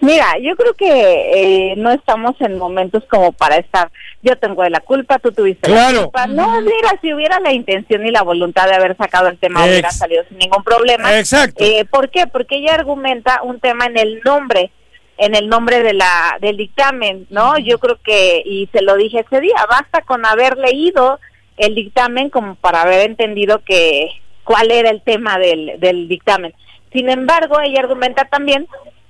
Mira, 0.03 0.37
yo 0.43 0.57
creo 0.57 0.74
que 0.74 0.91
eh, 0.91 1.74
no 1.77 1.93
estamos 1.93 2.35
en 2.41 2.59
momentos 2.59 3.05
como 3.09 3.31
para 3.31 3.57
estar, 3.57 3.89
yo 4.20 4.37
tengo 4.37 4.65
la 4.65 4.81
culpa, 4.81 5.20
tú 5.20 5.31
tuviste 5.31 5.70
Claro. 5.70 5.97
la 5.97 6.03
culpa. 6.03 6.27
No, 6.27 6.61
mira, 6.61 6.99
si 7.01 7.15
hubiera 7.15 7.39
la 7.39 7.53
intención 7.53 8.05
y 8.05 8.11
la 8.11 8.23
voluntad 8.23 8.66
de 8.69 8.74
haber 8.74 8.97
sacado 8.97 9.29
el 9.29 9.39
tema, 9.39 9.65
hubiera 9.65 9.93
salido 9.93 10.24
sin 10.29 10.39
ningún 10.39 10.65
problema. 10.65 11.16
Exacto. 11.16 11.62
Eh, 11.62 11.85
¿Por 11.89 12.11
qué? 12.11 12.27
Porque 12.27 12.57
ella 12.57 12.74
argumenta 12.74 13.43
un 13.45 13.61
tema 13.61 13.87
en 13.87 13.97
el 13.97 14.20
nombre, 14.24 14.73
en 15.19 15.37
el 15.37 15.49
nombre 15.49 15.85
de 15.85 15.93
la 15.95 16.37
del 16.41 16.57
dictamen, 16.57 17.29
¿no? 17.31 17.57
Yo 17.59 17.79
creo 17.79 18.01
que, 18.03 18.43
y 18.45 18.69
se 18.73 18.83
lo 18.83 18.97
dije 18.97 19.20
ese 19.20 19.41
día, 19.41 19.55
basta 19.70 20.03
con 20.03 20.27
haber 20.27 20.59
leído 20.59 21.20
el 21.59 21.77
dictamen 21.77 22.29
como 22.29 22.57
para 22.57 22.83
haber 22.83 23.09
entendido 23.09 23.61
que 23.65 24.11
cuál 24.43 24.73
era 24.73 24.91
el 24.91 25.01
tema 25.03 25.39
del, 25.39 25.79
del 25.79 26.09
dictamen. 26.09 26.53
Sin 26.93 27.09
embargo, 27.09 27.61
ella 27.61 27.79
argumenta 27.81 28.24
también 28.24 28.66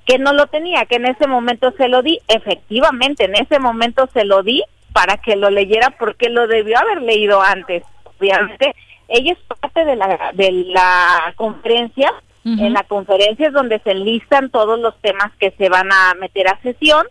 que 0.07 0.19
no 0.19 0.33
lo 0.33 0.47
tenía, 0.49 0.85
que 0.87 0.97
en 0.97 1.07
ese 1.07 1.27
momento 1.27 1.73
se 1.77 1.89
lo 1.89 2.03
di. 2.03 2.19
Efectivamente, 2.29 3.25
en 3.25 3.35
ese 3.37 3.59
momento 3.59 4.09
se 4.13 4.25
lo 4.25 4.43
di 4.43 4.63
para 4.93 5.17
que 5.19 5.37
lo 5.37 5.49
leyera 5.51 5.91
porque 5.99 6.29
lo 6.29 6.47
debió 6.47 6.79
haber 6.79 7.03
leído 7.03 7.41
antes. 7.41 7.83
Obviamente, 8.21 8.75
ella 9.09 9.33
es 9.33 9.39
parte 9.61 9.85
de 9.85 9.97
la, 9.97 10.31
de 10.35 10.53
la 10.69 11.33
conferencia. 11.37 12.13
En 12.45 12.73
la 12.73 12.83
conferencia 12.83 13.47
es 13.47 13.53
donde 13.53 13.79
se 13.81 13.93
enlistan 13.93 14.51
todos 14.51 14.79
los 14.81 14.97
temas 15.01 15.31
que 15.39 15.53
se 15.53 15.69
van 15.69 15.93
a 15.93 16.15
meter 16.15 16.49
a 16.49 16.59
sesión. 16.63 17.07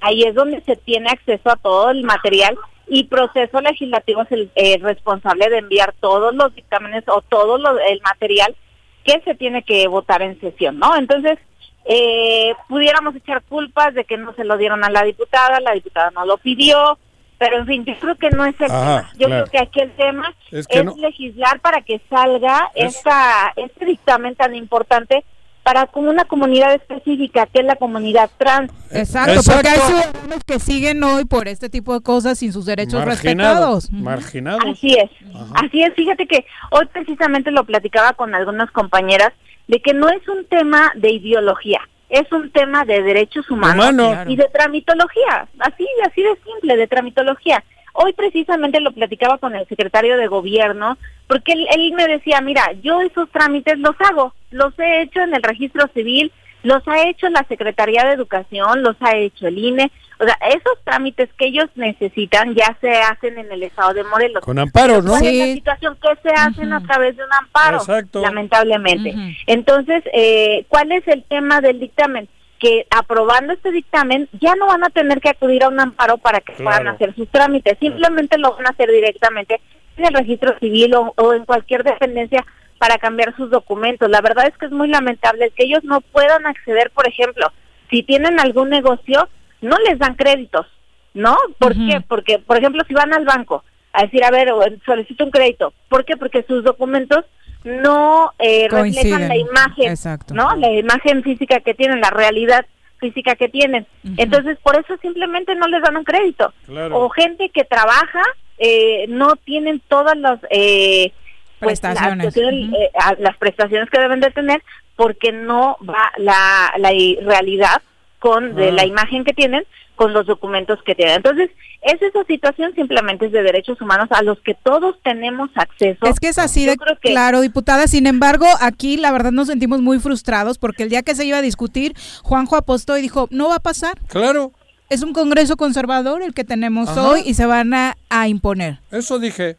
Ahí 0.00 0.22
es 0.22 0.34
donde 0.34 0.62
se 0.62 0.76
tiene 0.76 1.10
acceso 1.10 1.50
a 1.50 1.56
todo 1.56 1.90
el 1.90 2.02
material 2.02 2.56
y 2.88 3.04
proceso 3.04 3.60
legislativo 3.60 4.22
es 4.22 4.32
el 4.32 4.50
eh, 4.54 4.78
responsable 4.80 5.50
de 5.50 5.58
enviar 5.58 5.92
todos 6.00 6.34
los 6.34 6.54
dictámenes 6.54 7.04
o 7.08 7.20
todo 7.20 7.58
lo- 7.58 7.78
el 7.78 8.00
material 8.00 8.56
que 9.04 9.20
se 9.20 9.34
tiene 9.34 9.62
que 9.62 9.86
votar 9.86 10.22
en 10.22 10.40
sesión, 10.40 10.78
¿no? 10.78 10.96
Entonces, 10.96 11.38
eh, 11.84 12.52
pudiéramos 12.68 13.14
echar 13.16 13.42
culpas 13.42 13.94
de 13.94 14.04
que 14.04 14.16
no 14.16 14.34
se 14.34 14.44
lo 14.44 14.56
dieron 14.56 14.84
a 14.84 14.90
la 14.90 15.02
diputada, 15.02 15.60
la 15.60 15.72
diputada 15.72 16.10
no 16.10 16.24
lo 16.26 16.38
pidió, 16.38 16.98
pero 17.38 17.58
en 17.58 17.66
fin, 17.66 17.84
yo 17.84 17.94
creo 17.98 18.16
que 18.16 18.30
no 18.30 18.44
es 18.44 18.54
el 18.60 18.70
Ajá, 18.70 18.96
tema. 18.98 19.10
Yo 19.18 19.26
claro. 19.28 19.44
creo 19.46 19.50
que 19.50 19.58
aquí 19.68 19.80
el 19.80 19.92
tema 19.96 20.34
Es 20.50 20.58
es, 20.60 20.66
que 20.68 20.84
no- 20.84 20.94
legislar 20.96 21.60
para 21.60 21.80
que 21.80 22.00
salga 22.10 22.70
Es- 22.74 22.96
esta, 22.96 23.52
este 23.56 23.86
dictamen 23.86 24.34
tan 24.36 24.54
importante 24.54 25.24
para 25.62 25.86
como 25.86 26.08
una 26.10 26.24
comunidad 26.24 26.72
específica, 26.74 27.46
que 27.46 27.60
es 27.60 27.66
la 27.66 27.76
comunidad 27.76 28.30
trans. 28.38 28.72
Exacto, 28.90 29.40
porque 29.44 29.68
hay 29.68 29.78
ciudadanos 29.78 30.44
que 30.46 30.58
siguen 30.58 31.04
hoy 31.04 31.26
por 31.26 31.48
este 31.48 31.68
tipo 31.68 31.92
de 31.94 32.00
cosas 32.02 32.38
sin 32.38 32.52
sus 32.52 32.64
derechos 32.66 33.04
respetados. 33.04 33.90
Marginados. 33.92 34.64
Así 34.66 34.94
es, 34.94 35.10
así 35.54 35.82
es. 35.82 35.92
Fíjate 35.94 36.26
que 36.26 36.46
hoy 36.70 36.86
precisamente 36.92 37.50
lo 37.50 37.64
platicaba 37.64 38.14
con 38.14 38.34
algunas 38.34 38.70
compañeras 38.70 39.32
de 39.70 39.80
que 39.80 39.94
no 39.94 40.08
es 40.08 40.26
un 40.26 40.44
tema 40.46 40.90
de 40.96 41.10
ideología, 41.12 41.80
es 42.08 42.30
un 42.32 42.50
tema 42.50 42.84
de 42.84 43.04
derechos 43.04 43.48
humanos 43.48 43.90
Humano. 43.90 44.24
Y 44.28 44.34
de 44.34 44.48
tramitología, 44.48 45.46
así, 45.60 45.86
así 46.04 46.22
de 46.22 46.36
simple, 46.44 46.76
de 46.76 46.88
tramitología. 46.88 47.62
Hoy 47.92 48.12
precisamente 48.12 48.80
lo 48.80 48.90
platicaba 48.90 49.38
con 49.38 49.54
el 49.54 49.68
secretario 49.68 50.16
de 50.16 50.26
gobierno, 50.26 50.98
porque 51.28 51.52
él, 51.52 51.68
él 51.72 51.92
me 51.92 52.08
decía, 52.08 52.40
mira, 52.40 52.72
yo 52.82 53.00
esos 53.00 53.30
trámites 53.30 53.78
los 53.78 53.94
hago, 54.00 54.34
los 54.50 54.76
he 54.80 55.02
hecho 55.02 55.20
en 55.20 55.34
el 55.34 55.42
registro 55.44 55.86
civil, 55.94 56.32
los 56.62 56.86
ha 56.86 57.08
hecho 57.08 57.28
la 57.28 57.44
Secretaría 57.48 58.04
de 58.04 58.12
Educación, 58.12 58.82
los 58.82 58.96
ha 59.00 59.16
hecho 59.16 59.46
el 59.46 59.58
INE, 59.58 59.90
o 60.18 60.24
sea, 60.24 60.36
esos 60.50 60.78
trámites 60.84 61.30
que 61.38 61.46
ellos 61.46 61.66
necesitan 61.76 62.54
ya 62.54 62.76
se 62.82 62.90
hacen 62.90 63.38
en 63.38 63.50
el 63.50 63.62
estado 63.62 63.94
de 63.94 64.04
Morelos. 64.04 64.44
Con 64.44 64.58
amparos, 64.58 65.02
¿no? 65.02 65.12
¿Cuál 65.12 65.26
es 65.26 65.38
la 65.38 65.54
situación 65.54 65.96
que 66.00 66.08
se 66.22 66.34
hacen 66.34 66.72
a 66.74 66.80
través 66.82 67.16
de 67.16 67.24
un 67.24 67.32
amparo? 67.32 67.78
Exacto. 67.78 68.20
Lamentablemente. 68.20 69.14
Entonces, 69.46 70.02
eh, 70.12 70.66
¿cuál 70.68 70.92
es 70.92 71.08
el 71.08 71.24
tema 71.24 71.62
del 71.62 71.80
dictamen? 71.80 72.28
Que 72.58 72.86
aprobando 72.90 73.54
este 73.54 73.70
dictamen 73.70 74.28
ya 74.38 74.54
no 74.56 74.66
van 74.66 74.84
a 74.84 74.90
tener 74.90 75.22
que 75.22 75.30
acudir 75.30 75.64
a 75.64 75.68
un 75.68 75.80
amparo 75.80 76.18
para 76.18 76.40
que 76.40 76.52
puedan 76.52 76.88
hacer 76.88 77.14
sus 77.14 77.28
trámites, 77.28 77.78
simplemente 77.80 78.36
lo 78.36 78.54
van 78.54 78.66
a 78.66 78.70
hacer 78.70 78.90
directamente 78.90 79.58
en 79.96 80.04
el 80.04 80.12
registro 80.12 80.58
civil 80.58 80.94
o, 80.96 81.14
o 81.16 81.32
en 81.32 81.46
cualquier 81.46 81.82
dependencia 81.82 82.44
para 82.80 82.96
cambiar 82.96 83.36
sus 83.36 83.50
documentos. 83.50 84.08
La 84.08 84.22
verdad 84.22 84.46
es 84.46 84.56
que 84.56 84.64
es 84.64 84.72
muy 84.72 84.88
lamentable 84.88 85.44
el 85.44 85.52
que 85.52 85.64
ellos 85.64 85.84
no 85.84 86.00
puedan 86.00 86.46
acceder, 86.46 86.90
por 86.92 87.06
ejemplo, 87.06 87.52
si 87.90 88.02
tienen 88.02 88.40
algún 88.40 88.70
negocio, 88.70 89.28
no 89.60 89.76
les 89.86 89.98
dan 89.98 90.14
créditos, 90.14 90.66
¿no? 91.12 91.36
¿Por 91.58 91.74
qué? 91.74 92.00
Porque, 92.08 92.38
por 92.38 92.56
ejemplo, 92.56 92.82
si 92.88 92.94
van 92.94 93.12
al 93.12 93.26
banco 93.26 93.64
a 93.92 94.04
decir, 94.04 94.24
a 94.24 94.30
ver, 94.30 94.50
o, 94.52 94.62
solicito 94.86 95.24
un 95.24 95.30
crédito, 95.30 95.74
¿por 95.90 96.06
qué? 96.06 96.16
Porque 96.16 96.42
sus 96.44 96.64
documentos 96.64 97.26
no 97.64 98.32
eh, 98.38 98.66
reflejan 98.70 99.28
la 99.28 99.36
imagen, 99.36 99.90
Exacto. 99.90 100.32
¿no? 100.32 100.56
La 100.56 100.72
imagen 100.72 101.22
física 101.22 101.60
que 101.60 101.74
tienen, 101.74 102.00
la 102.00 102.08
realidad 102.08 102.64
física 102.98 103.36
que 103.36 103.50
tienen. 103.50 103.86
Entonces, 104.16 104.56
por 104.62 104.76
eso 104.76 104.96
simplemente 105.02 105.54
no 105.54 105.68
les 105.68 105.82
dan 105.82 105.98
un 105.98 106.04
crédito. 106.04 106.54
Claro. 106.64 106.98
O 106.98 107.10
gente 107.10 107.50
que 107.50 107.64
trabaja, 107.64 108.22
eh, 108.56 109.04
no 109.08 109.36
tienen 109.36 109.82
todas 109.86 110.16
las... 110.16 110.40
Eh, 110.48 111.12
pues, 111.60 111.82
las 111.82 111.94
Prestaciones. 111.94 112.36
eh, 112.36 112.90
las 113.18 113.36
prestaciones 113.36 113.88
que 113.90 114.00
deben 114.00 114.20
de 114.20 114.30
tener 114.30 114.62
porque 114.96 115.32
no 115.32 115.76
va 115.88 116.10
la, 116.18 116.72
la 116.78 116.90
realidad 117.24 117.80
con 118.18 118.54
de 118.54 118.68
Ah. 118.68 118.72
la 118.72 118.84
imagen 118.86 119.24
que 119.24 119.32
tienen 119.32 119.64
con 119.96 120.12
los 120.14 120.26
documentos 120.26 120.78
que 120.82 120.94
tienen. 120.94 121.16
Entonces, 121.16 121.50
es 121.82 122.00
esa 122.00 122.24
situación 122.24 122.72
simplemente 122.74 123.26
es 123.26 123.32
de 123.32 123.42
derechos 123.42 123.80
humanos 123.82 124.08
a 124.10 124.22
los 124.22 124.38
que 124.40 124.54
todos 124.54 124.96
tenemos 125.02 125.50
acceso. 125.54 126.06
Es 126.06 126.18
que 126.20 126.28
es 126.28 126.38
así 126.38 126.64
de 126.66 126.76
claro, 127.00 127.40
diputada. 127.42 127.86
Sin 127.86 128.06
embargo, 128.06 128.46
aquí 128.60 128.96
la 128.96 129.12
verdad 129.12 129.30
nos 129.30 129.48
sentimos 129.48 129.80
muy 129.82 129.98
frustrados 129.98 130.56
porque 130.58 130.82
el 130.84 130.88
día 130.90 131.02
que 131.02 131.14
se 131.14 131.24
iba 131.26 131.36
a 131.38 131.42
discutir, 131.42 131.94
Juanjo 132.22 132.56
apostó 132.56 132.96
y 132.96 133.02
dijo, 133.02 133.28
no 133.30 133.48
va 133.50 133.56
a 133.56 133.60
pasar. 133.60 133.98
Claro. 134.08 134.52
Es 134.88 135.02
un 135.02 135.12
congreso 135.12 135.56
conservador 135.56 136.22
el 136.22 136.32
que 136.34 136.44
tenemos 136.44 136.88
Ajá. 136.88 137.06
hoy 137.08 137.22
y 137.24 137.34
se 137.34 137.44
van 137.46 137.72
a, 137.74 137.96
a 138.08 138.26
imponer. 138.28 138.78
Eso 138.90 139.18
dije. 139.18 139.56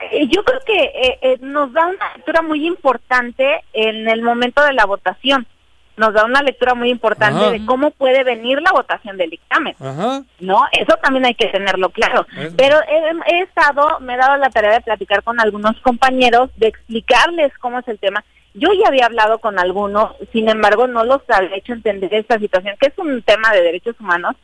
Eh, 0.00 0.26
Yo 0.28 0.44
creo 0.44 0.60
que 0.66 0.82
eh, 0.82 1.18
eh, 1.22 1.38
nos 1.40 1.72
da 1.72 1.86
una 1.86 2.14
lectura 2.14 2.42
muy 2.42 2.66
importante 2.66 3.62
en 3.72 4.08
el 4.08 4.22
momento 4.22 4.62
de 4.64 4.72
la 4.72 4.84
votación. 4.86 5.46
Nos 5.96 6.12
da 6.12 6.24
una 6.24 6.42
lectura 6.42 6.74
muy 6.74 6.90
importante 6.90 7.40
Ajá. 7.40 7.50
de 7.52 7.64
cómo 7.64 7.92
puede 7.92 8.24
venir 8.24 8.60
la 8.60 8.72
votación 8.72 9.16
del 9.16 9.30
dictamen. 9.30 9.76
Ajá. 9.78 10.22
¿no? 10.40 10.62
Eso 10.72 10.96
también 11.00 11.24
hay 11.26 11.34
que 11.36 11.46
tenerlo 11.46 11.90
claro. 11.90 12.26
Pero 12.56 12.78
he, 12.88 13.32
he 13.32 13.40
estado, 13.42 14.00
me 14.00 14.14
he 14.14 14.16
dado 14.16 14.36
la 14.36 14.50
tarea 14.50 14.72
de 14.72 14.80
platicar 14.80 15.22
con 15.22 15.38
algunos 15.40 15.80
compañeros, 15.82 16.50
de 16.56 16.66
explicarles 16.66 17.56
cómo 17.58 17.78
es 17.78 17.86
el 17.86 18.00
tema. 18.00 18.24
Yo 18.54 18.72
ya 18.72 18.88
había 18.88 19.06
hablado 19.06 19.38
con 19.38 19.58
algunos, 19.58 20.16
sin 20.32 20.48
embargo, 20.48 20.86
no 20.88 21.04
los 21.04 21.22
había 21.28 21.56
hecho 21.56 21.72
entender 21.72 22.12
esta 22.14 22.38
situación, 22.38 22.76
que 22.80 22.86
es 22.88 22.98
un 22.98 23.22
tema 23.22 23.52
de 23.52 23.62
derechos 23.62 23.94
humanos. 24.00 24.34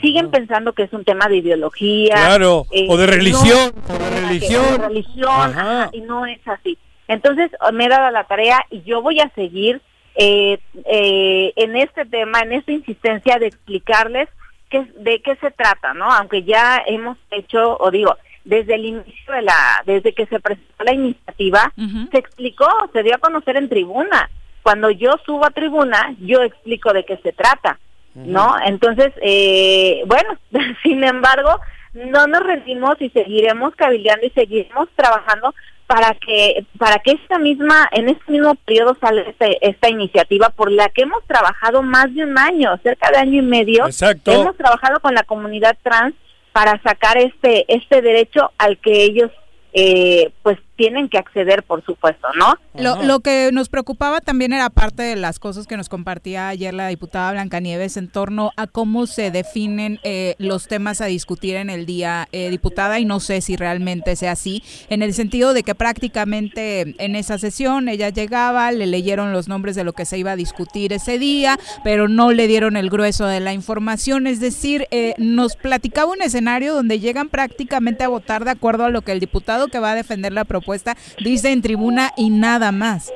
Siguen 0.00 0.30
pensando 0.30 0.72
que 0.72 0.84
es 0.84 0.92
un 0.92 1.04
tema 1.04 1.26
de 1.28 1.36
ideología. 1.38 2.14
Claro, 2.14 2.66
eh, 2.70 2.86
o 2.88 2.96
de 2.96 3.06
religión, 3.06 3.72
o 3.88 3.92
de 3.92 3.98
que- 3.98 4.20
religión. 4.26 4.64
de 4.80 4.88
religión, 4.88 5.28
Ajá. 5.30 5.82
ajá, 5.82 5.90
y 5.92 6.00
no 6.00 6.26
es 6.26 6.40
así. 6.48 6.78
Entonces, 7.08 7.50
me 7.72 7.86
he 7.86 7.88
dado 7.88 8.10
la 8.10 8.24
tarea 8.24 8.64
y 8.70 8.82
yo 8.82 9.02
voy 9.02 9.20
a 9.20 9.28
seguir 9.34 9.80
eh, 10.16 10.58
eh, 10.86 11.52
en 11.56 11.76
este 11.76 12.04
tema, 12.04 12.40
en 12.40 12.52
esta 12.52 12.72
insistencia 12.72 13.38
de 13.38 13.46
explicarles 13.46 14.28
qué, 14.68 14.84
de 14.98 15.20
qué 15.22 15.36
se 15.36 15.50
trata, 15.50 15.94
¿no? 15.94 16.10
Aunque 16.10 16.42
ya 16.42 16.82
hemos 16.86 17.16
hecho, 17.30 17.76
o 17.78 17.90
digo, 17.90 18.16
desde 18.44 18.74
el 18.74 18.84
inicio 18.86 19.32
de 19.32 19.42
la, 19.42 19.82
desde 19.86 20.12
que 20.12 20.26
se 20.26 20.40
presentó 20.40 20.84
la 20.84 20.94
iniciativa, 20.94 21.72
se 22.10 22.18
explicó, 22.18 22.66
se 22.92 23.02
dio 23.02 23.14
a 23.14 23.18
conocer 23.18 23.56
en 23.56 23.68
tribuna. 23.68 24.30
Cuando 24.62 24.90
yo 24.90 25.12
subo 25.24 25.46
a 25.46 25.50
tribuna, 25.50 26.14
yo 26.20 26.42
explico 26.42 26.92
de 26.92 27.04
qué 27.04 27.16
se 27.18 27.32
trata, 27.32 27.78
¿no? 28.14 28.54
Entonces, 28.64 29.12
eh, 29.22 30.02
bueno, 30.06 30.36
sin 30.82 31.04
embargo, 31.04 31.60
no 31.92 32.26
nos 32.26 32.42
rendimos 32.42 32.96
y 33.00 33.10
seguiremos 33.10 33.74
cabildeando 33.74 34.26
y 34.26 34.30
seguiremos 34.30 34.88
trabajando 34.94 35.54
para 35.86 36.14
que 36.14 36.64
para 36.78 37.00
que 37.00 37.10
esta 37.12 37.40
misma 37.40 37.88
en 37.90 38.08
este 38.08 38.30
mismo 38.30 38.54
periodo 38.54 38.96
salga 39.00 39.22
este- 39.22 39.58
esta 39.68 39.88
iniciativa 39.90 40.50
por 40.50 40.70
la 40.70 40.88
que 40.88 41.02
hemos 41.02 41.24
trabajado 41.26 41.82
más 41.82 42.14
de 42.14 42.22
un 42.22 42.38
año 42.38 42.78
cerca 42.84 43.10
de 43.10 43.16
año 43.16 43.40
y 43.40 43.42
medio 43.42 43.86
Exacto. 43.86 44.30
hemos 44.30 44.56
trabajado 44.56 45.00
con 45.00 45.14
la 45.14 45.24
comunidad 45.24 45.76
trans 45.82 46.14
para 46.52 46.80
sacar 46.82 47.18
este 47.18 47.64
este 47.66 48.02
derecho 48.02 48.52
al 48.56 48.78
que 48.78 49.02
ellos 49.02 49.32
eh, 49.72 50.30
pues 50.44 50.58
tienen 50.80 51.10
que 51.10 51.18
acceder 51.18 51.62
por 51.62 51.84
supuesto 51.84 52.26
no 52.38 52.54
Lo, 52.74 53.02
lo 53.02 53.20
que 53.20 53.50
nos 53.52 53.68
preocupaba 53.68 54.22
también 54.22 54.54
era 54.54 54.70
parte 54.70 55.02
de 55.02 55.14
las 55.14 55.38
cosas 55.38 55.66
que 55.66 55.76
nos 55.76 55.90
compartía 55.90 56.48
ayer 56.48 56.72
la 56.72 56.88
diputada 56.88 57.32
Blancanieves 57.32 57.98
en 57.98 58.08
torno 58.08 58.52
a 58.56 58.66
cómo 58.66 59.06
se 59.06 59.30
definen 59.30 60.00
eh, 60.04 60.36
los 60.38 60.68
temas 60.68 61.02
a 61.02 61.04
discutir 61.04 61.56
en 61.56 61.68
el 61.68 61.84
día, 61.84 62.28
eh, 62.32 62.48
diputada, 62.48 62.98
y 62.98 63.04
no 63.04 63.20
sé 63.20 63.42
si 63.42 63.56
realmente 63.56 64.16
sea 64.16 64.32
así, 64.32 64.62
en 64.88 65.02
el 65.02 65.12
sentido 65.12 65.52
de 65.52 65.64
que 65.64 65.74
prácticamente 65.74 66.94
en 66.96 67.14
esa 67.14 67.36
sesión 67.36 67.90
ella 67.90 68.08
llegaba, 68.08 68.72
le 68.72 68.86
leyeron 68.86 69.34
los 69.34 69.48
nombres 69.48 69.76
de 69.76 69.84
lo 69.84 69.92
que 69.92 70.06
se 70.06 70.16
iba 70.16 70.32
a 70.32 70.36
discutir 70.36 70.94
ese 70.94 71.18
día, 71.18 71.58
pero 71.84 72.08
no 72.08 72.32
le 72.32 72.46
dieron 72.46 72.78
el 72.78 72.88
grueso 72.88 73.26
de 73.26 73.40
la 73.40 73.52
información, 73.52 74.26
es 74.26 74.40
decir, 74.40 74.86
eh, 74.90 75.12
nos 75.18 75.56
platicaba 75.56 76.12
un 76.12 76.22
escenario 76.22 76.74
donde 76.74 77.00
llegan 77.00 77.28
prácticamente 77.28 78.02
a 78.02 78.08
votar 78.08 78.46
de 78.46 78.52
acuerdo 78.52 78.86
a 78.86 78.90
lo 78.90 79.02
que 79.02 79.12
el 79.12 79.20
diputado 79.20 79.68
que 79.68 79.78
va 79.78 79.92
a 79.92 79.94
defender 79.94 80.32
la 80.32 80.46
propuesta 80.46 80.69
dice 81.18 81.50
en 81.52 81.62
tribuna 81.62 82.12
y 82.16 82.30
nada 82.30 82.72
más. 82.72 83.12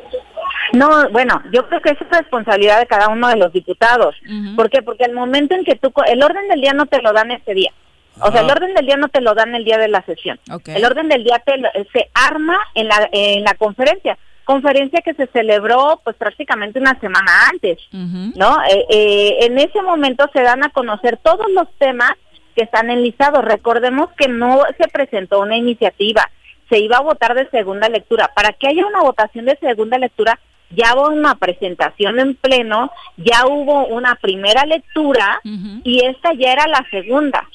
No, 0.73 1.09
bueno, 1.11 1.41
yo 1.53 1.69
creo 1.69 1.81
que 1.81 1.91
es 1.91 1.99
responsabilidad 2.11 2.81
de 2.81 2.87
cada 2.87 3.09
uno 3.09 3.29
de 3.29 3.37
los 3.37 3.53
diputados. 3.53 4.17
¿Por 4.57 4.71
qué? 4.71 4.83
Porque 4.83 5.05
el 5.05 5.13
momento 5.13 5.55
en 5.55 5.65
que 5.65 5.77
tú, 5.77 5.93
el 6.07 6.23
orden 6.23 6.49
del 6.49 6.61
día 6.61 6.73
no 6.73 6.87
te 6.87 7.01
lo 7.01 7.13
dan 7.13 7.31
ese 7.31 7.55
día. 7.55 7.71
O 8.21 8.31
sea, 8.31 8.41
el 8.43 8.47
Ajá. 8.47 8.55
orden 8.57 8.75
del 8.75 8.87
día 8.87 8.97
no 8.97 9.09
te 9.09 9.21
lo 9.21 9.35
dan 9.35 9.55
el 9.55 9.65
día 9.65 9.77
de 9.79 9.89
la 9.89 10.03
sesión. 10.03 10.39
Ok. 10.51 10.69
El 10.69 10.85
orden 10.85 11.09
del 11.09 11.25
día 11.25 11.43
te 11.45 11.55
se 11.93 12.11
arma 12.15 12.57
en 12.75 12.89
la, 12.89 13.09
en 13.13 13.43
la 13.43 13.55
conferencia. 13.55 14.17
Conferencia 14.45 15.01
que 15.01 15.15
se 15.15 15.27
celebró 15.29 16.01
pues 16.05 16.17
prácticamente 16.17 16.79
una 16.79 16.99
semana 17.01 17.31
antes, 17.51 17.79
¿no? 17.91 18.63
Eh, 18.65 18.85
eh, 18.91 19.37
en 19.47 19.59
ese 19.59 19.81
momento 19.83 20.29
se 20.33 20.43
dan 20.43 20.63
a 20.65 20.69
conocer 20.71 21.17
todos 21.23 21.47
los 21.53 21.67
temas 21.79 22.13
que 22.55 22.63
están 22.65 22.91
enlistados. 22.91 23.45
Recordemos 23.45 24.11
que 24.17 24.29
no 24.29 24.63
se 24.79 24.87
presentó 24.89 25.41
una 25.41 25.57
iniciativa, 25.57 26.31
se 26.69 26.79
iba 26.79 26.97
a 26.99 27.03
votar 27.03 27.35
de 27.35 27.49
segunda 27.51 27.89
lectura. 27.89 28.31
Para 28.35 28.53
que 28.53 28.69
haya 28.69 28.87
una 28.87 29.01
votación 29.03 29.45
de 29.47 29.57
segunda 29.61 29.99
lectura, 29.99 30.39
ya 30.71 30.95
hubo 30.97 31.09
una 31.11 31.35
presentación 31.37 32.19
en 32.19 32.35
pleno, 32.35 32.91
ya 33.17 33.47
hubo 33.47 33.87
una 33.87 34.15
primera 34.17 34.65
lectura 34.65 35.41
y 35.85 36.05
esta 36.05 36.33
ya 36.35 36.53
era 36.53 36.67
la 36.67 36.85
segunda. 36.91 37.47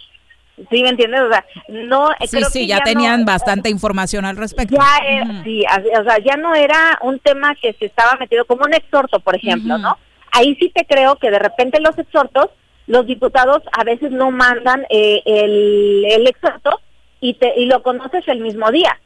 ¿Sí 0.69 0.84
me 0.84 0.90
entiendes? 0.90 1.22
O 1.22 1.30
sea, 1.30 1.45
no, 1.69 2.10
Sí, 2.22 2.27
creo 2.38 2.49
sí, 2.49 2.60
que 2.61 2.68
ya, 2.68 2.81
tenían 2.81 3.23
bastante 3.26 3.69
información 3.69 4.26
al 4.26 4.36
respecto. 4.36 4.76
ya 4.76 4.98
era- 5.07 5.44
sí, 5.44 5.64
o 5.98 6.03
sea, 6.03 6.18
ya 6.19 6.36
no 6.36 6.53
era 6.53 6.99
un 7.02 7.18
tema 7.19 7.56
que 7.56 7.73
se 7.73 7.86
estaba 7.86 8.18
metido 8.19 8.44
como 8.45 8.64
un 8.65 8.73
exhorto, 8.73 9.19
por 9.22 9.36
ejemplo, 9.36 9.77
¿no? 9.77 9.98
Ahí 10.34 10.56
sí 10.60 10.69
te 10.76 10.86
creo 10.86 11.15
que 11.15 11.31
de 11.31 11.40
repente 11.40 11.80
los 11.80 11.98
exhortos, 11.98 12.49
los 12.88 13.06
diputados 13.07 13.64
a 13.72 13.84
veces 13.86 14.11
no 14.11 14.31
mandan 14.31 14.86
eh, 14.90 15.22
el, 15.26 16.06
el 16.10 16.27
exhorto 16.27 16.80
y 17.22 17.34
te 17.36 17.60
y 17.60 17.66
lo 17.66 17.84
conoces 17.84 18.28
el 18.28 18.40
mismo 18.40 18.72
día, 18.72 19.00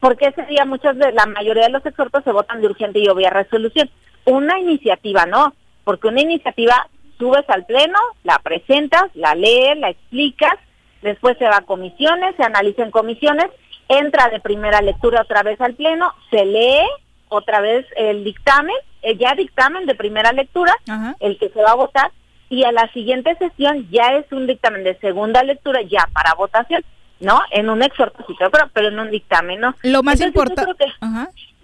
porque 0.00 0.26
ese 0.26 0.42
día 0.46 0.64
muchas 0.64 0.96
de 0.96 1.12
la 1.12 1.26
mayoría 1.26 1.64
de 1.64 1.70
los 1.70 1.84
exhortos 1.84 2.24
se 2.24 2.32
votan 2.32 2.60
de 2.60 2.66
urgente 2.66 2.98
y 2.98 3.08
obvia 3.08 3.30
resolución. 3.30 3.90
Una 4.24 4.58
iniciativa 4.58 5.26
no, 5.26 5.54
porque 5.84 6.08
una 6.08 6.20
iniciativa 6.20 6.88
subes 7.18 7.44
al 7.48 7.66
pleno, 7.66 7.98
la 8.24 8.38
presentas, 8.38 9.04
la 9.14 9.34
lees, 9.34 9.78
la 9.78 9.90
explicas, 9.90 10.54
después 11.02 11.36
se 11.38 11.44
va 11.44 11.58
a 11.58 11.66
comisiones, 11.66 12.34
se 12.36 12.42
analiza 12.44 12.82
en 12.82 12.90
comisiones, 12.90 13.46
entra 13.88 14.28
de 14.28 14.40
primera 14.40 14.80
lectura 14.80 15.22
otra 15.22 15.42
vez 15.42 15.60
al 15.60 15.74
pleno, 15.74 16.12
se 16.30 16.44
lee 16.44 16.86
otra 17.28 17.60
vez 17.60 17.86
el 17.96 18.24
dictamen, 18.24 18.74
eh, 19.02 19.16
ya 19.16 19.34
dictamen 19.34 19.86
de 19.86 19.94
primera 19.94 20.32
lectura, 20.32 20.74
el 21.20 21.38
que 21.38 21.48
se 21.50 21.62
va 21.62 21.72
a 21.72 21.76
votar, 21.76 22.10
y 22.48 22.64
a 22.64 22.72
la 22.72 22.90
siguiente 22.92 23.34
sesión 23.36 23.88
ya 23.90 24.14
es 24.16 24.30
un 24.32 24.46
dictamen 24.46 24.84
de 24.84 24.98
segunda 24.98 25.42
lectura 25.42 25.80
ya 25.82 26.08
para 26.12 26.34
votación, 26.34 26.84
¿no? 27.22 27.40
En 27.50 27.70
un 27.70 27.82
exhorto, 27.82 28.24
sí, 28.26 28.34
pero, 28.38 28.68
pero 28.72 28.88
en 28.88 28.98
un 28.98 29.10
dictamen, 29.10 29.60
¿no? 29.60 29.74
Lo 29.82 30.02
más 30.02 30.20
importante... 30.20 30.92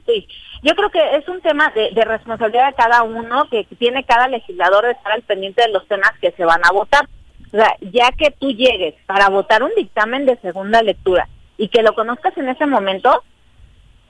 Sí, 0.07 0.27
yo 0.63 0.75
creo 0.75 0.89
que 0.89 1.17
es 1.17 1.29
un 1.29 1.43
tema 1.43 1.71
de, 1.75 1.91
de 1.91 2.03
responsabilidad 2.03 2.69
de 2.69 2.75
cada 2.75 3.03
uno, 3.03 3.47
que 3.51 3.65
tiene 3.79 4.05
cada 4.05 4.27
legislador 4.27 4.87
de 4.87 4.93
estar 4.93 5.13
al 5.13 5.21
pendiente 5.21 5.61
de 5.61 5.69
los 5.69 5.87
temas 5.87 6.13
que 6.21 6.31
se 6.33 6.47
van 6.47 6.65
a 6.65 6.73
votar. 6.73 7.07
O 7.49 7.51
sea, 7.51 7.77
ya 7.81 8.11
que 8.13 8.31
tú 8.31 8.51
llegues 8.51 8.95
para 9.07 9.29
votar 9.29 9.63
un 9.63 9.71
dictamen 9.77 10.25
de 10.25 10.37
segunda 10.39 10.83
lectura 10.83 11.29
y 11.59 11.69
que 11.69 11.83
lo 11.83 11.95
conozcas 11.95 12.37
en 12.39 12.49
ese 12.49 12.67
momento, 12.67 13.23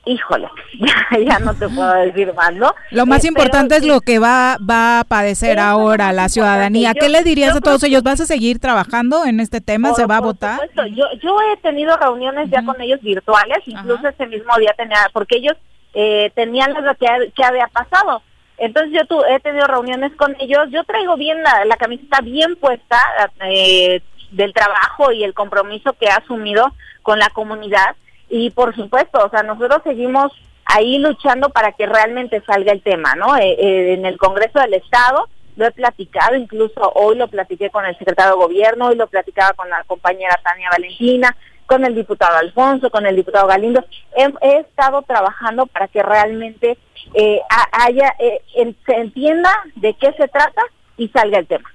híjole, 0.04 0.48
ya, 0.80 1.18
ya 1.18 1.38
no 1.38 1.54
te 1.54 1.68
puedo 1.68 1.92
decir 1.94 2.32
más, 2.34 2.54
¿no? 2.54 2.74
Lo 2.90 3.04
más 3.06 3.24
Eh, 3.24 3.28
importante 3.28 3.74
pero 3.76 3.82
es 3.82 3.86
lo 3.86 4.00
que 4.00 4.18
va, 4.18 4.56
va 4.58 5.00
a 5.00 5.04
padecer 5.04 5.58
ahora 5.58 6.12
la 6.12 6.28
ciudadanía. 6.28 6.92
Yo- 6.94 7.00
¿Qué 7.00 7.08
le 7.08 7.22
dirías 7.22 7.56
a 7.56 7.60
todos 7.60 7.82
ellos? 7.84 8.02
¿Vas 8.02 8.20
a 8.20 8.26
seguir 8.26 8.58
trabajando 8.58 9.24
en 9.24 9.40
este 9.40 9.60
tema? 9.60 9.92
¿Se 9.94 10.06
va 10.06 10.16
a 10.16 10.20
votar? 10.20 10.54
supuesto. 10.60 10.86
Yo, 10.86 11.04
yo 11.22 11.36
he 11.52 11.56
tenido 11.58 11.96
reuniones 11.96 12.48
ya 12.50 12.64
con 12.64 12.80
ellos 12.80 13.00
virtuales, 13.02 13.58
incluso 13.66 14.08
ese 14.08 14.26
mismo 14.26 14.56
día 14.58 14.72
tenía, 14.76 14.98
porque 15.12 15.36
ellos 15.36 15.54
eh, 15.94 16.30
tenían 16.34 16.72
lo 16.84 16.94
que, 16.94 17.06
que 17.36 17.44
había 17.44 17.66
pasado. 17.68 18.22
Entonces 18.56 18.92
yo 18.92 19.06
tu- 19.06 19.24
he 19.24 19.38
tenido 19.40 19.66
reuniones 19.66 20.12
con 20.16 20.34
ellos, 20.40 20.68
yo 20.70 20.82
traigo 20.84 21.16
bien 21.16 21.42
la, 21.42 21.64
la 21.64 21.76
camiseta 21.76 22.20
bien 22.22 22.56
puesta 22.56 22.98
eh, 23.44 24.02
del 24.32 24.52
trabajo 24.52 25.12
y 25.12 25.22
el 25.24 25.32
compromiso 25.34 25.92
que 25.94 26.08
ha 26.08 26.16
asumido 26.16 26.72
con 27.02 27.18
la 27.18 27.28
comunidad 27.30 27.94
y 28.28 28.50
por 28.50 28.74
supuesto, 28.74 29.24
o 29.24 29.30
sea, 29.30 29.42
nosotros 29.42 29.80
seguimos 29.84 30.32
ahí 30.64 30.98
luchando 30.98 31.48
para 31.50 31.72
que 31.72 31.86
realmente 31.86 32.42
salga 32.46 32.72
el 32.72 32.82
tema, 32.82 33.14
¿no? 33.14 33.36
Eh, 33.36 33.56
eh, 33.59 33.94
en 33.94 34.05
el 34.06 34.18
Congreso 34.18 34.59
del 34.60 34.74
Estado 34.74 35.28
lo 35.56 35.66
he 35.66 35.70
platicado, 35.72 36.36
incluso 36.36 36.92
hoy 36.94 37.16
lo 37.16 37.26
platiqué 37.28 37.70
con 37.70 37.84
el 37.84 37.96
secretario 37.98 38.32
de 38.32 38.44
Gobierno, 38.44 38.86
hoy 38.88 38.96
lo 38.96 39.06
platicaba 39.09 39.55
con 39.55 39.68
la 39.68 39.82
compañera 39.84 40.38
Tania 40.44 40.70
Valentina, 40.70 41.34
con 41.66 41.84
el 41.84 41.94
diputado 41.94 42.36
Alfonso, 42.38 42.90
con 42.90 43.06
el 43.06 43.16
diputado 43.16 43.46
Galindo. 43.48 43.84
He, 44.16 44.32
he 44.46 44.59
estado 44.60 45.02
trabajando 45.02 45.66
para 45.66 45.88
que 45.88 46.02
realmente 46.02 46.78
eh, 47.14 47.40
ha- 47.50 47.84
haya, 47.86 48.14
eh, 48.18 48.40
se 48.86 48.92
entienda 48.94 49.50
de 49.74 49.94
qué 49.94 50.12
se 50.12 50.28
trata 50.28 50.62
y 50.96 51.09
salga 51.09 51.38
el 51.38 51.46
tema. 51.46 51.70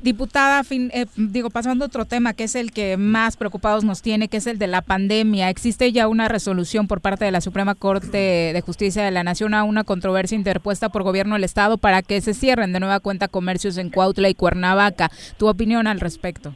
Diputada, 0.00 0.64
fin- 0.64 0.90
eh, 0.94 1.04
digo, 1.16 1.50
pasando 1.50 1.84
a 1.84 1.88
otro 1.88 2.06
tema, 2.06 2.32
que 2.32 2.44
es 2.44 2.54
el 2.54 2.72
que 2.72 2.96
más 2.96 3.36
preocupados 3.36 3.84
nos 3.84 4.00
tiene, 4.00 4.28
que 4.28 4.38
es 4.38 4.46
el 4.46 4.58
de 4.58 4.66
la 4.66 4.80
pandemia. 4.80 5.50
Existe 5.50 5.92
ya 5.92 6.08
una 6.08 6.26
resolución 6.26 6.88
por 6.88 7.02
parte 7.02 7.26
de 7.26 7.30
la 7.30 7.42
Suprema 7.42 7.74
Corte 7.74 8.52
de 8.54 8.60
Justicia 8.62 9.04
de 9.04 9.10
la 9.10 9.22
Nación 9.24 9.52
a 9.52 9.62
una 9.62 9.84
controversia 9.84 10.36
interpuesta 10.36 10.88
por 10.88 11.02
gobierno 11.02 11.34
del 11.34 11.44
Estado 11.44 11.76
para 11.76 12.00
que 12.00 12.22
se 12.22 12.32
cierren 12.32 12.72
de 12.72 12.80
nueva 12.80 13.00
cuenta 13.00 13.28
comercios 13.28 13.76
en 13.76 13.90
Cuautla 13.90 14.30
y 14.30 14.34
Cuernavaca. 14.34 15.10
¿Tu 15.36 15.46
opinión 15.48 15.86
al 15.86 16.00
respecto? 16.00 16.54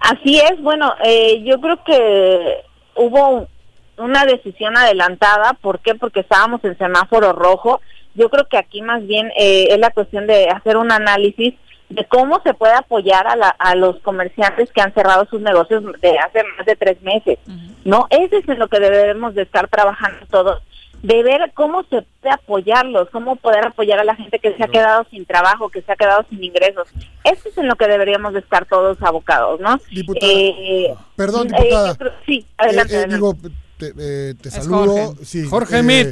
Así 0.00 0.38
es, 0.38 0.60
bueno, 0.60 0.92
eh, 1.04 1.42
yo 1.44 1.60
creo 1.62 1.82
que 1.82 2.56
hubo 2.96 3.48
una 3.96 4.26
decisión 4.26 4.76
adelantada, 4.76 5.54
¿por 5.62 5.80
qué? 5.80 5.94
Porque 5.94 6.20
estábamos 6.20 6.62
en 6.64 6.76
semáforo 6.76 7.32
rojo. 7.32 7.80
Yo 8.14 8.28
creo 8.28 8.46
que 8.48 8.58
aquí 8.58 8.82
más 8.82 9.06
bien 9.06 9.30
eh, 9.38 9.68
es 9.70 9.78
la 9.78 9.90
cuestión 9.90 10.26
de 10.26 10.48
hacer 10.50 10.76
un 10.76 10.92
análisis 10.92 11.54
de 11.94 12.04
cómo 12.06 12.40
se 12.42 12.54
puede 12.54 12.74
apoyar 12.74 13.26
a, 13.26 13.36
la- 13.36 13.48
a 13.58 13.74
los 13.74 13.98
comerciantes 14.00 14.70
que 14.72 14.80
han 14.80 14.92
cerrado 14.94 15.26
sus 15.30 15.40
negocios 15.40 15.82
de 16.00 16.18
hace 16.18 16.42
más 16.56 16.66
de 16.66 16.76
tres 16.76 17.00
meses, 17.02 17.38
¿no? 17.84 18.06
Ese 18.10 18.38
es 18.38 18.48
en 18.48 18.58
lo 18.58 18.68
que 18.68 18.80
debemos 18.80 19.34
de 19.34 19.42
estar 19.42 19.68
trabajando 19.68 20.24
todos, 20.30 20.62
de 21.02 21.22
ver 21.24 21.50
cómo 21.54 21.82
se 21.90 22.02
puede 22.20 22.32
apoyarlos, 22.34 23.08
cómo 23.10 23.34
poder 23.36 23.66
apoyar 23.66 23.98
a 23.98 24.04
la 24.04 24.14
gente 24.14 24.38
que 24.38 24.56
se 24.56 24.62
ha 24.64 24.68
quedado 24.68 25.04
sin 25.10 25.26
trabajo, 25.26 25.68
que 25.68 25.82
se 25.82 25.90
ha 25.90 25.96
quedado 25.96 26.24
sin 26.30 26.42
ingresos. 26.44 26.88
Eso 27.24 27.48
es 27.48 27.58
en 27.58 27.66
lo 27.68 27.74
que 27.76 27.88
deberíamos 27.88 28.34
de 28.34 28.40
estar 28.40 28.66
todos 28.66 29.02
abocados, 29.02 29.58
¿no? 29.60 29.78
Diputada, 29.90 30.30
Eh, 30.32 30.94
Perdón, 31.16 31.48
eh, 31.54 31.56
diputada. 31.58 31.88
yo 31.88 31.96
creo- 31.98 32.12
sí, 32.24 32.46
adelante. 32.56 32.94
Eh, 32.94 32.96
eh, 32.96 33.02
adelante. 33.04 33.14
digo, 33.16 33.36
te, 33.78 33.92
eh, 33.98 34.50
saludo. 34.50 34.94
Jorge. 35.06 35.24
Sí, 35.24 35.44
Jorge 35.48 35.78
eh, 35.78 35.82
Mit. 35.82 36.06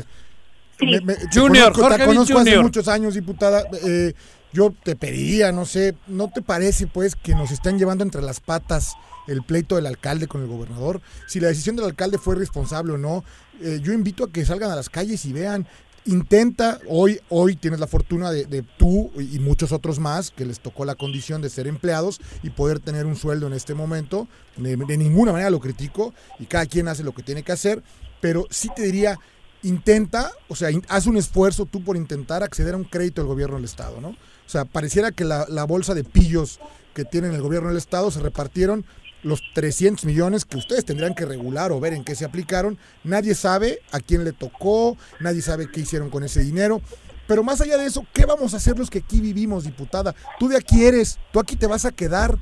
me- 0.81 1.01
me- 1.03 1.15
te 1.15 1.41
Junior, 1.41 1.67
conozco- 1.73 1.83
Jorge 1.83 1.99
te 1.99 2.05
conozco 2.07 2.39
hace 2.39 2.51
Junior. 2.51 2.63
muchos 2.65 2.89
años, 2.89 3.15
diputada. 3.15 3.63
Eh, 3.87 4.13
yo 4.53 4.75
te 4.83 4.97
pediría, 4.97 5.53
no 5.53 5.65
sé, 5.65 5.95
¿no 6.07 6.31
te 6.31 6.43
parece 6.43 6.87
pues 6.87 7.15
que 7.17 7.35
nos 7.35 7.51
están 7.51 7.79
llevando 7.79 8.05
entre 8.05 8.23
las 8.23 8.41
patas 8.41 8.95
el 9.29 9.43
pleito 9.43 9.77
del 9.77 9.87
alcalde 9.87 10.27
con 10.27 10.43
el 10.43 10.49
gobernador? 10.49 11.01
Si 11.27 11.41
la 11.41 11.49
decisión 11.49 11.77
del 11.77 11.85
alcalde 11.85 12.19
fue 12.19 12.35
responsable 12.35 12.95
o 12.95 12.99
no, 12.99 13.25
eh, 13.61 13.81
yo 13.83 13.93
invito 13.93 14.25
a 14.25 14.31
que 14.31 14.45
salgan 14.45 14.71
a 14.71 14.77
las 14.77 14.89
calles 14.89 15.25
y 15.25 15.33
vean. 15.33 15.67
Intenta, 16.07 16.81
hoy, 16.89 17.21
hoy 17.29 17.57
tienes 17.57 17.79
la 17.79 17.87
fortuna 17.87 18.31
de, 18.33 18.65
tú 18.79 19.13
y 19.19 19.39
muchos 19.39 19.71
otros 19.71 19.99
más 19.99 20.31
que 20.31 20.47
les 20.47 20.59
tocó 20.59 20.87
la 20.87 20.95
condición 20.95 21.43
de 21.43 21.51
ser 21.51 21.67
empleados 21.67 22.21
y 22.43 22.49
poder 22.51 22.81
tener 22.81 23.05
un 23.05 23.17
sueldo 23.17 23.47
en 23.47 23.53
este 23.53 23.75
momento. 23.75 24.27
De, 24.57 24.77
de 24.77 24.97
ninguna 24.97 25.33
manera 25.33 25.51
lo 25.51 25.61
critico 25.61 26.15
y 26.39 26.47
cada 26.47 26.65
quien 26.65 26.89
hace 26.89 27.05
lo 27.05 27.13
que 27.13 27.23
tiene 27.23 27.43
que 27.43 27.53
hacer, 27.53 27.83
pero 28.23 28.47
sí 28.51 28.71
te 28.75 28.83
diría, 28.83 29.19
intenta, 29.63 30.33
o 30.49 30.57
sea, 30.57 30.71
haz 30.89 31.07
un 31.07 31.17
esfuerzo 31.17 31.67
tú 31.67 31.85
por 31.85 31.97
intentar 31.97 32.43
acceder 32.43 32.75
a 32.75 32.79
un 32.79 32.85
crédito 32.85 33.21
del 33.21 33.29
gobierno 33.29 33.57
del 33.57 33.65
Estado, 33.65 34.01
¿no? 34.01 34.17
O 34.51 34.53
sea, 34.53 34.65
pareciera 34.65 35.13
que 35.13 35.23
la, 35.23 35.47
la 35.49 35.63
bolsa 35.63 35.95
de 35.95 36.03
pillos 36.03 36.59
que 36.93 37.05
tienen 37.05 37.35
el 37.35 37.41
gobierno 37.41 37.69
del 37.69 37.79
Estado 37.79 38.11
se 38.11 38.19
repartieron 38.19 38.85
los 39.23 39.43
300 39.55 40.05
millones 40.05 40.45
que 40.45 40.57
ustedes 40.57 40.85
tendrían 40.85 41.15
que 41.15 41.25
regular 41.25 41.71
o 41.71 41.79
ver 41.79 41.93
en 41.93 42.03
qué 42.03 42.17
se 42.17 42.25
aplicaron. 42.25 42.77
Nadie 43.05 43.37
sabe 43.37 43.79
a 43.93 44.01
quién 44.01 44.25
le 44.25 44.33
tocó, 44.33 44.97
nadie 45.21 45.41
sabe 45.41 45.71
qué 45.71 45.83
hicieron 45.83 46.11
con 46.11 46.25
ese 46.25 46.41
dinero. 46.43 46.81
Pero 47.29 47.45
más 47.45 47.61
allá 47.61 47.79
de 47.79 47.87
eso, 47.87 48.05
¿qué 48.13 48.27
vamos 48.27 48.53
a 48.53 48.57
hacer 48.57 48.77
los 48.77 48.91
que 48.91 48.99
aquí 48.99 49.21
vivimos, 49.21 49.63
diputada? 49.63 50.17
Tú 50.41 50.49
de 50.49 50.57
aquí 50.57 50.85
eres, 50.85 51.21
tú 51.33 51.39
aquí 51.39 51.55
te 51.55 51.69
vas 51.69 51.85
a 51.85 51.93
quedar. 51.93 52.37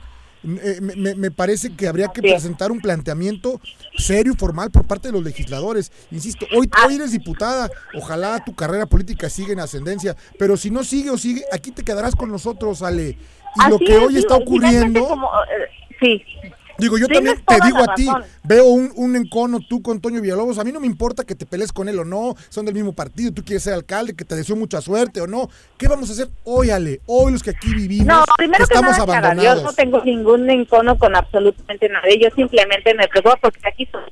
Eh, 0.44 0.78
me, 0.80 1.14
me- 1.16 1.30
parece 1.30 1.74
que 1.74 1.88
habría 1.88 2.08
que 2.08 2.22
presentar 2.22 2.70
un 2.70 2.80
planteamiento 2.80 3.60
serio 3.96 4.32
y 4.32 4.36
formal 4.36 4.70
por 4.70 4.86
parte 4.86 5.08
de 5.08 5.12
los 5.12 5.24
legisladores. 5.24 5.90
Insisto, 6.12 6.46
hoy, 6.56 6.70
hoy 6.86 6.94
eres 6.94 7.10
diputada, 7.12 7.68
ojalá 7.94 8.42
tu 8.44 8.54
carrera 8.54 8.86
política 8.86 9.28
siga 9.28 9.52
en 9.52 9.60
ascendencia, 9.60 10.16
pero 10.38 10.56
si 10.56 10.70
no 10.70 10.84
sigue 10.84 11.10
o 11.10 11.18
sigue, 11.18 11.44
aquí 11.52 11.72
te 11.72 11.82
quedarás 11.82 12.14
con 12.14 12.30
nosotros, 12.30 12.82
Ale. 12.82 13.18
Y 13.66 13.70
lo 13.70 13.78
que 13.78 13.96
es, 13.96 13.98
hoy 13.98 14.16
está 14.18 14.36
ocurriendo... 14.36 15.08
como, 15.08 15.26
eh, 15.26 15.96
sí. 16.00 16.22
Digo, 16.78 16.96
yo 16.96 17.06
Tienes 17.08 17.44
también 17.44 17.60
te 17.60 17.66
digo 17.66 17.90
a 17.90 17.94
ti, 17.94 18.08
veo 18.44 18.66
un, 18.66 18.92
un 18.94 19.16
encono 19.16 19.58
tú 19.68 19.82
con 19.82 20.00
Toño 20.00 20.20
Villalobos, 20.20 20.58
a 20.58 20.64
mí 20.64 20.70
no 20.70 20.78
me 20.78 20.86
importa 20.86 21.24
que 21.24 21.34
te 21.34 21.44
pelees 21.44 21.72
con 21.72 21.88
él 21.88 21.98
o 21.98 22.04
no, 22.04 22.34
son 22.48 22.66
del 22.66 22.74
mismo 22.74 22.92
partido, 22.92 23.32
tú 23.32 23.42
quieres 23.44 23.64
ser 23.64 23.74
alcalde, 23.74 24.14
que 24.14 24.24
te 24.24 24.36
deseo 24.36 24.54
mucha 24.54 24.80
suerte 24.80 25.20
o 25.20 25.26
no. 25.26 25.48
¿Qué 25.76 25.88
vamos 25.88 26.08
a 26.08 26.12
hacer 26.12 26.28
hoy, 26.44 26.70
Ale? 26.70 27.00
Hoy 27.06 27.32
los 27.32 27.42
que 27.42 27.50
aquí 27.50 27.74
vivimos, 27.74 28.06
No, 28.06 28.24
primero 28.36 28.58
que 28.58 28.74
estamos 28.74 28.92
nada, 28.92 29.04
Clara, 29.04 29.20
yo 29.20 29.26
abandonados. 29.50 29.62
no 29.64 29.72
tengo 29.72 30.04
ningún 30.04 30.48
encono 30.50 30.96
con 30.96 31.16
absolutamente 31.16 31.88
nadie. 31.88 32.20
Yo 32.20 32.28
simplemente 32.36 32.94
me 32.94 33.08
preocupo 33.08 33.36
porque 33.42 33.60
aquí 33.66 33.86
soy, 33.90 34.02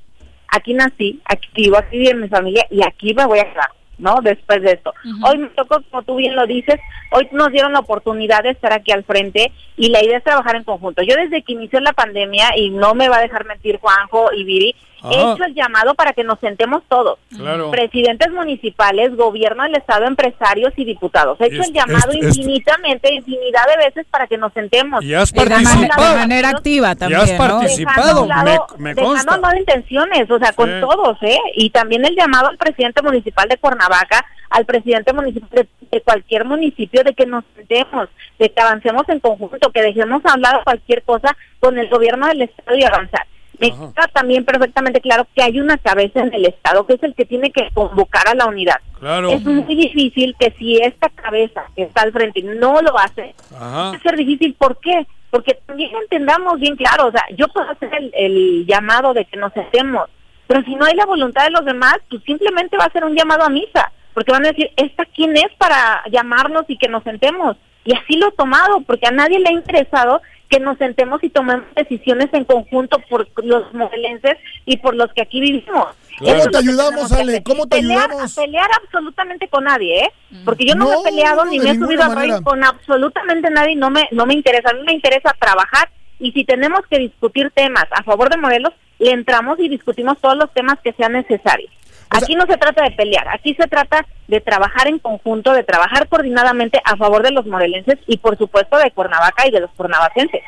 aquí 0.48 0.74
nací, 0.74 1.20
aquí 1.24 1.48
vivo, 1.54 1.76
aquí 1.76 1.98
vive 1.98 2.14
mi 2.14 2.28
familia 2.28 2.66
y 2.70 2.84
aquí 2.84 3.14
me 3.14 3.26
voy 3.26 3.38
a 3.38 3.44
quedar, 3.52 3.70
¿no? 3.98 4.20
Después 4.22 4.62
de 4.62 4.72
esto. 4.72 4.92
Hoy 5.24 5.38
me 5.38 5.48
tocó, 5.48 5.82
como 5.90 6.02
tú 6.02 6.16
bien 6.16 6.36
lo 6.36 6.46
dices, 6.46 6.76
hoy 7.12 7.28
nos 7.32 7.50
dieron 7.50 7.72
la 7.72 7.80
oportunidad 7.80 8.42
de 8.42 8.50
estar 8.50 8.72
aquí 8.72 8.92
al 8.92 9.04
frente 9.04 9.52
y 9.76 9.88
la 9.88 10.02
idea 10.02 10.18
es 10.18 10.24
trabajar 10.24 10.56
en 10.56 10.64
conjunto. 10.64 11.02
Yo 11.02 11.16
desde 11.16 11.42
que 11.42 11.52
inició 11.52 11.80
la 11.80 11.92
pandemia, 11.92 12.56
y 12.56 12.70
no 12.70 12.94
me 12.94 13.08
va 13.08 13.18
a 13.18 13.22
dejar 13.22 13.44
mentir 13.46 13.78
Juanjo 13.78 14.32
y 14.32 14.44
Viri, 14.44 14.74
he 15.04 15.16
Ajá. 15.22 15.32
hecho 15.34 15.44
el 15.44 15.54
llamado 15.54 15.94
para 15.94 16.12
que 16.12 16.24
nos 16.24 16.38
sentemos 16.40 16.82
todos. 16.88 17.18
Claro. 17.36 17.70
Presidentes 17.70 18.30
municipales, 18.32 19.14
gobierno 19.16 19.62
del 19.64 19.76
Estado, 19.76 20.04
empresarios 20.06 20.72
y 20.76 20.84
diputados. 20.84 21.40
He 21.40 21.46
hecho 21.46 21.62
Es- 21.62 21.68
el 21.68 21.74
llamado 21.74 22.12
es- 22.12 22.24
es- 22.26 22.38
infinitamente, 22.38 23.12
infinidad 23.14 23.66
de 23.68 23.84
veces 23.84 24.06
para 24.10 24.26
que 24.26 24.38
nos 24.38 24.52
sentemos. 24.52 25.04
Y 25.04 25.14
has 25.14 25.32
Dejando 25.32 25.54
a 25.54 25.58
un 25.58 25.64
participado. 25.64 26.10
De 26.12 26.18
manera 26.18 26.48
activa 26.50 26.94
también, 26.96 27.20
has 27.20 27.32
¿no? 27.32 27.38
participado, 27.38 28.02
dejando 28.02 28.20
a 28.20 28.22
un 28.22 28.28
lado- 28.28 28.66
me- 28.78 28.82
me 28.84 28.94
dejando 28.94 29.12
consta. 29.12 29.32
a 29.32 29.36
un 29.36 29.42
lado 29.42 29.56
intenciones, 29.56 30.30
o 30.30 30.38
sea, 30.38 30.52
con 30.52 30.68
Sí. 30.68 30.80
todos, 30.80 31.18
¿eh? 31.22 31.38
Y 31.54 31.70
también 31.70 32.04
el 32.04 32.14
llamado 32.16 32.48
al 32.48 32.56
presidente 32.56 33.02
municipal 33.02 33.48
de 33.48 33.56
Cuernavaca, 33.58 34.24
al 34.50 34.64
presidente 34.64 35.12
municipal 35.12 35.48
de, 35.50 35.68
de 35.90 36.00
cualquier 36.02 36.44
municipio, 36.44 37.02
de 37.04 37.14
que 37.14 37.26
nos 37.26 37.44
sentemos, 37.54 38.08
de 38.38 38.48
que 38.50 38.60
avancemos 38.60 39.08
en 39.08 39.20
conjunto, 39.20 39.70
que 39.72 39.82
dejemos 39.82 40.22
hablar 40.24 40.62
cualquier 40.64 41.02
cosa 41.02 41.36
con 41.60 41.78
el 41.78 41.88
gobierno 41.88 42.26
del 42.28 42.42
Estado 42.42 42.76
y 42.76 42.84
avanzar. 42.84 43.26
Me 43.58 43.68
Ajá. 43.68 43.92
queda 43.94 44.08
también 44.12 44.44
perfectamente 44.44 45.00
claro 45.00 45.26
que 45.34 45.42
hay 45.42 45.58
una 45.60 45.78
cabeza 45.78 46.20
en 46.20 46.32
el 46.34 46.46
Estado 46.46 46.86
que 46.86 46.94
es 46.94 47.02
el 47.02 47.14
que 47.14 47.24
tiene 47.24 47.50
que 47.50 47.70
convocar 47.72 48.28
a 48.28 48.34
la 48.34 48.46
unidad. 48.46 48.76
Claro. 48.98 49.30
Es 49.30 49.42
muy 49.44 49.74
difícil 49.74 50.34
que 50.38 50.52
si 50.58 50.78
esta 50.78 51.08
cabeza 51.10 51.64
que 51.74 51.82
está 51.84 52.02
al 52.02 52.12
frente 52.12 52.42
no 52.42 52.80
lo 52.82 52.98
hace, 52.98 53.34
Ajá. 53.54 53.90
va 53.90 53.96
a 53.96 54.00
ser 54.00 54.16
difícil. 54.16 54.54
¿Por 54.54 54.78
qué? 54.80 55.06
Porque 55.30 55.54
también 55.66 55.90
entendamos 56.02 56.58
bien 56.60 56.76
claro, 56.76 57.08
o 57.08 57.10
sea, 57.10 57.24
yo 57.36 57.48
puedo 57.48 57.68
hacer 57.70 57.90
el, 57.94 58.10
el 58.14 58.66
llamado 58.66 59.12
de 59.12 59.24
que 59.24 59.36
nos 59.36 59.52
sentemos, 59.52 60.08
pero 60.46 60.62
si 60.62 60.74
no 60.76 60.84
hay 60.84 60.94
la 60.94 61.04
voluntad 61.04 61.44
de 61.44 61.50
los 61.50 61.64
demás, 61.64 61.96
pues 62.08 62.22
simplemente 62.24 62.76
va 62.76 62.84
a 62.84 62.92
ser 62.92 63.04
un 63.04 63.14
llamado 63.16 63.42
a 63.44 63.48
misa, 63.50 63.90
porque 64.14 64.32
van 64.32 64.46
a 64.46 64.50
decir, 64.50 64.70
¿esta 64.76 65.04
quién 65.04 65.36
es 65.36 65.52
para 65.58 66.02
llamarnos 66.10 66.64
y 66.68 66.78
que 66.78 66.88
nos 66.88 67.02
sentemos? 67.02 67.56
Y 67.84 67.94
así 67.94 68.16
lo 68.16 68.28
he 68.28 68.32
tomado, 68.32 68.80
porque 68.86 69.06
a 69.08 69.10
nadie 69.10 69.38
le 69.40 69.48
ha 69.50 69.52
interesado 69.52 70.22
que 70.48 70.60
nos 70.60 70.78
sentemos 70.78 71.22
y 71.24 71.30
tomemos 71.30 71.64
decisiones 71.74 72.28
en 72.32 72.44
conjunto 72.44 72.98
por 73.08 73.28
los 73.44 73.72
morelenses 73.74 74.36
y 74.64 74.76
por 74.78 74.94
los 74.94 75.12
que 75.12 75.22
aquí 75.22 75.40
vivimos. 75.40 75.88
¿Cómo 76.18 76.46
te 76.50 76.58
ayudamos, 76.58 77.12
Ale? 77.12 77.42
¿Cómo 77.42 77.66
te 77.66 77.78
Pelear- 77.78 78.04
ayudamos? 78.10 78.34
Pelear 78.34 78.70
absolutamente 78.82 79.48
con 79.48 79.64
nadie, 79.64 80.04
¿eh? 80.04 80.12
Porque 80.44 80.64
yo 80.64 80.74
no, 80.74 80.86
me 80.88 80.94
he 80.94 81.02
peleado 81.04 81.44
no, 81.44 81.50
ni 81.50 81.58
me 81.58 81.70
he 81.70 81.74
subido 81.74 82.02
a 82.04 82.14
reír 82.14 82.34
con 82.42 82.64
absolutamente 82.64 83.50
nadie, 83.50 83.76
no 83.76 83.90
me, 83.90 84.08
no 84.12 84.24
me 84.26 84.34
interesa. 84.34 84.70
A 84.70 84.74
mí 84.74 84.80
me 84.84 84.92
interesa 84.94 85.34
trabajar 85.38 85.90
y 86.18 86.32
si 86.32 86.44
tenemos 86.44 86.80
que 86.88 86.98
discutir 86.98 87.50
temas 87.50 87.84
a 87.90 88.02
favor 88.02 88.30
de 88.30 88.38
Morelos, 88.38 88.72
le 88.98 89.10
entramos 89.10 89.58
y 89.60 89.68
discutimos 89.68 90.18
todos 90.18 90.36
los 90.38 90.50
temas 90.54 90.78
que 90.82 90.92
sean 90.94 91.12
necesarios. 91.12 91.70
Aquí 92.10 92.34
no 92.34 92.46
se 92.46 92.56
trata 92.56 92.84
de 92.84 92.92
pelear, 92.92 93.28
aquí 93.28 93.54
se 93.54 93.66
trata 93.66 94.06
de 94.28 94.40
trabajar 94.40 94.88
en 94.88 94.98
conjunto, 94.98 95.52
de 95.52 95.62
trabajar 95.62 96.08
coordinadamente 96.08 96.80
a 96.84 96.96
favor 96.96 97.22
de 97.22 97.30
los 97.30 97.46
morelenses 97.46 97.98
y 98.06 98.16
por 98.18 98.36
supuesto 98.38 98.76
de 98.78 98.90
Cuernavaca 98.90 99.46
y 99.46 99.50
de 99.50 99.60
los 99.60 99.70
cuernavacenses. 99.72 100.40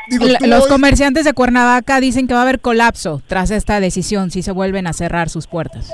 Los 0.46 0.66
comerciantes 0.66 1.24
de 1.24 1.32
Cuernavaca 1.32 2.00
dicen 2.00 2.26
que 2.26 2.34
va 2.34 2.40
a 2.40 2.42
haber 2.42 2.60
colapso 2.60 3.22
tras 3.26 3.50
esta 3.50 3.80
decisión 3.80 4.30
si 4.30 4.42
se 4.42 4.52
vuelven 4.52 4.86
a 4.86 4.92
cerrar 4.92 5.28
sus 5.28 5.46
puertas. 5.46 5.92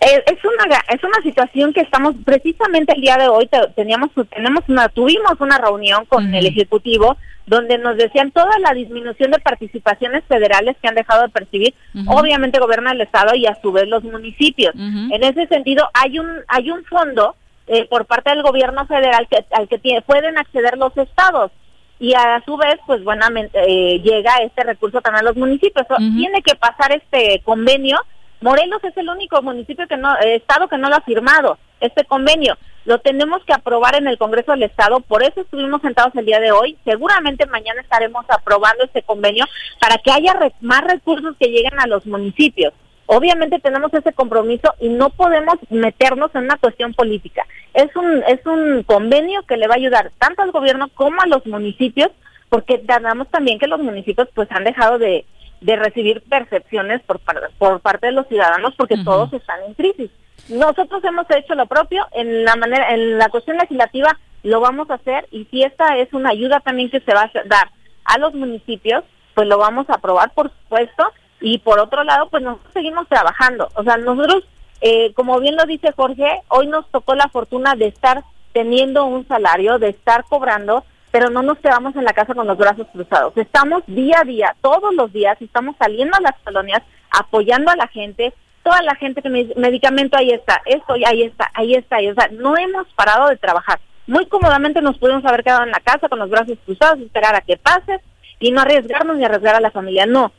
eh, 0.00 0.22
es 0.26 0.38
una 0.44 0.76
es 0.88 1.02
una 1.02 1.22
situación 1.22 1.72
que 1.72 1.80
estamos 1.80 2.14
precisamente 2.24 2.92
el 2.94 3.00
día 3.00 3.16
de 3.16 3.28
hoy 3.28 3.48
teníamos 3.74 4.10
tenemos 4.30 4.64
una 4.68 4.88
tuvimos 4.88 5.40
una 5.40 5.58
reunión 5.58 6.04
con 6.06 6.34
el 6.34 6.46
ejecutivo 6.46 7.16
donde 7.46 7.78
nos 7.78 7.96
decían 7.96 8.30
toda 8.30 8.58
la 8.60 8.72
disminución 8.72 9.30
de 9.30 9.38
participaciones 9.40 10.22
federales 10.24 10.76
que 10.80 10.88
han 10.88 10.94
dejado 10.94 11.22
de 11.22 11.28
percibir 11.28 11.74
obviamente 12.06 12.60
gobierna 12.60 12.92
el 12.92 13.00
estado 13.00 13.34
y 13.34 13.46
a 13.46 13.58
su 13.60 13.72
vez 13.72 13.88
los 13.88 14.04
municipios. 14.04 14.74
En 14.74 15.22
ese 15.22 15.46
sentido 15.48 15.88
hay 15.94 16.18
un 16.18 16.28
hay 16.48 16.70
un 16.70 16.84
fondo 16.84 17.36
eh, 17.66 17.86
por 17.88 18.06
parte 18.06 18.30
del 18.30 18.42
gobierno 18.42 18.86
federal 18.86 19.26
que 19.30 19.44
al 19.52 19.68
que 19.68 19.78
tiene, 19.78 20.02
pueden 20.02 20.38
acceder 20.38 20.76
los 20.76 20.96
estados. 20.96 21.50
Y 21.98 22.14
a 22.14 22.42
su 22.44 22.56
vez 22.56 22.76
pues 22.86 23.04
buenamente 23.04 23.58
eh, 23.66 24.00
llega 24.00 24.38
este 24.38 24.64
recurso 24.64 25.00
también 25.00 25.24
a 25.24 25.28
los 25.28 25.36
municipios. 25.36 25.86
Tiene 25.96 26.42
que 26.42 26.56
pasar 26.56 26.92
este 26.92 27.40
convenio. 27.44 27.98
Morelos 28.40 28.82
es 28.82 28.96
el 28.96 29.08
único 29.08 29.40
municipio 29.40 29.86
que 29.86 29.96
no, 29.96 30.12
eh, 30.16 30.36
estado 30.36 30.66
que 30.66 30.78
no 30.78 30.88
lo 30.88 30.96
ha 30.96 31.00
firmado, 31.02 31.58
este 31.80 32.04
convenio. 32.04 32.56
Lo 32.84 32.98
tenemos 32.98 33.44
que 33.44 33.52
aprobar 33.52 33.94
en 33.94 34.08
el 34.08 34.18
Congreso 34.18 34.52
del 34.52 34.64
Estado, 34.64 35.00
por 35.00 35.22
eso 35.22 35.40
estuvimos 35.40 35.80
sentados 35.82 36.14
el 36.16 36.26
día 36.26 36.40
de 36.40 36.50
hoy. 36.50 36.76
Seguramente 36.84 37.46
mañana 37.46 37.80
estaremos 37.80 38.24
aprobando 38.28 38.84
este 38.84 39.02
convenio 39.02 39.44
para 39.80 39.98
que 39.98 40.10
haya 40.10 40.34
más 40.60 40.82
recursos 40.82 41.36
que 41.38 41.48
lleguen 41.48 41.78
a 41.78 41.86
los 41.86 42.06
municipios. 42.06 42.72
Obviamente 43.06 43.60
tenemos 43.60 43.92
ese 43.94 44.12
compromiso 44.12 44.74
y 44.80 44.88
no 44.88 45.10
podemos 45.10 45.56
meternos 45.70 46.34
en 46.34 46.44
una 46.44 46.56
cuestión 46.56 46.94
política. 46.94 47.46
Es 47.74 47.94
un 47.94 48.22
es 48.26 48.44
un 48.46 48.82
convenio 48.84 49.42
que 49.42 49.56
le 49.56 49.68
va 49.68 49.74
a 49.74 49.78
ayudar 49.78 50.10
tanto 50.18 50.42
al 50.42 50.50
gobierno 50.50 50.88
como 50.94 51.20
a 51.20 51.26
los 51.26 51.46
municipios, 51.46 52.10
porque 52.48 52.80
ganamos 52.84 53.28
también 53.28 53.58
que 53.58 53.66
los 53.66 53.80
municipios 53.80 54.28
pues 54.34 54.48
han 54.50 54.64
dejado 54.64 54.98
de 54.98 55.24
de 55.62 55.76
recibir 55.76 56.22
percepciones 56.22 57.00
por, 57.02 57.20
por 57.58 57.80
parte 57.80 58.06
de 58.06 58.12
los 58.12 58.26
ciudadanos 58.28 58.74
porque 58.76 58.96
todos 59.04 59.32
están 59.32 59.62
en 59.64 59.74
crisis. 59.74 60.10
Nosotros 60.48 61.02
hemos 61.04 61.26
hecho 61.30 61.54
lo 61.54 61.66
propio 61.66 62.06
en 62.12 62.44
la 62.44 62.56
manera 62.56 62.92
en 62.92 63.18
la 63.18 63.28
cuestión 63.28 63.56
legislativa 63.56 64.18
lo 64.42 64.60
vamos 64.60 64.90
a 64.90 64.94
hacer 64.94 65.28
y 65.30 65.44
si 65.46 65.62
esta 65.62 65.96
es 65.98 66.12
una 66.12 66.30
ayuda 66.30 66.60
también 66.60 66.90
que 66.90 67.00
se 67.00 67.14
va 67.14 67.22
a 67.22 67.30
dar 67.46 67.70
a 68.04 68.18
los 68.18 68.34
municipios, 68.34 69.04
pues 69.34 69.46
lo 69.46 69.56
vamos 69.56 69.88
a 69.88 69.94
aprobar 69.94 70.32
por 70.34 70.50
supuesto 70.50 71.12
y 71.40 71.58
por 71.58 71.78
otro 71.78 72.02
lado 72.02 72.28
pues 72.28 72.42
nosotros 72.42 72.72
seguimos 72.72 73.08
trabajando. 73.08 73.68
O 73.74 73.84
sea, 73.84 73.96
nosotros 73.98 74.44
eh, 74.80 75.12
como 75.14 75.38
bien 75.38 75.54
lo 75.54 75.64
dice 75.64 75.92
Jorge, 75.92 76.42
hoy 76.48 76.66
nos 76.66 76.88
tocó 76.90 77.14
la 77.14 77.28
fortuna 77.28 77.76
de 77.76 77.86
estar 77.86 78.24
teniendo 78.52 79.04
un 79.04 79.26
salario, 79.28 79.78
de 79.78 79.90
estar 79.90 80.24
cobrando 80.28 80.84
pero 81.12 81.28
no 81.28 81.42
nos 81.42 81.58
quedamos 81.58 81.94
en 81.94 82.04
la 82.04 82.14
casa 82.14 82.34
con 82.34 82.46
los 82.46 82.56
brazos 82.56 82.86
cruzados. 82.90 83.36
Estamos 83.36 83.82
día 83.86 84.20
a 84.20 84.24
día, 84.24 84.56
todos 84.62 84.94
los 84.94 85.12
días, 85.12 85.36
estamos 85.40 85.76
saliendo 85.78 86.16
a 86.16 86.22
las 86.22 86.34
colonias, 86.42 86.82
apoyando 87.10 87.70
a 87.70 87.76
la 87.76 87.86
gente, 87.86 88.32
toda 88.64 88.82
la 88.82 88.94
gente 88.94 89.20
que 89.20 89.28
me 89.28 89.44
dice, 89.44 89.60
medicamento 89.60 90.16
ahí 90.16 90.30
está, 90.30 90.62
esto 90.64 90.94
ahí 90.94 91.22
está, 91.22 91.50
ahí 91.52 91.74
está, 91.74 91.96
ahí 91.96 92.06
está. 92.06 92.28
No 92.28 92.56
hemos 92.56 92.88
parado 92.94 93.28
de 93.28 93.36
trabajar. 93.36 93.78
Muy 94.06 94.24
cómodamente 94.26 94.80
nos 94.80 94.98
pudimos 94.98 95.24
haber 95.26 95.44
quedado 95.44 95.64
en 95.64 95.70
la 95.70 95.80
casa 95.80 96.08
con 96.08 96.18
los 96.18 96.30
brazos 96.30 96.58
cruzados, 96.64 96.98
esperar 97.00 97.34
a 97.34 97.42
que 97.42 97.58
pase 97.58 98.00
y 98.40 98.50
no 98.50 98.62
arriesgarnos 98.62 99.18
ni 99.18 99.24
arriesgar 99.24 99.54
a 99.54 99.60
la 99.60 99.70
familia. 99.70 100.06
No, 100.06 100.32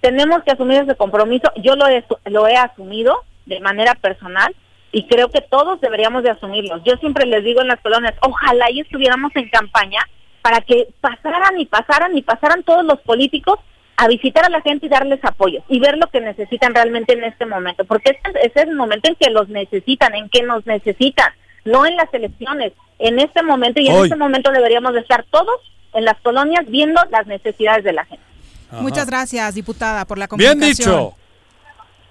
tenemos 0.00 0.42
que 0.42 0.50
asumir 0.50 0.82
ese 0.82 0.96
compromiso. 0.96 1.52
Yo 1.62 1.76
lo 1.76 1.86
he, 1.86 2.04
lo 2.24 2.48
he 2.48 2.56
asumido 2.56 3.16
de 3.46 3.60
manera 3.60 3.94
personal 3.94 4.54
y 4.90 5.06
creo 5.06 5.30
que 5.30 5.40
todos 5.40 5.80
deberíamos 5.80 6.24
de 6.24 6.30
asumirlo. 6.30 6.82
Yo 6.82 6.96
siempre 6.96 7.26
les 7.26 7.44
digo 7.44 7.60
en 7.60 7.68
las 7.68 7.80
colonias, 7.80 8.14
ojalá 8.22 8.72
y 8.72 8.80
estuviéramos 8.80 9.30
en 9.36 9.48
campaña 9.50 10.00
para 10.46 10.60
que 10.60 10.86
pasaran 11.00 11.58
y 11.58 11.66
pasaran 11.66 12.16
y 12.16 12.22
pasaran 12.22 12.62
todos 12.62 12.84
los 12.84 13.00
políticos 13.00 13.58
a 13.96 14.06
visitar 14.06 14.44
a 14.44 14.48
la 14.48 14.60
gente 14.60 14.86
y 14.86 14.88
darles 14.88 15.18
apoyo 15.24 15.64
y 15.68 15.80
ver 15.80 15.98
lo 15.98 16.06
que 16.06 16.20
necesitan 16.20 16.72
realmente 16.72 17.14
en 17.14 17.24
este 17.24 17.46
momento, 17.46 17.84
porque 17.84 18.10
este, 18.10 18.46
es 18.46 18.54
el 18.54 18.76
momento 18.76 19.08
en 19.08 19.16
que 19.16 19.30
los 19.30 19.48
necesitan, 19.48 20.14
en 20.14 20.28
que 20.28 20.44
nos 20.44 20.64
necesitan, 20.64 21.32
no 21.64 21.84
en 21.84 21.96
las 21.96 22.14
elecciones, 22.14 22.74
en 23.00 23.18
este 23.18 23.42
momento 23.42 23.80
y 23.80 23.88
en 23.88 24.04
este 24.04 24.14
momento 24.14 24.52
deberíamos 24.52 24.92
de 24.92 25.00
estar 25.00 25.24
todos 25.32 25.56
en 25.94 26.04
las 26.04 26.20
colonias 26.20 26.64
viendo 26.68 27.00
las 27.10 27.26
necesidades 27.26 27.82
de 27.82 27.94
la 27.94 28.04
gente. 28.04 28.24
Muchas 28.70 29.08
gracias, 29.08 29.52
diputada, 29.52 30.04
por 30.04 30.16
la 30.16 30.28
comunicación. 30.28 30.60
Bien 30.60 30.76
dicho. 30.76 31.16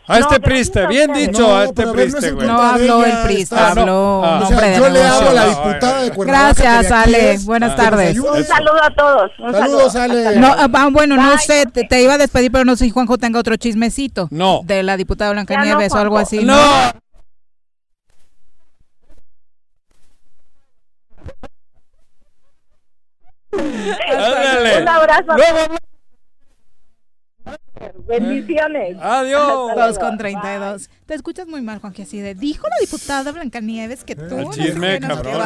A 0.07 0.19
este 0.19 0.40
priste, 0.40 0.86
bien 0.88 1.11
dicho, 1.14 1.56
a 1.56 1.65
este 1.65 1.88
priste, 1.88 2.32
güey. 2.32 2.48
No 2.48 2.61
habló 2.61 3.03
el 3.03 3.18
priste, 3.23 3.56
habló 3.56 4.19
o 4.19 4.45
sea, 4.48 4.77
Yo 4.77 4.90
le 4.90 5.03
hablo 5.03 5.30
a 5.30 5.34
la 5.34 5.45
diputada 5.48 6.02
de 6.02 6.11
Cuernavaca. 6.11 6.61
Gracias, 6.61 6.91
Ale. 6.91 7.38
Buenas 7.44 7.76
tardes. 7.76 8.19
Un 8.19 8.44
saludo 8.44 8.84
a 8.84 8.90
todos. 8.91 9.32
Saludos, 9.38 9.95
Ale. 9.95 10.38
No, 10.38 10.53
ah, 10.57 10.90
bueno, 10.91 11.15
no 11.15 11.38
sé, 11.38 11.65
te, 11.65 12.02
iba 12.02 12.14
a 12.14 12.18
despedir, 12.18 12.52
pero 12.52 12.65
no 12.65 12.76
sé 12.76 12.86
si 12.86 12.91
Juanjo 12.91 13.18
tenga 13.18 13.40
otro 13.40 13.56
chismecito. 13.56 14.27
No. 14.32 14.61
De 14.64 14.84
la 14.84 14.98
diputada 14.98 15.32
Blanca 15.32 15.64
Nieves 15.64 15.91
o 15.94 15.98
algo 15.98 16.18
así. 16.18 16.44
No. 16.44 16.56
Un 23.53 24.88
abrazo. 24.88 25.34
Bendiciones. 28.07 28.98
Adiós. 29.02 29.72
2 29.76 29.99
con 29.99 30.18
32. 30.18 30.90
Te 31.06 31.14
escuchas 31.14 31.48
muy 31.48 31.62
mal, 31.62 31.78
Juan, 31.80 31.94
que 31.94 32.02
así 32.02 32.20
de. 32.20 32.34
Dijo 32.34 32.68
la 32.68 32.78
diputada 32.82 33.32
Blancanieves 33.32 34.03
que 34.03 34.16
tú. 34.16 34.40
El 34.40 34.49
chisme, 34.49 34.99
cabrón. 34.99 35.40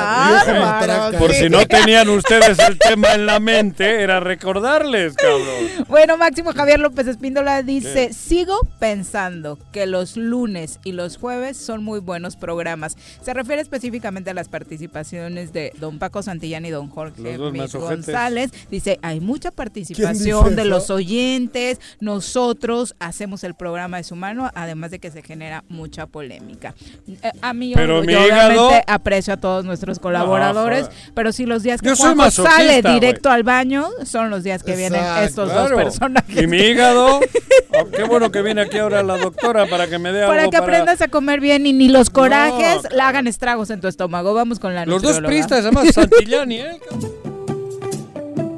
Por 1.19 1.33
si 1.33 1.49
no 1.49 1.65
tenían 1.65 2.07
ustedes 2.09 2.57
el 2.59 2.79
tema 2.79 3.13
en 3.13 3.25
la 3.25 3.41
mente, 3.41 4.01
era 4.01 4.21
recordarles, 4.21 5.15
cabrón. 5.15 5.85
Bueno, 5.89 6.15
Máximo 6.17 6.53
Javier 6.53 6.79
López 6.79 7.07
Espíndola 7.07 7.61
dice: 7.61 8.13
Sigo 8.13 8.61
pensando 8.79 9.59
que 9.73 9.85
los 9.85 10.15
lunes 10.15 10.79
y 10.85 10.93
los 10.93 11.17
jueves 11.17 11.57
son 11.57 11.83
muy 11.83 11.99
buenos 11.99 12.37
programas. 12.37 12.95
Se 13.21 13.33
refiere 13.33 13.61
específicamente 13.61 14.29
a 14.29 14.33
las 14.33 14.47
participaciones 14.47 15.51
de 15.51 15.73
don 15.77 15.99
Paco 15.99 16.23
Santillán 16.23 16.65
y 16.65 16.69
don 16.69 16.87
Jorge 16.87 17.35
González. 17.35 18.51
Dice: 18.71 18.97
Hay 19.01 19.19
mucha 19.19 19.51
participación 19.51 20.55
de 20.55 20.63
los 20.63 20.89
oyentes. 20.89 21.81
Nosotros 22.29 22.95
hacemos 22.99 23.43
el 23.43 23.55
programa 23.55 23.97
de 23.97 24.03
su 24.03 24.15
mano, 24.15 24.51
además 24.53 24.91
de 24.91 24.99
que 24.99 25.09
se 25.09 25.23
genera 25.23 25.63
mucha 25.67 26.05
polémica. 26.05 26.75
Eh, 27.07 27.31
a 27.41 27.53
mí 27.53 27.73
pero 27.73 28.03
yo, 28.03 28.21
obviamente 28.21 28.83
aprecio 28.85 29.33
a 29.33 29.37
todos 29.37 29.65
nuestros 29.65 29.97
colaboradores, 29.97 30.89
pero 31.15 31.31
si 31.31 31.47
los 31.47 31.63
días 31.63 31.81
que 31.81 31.95
Juanjo 31.95 32.29
sale 32.29 32.83
directo 32.83 33.31
al 33.31 33.41
baño 33.41 33.87
son 34.03 34.29
los 34.29 34.43
días 34.43 34.61
que 34.61 34.75
vienen 34.75 35.01
estos 35.23 35.51
dos 35.51 35.71
personajes. 35.71 36.43
Y 36.43 36.45
mi 36.45 36.57
hígado, 36.57 37.17
oh, 37.17 37.85
qué 37.95 38.03
bueno 38.03 38.31
que 38.31 38.43
viene 38.43 38.61
aquí 38.61 38.77
ahora 38.77 39.01
la 39.01 39.17
doctora 39.17 39.65
para 39.65 39.87
que 39.87 39.97
me 39.97 40.11
dé 40.11 40.27
para 40.27 40.49
que 40.49 40.57
aprendas 40.57 41.01
a 41.01 41.07
comer 41.07 41.39
bien 41.39 41.65
y 41.65 41.73
ni 41.73 41.89
los 41.89 42.11
corajes 42.11 42.83
la 42.91 43.07
hagan 43.07 43.25
estragos 43.25 43.71
en 43.71 43.81
tu 43.81 43.87
estómago. 43.87 44.35
Vamos 44.35 44.59
con 44.59 44.75
la 44.75 44.85
Los 44.85 45.01
dos 45.01 45.19
pristas, 45.21 45.65
además 45.65 45.87
Santillán 45.93 46.51
y 46.51 46.59
él. 46.59 46.77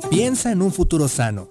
Piensa 0.09 0.51
en 0.51 0.61
un 0.61 0.73
futuro 0.73 1.07
sano. 1.07 1.50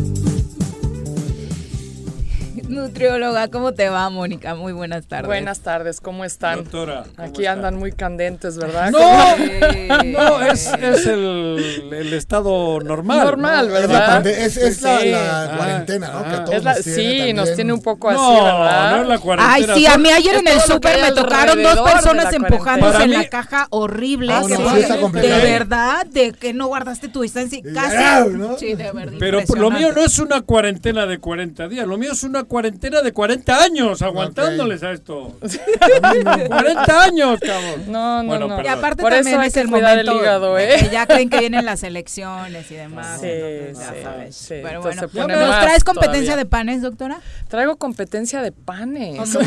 Nutrióloga, 2.71 3.49
¿cómo 3.49 3.73
te 3.73 3.89
va, 3.89 4.09
Mónica? 4.09 4.55
Muy 4.55 4.71
buenas 4.71 5.05
tardes. 5.05 5.27
Buenas 5.27 5.59
tardes, 5.59 5.99
¿cómo 5.99 6.23
están? 6.23 6.63
Doctora. 6.63 7.03
Aquí 7.17 7.45
andan 7.45 7.75
muy 7.77 7.91
candentes, 7.91 8.57
¿verdad? 8.57 8.91
No, 8.91 8.99
no 10.05 10.41
es, 10.41 10.67
es 10.67 11.05
el, 11.05 11.89
el, 11.91 12.13
estado 12.13 12.79
normal. 12.79 13.25
Normal, 13.25 13.69
¿verdad? 13.69 14.25
Es, 14.25 14.55
es 14.55 14.81
la, 14.81 15.03
la, 15.03 15.57
cuarentena, 15.57 16.11
¿no? 16.11 16.23
Que 16.23 16.37
todos 16.45 16.63
la, 16.63 16.75
nos 16.75 16.83
sí, 16.83 17.33
nos 17.33 17.55
tiene 17.55 17.73
un 17.73 17.81
poco 17.81 18.09
así, 18.09 18.19
no, 18.19 18.43
¿verdad? 18.43 18.91
No, 18.91 19.01
es 19.01 19.07
la 19.09 19.19
cuarentena. 19.19 19.53
Ay, 19.53 19.65
sí, 19.75 19.85
a 19.85 19.97
mí 19.97 20.09
ayer 20.09 20.35
en 20.35 20.47
el 20.47 20.61
súper 20.61 21.01
me 21.01 21.11
tocaron 21.11 21.61
dos 21.61 21.81
personas 21.81 22.33
empujándose 22.33 23.03
en 23.03 23.11
la 23.11 23.27
caja 23.27 23.67
horrible. 23.69 24.31
Ah, 24.33 24.43
de 24.43 25.27
verdad, 25.27 26.05
de 26.05 26.31
que 26.31 26.53
no 26.53 26.67
guardaste 26.67 27.09
tu 27.09 27.21
distancia 27.21 27.59
casi. 27.73 28.31
Sí, 28.57 28.75
de 28.75 28.91
verdad. 28.93 29.17
Pero 29.19 29.41
lo 29.57 29.71
mío 29.71 29.91
no 29.93 30.01
es 30.01 30.19
una 30.19 30.41
cuarentena 30.41 31.05
de 31.05 31.17
40 31.17 31.67
días, 31.67 31.85
lo 31.85 31.97
mío 31.97 32.13
es 32.13 32.23
una 32.23 32.45
cuarentena 32.45 32.60
cuarentena 32.61 33.01
de 33.01 33.11
40 33.11 33.63
años 33.63 34.01
aguantándoles 34.03 34.83
a 34.83 34.91
esto. 34.91 35.35
40 35.39 37.03
años, 37.03 37.39
cabrón. 37.39 37.91
No, 37.91 38.21
no, 38.21 38.47
no. 38.47 38.63
Y 38.63 38.67
aparte 38.67 39.01
Por 39.01 39.11
también 39.11 39.41
es 39.41 39.57
el 39.57 39.67
momento 39.67 39.89
el 39.89 40.07
hígado, 40.07 40.59
¿eh? 40.59 40.75
que 40.79 40.89
ya 40.89 41.07
creen 41.07 41.29
que 41.29 41.39
vienen 41.39 41.65
las 41.65 41.81
elecciones 41.83 42.69
y 42.69 42.75
demás. 42.75 43.19
Sí, 43.19 43.27
entonces, 43.27 43.77
sí, 43.77 43.83
ya 43.83 44.03
sabes. 44.03 44.35
sí. 44.35 44.55
Pero 44.61 44.81
bueno, 44.81 45.01
¿nos 45.01 45.59
traes 45.59 45.83
competencia 45.83 46.35
de 46.35 46.45
panes, 46.45 46.83
doctora? 46.83 47.19
Traigo 47.47 47.77
competencia 47.77 48.41
de 48.41 48.51
panes. 48.51 49.17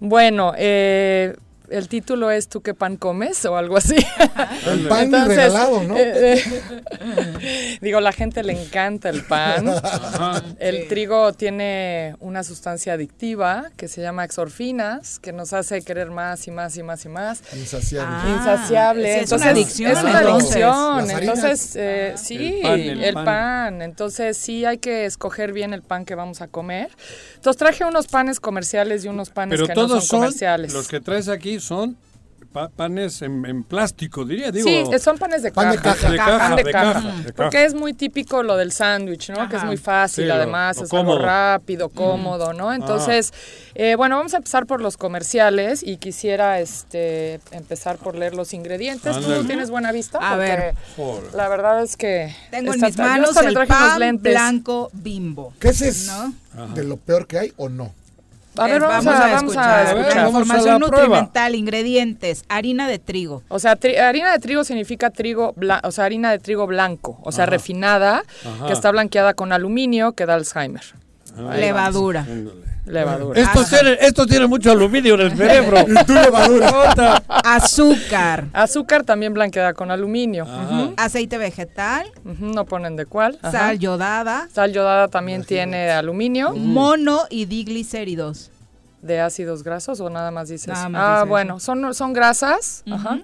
bueno, 0.00 0.54
eh, 0.56 1.36
el 1.76 1.88
título 1.88 2.30
es 2.30 2.48
¿Tú 2.48 2.60
qué 2.62 2.74
pan 2.74 2.96
comes? 2.96 3.44
o 3.44 3.56
algo 3.56 3.76
así. 3.76 3.96
El 4.66 4.88
pan 4.88 5.10
regalado, 5.26 5.82
¿no? 5.82 5.96
eh, 5.96 6.34
eh, 6.38 7.78
digo, 7.80 8.00
la 8.00 8.12
gente 8.12 8.42
le 8.42 8.52
encanta 8.60 9.08
el 9.08 9.22
pan. 9.24 9.66
El 10.58 10.88
trigo 10.88 11.32
tiene 11.32 12.16
una 12.20 12.42
sustancia 12.44 12.92
adictiva 12.94 13.70
que 13.76 13.88
se 13.88 14.00
llama 14.02 14.24
exorfinas, 14.24 15.18
que 15.18 15.32
nos 15.32 15.52
hace 15.52 15.82
querer 15.82 16.10
más 16.10 16.46
y 16.46 16.50
más 16.50 16.76
y 16.76 16.82
más 16.82 17.04
y 17.04 17.08
más. 17.08 17.42
Insaciable. 17.56 18.08
Ah, 18.24 18.36
Insaciable. 18.38 19.14
sí, 19.14 19.20
es 19.24 19.32
una 19.32 19.50
Entonces, 19.50 19.52
adicción, 19.52 19.90
Es 19.92 20.02
una 20.02 20.20
entonces. 20.20 20.56
adicción. 20.56 21.10
Entonces, 21.22 21.76
eh, 21.76 22.14
sí, 22.16 22.36
El 22.58 22.62
pan, 22.62 22.80
el 22.80 23.04
el 23.04 23.14
pan. 23.14 23.24
pan. 23.24 23.82
Entonces, 23.82 24.36
sí 24.36 24.64
hay 24.64 24.78
que 24.78 25.04
escoger 25.06 25.52
bien 25.52 25.74
el 25.74 25.82
pan 25.82 26.04
que 26.04 26.14
vamos 26.14 26.40
a 26.40 26.48
comer. 26.48 26.90
Entonces, 27.36 27.58
traje 27.58 27.84
unos 27.84 28.06
panes 28.06 28.40
comerciales 28.40 29.04
y 29.04 29.08
unos 29.08 29.30
panes 29.30 29.56
Pero 29.58 29.66
que 29.66 29.74
no 29.74 29.86
todos 29.86 30.04
son 30.04 30.08
son, 30.08 30.20
comerciales. 30.20 30.72
los 30.72 30.88
que 30.88 31.00
traes 31.00 31.28
aquí 31.28 31.60
son 31.64 31.96
pa- 32.52 32.68
panes 32.68 33.20
en, 33.22 33.44
en 33.46 33.64
plástico, 33.64 34.24
diría. 34.24 34.52
Digo, 34.52 34.68
Sí, 34.68 34.84
son 35.00 35.18
panes 35.18 35.42
de 35.42 35.50
Pan 35.50 35.72
de 35.72 35.78
caja. 35.78 36.08
De 36.10 36.16
caja, 36.16 36.38
Pan 36.38 36.56
de 36.56 36.62
de 36.62 36.70
caja. 36.72 36.92
caja, 36.92 37.08
de 37.08 37.22
caja. 37.24 37.34
Porque 37.34 37.64
es 37.64 37.74
muy 37.74 37.92
típico 37.94 38.44
lo 38.44 38.56
del 38.56 38.70
sándwich, 38.70 39.30
¿no? 39.30 39.48
Que 39.48 39.56
es 39.56 39.64
muy 39.64 39.76
fácil, 39.76 40.26
Sí, 40.26 40.30
además, 40.30 40.76
lo 40.76 40.84
es 40.84 40.92
algo 40.92 41.04
cómodo. 41.04 41.24
rápido, 41.26 41.88
cómodo, 41.88 42.52
¿no? 42.52 42.72
Entonces, 42.72 43.32
eh, 43.74 43.96
bueno, 43.96 44.16
vamos 44.18 44.34
a 44.34 44.36
empezar 44.36 44.66
por 44.66 44.80
los 44.80 44.96
comerciales 44.96 45.82
y 45.82 45.96
quisiera 45.96 46.60
este 46.60 47.40
empezar 47.50 47.96
por 47.98 48.14
leer 48.14 48.34
los 48.34 48.54
ingredientes. 48.54 49.16
¿Tú 49.18 49.24
Ándale. 49.24 49.44
tienes 49.44 49.70
buena 49.70 49.90
vista? 49.90 50.18
A 50.18 50.36
Porque 50.36 50.38
ver. 50.38 50.74
Joder. 50.96 51.34
La 51.34 51.48
verdad 51.48 51.82
es 51.82 51.96
que... 51.96 52.32
Tengo 52.52 52.72
en 52.74 52.80
mis 52.80 52.96
manos 52.96 53.36
el 53.36 53.54
pan 53.66 53.98
lentes. 53.98 54.32
blanco 54.32 54.90
bimbo. 54.92 55.52
¿Qué 55.58 55.70
es 55.70 55.80
eso? 55.82 56.32
¿No? 56.54 56.68
¿De 56.68 56.84
lo 56.84 56.98
peor 56.98 57.26
que 57.26 57.38
hay 57.40 57.52
o 57.56 57.68
no? 57.68 57.92
A 58.56 58.66
ver, 58.66 58.76
Eh, 58.76 58.78
vamos, 58.80 59.06
a, 59.06 59.18
vamos 59.18 59.32
a 59.34 59.36
escuchar. 59.36 59.86
A 59.86 60.24
a 60.76 60.78
prueba. 60.78 60.78
nutrimental, 60.78 61.54
ingredientes, 61.54 62.44
harina 62.48 62.86
de 62.86 62.98
trigo. 62.98 63.42
O 63.48 63.58
sea, 63.58 63.76
tri- 63.76 63.96
harina 63.98 64.32
de 64.32 64.38
trigo 64.38 64.64
significa 64.64 65.10
trigo, 65.10 65.54
o 65.82 65.90
sea, 65.90 66.04
harina 66.04 66.30
de 66.30 66.38
trigo 66.38 66.66
blanco, 66.66 67.18
o 67.22 67.32
sea, 67.32 67.44
Ajá. 67.44 67.50
refinada, 67.50 68.22
Ajá. 68.44 68.66
que 68.66 68.72
está 68.72 68.90
blanqueada 68.90 69.34
con 69.34 69.52
aluminio, 69.52 70.12
que 70.12 70.26
da 70.26 70.34
Alzheimer. 70.34 70.82
Ah, 71.36 71.56
Levadura. 71.56 72.26
Levadura. 72.86 73.40
Estos 73.40 73.70
tienen, 73.70 73.96
estos 74.00 74.26
tienen 74.26 74.48
mucho 74.48 74.70
aluminio 74.70 75.14
en 75.14 75.20
el 75.22 75.30
cerebro. 75.36 75.78
Y 75.80 76.04
tú 76.04 76.12
levadura. 76.14 77.22
Azúcar. 77.28 78.46
Azúcar 78.52 79.04
también 79.04 79.32
blanqueada 79.34 79.72
con 79.74 79.90
aluminio. 79.90 80.44
Ajá. 80.44 80.90
Aceite 80.96 81.38
vegetal. 81.38 82.06
Ujú, 82.24 82.46
no 82.46 82.64
ponen 82.66 82.96
de 82.96 83.06
cuál. 83.06 83.38
Ajá. 83.42 83.52
Sal 83.52 83.78
yodada. 83.78 84.48
Sal 84.52 84.72
yodada 84.72 85.08
también 85.08 85.44
tiene 85.44 85.90
aluminio. 85.90 86.52
Mono 86.54 87.22
y 87.30 87.46
diglicéridos. 87.46 88.50
¿De 89.02 89.20
ácidos 89.20 89.62
grasos 89.62 90.00
o 90.00 90.08
nada 90.08 90.30
más 90.30 90.48
dices? 90.48 90.68
Nada 90.68 90.88
más 90.88 91.02
ah, 91.04 91.14
dice 91.20 91.28
bueno, 91.28 91.60
son, 91.60 91.92
son 91.94 92.12
grasas. 92.12 92.82
Ajá. 92.90 93.18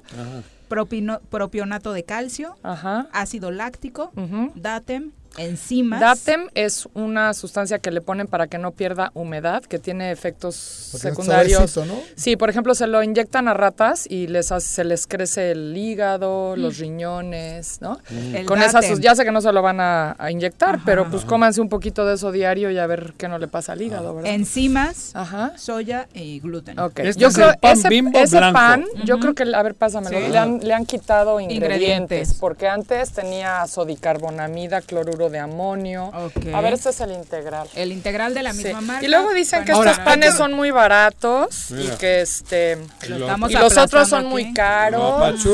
Propino- 0.69 1.21
propionato 1.31 1.93
de 1.93 2.05
calcio. 2.05 2.57
Ajá. 2.63 3.09
Ácido 3.13 3.51
láctico. 3.51 4.13
Datem. 4.55 5.13
Enzimas. 5.39 6.01
Datem 6.01 6.49
es 6.55 6.89
una 6.95 7.33
sustancia 7.35 7.79
que 7.79 7.91
le 7.91 8.01
ponen 8.01 8.27
para 8.27 8.47
que 8.49 8.59
no 8.59 8.73
pierda 8.73 9.11
humedad, 9.15 9.63
que 9.65 9.79
tiene 9.79 10.11
efectos 10.11 10.89
Porque 10.93 11.09
es 11.09 11.15
secundarios. 11.15 11.71
suavecito, 11.71 11.85
¿no? 11.87 12.01
Sí, 12.17 12.37
por 12.37 12.51
ejemplo, 12.51 12.75
se 12.75 12.87
lo 12.87 13.03
inyectan 13.03 13.49
a 13.49 13.55
ratas 13.55 14.07
y 14.11 14.27
les 14.27 14.51
hace- 14.53 14.67
se 14.69 14.85
les 14.85 15.07
crece 15.07 15.53
el 15.53 15.77
hígado, 15.77 16.57
los 16.57 16.79
riñones, 16.79 17.81
¿no? 17.81 17.99
El 18.35 18.47
Con 18.47 18.59
esas 18.61 18.73
Datem. 18.75 18.91
sus- 18.91 19.01
ya 19.01 19.15
sé 19.15 19.25
que 19.25 19.33
no 19.33 19.41
se 19.41 19.53
lo 19.53 19.63
van 19.63 19.81
a, 19.81 20.17
a 20.19 20.31
inyectar, 20.31 20.81
pero 20.85 21.09
pues 21.11 21.25
cómanse 21.25 21.61
un 21.61 21.69
poquito 21.69 22.05
de 22.05 22.15
eso 22.15 22.33
diario 22.33 22.71
y 22.71 22.79
a 22.79 22.87
ver 22.87 23.15
qué 23.17 23.29
no 23.29 23.39
le 23.39 23.49
pasa 23.49 23.73
al 23.73 23.83
hígado, 23.83 24.15
¿verdad? 24.15 24.33
Enzimas. 24.33 25.15
Ajá. 25.15 25.53
Soya 25.57 26.09
y 26.15 26.41
gluten. 26.41 26.79
Ok. 26.79 26.99
Este 27.01 27.21
yo 27.21 27.29
es 27.29 27.35
creo 27.35 27.51
el 27.51 27.59
pan 27.59 27.73
ese, 27.79 27.89
Bimbo 27.89 28.19
ese 28.19 28.37
blanco. 28.39 28.55
pan, 28.55 28.85
yo 29.05 29.19
creo 29.19 29.35
que, 29.35 29.45
a 29.55 29.63
ver, 29.63 29.75
pásamelo, 29.75 30.19
Sí. 30.19 30.29
le, 30.33 30.39
han, 30.39 30.59
le 30.61 30.75
han 30.75 30.87
quitado 30.87 31.41
ingredientes, 31.41 31.71
Ingredientes. 31.79 32.35
porque 32.41 32.69
antes 32.69 33.11
tenía 33.13 33.67
sodicarbonamida, 33.67 34.81
cloruro 34.81 35.20
de 35.29 35.39
amonio. 35.41 36.11
A 36.55 36.61
ver, 36.61 36.73
este 36.75 36.91
es 36.91 37.01
el 37.01 37.11
integral. 37.13 37.69
El 37.75 37.93
integral 37.93 38.33
de 38.33 38.43
la 38.43 38.53
Sí. 38.55 38.65
misma 38.65 38.81
marca. 38.81 39.05
Y 39.05 39.09
luego 39.09 39.33
dicen 39.33 39.65
que 39.65 39.73
Ahora, 39.73 39.91
estos 39.91 40.05
panes 40.05 40.35
son 40.37 40.53
muy 40.55 40.71
baratos 40.71 41.71
y 41.73 41.89
que 41.99 42.23
este 42.23 42.79
y 43.07 43.09
los 43.11 43.77
otros 43.77 44.09
son 44.09 44.27
muy 44.27 44.53
caros. 44.55 45.45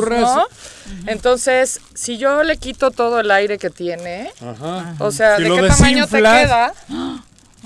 Entonces, 1.06 1.80
si 1.94 2.18
yo 2.18 2.42
le 2.42 2.56
quito 2.58 2.90
todo 2.90 3.20
el 3.20 3.30
aire 3.30 3.58
que 3.58 3.70
tiene, 3.70 4.30
Ajá. 4.40 4.94
o 4.98 5.10
sea, 5.10 5.36
Si 5.36 5.42
¿de 5.44 5.50
qué 5.50 5.68
tamaño 5.68 6.06
te 6.06 6.18
queda? 6.18 6.72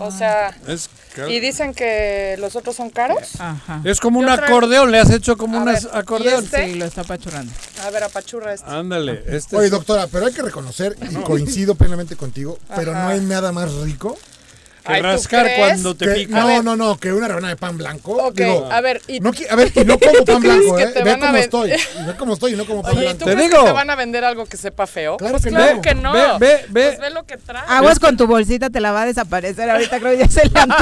O 0.07 0.11
sea, 0.11 0.57
Es, 0.67 0.89
caro. 1.15 1.29
y 1.31 1.41
dicen 1.41 1.75
que 1.75 2.37
los 2.39 2.57
otros 2.57 2.77
son 2.77 2.91
caros. 2.91 3.33
Ajá. 3.39 3.81
es 3.85 4.01
como 4.01 4.19
un 4.19 4.29
acordeón, 4.29 4.91
le 4.91 4.99
has 4.99 5.11
hecho 5.11 5.37
como 5.37 5.61
un 5.61 5.69
acordeón. 5.69 6.43
¿y 6.43 6.47
este? 6.47 6.67
Sí, 6.69 6.75
lo 6.75 6.85
está 6.85 7.03
apachurrando. 7.03 7.53
A 7.85 7.91
ver, 7.91 8.05
apachurra 8.05 8.55
este. 8.55 8.71
Ándale, 8.71 9.25
este 9.27 9.57
Oye, 9.57 9.71
doctora, 9.71 10.07
pero 10.07 10.27
hay 10.27 10.33
que 10.33 10.43
reconocer, 10.43 10.97
y 11.11 11.15
coincido 11.17 11.75
plenamente 11.75 12.17
contigo, 12.17 12.59
pero 12.77 12.93
no 12.93 13.09
hay 13.09 13.21
nada 13.21 13.53
más 13.53 13.73
rico 13.75 14.17
que 14.81 14.93
Ay, 14.93 15.01
¿tú 15.03 15.07
rascar 15.09 15.45
crees? 15.45 15.59
cuando 15.59 15.95
te 15.95 16.05
que- 16.07 16.13
pica. 16.13 16.41
no, 16.41 16.47
ver. 16.47 16.65
no, 16.65 16.77
no, 16.77 16.97
que 16.99 17.13
una 17.13 17.29
rebanada 17.29 17.55
de 17.55 17.57
pan 17.57 17.77
blanco. 17.79 18.13
Ok, 18.13 18.35
Digo, 18.35 18.69
a 18.71 18.81
ver, 18.81 19.01
y 19.09 19.21
no, 19.21 19.31
a 19.51 19.55
ver, 19.57 19.73
y 19.75 19.85
no 19.85 19.99
como 19.99 20.25
pan 20.25 20.41
blanco, 20.41 20.79
¿eh? 20.79 20.93
Ve 21.05 21.19
cómo 21.21 21.37
estoy. 21.37 21.71
Ve 22.07 22.15
cómo 22.19 22.33
estoy 22.35 22.53
y 22.55 22.57
no 22.57 22.65
como 22.67 22.83
pan 22.83 22.93
Oye, 22.93 23.01
¿y 23.01 23.05
blanco. 23.05 23.19
tú 23.19 23.25
Te 23.27 23.35
crees 23.35 23.51
digo. 23.51 23.63
que 23.63 23.69
te 23.69 23.73
van 23.75 23.91
a 23.91 23.95
vender 23.97 24.25
algo 24.25 24.47
que 24.47 24.57
sepa 24.57 24.87
feo? 24.87 25.17
Claro 25.17 25.33
Pues 25.33 25.45
que 25.45 25.51
claro 25.51 25.77
no. 25.77 25.83
que 25.83 25.95
no. 25.95 26.13
Ve, 26.13 26.21
ve, 26.39 26.65
ve. 26.69 26.87
Pues 26.89 27.01
ve 27.01 27.11
lo 27.11 27.25
que 27.25 27.37
trae. 27.37 27.63
Aguas 27.69 27.99
con 27.99 28.17
tu 28.17 28.27
bolsita, 28.27 28.71
te 28.71 28.81
la 28.81 28.93
va 28.93 29.03
a 29.03 29.07
desaparecer. 29.07 29.69
Ahorita 29.71 29.99
creo 30.01 30.13
que 30.13 30.19
ya 30.19 30.29
se 30.29 30.49
le 30.49 30.59
antojó. 30.61 30.81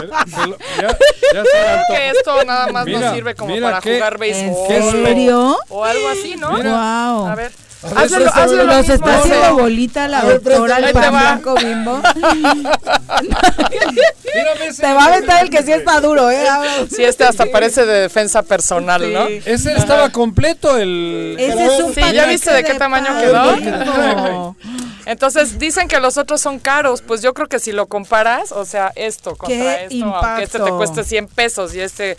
Ya, 0.00 0.96
ya 1.34 1.40
antojó. 1.40 1.94
que 1.94 2.10
esto 2.10 2.44
nada 2.44 2.72
más 2.72 2.86
Mira, 2.86 3.00
nos 3.00 3.14
sirve 3.14 3.34
como 3.34 3.54
para 3.60 3.80
qué- 3.80 3.94
jugar 3.96 4.18
béisbol. 4.18 4.68
qué 4.68 4.76
¿En 4.78 4.90
serio? 5.04 5.58
O 5.68 5.84
algo 5.84 6.08
así, 6.08 6.36
¿no? 6.36 6.50
Wow. 6.50 7.26
A 7.26 7.34
ver. 7.36 7.52
Hazlo, 7.82 8.28
hazlo 8.28 8.56
lo 8.56 8.64
Los 8.64 8.88
mismo. 8.88 8.94
está 8.94 9.18
haciendo 9.18 9.54
bolita 9.54 10.06
la 10.06 10.22
doctora 10.22 10.78
el 10.78 10.92
pan 10.92 11.10
blanco 11.12 11.54
bimbo. 11.54 12.02
Te 14.76 14.92
va 14.92 15.04
a 15.04 15.06
aventar 15.06 15.42
el 15.44 15.50
que 15.50 15.62
sí 15.62 15.72
está 15.72 16.00
duro, 16.00 16.30
¿eh? 16.30 16.46
Sí, 16.90 17.02
este 17.04 17.24
hasta 17.24 17.46
parece 17.46 17.86
de 17.86 18.02
defensa 18.02 18.42
personal, 18.42 19.12
¿no? 19.12 19.26
Ese 19.26 19.72
estaba 19.72 20.10
completo 20.10 20.76
el. 20.76 21.36
Ese 21.38 21.66
es 21.66 21.80
un 21.82 21.94
Sí, 21.94 22.02
¿ya 22.12 22.26
viste 22.26 22.52
de 22.52 22.64
qué 22.64 22.74
tamaño 22.74 23.18
quedó? 23.18 24.54
Entonces 25.06 25.58
dicen 25.58 25.88
que 25.88 25.98
los 25.98 26.18
otros 26.18 26.40
son 26.40 26.58
caros, 26.58 27.02
pues 27.02 27.22
yo 27.22 27.34
creo 27.34 27.48
que 27.48 27.58
si 27.58 27.72
lo 27.72 27.86
comparas, 27.86 28.52
o 28.52 28.64
sea, 28.64 28.92
esto 28.94 29.34
contra 29.34 29.56
¡Qué 29.56 29.86
esto, 29.90 30.04
aunque 30.14 30.44
este 30.44 30.60
te 30.60 30.70
cueste 30.70 31.02
100 31.02 31.26
pesos 31.28 31.74
y 31.74 31.80
este 31.80 32.16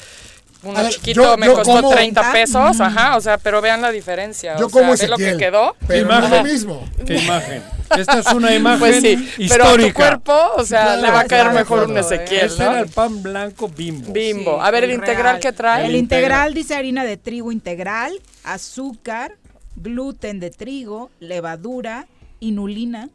uno 0.63 0.81
ver, 0.83 0.91
chiquito 0.91 1.21
yo- 1.23 1.37
me 1.37 1.45
yo 1.47 1.53
costó 1.55 1.73
como- 1.81 1.89
30 1.89 2.31
pesos, 2.31 2.79
ajá, 2.79 3.17
o 3.17 3.21
sea, 3.21 3.37
pero 3.37 3.61
vean 3.61 3.81
la 3.81 3.91
diferencia, 3.91 4.55
Yo 4.57 4.67
o 4.67 4.69
sea, 4.69 4.79
como 4.81 4.93
ve 4.95 5.07
lo 5.07 5.17
que 5.17 5.23
Ezequiel, 5.29 5.37
quedó. 5.51 5.75
pero 5.87 6.07
no 6.07 6.17
Imagen. 6.19 6.37
lo 6.37 6.43
mismo. 6.43 6.89
Qué 7.05 7.15
imagen. 7.17 7.63
Esta 7.97 8.19
es 8.19 8.27
una 8.27 8.53
imagen 8.55 8.79
Pues 8.79 9.01
sí, 9.01 9.15
pero 9.49 9.63
a 9.63 9.67
tu 9.67 9.71
histórica. 9.75 9.93
cuerpo, 9.93 10.39
o 10.55 10.63
sea, 10.63 10.83
Claro, 10.83 11.01
le 11.01 11.11
va 11.11 11.19
a 11.21 11.25
caer 11.25 11.41
claro, 11.43 11.57
mejor 11.59 11.79
un 11.79 11.91
claro, 11.93 11.99
Ezequiel, 12.07 12.45
Este 12.45 12.63
¿no? 12.63 12.71
era 12.71 12.79
el 12.81 12.89
pan 12.89 13.21
blanco 13.23 13.67
bimbo. 13.67 14.13
Bimbo. 14.13 14.61
A 14.61 14.71
ver, 14.71 14.83
el 14.85 14.91
integral 14.91 15.39
que 15.39 15.51
trae. 15.51 15.85
El 15.87 15.95
integral 15.95 16.53
dice 16.53 16.75
harina 16.75 17.03
de 17.03 17.17
trigo 17.17 17.51
integral, 17.51 18.13
azúcar, 18.43 19.35
gluten 19.75 20.39
de 20.39 20.51
trigo, 20.51 21.09
levadura, 21.19 22.07
inulina, 22.39 23.09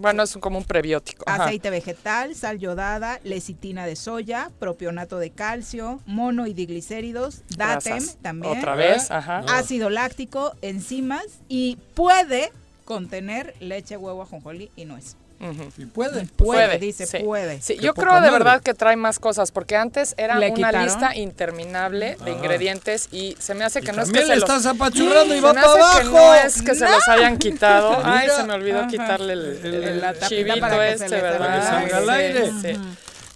Bueno, 0.00 0.22
es 0.22 0.36
como 0.38 0.58
un 0.58 0.64
prebiótico. 0.64 1.24
ajá. 1.26 1.44
aceite 1.44 1.70
vegetal, 1.70 2.34
sal 2.34 2.58
yodada, 2.58 3.20
lecitina 3.24 3.86
de 3.86 3.96
soya, 3.96 4.50
propionato 4.58 5.18
de 5.18 5.30
calcio, 5.30 6.00
mono 6.06 6.46
y 6.46 6.54
diglicéridos, 6.54 7.42
datem 7.56 7.94
Grasas. 7.98 8.16
también, 8.22 8.58
Otra 8.58 8.74
vez, 8.74 9.10
ajá. 9.10 9.44
ácido 9.48 9.90
láctico, 9.90 10.54
enzimas 10.62 11.24
y 11.48 11.78
puede 11.94 12.50
contener 12.84 13.54
leche, 13.60 13.96
huevo, 13.96 14.22
ajonjolí 14.22 14.70
y 14.76 14.84
nuez. 14.84 15.16
Ujú. 15.42 15.72
Y 15.76 15.86
puede. 15.86 16.24
Puede, 16.36 16.78
dice, 16.78 17.04
sí. 17.06 17.18
puede. 17.18 17.60
Sí, 17.60 17.76
yo 17.80 17.94
creo 17.94 18.14
de 18.14 18.20
madre. 18.20 18.30
verdad 18.32 18.62
que 18.62 18.74
trae 18.74 18.94
más 18.96 19.18
cosas, 19.18 19.50
porque 19.50 19.76
antes 19.76 20.14
era 20.16 20.36
¿Le 20.38 20.46
una 20.46 20.54
quitaron? 20.54 20.84
lista 20.84 21.16
interminable 21.16 22.16
de 22.24 22.30
ingredientes 22.30 23.08
y 23.10 23.36
se 23.40 23.54
me 23.54 23.64
hace 23.64 23.80
que 23.80 23.92
no 23.92 24.02
es 24.02 24.10
que 24.12 24.20
se 24.22 24.28
los... 24.36 24.38
estás 24.38 24.66
apachurrando 24.66 25.34
y 25.34 25.38
Se 25.38 25.42
va 25.44 25.52
para 25.54 25.66
abajo. 25.72 25.98
que 25.98 26.04
no 26.04 26.34
es 26.34 26.62
que 26.62 26.74
se 26.76 26.88
los 26.88 27.08
hayan 27.08 27.38
quitado. 27.38 28.00
Ay, 28.04 28.28
se 28.34 28.44
me 28.44 28.54
olvidó 28.54 28.78
Ajá. 28.80 28.88
quitarle 28.88 29.32
el, 29.32 29.60
El- 29.64 29.74
el 29.84 30.00
la 30.00 30.12
tapita 30.14 30.28
chivito 30.28 30.82
este. 30.82 31.08
¿verdad? 31.08 31.38
Para 31.38 31.60
que 31.60 31.66
salga 31.66 31.98
al 31.98 32.10
aire. 32.10 32.50
sí. 32.62 32.78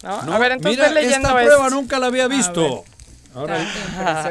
¿No? 0.02 0.22
No, 0.22 0.32
A 0.34 0.38
ver, 0.38 0.52
entonces 0.52 0.78
mira, 0.78 0.92
leyendo 0.92 1.28
esta 1.28 1.40
prueba 1.42 1.70
nunca 1.70 1.98
la 1.98 2.06
había 2.06 2.28
visto. 2.28 2.84
Ahora, 3.34 3.58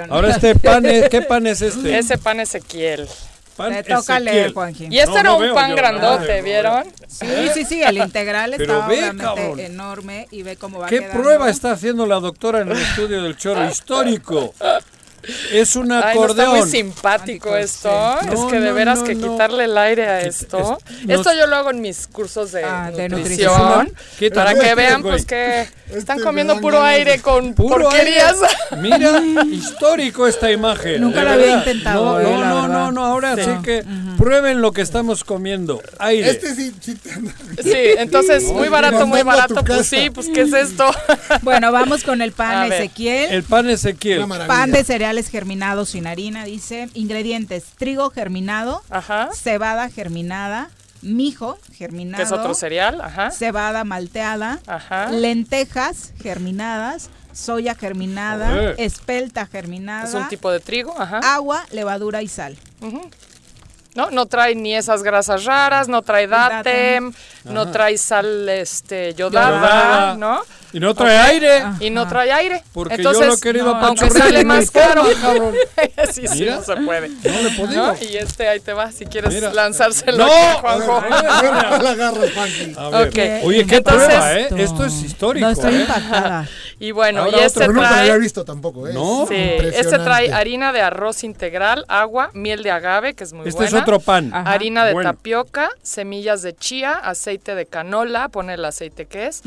ahora 0.10 0.30
este 0.30 0.56
pan 0.56 0.86
es, 0.86 1.10
¿qué 1.10 1.22
pan 1.22 1.46
es 1.46 1.62
este? 1.62 1.98
Ese 1.98 2.18
pan 2.18 2.40
Ezequiel. 2.40 3.08
Pan 3.56 3.72
Te 3.74 3.84
toca 3.84 4.20
leer, 4.20 4.54
Juanji. 4.54 4.88
Y 4.90 5.00
este 5.00 5.12
No, 5.14 5.20
era 5.20 5.30
no 5.30 5.36
un 5.38 5.42
veo 5.44 5.56
pan 5.56 5.70
yo, 5.70 5.76
grandote, 5.78 6.42
¿vieron? 6.42 6.84
Sí, 7.08 7.26
sí, 7.54 7.66
sí, 7.66 7.82
el 7.84 7.98
integral 7.98 8.54
Pero 8.58 8.74
está 8.76 8.88
ve, 8.88 8.96
obviamente 8.98 9.24
cabrón. 9.24 9.60
enorme 9.60 10.28
y 10.32 10.44
ve 10.44 10.58
cómo 10.58 10.80
va 10.80 10.88
¿Qué 10.88 11.00
quedando. 11.00 11.22
prueba 11.22 11.50
está 11.50 11.72
haciendo 11.72 12.06
la 12.06 12.20
doctora 12.20 12.62
en 12.62 12.72
el 12.72 12.78
estudio 12.78 13.24
del 13.24 13.38
choro 13.38 13.64
histórico? 13.70 14.54
Es 15.52 15.76
un 15.76 15.92
Ay, 15.92 16.02
no, 16.16 16.22
acordeón. 16.24 16.48
está 16.56 16.60
muy 16.62 16.70
simpático 16.70 17.56
esto. 17.56 17.90
sí. 18.22 18.28
es 18.34 18.40
que 18.52 18.60
de 18.60 18.70
no, 18.70 18.74
veras 18.76 19.00
no, 19.00 19.06
que 19.06 19.16
no. 19.16 19.32
quitarle 19.32 19.66
el 19.66 19.78
aire 19.78 20.08
a 20.08 20.22
esto. 20.22 20.78
es- 21.04 21.10
esto 21.10 21.32
yo 21.38 21.48
lo 21.48 21.56
hago 21.56 21.72
en 21.72 21.82
mis 21.82 22.08
cursos 22.08 22.52
de, 22.52 22.64
Ah, 22.64 22.92
de 22.96 23.10
nutrición. 23.10 23.52
nutrición. 23.58 23.94
Quita- 24.20 24.36
Para 24.46 24.60
que 24.60 24.76
vean 24.76 25.02
güey. 25.02 25.14
pues 25.14 25.26
que 25.26 25.68
están 25.92 26.18
Este 26.18 26.24
comiendo 26.24 26.54
me 26.56 26.58
dan 26.58 26.62
puro 26.62 26.82
de- 26.82 26.90
aire 26.90 27.20
con 27.22 27.54
Puro 27.54 27.86
porquerías. 27.86 28.36
aire. 28.42 28.82
Mira, 28.82 29.22
histórico 29.52 30.28
esta 30.28 30.52
imagen. 30.52 31.02
Nunca 31.02 31.20
de 31.20 31.26
la 31.26 31.34
había 31.34 31.52
intentado, 31.58 32.06
No, 32.06 32.20
eh, 32.20 32.24
no, 32.24 32.40
no, 32.40 32.68
no, 32.68 32.92
no, 32.92 33.06
ahora 33.06 33.36
Sí. 33.36 33.42
sí 33.44 33.52
que 33.64 33.84
prueben 34.18 34.62
lo 34.62 34.72
que 34.72 34.82
estamos 34.82 35.24
comiendo. 35.24 35.82
Aire. 36.00 36.30
Este 36.32 36.56
sí, 36.56 36.74
sí 36.82 36.98
Sí, 37.64 37.72
entonces 37.98 38.44
muy 38.44 38.70
barato, 38.70 39.06
muy 39.08 39.24
barato. 39.24 39.56
Pues 39.66 39.88
sí, 39.88 40.10
pues 40.10 40.28
¿qué 40.34 40.42
es 40.42 40.54
esto? 40.54 40.90
Bueno, 41.42 41.72
vamos 41.72 42.04
con 42.04 42.22
el 42.22 42.32
pan. 42.34 42.72
Ezequiel. 42.72 43.32
El 43.32 43.44
pan 43.44 43.70
Ezequiel. 43.70 44.26
Pan 44.48 44.72
de 44.72 44.80
cereales 45.16 45.30
germinados 45.30 45.90
sin 45.90 46.08
harina, 46.08 46.44
dice. 46.46 46.90
Ingredientes: 46.94 47.64
trigo 47.78 48.10
germinado, 48.10 48.82
Ajá. 48.90 49.30
cebada 49.34 49.90
germinada, 49.90 50.70
mijo 51.02 51.58
germinado, 51.74 52.18
Que 52.18 52.24
es 52.24 52.32
otro 52.32 52.54
cereal, 52.54 53.00
ajá. 53.02 53.32
cebada 53.32 53.84
malteada, 53.84 54.60
Ajá. 54.68 55.10
lentejas 55.12 56.12
germinadas, 56.22 57.10
soya 57.34 57.76
germinada, 57.76 58.72
espelta 58.78 59.46
germinada, 59.46 60.08
Es 60.08 60.14
un 60.14 60.28
tipo 60.28 60.52
de 60.52 60.60
trigo, 60.60 60.94
ajá. 61.00 61.20
agua, 61.36 61.66
levadura 61.72 62.22
y 62.22 62.28
sal. 62.28 62.58
No, 63.96 64.12
no 64.12 64.26
trae 64.26 64.56
ni 64.56 64.76
esas 64.76 65.04
grasas 65.04 65.46
raras, 65.46 65.88
no 65.88 66.02
trae 66.02 66.28
datem, 66.28 67.14
no 67.46 67.72
trae 67.72 67.98
sal 67.98 68.50
este 68.50 69.14
yodada, 69.14 69.52
Yodada. 69.56 70.16
¿no? 70.18 70.42
Y 70.76 70.80
no 70.82 70.94
trae 70.94 71.18
aire. 71.18 71.64
Y 71.80 71.90
no 71.90 72.06
trae 72.08 72.32
aire. 72.34 72.62
Porque 72.74 72.96
Entonces, 72.96 73.22
yo 73.24 73.28
lo 73.30 73.34
he 73.36 73.40
querido 73.40 73.66
no, 73.74 73.86
aunque 73.86 74.10
sale 74.10 74.44
más 74.44 74.70
caro. 74.72 75.04
cabrón. 75.22 75.56
sí, 76.12 76.28
sí, 76.28 76.40
Mira. 76.40 76.56
no 76.58 76.64
se 76.64 76.76
puede. 76.76 77.08
No 77.10 77.42
le 77.42 77.50
podido. 77.52 77.88
¿No? 77.88 77.96
Y 78.02 78.18
este 78.18 78.48
ahí 78.50 78.60
te 78.60 78.74
va, 78.74 78.92
si 78.92 79.06
quieres 79.06 79.34
Mira. 79.34 79.54
lanzárselo 79.54 80.18
¡No! 80.18 80.26
aquí, 80.26 80.58
Juanjo. 80.62 80.98
A 80.98 81.42
ver, 81.42 81.54
no 81.54 81.78
la 81.84 81.90
agarras, 81.92 82.30
Funky. 82.32 82.74
A 82.78 82.90
ver. 82.90 83.08
Ok. 83.42 83.46
Oye, 83.46 83.66
qué 83.66 83.78
Entonces- 83.78 84.06
prueba, 84.08 84.34
¿eh? 84.40 84.48
Esto 84.58 84.86
es 84.86 85.02
histórico. 85.04 85.46
No 85.46 85.52
estoy 85.54 85.76
¿eh? 85.76 85.82
impactada. 85.82 86.48
Y 86.78 86.92
bueno, 86.92 87.22
Ahora 87.24 87.38
y 87.38 87.44
este 87.46 87.62
Pero 87.62 87.72
nunca 87.72 87.90
lo 87.90 87.96
había 87.96 88.08
trae... 88.10 88.20
visto 88.20 88.44
tampoco, 88.44 88.86
¿eh? 88.90 88.92
No. 88.94 89.26
Sí, 89.30 89.34
este 89.34 89.98
trae 89.98 90.34
harina 90.34 90.74
de 90.74 90.82
arroz 90.82 91.24
integral, 91.24 91.86
agua, 91.88 92.32
miel 92.34 92.64
de 92.64 92.72
agave, 92.72 93.14
que 93.14 93.24
es 93.24 93.32
muy 93.32 93.48
Este 93.48 93.64
es 93.64 93.72
buena. 93.72 93.84
otro 93.84 94.00
pan. 94.02 94.34
Ajá. 94.34 94.52
harina 94.52 94.84
de 94.86 94.92
Bueno. 94.92 95.10
tapioca, 95.14 95.70
semillas 95.84 96.42
de 96.42 96.54
chía, 96.54 96.92
aceite 96.92 97.56
de 97.56 97.66
canola, 97.66 98.28
pone 98.28 98.56
el 98.56 98.66
aceite 98.66 99.06
que 99.06 99.28
es, 99.28 99.42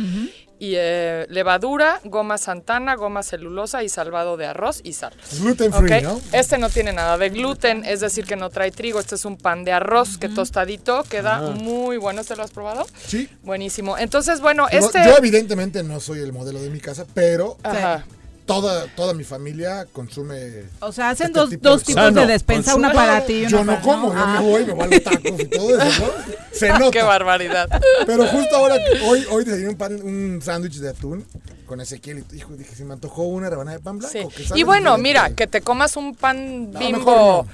y 0.58 0.74
eh, 0.76 1.26
levadura, 1.28 2.00
goma 2.04 2.38
santana, 2.38 2.94
goma 2.96 3.22
celulosa 3.22 3.82
y 3.82 3.88
salvado 3.88 4.36
de 4.36 4.46
arroz 4.46 4.80
y 4.82 4.92
sal. 4.92 5.12
Gluten 5.40 5.72
free, 5.72 6.02
¿no? 6.02 6.20
Este 6.32 6.58
no 6.58 6.68
tiene 6.70 6.92
nada 6.92 7.16
de 7.16 7.28
gluten, 7.30 7.84
es 7.84 8.00
decir, 8.00 8.24
que 8.26 8.36
no 8.36 8.50
trae 8.50 8.70
trigo. 8.70 9.00
Este 9.00 9.14
es 9.14 9.24
un 9.24 9.36
pan 9.36 9.64
de 9.64 9.72
arroz 9.72 10.18
que 10.18 10.28
tostadito 10.28 11.04
queda 11.04 11.40
muy 11.40 11.96
bueno. 11.96 12.20
¿Este 12.20 12.36
lo 12.36 12.42
has 12.42 12.50
probado? 12.50 12.86
Sí. 13.06 13.28
Buenísimo. 13.42 13.96
Entonces, 13.98 14.40
bueno, 14.40 14.58
No, 14.58 14.68
este. 14.68 15.04
Yo 15.04 15.16
evidentemente 15.16 15.82
no 15.82 16.00
soy 16.00 16.20
el 16.20 16.32
modelo 16.32 16.60
de 16.60 16.70
mi 16.70 16.80
casa, 16.80 17.06
pero 17.14 17.56
Ajá. 17.62 18.04
Toda, 18.48 18.86
toda 18.96 19.14
mi 19.14 19.22
familia 19.22 19.86
consume... 19.92 20.64
O 20.80 20.90
sea, 20.90 21.10
hacen 21.10 21.28
Este 21.28 21.38
dos, 21.38 21.50
tipo 21.50 21.68
dos 21.68 21.80
de- 21.82 21.86
tipos 21.86 22.02
Sano, 22.02 22.20
de 22.22 22.26
despensa, 22.26 22.74
una 22.74 22.92
para 22.92 23.24
ti 23.24 23.34
y 23.34 23.40
una 23.42 23.48
Yo 23.50 23.58
no 23.64 23.72
para- 23.74 23.80
como, 23.82 24.12
yo 24.12 24.18
Ah. 24.18 24.40
me 24.40 24.48
voy, 24.50 24.64
me 24.66 24.72
voy 24.72 24.84
a 24.84 24.86
los 24.88 25.02
tacos 25.04 25.40
y 25.40 25.44
todo 25.46 25.78
eso, 25.80 26.00
¿no? 26.06 26.34
Se 26.52 26.68
nota. 26.78 26.90
Qué 26.90 27.02
barbaridad. 27.02 27.68
Pero 28.06 28.26
justo 28.26 28.56
ahora, 28.56 28.74
hoy, 29.06 29.24
hoy 29.30 29.44
desayuné 29.44 29.68
un, 29.70 29.76
pan- 29.76 30.02
un 30.02 30.40
sándwich 30.42 30.78
de 30.78 30.88
atún 30.88 31.24
con 31.66 31.80
Ezequiel 31.80 32.24
y 32.32 32.36
hijo, 32.36 32.54
dije, 32.56 32.74
se 32.74 32.84
me 32.84 32.94
antojó 32.94 33.24
una 33.24 33.50
rebanada 33.50 33.76
de 33.76 33.82
pan 33.84 33.98
blanco. 33.98 34.12
Sí. 34.34 34.44
que 34.48 34.58
Y 34.58 34.62
bueno, 34.64 34.96
diferente. 34.96 35.02
mira, 35.02 35.30
que 35.36 35.46
te 35.46 35.60
comas 35.60 35.96
un 35.96 36.14
pan 36.16 36.72
No, 36.72 36.78
bimbo 36.80 37.44
no. 37.44 37.46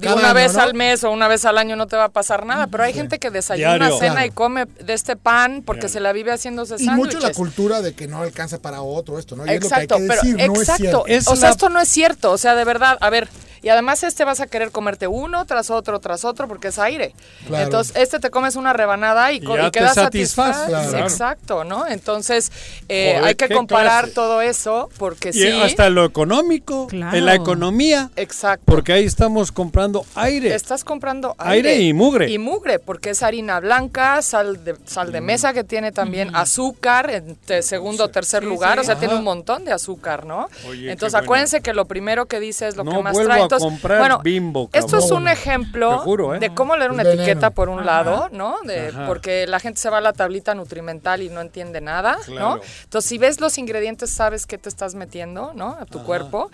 Cada 0.00 0.14
una 0.16 0.26
año, 0.26 0.34
vez 0.34 0.54
¿no? 0.54 0.60
al 0.62 0.74
mes 0.74 1.04
o 1.04 1.10
una 1.10 1.28
vez 1.28 1.44
al 1.44 1.58
año 1.58 1.76
no 1.76 1.86
te 1.86 1.96
va 1.96 2.04
a 2.04 2.08
pasar 2.10 2.46
nada, 2.46 2.66
pero 2.68 2.84
hay 2.84 2.92
gente 2.92 3.18
que 3.18 3.30
desayuna, 3.30 3.76
Diario. 3.76 3.98
cena 3.98 4.12
Claro. 4.12 4.26
y 4.26 4.30
come 4.30 4.66
de 4.66 4.92
este 4.92 5.16
pan 5.16 5.62
porque 5.64 5.82
Diario. 5.82 5.92
se 5.94 6.00
la 6.00 6.12
vive 6.12 6.32
haciéndose 6.32 6.74
Y 6.78 6.88
mucho 6.90 6.90
la 7.04 7.10
sándwiches. 7.12 7.36
cultura 7.36 7.80
de 7.82 7.94
que 7.94 8.06
no 8.08 8.22
alcanza 8.22 8.60
para 8.60 8.82
otro 8.82 9.18
esto, 9.18 9.36
¿no? 9.36 9.46
Y 9.46 9.50
Exacto, 9.50 9.96
es 9.96 10.00
lo 10.02 10.06
que 10.06 10.12
hay 10.12 10.18
que 10.20 10.26
decir, 10.26 10.36
pero 10.36 10.46
no 10.48 10.54
es 10.54 10.60
exacto. 10.68 10.82
cierto. 10.82 11.04
Es 11.06 11.28
o 11.28 11.36
sea, 11.36 11.48
la- 11.48 11.50
esto 11.52 11.68
no 11.68 11.80
es 11.80 11.88
cierto, 11.88 12.30
o 12.32 12.38
sea, 12.38 12.54
de 12.54 12.64
verdad, 12.64 12.98
a 13.00 13.10
ver, 13.10 13.28
y 13.62 13.68
además 13.68 14.02
este 14.02 14.24
vas 14.24 14.40
a 14.40 14.46
querer 14.46 14.70
comerte 14.70 15.06
uno 15.06 15.44
tras 15.44 15.70
otro 15.70 15.98
tras 16.00 16.24
otro 16.24 16.48
porque 16.48 16.68
es 16.68 16.78
aire. 16.78 17.14
Claro. 17.46 17.64
Entonces, 17.64 17.96
este 17.96 18.18
te 18.18 18.30
comes 18.30 18.56
una 18.56 18.72
rebanada 18.72 19.32
y, 19.32 19.36
Y 19.36 19.38
y 19.38 19.46
te 19.46 19.70
quedas 19.70 19.94
satisfecho. 19.94 20.52
claro. 20.66 20.98
Exacto, 20.98 21.64
¿no? 21.64 21.86
Entonces, 21.86 22.52
eh, 22.88 23.12
Joder, 23.16 23.28
hay 23.28 23.34
que 23.34 23.48
comparar 23.48 24.04
clase. 24.04 24.14
todo 24.14 24.40
eso 24.42 24.88
porque 24.98 25.30
Y 25.30 25.32
sí. 25.32 25.48
hasta 25.62 25.90
lo 25.90 26.04
económico, 26.04 26.86
Claro. 26.86 27.16
en 27.16 27.24
la 27.26 27.34
economía, 27.34 28.10
Exacto. 28.16 28.64
porque 28.66 28.92
ahí 28.92 29.04
estamos 29.04 29.52
comprando 29.52 30.04
aire. 30.14 30.54
Estás 30.54 30.84
comprando 30.84 31.34
aire. 31.38 31.70
Aire 31.70 31.82
y 31.82 31.92
mugre. 31.92 32.30
Y 32.30 32.38
mugre, 32.38 32.78
porque 32.78 33.10
es 33.10 33.22
harina 33.22 33.60
blanca, 33.60 34.22
sal 34.22 34.64
de, 34.64 34.76
sal 34.86 35.12
de 35.12 35.20
mesa 35.20 35.52
que 35.52 35.64
tiene 35.64 35.92
también 35.92 36.34
azúcar 36.34 37.10
en 37.10 37.36
te- 37.36 37.62
segundo 37.62 38.04
o 38.04 38.08
tercer 38.08 38.44
lugar, 38.44 38.78
o 38.78 38.84
sea, 38.84 38.96
tiene 38.96 39.14
un 39.14 39.24
montón 39.24 39.64
de 39.64 39.72
azúcar, 39.72 40.24
¿no? 40.26 40.48
Oye, 40.68 40.90
Entonces 40.92 41.12
bueno. 41.12 41.24
acuérdense 41.24 41.60
que 41.60 41.74
lo 41.74 41.84
primero 41.86 42.26
que 42.26 42.40
dice 42.40 42.68
es 42.68 42.76
lo 42.76 42.84
No 42.84 42.92
que 42.96 43.02
más 43.02 43.16
trae. 43.16 43.40
Entonces, 43.56 43.68
comprar 43.80 43.98
bueno, 43.98 44.20
Bimbo, 44.22 44.70
esto 44.72 44.98
es 44.98 45.10
un 45.10 45.28
ejemplo 45.28 45.98
juro, 45.98 46.34
¿eh? 46.34 46.38
de 46.38 46.54
cómo 46.54 46.76
leer 46.76 46.90
una 46.90 47.02
Es 47.02 47.08
veneno. 47.08 47.22
etiqueta 47.24 47.50
por 47.50 47.68
un 47.68 47.84
lado, 47.84 48.28
¿no? 48.32 48.56
De, 48.64 48.92
porque 49.06 49.46
la 49.46 49.60
gente 49.60 49.80
se 49.80 49.90
va 49.90 49.98
a 49.98 50.00
la 50.00 50.12
tablita 50.12 50.54
nutrimental 50.54 51.22
y 51.22 51.28
no 51.28 51.40
entiende 51.40 51.80
nada, 51.80 52.18
Claro. 52.24 52.56
¿no? 52.56 52.60
Entonces, 52.84 53.08
si 53.08 53.18
ves 53.18 53.40
los 53.40 53.58
ingredientes, 53.58 54.10
sabes 54.10 54.46
qué 54.46 54.58
te 54.58 54.68
estás 54.68 54.94
metiendo, 54.94 55.52
¿no? 55.54 55.76
A 55.80 55.86
tu 55.86 56.02
cuerpo. 56.04 56.50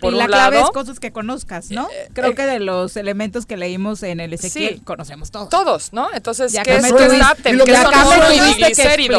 Por 0.00 0.14
y 0.14 0.16
la 0.16 0.24
un 0.24 0.30
clave 0.30 0.56
lado, 0.56 0.66
es 0.68 0.72
cosas 0.72 0.98
que 0.98 1.12
conozcas, 1.12 1.70
¿no? 1.70 1.86
Creo 2.14 2.30
eh, 2.30 2.34
que 2.34 2.46
de 2.46 2.58
los 2.60 2.96
elementos 2.96 3.44
que 3.46 3.56
leímos 3.56 4.02
en 4.02 4.20
el 4.20 4.32
Ezequiel, 4.32 4.76
Sí. 4.76 4.80
conocemos 4.80 5.30
todos. 5.30 5.48
Todos, 5.50 5.92
¿no? 5.92 6.08
Entonces, 6.14 6.52
Ya 6.52 6.62
¿qué 6.62 6.70
que 6.72 6.76
es 6.78 6.82
que 6.84 6.88
es 6.88 6.92
y 7.12 7.52
lo 7.52 7.64
¿Qué 7.64 7.72
que 7.72 7.78
no? 7.78 7.86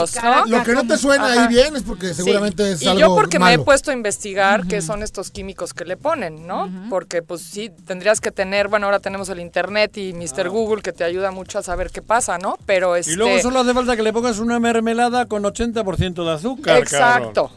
acá. 0.04 0.44
Lo 0.48 0.64
que 0.64 0.74
no 0.74 0.88
te 0.88 0.98
suena 0.98 1.26
Ajá. 1.32 1.42
ahí 1.44 1.48
bien 1.50 1.76
es 1.76 1.84
porque 1.84 2.10
Sí. 2.10 2.16
seguramente 2.16 2.72
es 2.72 2.82
y 2.82 2.88
algo 2.88 3.00
yo 3.00 3.16
porque 3.16 3.38
me 3.40 3.54
he 3.54 3.60
puesto 3.60 3.92
a 3.92 3.94
investigar 3.94 4.66
qué 4.68 4.82
son 4.82 5.04
estos 5.04 5.30
químicos 5.32 5.74
que 5.74 5.86
le 5.86 5.98
ponen, 5.98 6.48
¿no? 6.48 6.70
Porque 6.90 7.22
pues 7.22 7.42
sí, 7.42 7.72
tendrías 7.86 8.20
que 8.22 8.32
tener, 8.32 8.68
bueno, 8.68 8.88
ahora 8.88 9.00
tenemos 9.00 9.30
el 9.30 9.40
internet 9.40 9.98
y 9.98 10.14
Mr. 10.14 10.50
Google 10.50 10.82
que 10.82 10.94
te 10.94 11.04
ayuda 11.04 11.32
mucho 11.32 11.60
a 11.60 11.64
saber 11.64 11.92
qué 11.92 12.02
pasa, 12.02 12.38
¿no? 12.38 12.58
Pero 12.66 12.96
este... 12.96 13.12
Y 13.14 13.16
luego 13.16 13.40
solo 13.42 13.60
hace 13.60 13.74
falta 13.74 13.96
que 13.96 14.04
le 14.04 14.14
pongas 14.14 14.40
una 14.40 14.60
mermelada 14.60 15.26
con 15.28 15.44
80% 15.44 16.26
de 16.26 16.32
azúcar. 16.32 16.78
Exacto. 16.80 17.52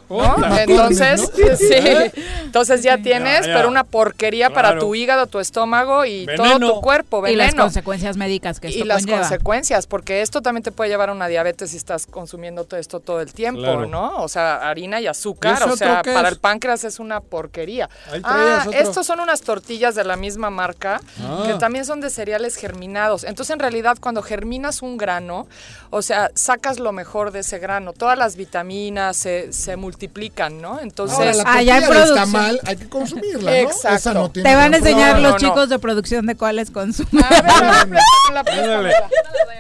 Entonces, 0.59 1.31
sí. 1.59 1.67
¿Eh? 1.71 2.13
Entonces 2.45 2.83
ya 2.83 2.99
tienes, 2.99 3.14
Ya, 3.23 3.41
ya. 3.47 3.55
pero 3.55 3.69
una 3.69 3.85
porquería 3.85 4.51
para 4.51 4.79
tu 4.79 4.95
hígado, 4.95 5.27
tu 5.27 5.39
estómago 5.41 6.05
y 6.05 6.27
todo 6.37 6.43
Veneno. 6.45 6.73
tu 6.75 6.81
cuerpo, 6.81 7.27
Y 7.29 7.37
las 7.37 7.49
veneno. 7.49 7.63
consecuencias 7.65 8.17
médicas 8.17 8.61
que 8.61 8.69
y 8.69 8.73
esto 8.75 8.85
las 8.85 9.03
conlleva. 9.03 9.21
consecuencias, 9.21 9.87
porque 9.87 10.23
esto 10.23 10.43
también 10.43 10.63
te 10.63 10.73
puede 10.73 10.91
llevar 10.91 11.11
a 11.11 11.13
una 11.13 11.29
diabetes 11.29 11.71
si 11.71 11.77
estás 11.77 12.07
consumiendo 12.07 12.65
todo 12.65 12.81
esto 12.81 13.01
todo 13.01 13.21
el 13.21 13.33
tiempo, 13.33 13.61
Claro. 13.61 13.87
¿no? 13.87 14.17
O 14.23 14.29
sea, 14.29 14.69
harina 14.69 15.01
y 15.01 15.05
¿Y 15.05 15.07
azúcar, 15.07 15.63
o 15.69 15.77
sea, 15.77 16.01
para 16.03 16.31
el 16.31 16.39
páncreas 16.39 16.83
es 16.85 16.99
una 16.99 17.21
porquería. 17.21 17.91
Ah, 18.23 18.65
estos 18.73 19.07
son 19.07 19.21
unas 19.21 19.43
tortillas 19.43 19.95
de 19.95 20.03
la 20.05 20.17
misma 20.17 20.49
marca 20.49 21.01
Ah. 21.23 21.43
que 21.47 21.55
también 21.55 21.85
son 21.85 22.01
de 22.01 22.09
cereales 22.09 22.57
germinados. 22.57 23.25
Entonces, 23.25 23.53
en 23.53 23.59
realidad, 23.61 23.99
cuando 24.01 24.23
germinas 24.23 24.81
un 24.83 24.97
grano, 24.97 25.47
o 25.91 26.01
sea, 26.01 26.31
sacas 26.35 26.79
lo 26.81 26.93
mejor 26.93 27.33
de 27.33 27.41
ese 27.41 27.59
grano. 27.59 27.93
Todas 27.93 28.17
las 28.17 28.37
vitaminas 28.37 29.17
se, 29.17 29.53
se 29.53 29.77
multiplican, 29.77 30.63
¿no? 30.63 30.81
Entonces, 30.81 31.19
Ahora, 31.19 31.35
la 31.35 31.45
Ah, 31.47 31.63
ya 31.63 31.81
tamal 32.15 32.61
hay 32.65 32.77
que 32.77 32.89
consumirla, 33.11 33.51
¿no? 33.51 33.57
Exacto. 33.57 33.97
Esa 33.97 34.15
no 34.15 34.31
tiene 34.31 34.49
Te 34.51 34.57
van 34.57 34.75
a 34.75 34.77
enseñar 34.79 35.17
No, 35.17 35.21
los 35.23 35.33
no, 35.33 35.39
no. 35.39 35.39
chicos 35.39 35.69
de 35.69 35.79
producción 35.79 36.27
de 36.27 36.37
cuáles 36.37 36.71
consumen. 36.71 37.25
a 37.25 37.29
ver, 37.29 37.45
a 37.51 37.85
ver, 37.85 37.99
la 38.33 38.41
Ándale. 38.41 38.95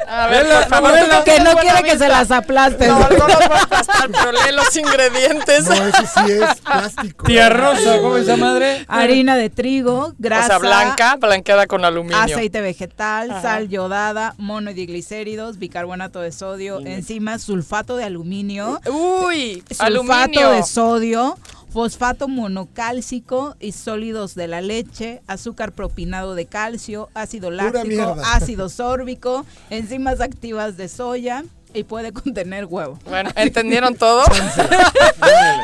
A 0.06 0.26
ver, 0.28 0.44
Vela, 0.44 0.60
por 0.60 0.68
favor, 0.68 1.24
que 1.24 1.40
no 1.40 1.56
quiere 1.56 1.82
que 1.82 1.98
se 1.98 2.08
las 2.08 2.30
aplastes. 2.30 2.88
No, 2.88 2.98
no 3.00 3.08
los 3.08 3.26
voy 3.26 3.56
a 3.56 3.62
aplastar, 3.62 4.10
pero 4.10 4.32
lee 4.32 4.52
los 4.54 4.76
ingredientes. 4.76 5.64
No, 5.66 5.74
ese 5.74 6.06
sí 6.06 6.32
es 6.32 6.60
plástico. 6.60 7.24
Tía 7.26 7.48
Rosa, 7.48 7.98
¿cómo 8.00 8.16
es 8.16 8.24
esa 8.24 8.36
madre? 8.36 8.84
Harina 8.88 9.34
de 9.36 9.50
trigo, 9.50 10.12
grasa, 10.18 10.44
o 10.44 10.48
sea, 10.48 10.58
blanca, 10.58 11.16
blanqueada 11.16 11.66
con 11.66 11.84
aluminio. 11.84 12.18
aceite 12.18 12.60
vegetal, 12.60 13.30
Ajá. 13.30 13.42
sal 13.42 13.68
yodada, 13.68 14.34
monodiglicéridos, 14.38 15.58
bicarbonato 15.58 16.20
de 16.20 16.32
sodio, 16.32 16.80
enzimas, 16.84 17.42
sulfato 17.42 17.96
de 17.96 18.04
aluminio, 18.04 18.80
Uy, 18.86 19.62
sulfato 19.68 19.84
aluminio. 19.84 20.50
de 20.50 20.62
sodio, 20.62 21.38
fosfato 21.74 22.28
monocálcico 22.28 23.56
y 23.58 23.72
sólidos 23.72 24.36
de 24.36 24.46
la 24.46 24.60
leche, 24.60 25.22
azúcar 25.26 25.72
propinado 25.72 26.36
de 26.36 26.46
calcio, 26.46 27.08
ácido 27.14 27.50
láctico, 27.50 28.14
ácido 28.24 28.68
sórbico, 28.68 29.44
enzimas 29.70 30.20
activas 30.20 30.76
de 30.76 30.88
soya, 30.88 31.44
Y 31.74 31.82
puede 31.84 32.12
contener 32.14 32.64
huevo. 32.66 32.98
Bueno, 33.06 33.30
¿entendieron 33.36 33.96
todo? 33.96 34.24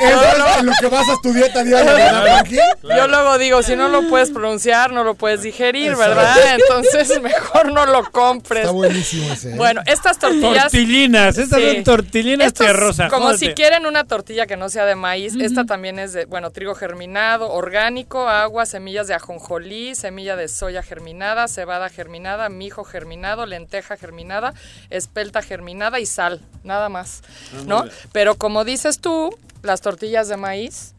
Eso 0.00 0.22
es 0.58 0.62
lo 0.64 0.72
que 0.80 0.86
basas 0.88 1.20
tu 1.22 1.32
dieta 1.32 1.62
diaria. 1.62 2.42
Yo 2.82 3.06
luego 3.06 3.38
digo, 3.38 3.62
si 3.62 3.76
no 3.76 3.88
lo 3.88 4.08
puedes 4.08 4.30
pronunciar, 4.30 4.92
no 4.92 5.04
lo 5.04 5.14
puedes 5.14 5.42
digerir, 5.42 5.94
¿verdad? 5.96 6.36
Entonces 6.58 7.20
mejor 7.22 7.72
no 7.72 7.86
lo 7.86 8.10
compres. 8.10 8.62
Está 8.62 8.72
buenísimo 8.72 9.32
ese. 9.32 9.52
¿eh? 9.52 9.56
Bueno, 9.56 9.82
estas 9.86 10.18
tortillas... 10.18 10.64
Tortillinas, 10.64 11.38
estas 11.38 11.60
Sí. 11.60 11.74
son 11.74 11.84
tortillinas 11.84 12.46
Estos, 12.48 12.66
terrosas. 12.66 13.12
Como 13.12 13.34
si 13.36 13.54
quieren 13.54 13.86
una 13.86 14.04
tortilla 14.04 14.46
que 14.46 14.56
no 14.56 14.68
sea 14.68 14.86
de 14.86 14.94
maíz, 14.94 15.34
esta 15.40 15.64
también 15.64 15.98
es 15.98 16.12
de, 16.12 16.24
bueno, 16.24 16.50
trigo 16.50 16.74
germinado, 16.74 17.52
orgánico, 17.52 18.28
agua, 18.28 18.66
semillas 18.66 19.06
de 19.06 19.14
ajonjolí, 19.14 19.94
semilla 19.94 20.36
de 20.36 20.48
soya 20.48 20.82
germinada, 20.82 21.46
cebada 21.48 21.88
germinada, 21.88 22.48
mijo 22.48 22.84
germinado, 22.84 23.46
lenteja 23.46 23.96
germinada, 23.96 24.54
espelta 24.88 25.42
germinada 25.42 25.99
y 26.00 26.06
sal, 26.06 26.40
nada 26.64 26.88
más, 26.88 27.22
¿no? 27.66 27.80
Ándale. 27.80 27.92
Pero 28.12 28.34
como 28.36 28.64
dices 28.64 28.98
tú, 29.00 29.30
las 29.62 29.80
tortillas 29.80 30.28
de 30.28 30.36
maíz 30.36 30.94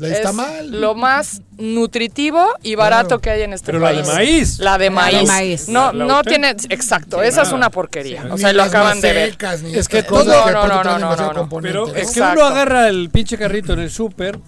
es 0.00 0.32
mal. 0.34 0.80
lo 0.80 0.94
más 0.94 1.42
nutritivo 1.58 2.44
y 2.62 2.74
barato 2.74 3.20
que 3.20 3.30
hay 3.30 3.42
en 3.42 3.52
este 3.52 3.66
Pero 3.66 3.78
la 3.78 3.90
país. 3.90 4.06
de 4.06 4.12
maíz. 4.14 4.58
La 4.58 4.78
de 4.78 4.90
La 4.90 5.06
de 5.06 5.12
maíz. 5.12 5.28
maíz. 5.28 5.68
No, 5.68 5.92
La- 5.92 6.04
la 6.04 6.04
no 6.06 6.22
tiene, 6.22 6.50
exacto, 6.50 7.20
Sí, 7.20 7.28
esa 7.28 7.42
es 7.42 7.52
una 7.52 7.70
porquería. 7.70 8.26
o 8.30 8.38
sea, 8.38 8.52
lo 8.52 8.62
acaban 8.62 9.00
de 9.00 9.12
ver. 9.12 9.28
Es 9.74 9.88
que 9.88 9.98
estas 9.98 10.06
todo- 10.06 10.24
cosas 10.24 10.46
que 10.46 10.52
no, 10.52 10.66
no, 10.66 10.82
no, 10.98 11.16
no, 11.16 11.32
no. 11.32 11.48
Pero 11.60 11.86
es 11.88 11.92
que 11.92 12.00
Exacto. 12.00 12.40
uno 12.40 12.48
agarra 12.48 12.88
el 12.88 13.10
pinche 13.10 13.36
carrito 13.38 13.74
en 13.74 13.80
el 13.80 13.90
súper 13.90 14.38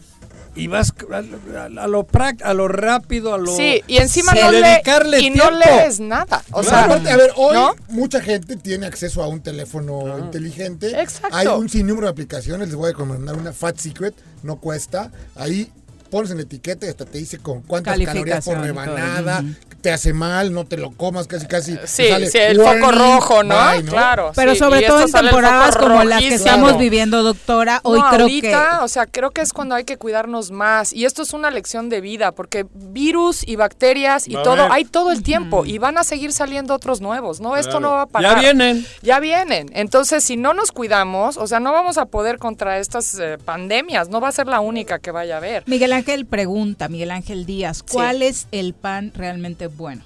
y 0.57 0.67
vas 0.69 0.93
a, 1.13 1.17
a- 1.17 1.65
a 1.85 1.87
lo 1.89 2.07
a 2.43 2.55
lo 2.55 2.69
rápido, 2.69 3.35
a 3.35 3.39
lo 3.39 3.55
Sí, 3.57 3.83
y 3.87 3.97
encima 3.97 4.33
no, 4.35 4.51
le, 4.53 4.81
y 5.21 5.31
no 5.31 5.51
lees 5.51 6.01
nada. 6.01 6.43
O 6.53 6.63
sea, 6.63 6.85
Aparte, 6.85 7.11
a 7.11 7.17
ver, 7.17 7.33
hoy 7.37 7.55
¿no? 7.55 7.75
mucha 7.89 8.21
gente 8.21 8.57
tiene 8.57 8.87
acceso 8.87 9.23
a 9.23 9.29
un 9.29 9.41
teléfono 9.43 10.19
inteligente. 10.19 11.01
Exacto. 11.01 11.37
Hay 11.37 11.47
un 11.47 11.69
sinnúmero 11.69 12.07
de 12.07 12.13
aplicaciones, 12.13 12.69
les 12.69 12.77
voy 12.77 12.87
a 12.89 12.93
recomendar 12.93 13.37
una 13.37 13.53
Fat 13.53 13.77
Secret, 13.79 14.15
no 14.43 14.57
cuesta. 14.57 15.11
Ahí 15.35 15.71
pones 16.11 16.31
en 16.31 16.37
la 16.39 16.43
etiqueta 16.45 16.87
y 16.87 16.89
hasta 16.89 17.05
te 17.05 17.19
dice 17.19 17.39
con 17.39 17.63
cuántas 17.63 17.99
calorías 17.99 18.45
por 18.45 18.55
todo. 18.55 18.65
rebanada, 18.65 19.43
te 19.81 19.93
hace 19.93 20.13
mal, 20.13 20.53
no 20.53 20.65
te 20.65 20.77
lo 20.77 20.93
comas, 20.93 21.27
casi 21.27 21.47
casi. 21.47 21.77
te 21.77 21.87
Sí, 21.87 22.09
sale 22.09 22.29
sí, 22.31 22.39
el 22.39 22.57
foco 22.61 22.91
rojo, 22.93 23.43
¿no? 23.43 23.55
bye, 23.55 23.83
Claro. 23.85 24.33
Pero 24.35 24.53
sí, 24.53 24.59
sobre 24.59 24.81
y 24.83 24.87
todo 24.87 25.03
en 25.03 25.13
temporadas 25.13 25.77
como 25.77 26.03
las 26.05 26.21
que 26.21 26.35
estamos 26.35 26.79
viviendo, 26.79 27.23
doctora, 27.23 27.81
hoy 27.83 27.99
No, 27.99 28.09
creo 28.11 28.23
ahorita, 28.23 28.77
que... 28.79 28.85
o 28.85 28.89
sea, 28.89 29.07
creo 29.07 29.31
que 29.33 29.41
es 29.43 29.53
cuando 29.53 29.75
hay 29.75 29.85
que 29.85 29.97
cuidarnos 29.97 30.51
más. 30.51 30.93
Y 30.93 31.05
esto 31.05 31.23
es 31.23 31.33
una 31.33 31.51
lección 31.51 31.89
de 31.89 32.01
vida, 32.01 32.33
porque 32.33 32.67
virus 32.73 33.47
y 33.47 33.57
bacterias 33.57 34.27
y 34.29 34.35
Va 34.35 34.43
todo, 34.43 34.73
hay 34.73 34.85
todo 34.85 35.13
el 35.13 35.23
tiempo. 35.23 35.65
Y 35.67 35.79
van 35.79 35.99
a 35.99 36.05
seguir 36.05 36.33
saliendo 36.33 36.75
otros 36.75 37.01
nuevos, 37.01 37.41
¿no? 37.41 37.57
Esto 37.57 37.73
Claro. 37.73 37.81
no 37.81 37.91
va 37.93 38.03
a 38.03 38.07
parar. 38.07 38.37
Ya 38.37 38.41
vienen. 38.41 38.87
Ya 39.03 39.21
vienen. 39.21 39.71
Entonces, 39.75 40.25
si 40.25 40.37
no 40.37 40.55
nos 40.55 40.71
cuidamos, 40.73 41.37
o 41.37 41.47
sea, 41.47 41.61
no 41.61 41.73
vamos 41.73 41.99
a 41.99 42.07
poder 42.07 42.39
contra 42.39 42.79
estas 42.79 43.15
eh, 43.19 43.37
pandemias. 43.45 44.09
No 44.09 44.21
va 44.21 44.29
a 44.29 44.33
ser 44.33 44.47
la 44.47 44.61
única 44.61 44.99
que 44.99 45.11
vaya 45.11 45.35
a 45.35 45.39
haber. 45.39 45.63
Miguel 45.67 45.93
Ángel 45.95 46.27
pregunta, 46.27 46.89
Miguel 46.89 47.11
Ángel 47.11 47.47
Díaz, 47.47 47.83
¿cuál 47.83 48.23
es 48.23 48.47
el 48.53 48.75
pan 48.75 49.13
realmente 49.15 49.67
bueno? 49.69 50.03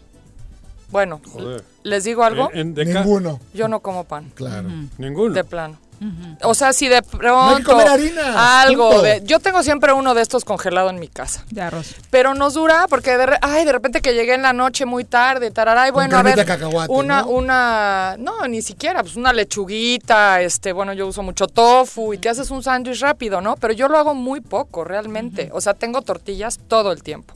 Bueno, 0.90 1.20
Joder. 1.32 1.64
¿les 1.82 2.04
digo 2.04 2.24
algo? 2.24 2.50
En- 2.52 2.58
en- 2.60 2.74
de 2.74 2.92
ca- 2.92 3.00
Ninguno. 3.02 3.40
Yo 3.52 3.68
no 3.68 3.80
como 3.80 4.04
pan. 4.04 4.30
Claro. 4.34 4.68
Ninguno. 4.96 5.34
De 5.34 5.44
plano. 5.44 5.76
O 6.42 6.54
sea, 6.54 6.72
si 6.72 6.88
de 6.88 7.00
No 7.00 7.00
hay 7.02 7.08
que 7.08 7.16
pronto 7.18 7.70
comer 7.70 7.88
harina, 7.88 8.60
algo 8.62 9.02
de 9.02 9.20
yo 9.24 9.40
tengo 9.40 9.62
siempre 9.62 9.92
uno 9.92 10.14
de 10.14 10.22
estos 10.22 10.44
congelado 10.44 10.90
en 10.90 11.00
mi 11.00 11.08
casa. 11.08 11.44
De 11.50 11.60
arroz. 11.60 11.94
Pero 12.10 12.34
nos 12.34 12.54
dura 12.54 12.86
porque 12.88 13.16
de, 13.16 13.26
re- 13.26 13.38
ay, 13.42 13.64
de 13.64 13.72
repente 13.72 14.00
que 14.00 14.14
llegué 14.14 14.34
en 14.34 14.42
la 14.42 14.52
noche 14.52 14.86
muy 14.86 15.04
tarde, 15.04 15.50
tarara, 15.50 15.88
y 15.88 15.90
Con 15.90 15.94
bueno, 16.08 16.18
a 16.18 16.22
ver, 16.22 16.38
una 16.88 17.22
¿no? 17.22 17.28
una 17.28 18.16
no, 18.18 18.46
ni 18.46 18.62
siquiera, 18.62 19.02
pues 19.02 19.16
una 19.16 19.32
lechuguita, 19.32 20.40
este, 20.40 20.72
bueno, 20.72 20.92
yo 20.92 21.06
uso 21.06 21.22
mucho 21.22 21.46
tofu 21.48 22.14
y 22.14 22.18
te 22.18 22.28
haces 22.28 22.50
un 22.50 22.62
sándwich 22.62 23.00
rápido, 23.00 23.40
¿no? 23.40 23.56
Pero 23.56 23.72
yo 23.74 23.88
lo 23.88 23.98
hago 23.98 24.14
muy 24.14 24.40
poco 24.40 24.84
realmente. 24.84 25.50
O 25.52 25.60
sea, 25.60 25.74
tengo 25.74 26.02
tortillas 26.02 26.58
todo 26.68 26.92
el 26.92 27.02
tiempo. 27.02 27.34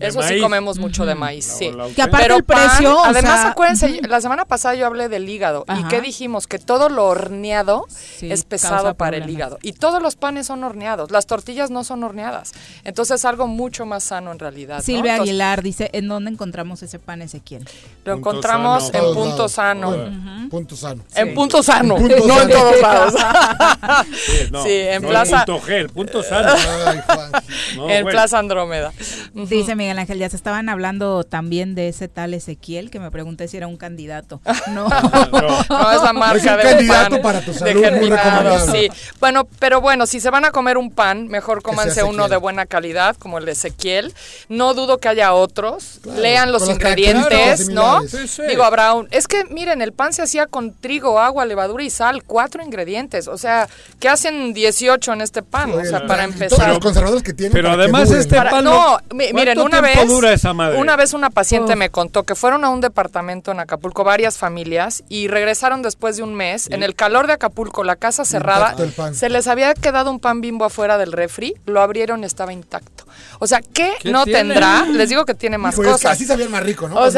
De 0.00 0.06
Eso 0.08 0.22
sí 0.22 0.40
comemos 0.40 0.78
mucho 0.78 1.04
de 1.04 1.14
maíz, 1.14 1.46
La- 1.48 1.54
sí. 1.54 1.70
la 1.72 1.86
Que 1.88 2.02
aparte 2.02 2.24
Pero 2.24 2.36
el 2.38 2.44
precio, 2.44 2.96
o 2.96 3.04
además 3.04 3.40
sea, 3.42 3.50
acuérdense, 3.50 4.00
la 4.08 4.20
semana 4.22 4.46
pasada 4.46 4.74
yo 4.74 4.86
hablé 4.86 5.08
del 5.10 5.28
hígado 5.28 5.64
y 5.78 5.84
qué 5.88 6.00
dijimos 6.00 6.46
que 6.46 6.58
todo 6.58 6.88
lo 6.88 7.04
horneado 7.06 7.84
Sí, 7.90 8.32
es 8.32 8.44
pesado 8.44 8.94
para 8.94 9.18
el 9.18 9.28
hígado 9.28 9.58
y 9.62 9.74
todos 9.74 10.02
los 10.02 10.16
panes 10.16 10.46
son 10.46 10.64
horneados, 10.64 11.10
las 11.10 11.26
tortillas 11.26 11.70
no 11.70 11.84
son 11.84 12.02
horneadas. 12.02 12.52
Entonces 12.84 13.16
es 13.16 13.24
algo 13.26 13.46
mucho 13.46 13.84
más 13.84 14.02
sano 14.04 14.32
en 14.32 14.38
realidad, 14.38 14.78
¿no? 14.78 14.82
Silvia 14.82 15.12
Entonces, 15.12 15.20
Aguilar 15.32 15.62
dice, 15.62 15.90
¿en 15.92 16.08
dónde 16.08 16.30
encontramos 16.30 16.82
ese 16.82 16.98
pan 16.98 17.20
Ezequiel? 17.20 17.62
lo 18.04 18.14
Punto 18.14 18.30
encontramos 18.30 18.86
sano. 18.88 19.08
en 19.08 19.14
punto 19.14 19.48
sano. 19.50 19.88
Bueno, 19.90 20.48
Punto 20.50 20.76
sano. 20.76 21.02
En 21.14 21.34
punto 21.34 21.62
sano, 21.62 21.96
En 21.98 22.08
punto 22.08 22.26
no 22.26 22.40
en 22.40 22.48
todos 22.48 22.80
lados. 22.80 23.14
Sí, 24.14 24.48
no, 24.50 24.62
Sí, 24.62 24.70
en 24.72 25.02
no 25.02 25.08
Plaza- 25.08 25.44
Punto 25.44 25.60
G, 25.66 25.70
el 25.74 25.88
punto 25.90 26.22
sano. 26.22 26.52
Ay, 26.86 27.00
Juanji. 27.06 27.76
No, 27.76 27.82
en 27.90 28.02
bueno. 28.02 28.10
Plaza 28.10 28.38
Andrómeda. 28.38 28.92
Dice 29.34 29.74
Miguel 29.90 29.98
Ángel 30.02 30.18
Díaz, 30.18 30.34
estaban 30.34 30.68
hablando 30.68 31.24
también 31.24 31.74
de 31.74 31.88
ese 31.88 32.06
tal 32.06 32.32
Ezequiel, 32.32 32.90
que 32.90 33.00
me 33.00 33.10
pregunté 33.10 33.48
si 33.48 33.56
era 33.56 33.66
un 33.66 33.76
candidato. 33.76 34.40
No. 34.70 34.88
No, 34.88 35.92
es 35.92 36.02
la 36.02 36.12
marca 36.12 36.36
Es 36.38 36.44
un 36.50 36.56
de 36.58 36.62
candidato 36.62 37.10
pan 37.10 37.22
para 37.22 37.40
tu 37.40 37.52
de 37.52 37.58
salud, 37.58 37.74
muy 37.98 38.08
recomendable. 38.10 38.60
sí. 38.72 38.88
Bueno, 39.18 39.48
pero 39.58 39.80
bueno, 39.80 40.06
si 40.06 40.20
se 40.20 40.30
van 40.30 40.44
a 40.44 40.52
comer 40.52 40.78
un 40.78 40.90
pan, 40.92 41.26
mejor 41.26 41.62
cómanse 41.62 42.04
uno 42.04 42.28
de 42.28 42.36
buena 42.36 42.66
calidad, 42.66 43.16
como 43.16 43.38
el 43.38 43.46
de 43.46 43.52
Ezequiel. 43.52 44.14
No 44.48 44.74
dudo 44.74 44.98
que 44.98 45.08
haya 45.08 45.32
otros. 45.32 45.98
Claro, 46.02 46.20
Lean 46.20 46.52
los 46.52 46.68
ingredientes, 46.68 47.68
¿no? 47.70 48.02
Sí, 48.06 48.28
sí. 48.28 48.42
Digo, 48.48 48.62
habrá 48.62 48.92
un... 48.94 49.08
Es 49.10 49.26
que, 49.26 49.44
miren, 49.46 49.82
el 49.82 49.92
pan 49.92 50.12
se 50.12 50.22
hacía 50.22 50.46
con 50.46 50.72
trigo, 50.72 51.18
agua, 51.18 51.44
levadura 51.46 51.82
y 51.82 51.90
sal. 51.90 52.22
Cuatro 52.24 52.62
ingredientes. 52.62 53.26
O 53.26 53.38
sea, 53.38 53.68
¿qué 53.98 54.08
hacen 54.08 54.52
18 54.54 55.12
en 55.14 55.20
este 55.22 55.42
pan? 55.42 55.72
O 55.72 55.84
sea, 55.84 56.06
para 56.06 56.24
Todos 56.24 56.34
empezar... 56.34 56.68
los 56.68 56.78
conservadores 56.78 57.22
que 57.24 57.32
tienen. 57.32 57.52
Pero 57.52 57.70
además 57.72 58.10
este 58.10 58.36
¿no? 58.36 58.40
Para- 58.42 58.50
pan 58.50 58.64
no, 58.64 58.98
mi- 59.14 59.32
miren, 59.32 59.58
¿cuánto 59.58 59.76
una 59.80 59.88
vez, 59.88 59.96
tiempo 59.96 60.14
dura 60.14 60.32
esa 60.32 60.54
madre? 60.54 60.78
una 60.78 60.96
vez 60.96 61.12
una 61.12 61.30
paciente 61.30 61.76
me 61.76 61.90
contó 61.90 62.22
que 62.22 62.34
fueron 62.34 62.64
a 62.64 62.70
un 62.70 62.80
departamento 62.80 63.50
en 63.50 63.60
Acapulco, 63.60 64.04
varias 64.04 64.38
familias, 64.38 65.02
y 65.08 65.28
regresaron 65.28 65.82
después 65.82 66.16
de 66.16 66.22
un 66.22 66.34
mes. 66.34 66.68
En 66.70 66.82
el 66.82 66.94
calor 66.94 67.26
de 67.26 67.34
Acapulco, 67.34 67.84
la 67.84 67.96
casa 67.96 68.24
cerrada, 68.24 68.76
se 69.12 69.28
les 69.28 69.46
había 69.46 69.74
quedado 69.74 70.10
un 70.10 70.20
pan 70.20 70.40
bimbo 70.40 70.64
afuera 70.64 70.98
del 70.98 71.12
refri, 71.12 71.54
lo 71.66 71.80
abrieron, 71.80 72.24
estaba 72.24 72.52
intacto. 72.52 73.04
O 73.38 73.46
sea, 73.46 73.60
¿qué, 73.60 73.92
¿Qué 74.00 74.10
no 74.10 74.24
tiene? 74.24 74.40
tendrá? 74.54 74.84
Les 74.86 75.08
digo 75.08 75.24
que 75.24 75.34
tiene 75.34 75.58
más 75.58 75.74
Hijo, 75.74 75.82
es 75.82 75.88
que 75.88 75.92
cosas. 75.92 76.12
así 76.12 76.24
sabía 76.26 76.44
el 76.46 76.50
más 76.50 76.62
rico, 76.62 76.88
¿no? 76.88 76.96
O 76.96 77.00
Con 77.00 77.12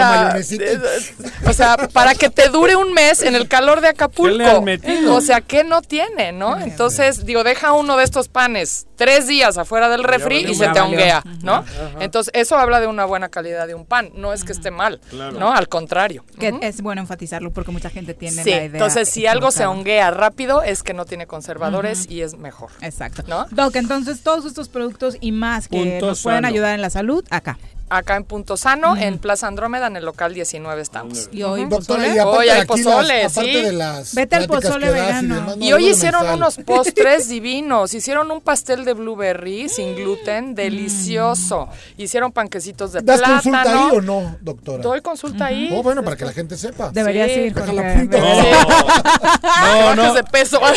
sea, 1.54 1.76
o 1.76 1.88
para 1.92 2.14
que 2.14 2.30
te 2.30 2.48
dure 2.48 2.76
un 2.76 2.92
mes 2.92 3.22
en 3.22 3.34
el 3.34 3.48
calor 3.48 3.80
de 3.80 3.82
¿Qué 3.92 4.30
le 4.32 4.46
Acapulco. 4.48 5.14
O 5.14 5.20
sea, 5.20 5.40
¿qué 5.40 5.64
no 5.64 5.82
tiene, 5.82 6.32
no? 6.32 6.58
Entonces, 6.58 7.24
digo, 7.26 7.44
deja 7.44 7.72
uno 7.72 7.96
de 7.96 8.04
estos 8.04 8.28
panes 8.28 8.86
tres 8.96 9.26
días 9.26 9.58
afuera 9.58 9.88
del 9.88 10.04
refri 10.04 10.38
y 10.46 10.54
se 10.54 10.68
te 10.68 10.80
honguea, 10.80 11.22
¿no? 11.42 11.64
Entonces, 12.00 12.30
eso 12.34 12.56
habla 12.56 12.80
de 12.80 12.86
una 12.86 13.04
buena 13.04 13.28
calidad 13.28 13.66
de 13.66 13.74
un 13.74 13.84
pan. 13.84 14.10
No 14.14 14.32
es 14.32 14.44
que 14.44 14.52
esté 14.52 14.70
mal, 14.70 15.00
Claro. 15.10 15.38
¿no? 15.38 15.52
Al 15.52 15.68
contrario. 15.68 16.24
Que 16.38 16.52
es 16.62 16.80
bueno 16.82 17.00
enfatizarlo 17.00 17.50
porque 17.52 17.70
mucha 17.72 17.90
gente 17.90 18.14
tiene 18.14 18.42
Sí, 18.44 18.50
la 18.50 18.56
idea. 18.56 18.66
entonces 18.72 19.08
si 19.08 19.26
algo 19.26 19.50
se 19.50 19.66
honguea 19.66 20.10
rápido 20.10 20.62
es 20.62 20.82
que 20.82 20.94
no 20.94 21.04
tiene 21.04 21.26
conservadores 21.26 22.06
y 22.08 22.22
es 22.22 22.36
mejor. 22.36 22.70
Exacto. 22.80 23.22
¿No? 23.26 23.46
Doc, 23.50 23.74
entonces 23.76 24.22
todos 24.22 24.44
estos 24.44 24.68
productos 24.68 25.16
y 25.20 25.32
más 25.32 25.68
que 25.68 25.91
Punto 25.94 26.06
nos 26.06 26.22
pueden 26.22 26.38
sano. 26.38 26.48
ayudar 26.48 26.74
en 26.74 26.82
la 26.82 26.90
salud, 26.90 27.24
acá. 27.30 27.58
Acá 27.94 28.16
en 28.16 28.24
Punto 28.24 28.56
Sano, 28.56 28.96
en 28.96 29.18
Plaza 29.18 29.48
Andrómeda, 29.48 29.86
en 29.86 29.96
el 29.96 30.04
local 30.06 30.32
19 30.32 30.80
estamos. 30.80 31.28
Y 31.30 31.42
hoy 31.42 31.66
Doctora, 31.66 32.04
pozole. 32.04 32.14
y 32.14 32.18
aparte 32.18 32.38
Hoy 32.38 32.48
hay 32.48 32.58
las- 32.60 32.66
pozole, 32.66 33.24
aparte 33.24 33.52
sí. 33.52 33.60
de 33.62 33.72
las 33.72 34.14
Vete 34.14 34.36
al 34.36 34.46
pozole 34.46 34.86
que 34.86 34.92
das 34.92 35.06
vegano. 35.06 35.34
demás, 35.34 35.56
no, 35.58 35.64
Y 35.66 35.72
hoy 35.74 35.88
hicieron 35.90 36.26
unos 36.30 36.56
postres 36.64 37.28
divinos. 37.34 37.92
Hicieron 37.92 38.30
un 38.30 38.40
pastel 38.40 38.86
de 38.86 38.94
blueberry 38.94 39.68
sin 39.68 39.94
gluten, 39.94 40.54
delicioso. 40.54 41.68
Hicieron 41.98 42.32
panquecitos 42.32 42.94
de 42.94 43.02
¿Das 43.02 43.20
consulta 43.20 43.58
ahí 43.60 43.64
plátano. 43.66 43.92
o 43.92 44.00
no, 44.00 44.36
doctora? 44.40 44.82
Doy 44.82 45.02
consulta 45.02 45.44
ahí. 45.46 45.68
Oh, 45.74 45.82
bueno, 45.82 46.02
para 46.02 46.16
que 46.16 46.24
la 46.24 46.32
gente 46.32 46.56
sepa. 46.56 46.88
Debería 46.92 47.26
Sí, 47.26 47.32
ir, 47.40 47.54
No, 47.54 47.66
no, 49.96 49.96
no. 49.96 50.14
de 50.14 50.24
peso. 50.24 50.58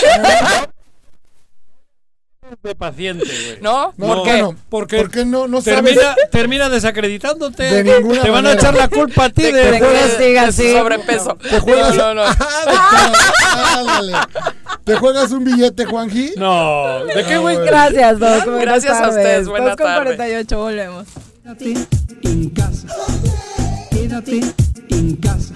De 2.61 2.75
paciente, 2.75 3.25
güey. 3.25 3.57
¿No? 3.61 3.93
No, 3.97 4.07
¿Por 4.07 4.23
qué? 4.23 4.29
bueno, 4.31 4.55
Porque 4.69 4.97
¿por 4.97 5.09
qué 5.11 5.25
no, 5.25 5.47
no 5.47 5.61
sabes? 5.61 5.83
termina, 5.83 6.15
termina 6.31 6.69
desacreditándote. 6.69 7.63
De 7.63 7.83
ninguna 7.83 8.21
Te 8.21 8.29
van 8.29 8.43
manera. 8.43 8.53
a 8.55 8.61
echar 8.61 8.75
la 8.75 8.87
culpa 8.87 9.25
a 9.25 9.29
ti 9.29 9.43
De, 9.43 9.51
de, 9.51 9.79
juegas- 9.79 10.55
que 10.55 10.73
sobrepeso. 10.77 11.35
¿Te 11.35 11.59
juegas? 11.59 11.95
No, 11.95 12.13
no, 12.13 12.25
no. 12.25 12.31
Ah. 12.39 14.27
¿Te 14.83 14.95
juegas 14.95 15.31
un 15.31 15.43
billete, 15.43 15.85
Juanji? 15.85 16.33
No, 16.37 17.05
¿de 17.05 17.23
qué, 17.25 17.37
güey? 17.37 17.57
Gracias, 17.65 18.19
Doc. 18.19 18.45
Buenas 18.45 18.61
Gracias 18.61 18.93
a 18.97 19.01
tardes. 19.01 19.17
ustedes, 19.17 19.47
buena 19.47 19.65
Dos 19.69 19.75
con 19.77 19.85
tarde. 19.87 20.15
48, 20.15 20.57
volvemos. 20.59 21.05
Quédate 21.43 21.73
en 22.23 22.49
casa. 22.49 22.87
Quédate 23.91 24.39
en 24.89 25.15
casa. 25.17 25.53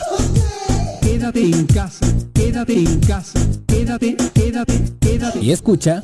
Quédate 1.01 1.39
en 1.41 1.65
casa. 1.67 2.05
Quédate 2.33 2.73
en 2.73 2.99
casa. 3.01 3.39
Quédate, 3.67 4.15
quédate, 4.33 4.81
quédate. 4.99 5.39
Y 5.39 5.51
escucha. 5.51 6.03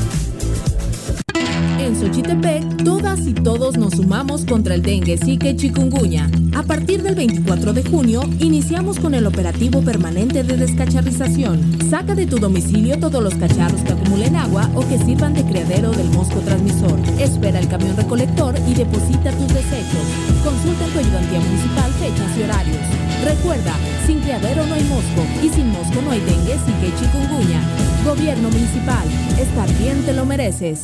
En 1.81 1.95
Xochitepec, 1.95 2.83
todas 2.83 3.25
y 3.25 3.33
todos 3.33 3.75
nos 3.75 3.95
sumamos 3.95 4.45
contra 4.45 4.75
el 4.75 4.83
dengue, 4.83 5.17
zika 5.17 5.49
y 5.49 5.55
chikungunya. 5.55 6.29
A 6.55 6.61
partir 6.61 7.01
del 7.01 7.15
24 7.15 7.73
de 7.73 7.83
junio, 7.83 8.21
iniciamos 8.39 8.99
con 8.99 9.15
el 9.15 9.25
operativo 9.25 9.81
permanente 9.81 10.43
de 10.43 10.57
descacharrización. 10.57 11.89
Saca 11.89 12.13
de 12.13 12.27
tu 12.27 12.37
domicilio 12.37 12.99
todos 12.99 13.23
los 13.23 13.33
cacharros 13.33 13.81
que 13.81 13.93
acumulen 13.93 14.35
agua 14.35 14.69
o 14.75 14.87
que 14.87 14.99
sirvan 14.99 15.33
de 15.33 15.43
criadero 15.43 15.89
del 15.89 16.11
mosco 16.11 16.39
transmisor. 16.41 16.99
Espera 17.19 17.57
el 17.57 17.67
camión 17.67 17.97
recolector 17.97 18.53
y 18.69 18.75
deposita 18.75 19.31
tus 19.31 19.47
desechos. 19.47 20.05
Consulta 20.43 20.85
tu 20.93 20.99
ayudantía 20.99 21.39
municipal 21.39 21.91
fechas 21.93 22.37
y 22.37 22.43
horarios. 22.43 22.85
Recuerda, 23.25 23.73
sin 24.05 24.19
criadero 24.19 24.67
no 24.67 24.75
hay 24.75 24.83
mosco 24.83 25.25
y 25.43 25.49
sin 25.49 25.71
mosco 25.71 25.99
no 26.03 26.11
hay 26.11 26.19
dengue, 26.19 26.59
zika 26.63 26.85
y 26.85 26.93
chikungunya. 26.99 27.59
Gobierno 28.05 28.49
municipal, 28.49 29.07
estar 29.39 29.67
bien 29.79 30.03
te 30.05 30.13
lo 30.13 30.27
mereces. 30.27 30.83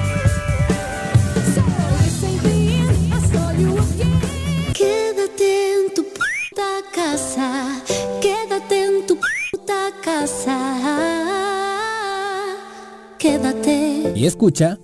Y 14.21 14.27
escucha. 14.27 14.77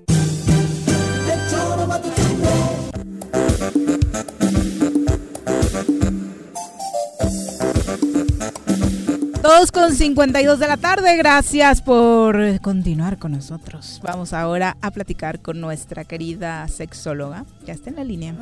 Dos 9.43 9.71
con 9.71 9.93
52 9.93 10.57
de 10.57 10.67
la 10.67 10.77
tarde, 10.77 11.17
gracias 11.17 11.83
por 11.83 12.59
continuar 12.61 13.19
con 13.19 13.33
nosotros. 13.33 13.99
Vamos 14.01 14.33
ahora 14.33 14.75
a 14.81 14.89
platicar 14.89 15.39
con 15.39 15.61
nuestra 15.61 16.03
querida 16.03 16.67
sexóloga. 16.67 17.45
Ya 17.63 17.73
está 17.73 17.91
en 17.91 17.97
la 17.97 18.03
línea. 18.03 18.35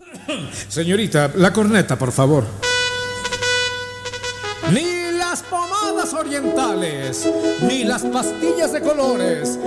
Señorita, 0.68 1.32
la 1.36 1.52
corneta, 1.52 1.98
por 1.98 2.12
favor. 2.12 2.46
Ni 4.72 5.18
las 5.18 5.42
pomadas 5.42 6.14
orientales, 6.14 7.28
ni 7.68 7.84
las 7.84 8.02
pastillas 8.04 8.72
de 8.72 8.80
colores, 8.80 9.58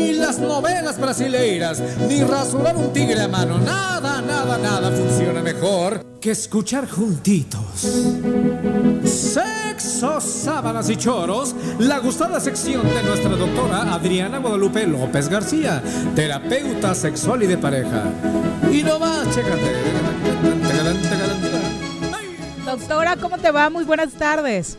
ni 0.00 0.12
las 0.12 0.38
novelas 0.38 0.98
brasileiras, 0.98 1.82
ni 2.08 2.22
rasurar 2.22 2.76
un 2.76 2.92
tigre 2.92 3.20
a 3.20 3.28
mano. 3.28 3.58
Nada, 3.58 4.20
nada, 4.22 4.58
nada 4.58 4.90
funciona 4.90 5.42
mejor 5.42 6.04
que 6.20 6.30
escuchar 6.30 6.88
juntitos. 6.88 7.62
Sexo, 9.04 10.20
sábanas 10.20 10.88
y 10.90 10.96
choros, 10.96 11.54
la 11.78 11.98
gustada 11.98 12.40
sección 12.40 12.82
de 12.88 13.02
nuestra 13.02 13.30
doctora 13.30 13.94
Adriana 13.94 14.38
Guadalupe 14.38 14.86
López 14.86 15.28
García, 15.28 15.82
terapeuta 16.14 16.94
sexual 16.94 17.42
y 17.42 17.46
de 17.46 17.58
pareja. 17.58 18.04
Y 18.70 18.82
no 18.82 18.98
más, 18.98 19.28
chécate. 19.34 20.00
Doctora, 22.64 23.16
¿cómo 23.16 23.38
te 23.38 23.50
va? 23.50 23.68
Muy 23.68 23.84
buenas 23.84 24.12
tardes. 24.12 24.78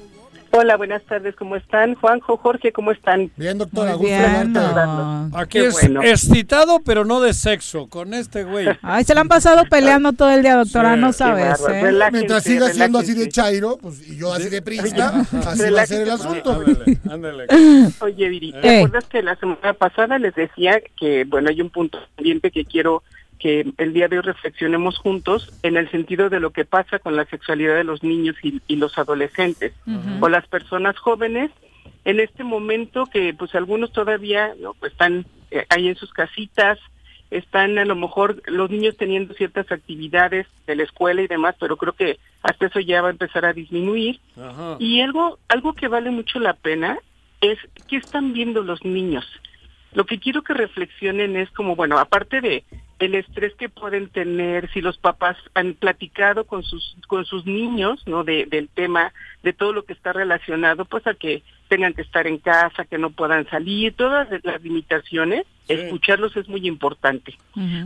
Hola, 0.53 0.75
buenas 0.75 1.01
tardes, 1.03 1.33
¿cómo 1.37 1.55
están? 1.55 1.95
Juanjo, 1.95 2.35
Jorge, 2.35 2.73
¿cómo 2.73 2.91
están? 2.91 3.31
Bien, 3.37 3.57
doctora, 3.57 3.95
Muy 3.95 4.07
bien, 4.07 4.51
no. 4.51 5.29
Aquí 5.33 5.59
Qué 5.59 5.67
es 5.67 5.73
bueno. 5.73 6.03
excitado, 6.03 6.81
pero 6.85 7.05
no 7.05 7.21
de 7.21 7.33
sexo, 7.33 7.87
con 7.87 8.13
este 8.13 8.43
güey. 8.43 8.67
Ay, 8.81 9.05
se 9.05 9.15
la 9.15 9.21
han 9.21 9.29
pasado 9.29 9.63
peleando 9.69 10.11
todo 10.11 10.29
el 10.29 10.41
día, 10.41 10.57
doctora, 10.57 10.97
no 10.97 11.13
sabes. 11.13 11.57
¿eh? 11.69 11.91
Mientras 12.11 12.43
siga 12.43 12.67
siendo 12.69 12.99
así 12.99 13.13
de 13.13 13.29
chairo, 13.29 13.77
pues, 13.81 14.05
y 14.09 14.17
yo 14.17 14.33
así 14.33 14.49
de 14.49 14.61
prista, 14.61 15.21
así 15.47 15.69
va 15.71 15.81
a 15.83 15.85
ser 15.85 16.01
el 16.01 16.09
asunto. 16.11 16.51
Ándale, 16.51 16.97
ándale. 17.09 17.47
Oye, 18.01 18.27
Viri, 18.27 18.51
¿te 18.51 18.67
Eh. 18.67 18.77
acuerdas 18.83 19.05
que 19.05 19.23
la 19.23 19.37
semana 19.37 19.71
pasada 19.73 20.19
les 20.19 20.35
decía 20.35 20.81
que, 20.99 21.23
bueno, 21.23 21.49
hay 21.49 21.61
un 21.61 21.69
punto 21.69 21.97
pendiente 22.17 22.51
que 22.51 22.65
quiero 22.65 23.03
que 23.41 23.65
el 23.77 23.93
día 23.93 24.07
de 24.07 24.17
hoy 24.17 24.23
reflexionemos 24.23 24.99
juntos 24.99 25.51
en 25.63 25.75
el 25.75 25.89
sentido 25.89 26.29
de 26.29 26.39
lo 26.39 26.51
que 26.51 26.63
pasa 26.63 26.99
con 26.99 27.15
la 27.15 27.25
sexualidad 27.25 27.75
de 27.75 27.83
los 27.83 28.03
niños 28.03 28.35
y, 28.43 28.61
y 28.67 28.75
los 28.75 28.97
adolescentes 28.99 29.73
o 30.19 30.29
las 30.29 30.45
personas 30.47 30.95
jóvenes 30.99 31.49
en 32.05 32.19
este 32.19 32.43
momento 32.43 33.07
que 33.07 33.33
pues 33.33 33.55
algunos 33.55 33.91
todavía 33.91 34.53
¿no? 34.59 34.75
pues 34.75 34.91
están 34.91 35.25
eh, 35.49 35.65
ahí 35.69 35.87
en 35.87 35.95
sus 35.95 36.13
casitas, 36.13 36.77
están 37.31 37.79
a 37.79 37.85
lo 37.85 37.95
mejor 37.95 38.43
los 38.45 38.69
niños 38.69 38.95
teniendo 38.95 39.33
ciertas 39.33 39.71
actividades 39.71 40.45
de 40.67 40.75
la 40.75 40.83
escuela 40.83 41.23
y 41.23 41.27
demás, 41.27 41.55
pero 41.59 41.77
creo 41.77 41.93
que 41.93 42.19
hasta 42.43 42.67
eso 42.67 42.79
ya 42.79 43.01
va 43.01 43.07
a 43.07 43.11
empezar 43.11 43.45
a 43.45 43.53
disminuir. 43.53 44.19
Ajá. 44.37 44.75
Y 44.77 45.01
algo, 45.01 45.39
algo 45.47 45.73
que 45.73 45.87
vale 45.87 46.11
mucho 46.11 46.39
la 46.39 46.53
pena 46.53 46.99
es 47.39 47.57
qué 47.87 47.97
están 47.97 48.33
viendo 48.33 48.61
los 48.61 48.85
niños. 48.85 49.25
Lo 49.93 50.05
que 50.05 50.19
quiero 50.19 50.41
que 50.43 50.53
reflexionen 50.53 51.35
es 51.35 51.49
como, 51.51 51.75
bueno, 51.75 51.97
aparte 51.97 52.39
de 52.39 52.63
el 53.01 53.15
estrés 53.15 53.53
que 53.55 53.67
pueden 53.67 54.09
tener, 54.09 54.69
si 54.71 54.79
los 54.79 54.97
papás 54.99 55.35
han 55.55 55.73
platicado 55.73 56.45
con 56.45 56.61
sus 56.61 56.95
con 57.07 57.25
sus 57.25 57.47
niños, 57.47 58.03
¿no? 58.05 58.23
De, 58.23 58.45
del 58.45 58.69
tema, 58.69 59.11
de 59.41 59.53
todo 59.53 59.73
lo 59.73 59.83
que 59.85 59.93
está 59.93 60.13
relacionado, 60.13 60.85
pues 60.85 61.07
a 61.07 61.15
que 61.15 61.41
tengan 61.67 61.93
que 61.93 62.03
estar 62.03 62.27
en 62.27 62.37
casa, 62.37 62.85
que 62.85 62.99
no 62.99 63.09
puedan 63.09 63.49
salir, 63.49 63.93
todas 63.95 64.27
las 64.43 64.61
limitaciones, 64.61 65.45
escucharlos 65.67 66.37
es 66.37 66.47
muy 66.47 66.67
importante. 66.67 67.35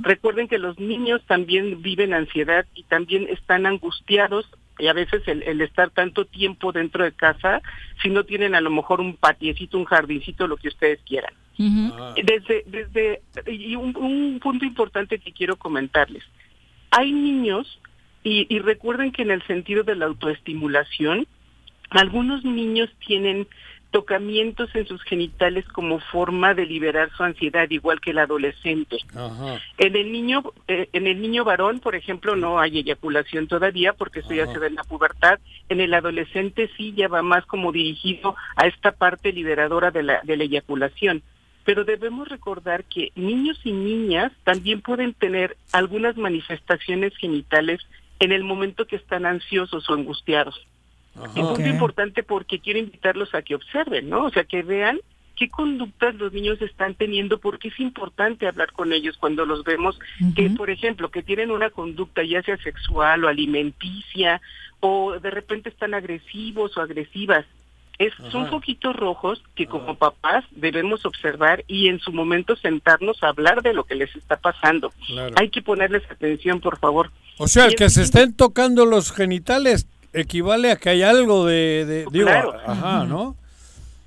Recuerden 0.01 0.49
que 0.49 0.57
los 0.57 0.77
niños 0.79 1.21
también 1.27 1.81
viven 1.81 2.13
ansiedad 2.13 2.65
y 2.75 2.83
también 2.83 3.27
están 3.29 3.65
angustiados 3.65 4.45
y 4.79 4.87
a 4.87 4.93
veces 4.93 5.25
el, 5.27 5.43
el 5.43 5.61
estar 5.61 5.91
tanto 5.91 6.25
tiempo 6.25 6.73
dentro 6.73 7.05
de 7.05 7.13
casa, 7.13 7.61
si 8.01 8.09
no 8.09 8.25
tienen 8.25 8.53
a 8.53 8.61
lo 8.61 8.69
mejor 8.69 8.99
un 8.99 9.15
patiecito, 9.15 9.77
un 9.77 9.85
jardincito, 9.85 10.47
lo 10.47 10.57
que 10.57 10.67
ustedes 10.67 10.99
quieran. 11.07 11.33
Desde, 11.57 12.63
desde, 12.65 13.21
y 13.47 13.75
un, 13.75 13.95
un 13.95 14.39
punto 14.41 14.65
importante 14.65 15.19
que 15.19 15.31
quiero 15.31 15.55
comentarles. 15.55 16.23
Hay 16.91 17.11
niños, 17.11 17.79
y, 18.23 18.47
y 18.49 18.59
recuerden 18.59 19.11
que 19.11 19.21
en 19.21 19.31
el 19.31 19.41
sentido 19.43 19.83
de 19.83 19.95
la 19.95 20.05
autoestimulación, 20.05 21.27
algunos 21.91 22.43
niños 22.43 22.89
tienen 23.05 23.47
tocamientos 23.95 24.69
en 24.75 24.85
sus 24.85 25.01
genitales 25.03 25.63
como 25.69 25.99
forma 25.99 26.53
de 26.53 26.65
liberar 26.65 27.09
su 27.15 27.23
ansiedad, 27.23 27.69
igual 27.69 28.01
que 28.01 28.11
el 28.11 28.17
adolescente. 28.17 28.97
En 29.77 29.95
el 29.95 30.11
niño, 30.11 30.43
eh, 30.67 30.89
en 30.91 31.07
el 31.07 31.21
niño 31.21 31.45
varón, 31.45 31.79
por 31.79 31.95
ejemplo, 31.95 32.35
no 32.35 32.59
hay 32.59 32.79
eyaculación 32.79 33.47
todavía 33.47 33.93
porque 33.93 34.19
eso 34.19 34.33
ya 34.33 34.47
se 34.47 34.59
ve 34.59 34.67
en 34.67 34.75
la 34.75 34.83
pubertad. 34.83 35.39
En 35.69 35.79
el 35.79 35.93
adolescente 35.93 36.69
sí 36.75 36.93
ya 36.93 37.07
va 37.07 37.21
más 37.21 37.45
como 37.45 37.71
dirigido 37.71 38.35
a 38.57 38.67
esta 38.67 38.91
parte 38.91 39.31
liberadora 39.31 39.91
de 39.91 40.03
la, 40.03 40.19
de 40.23 40.35
la 40.35 40.43
eyaculación. 40.43 41.23
Pero 41.65 41.83
debemos 41.83 42.29
recordar 42.29 42.85
que 42.85 43.11
niños 43.15 43.59
y 43.63 43.73
niñas 43.73 44.31
también 44.43 44.81
pueden 44.81 45.13
tener 45.13 45.57
algunas 45.73 46.15
manifestaciones 46.15 47.15
genitales 47.17 47.81
en 48.19 48.31
el 48.31 48.43
momento 48.43 48.87
que 48.87 48.95
están 48.95 49.25
ansiosos 49.25 49.89
o 49.89 49.93
angustiados. 49.93 50.65
Es 51.15 51.35
un 51.35 51.47
punto 51.47 51.67
importante 51.67 52.23
porque 52.23 52.59
quiero 52.59 52.79
invitarlos 52.79 53.33
a 53.33 53.41
que 53.41 53.55
observen, 53.55 54.09
¿no? 54.09 54.25
O 54.25 54.31
sea, 54.31 54.43
que 54.43 54.63
vean 54.63 54.99
qué 55.35 55.49
conductas 55.49 56.15
los 56.15 56.31
niños 56.33 56.61
están 56.61 56.95
teniendo, 56.95 57.39
porque 57.39 57.69
es 57.69 57.79
importante 57.79 58.47
hablar 58.47 58.71
con 58.71 58.93
ellos 58.93 59.17
cuando 59.17 59.45
los 59.45 59.63
vemos 59.63 59.99
que, 60.35 60.49
por 60.49 60.69
ejemplo, 60.69 61.09
que 61.09 61.23
tienen 61.23 61.51
una 61.51 61.69
conducta 61.69 62.23
ya 62.23 62.41
sea 62.43 62.57
sexual 62.57 63.23
o 63.23 63.27
alimenticia, 63.27 64.41
o 64.79 65.19
de 65.19 65.31
repente 65.31 65.69
están 65.69 65.93
agresivos 65.93 66.77
o 66.77 66.81
agresivas. 66.81 67.45
Es, 67.97 68.13
son 68.31 68.47
foquitos 68.49 68.95
rojos 68.95 69.41
que 69.55 69.67
como 69.67 69.95
papás 69.95 70.43
debemos 70.51 71.05
observar 71.05 71.63
y 71.67 71.87
en 71.87 71.99
su 71.99 72.11
momento 72.11 72.55
sentarnos 72.57 73.23
a 73.23 73.29
hablar 73.29 73.61
de 73.61 73.73
lo 73.73 73.85
que 73.85 73.95
les 73.95 74.13
está 74.15 74.35
pasando. 74.37 74.91
Hay 75.35 75.49
que 75.49 75.61
ponerles 75.61 76.03
atención, 76.11 76.59
por 76.59 76.77
favor. 76.77 77.11
O 77.37 77.47
sea, 77.47 77.65
el 77.65 77.75
que 77.75 77.89
se 77.89 78.01
estén 78.01 78.33
tocando 78.33 78.85
los 78.85 79.11
genitales 79.11 79.87
equivale 80.13 80.71
a 80.71 80.75
que 80.77 80.89
hay 80.89 81.03
algo 81.03 81.45
de, 81.45 81.85
de 81.85 82.05
digo, 82.11 82.25
Claro. 82.27 82.53
ajá, 82.65 83.05
¿no? 83.05 83.35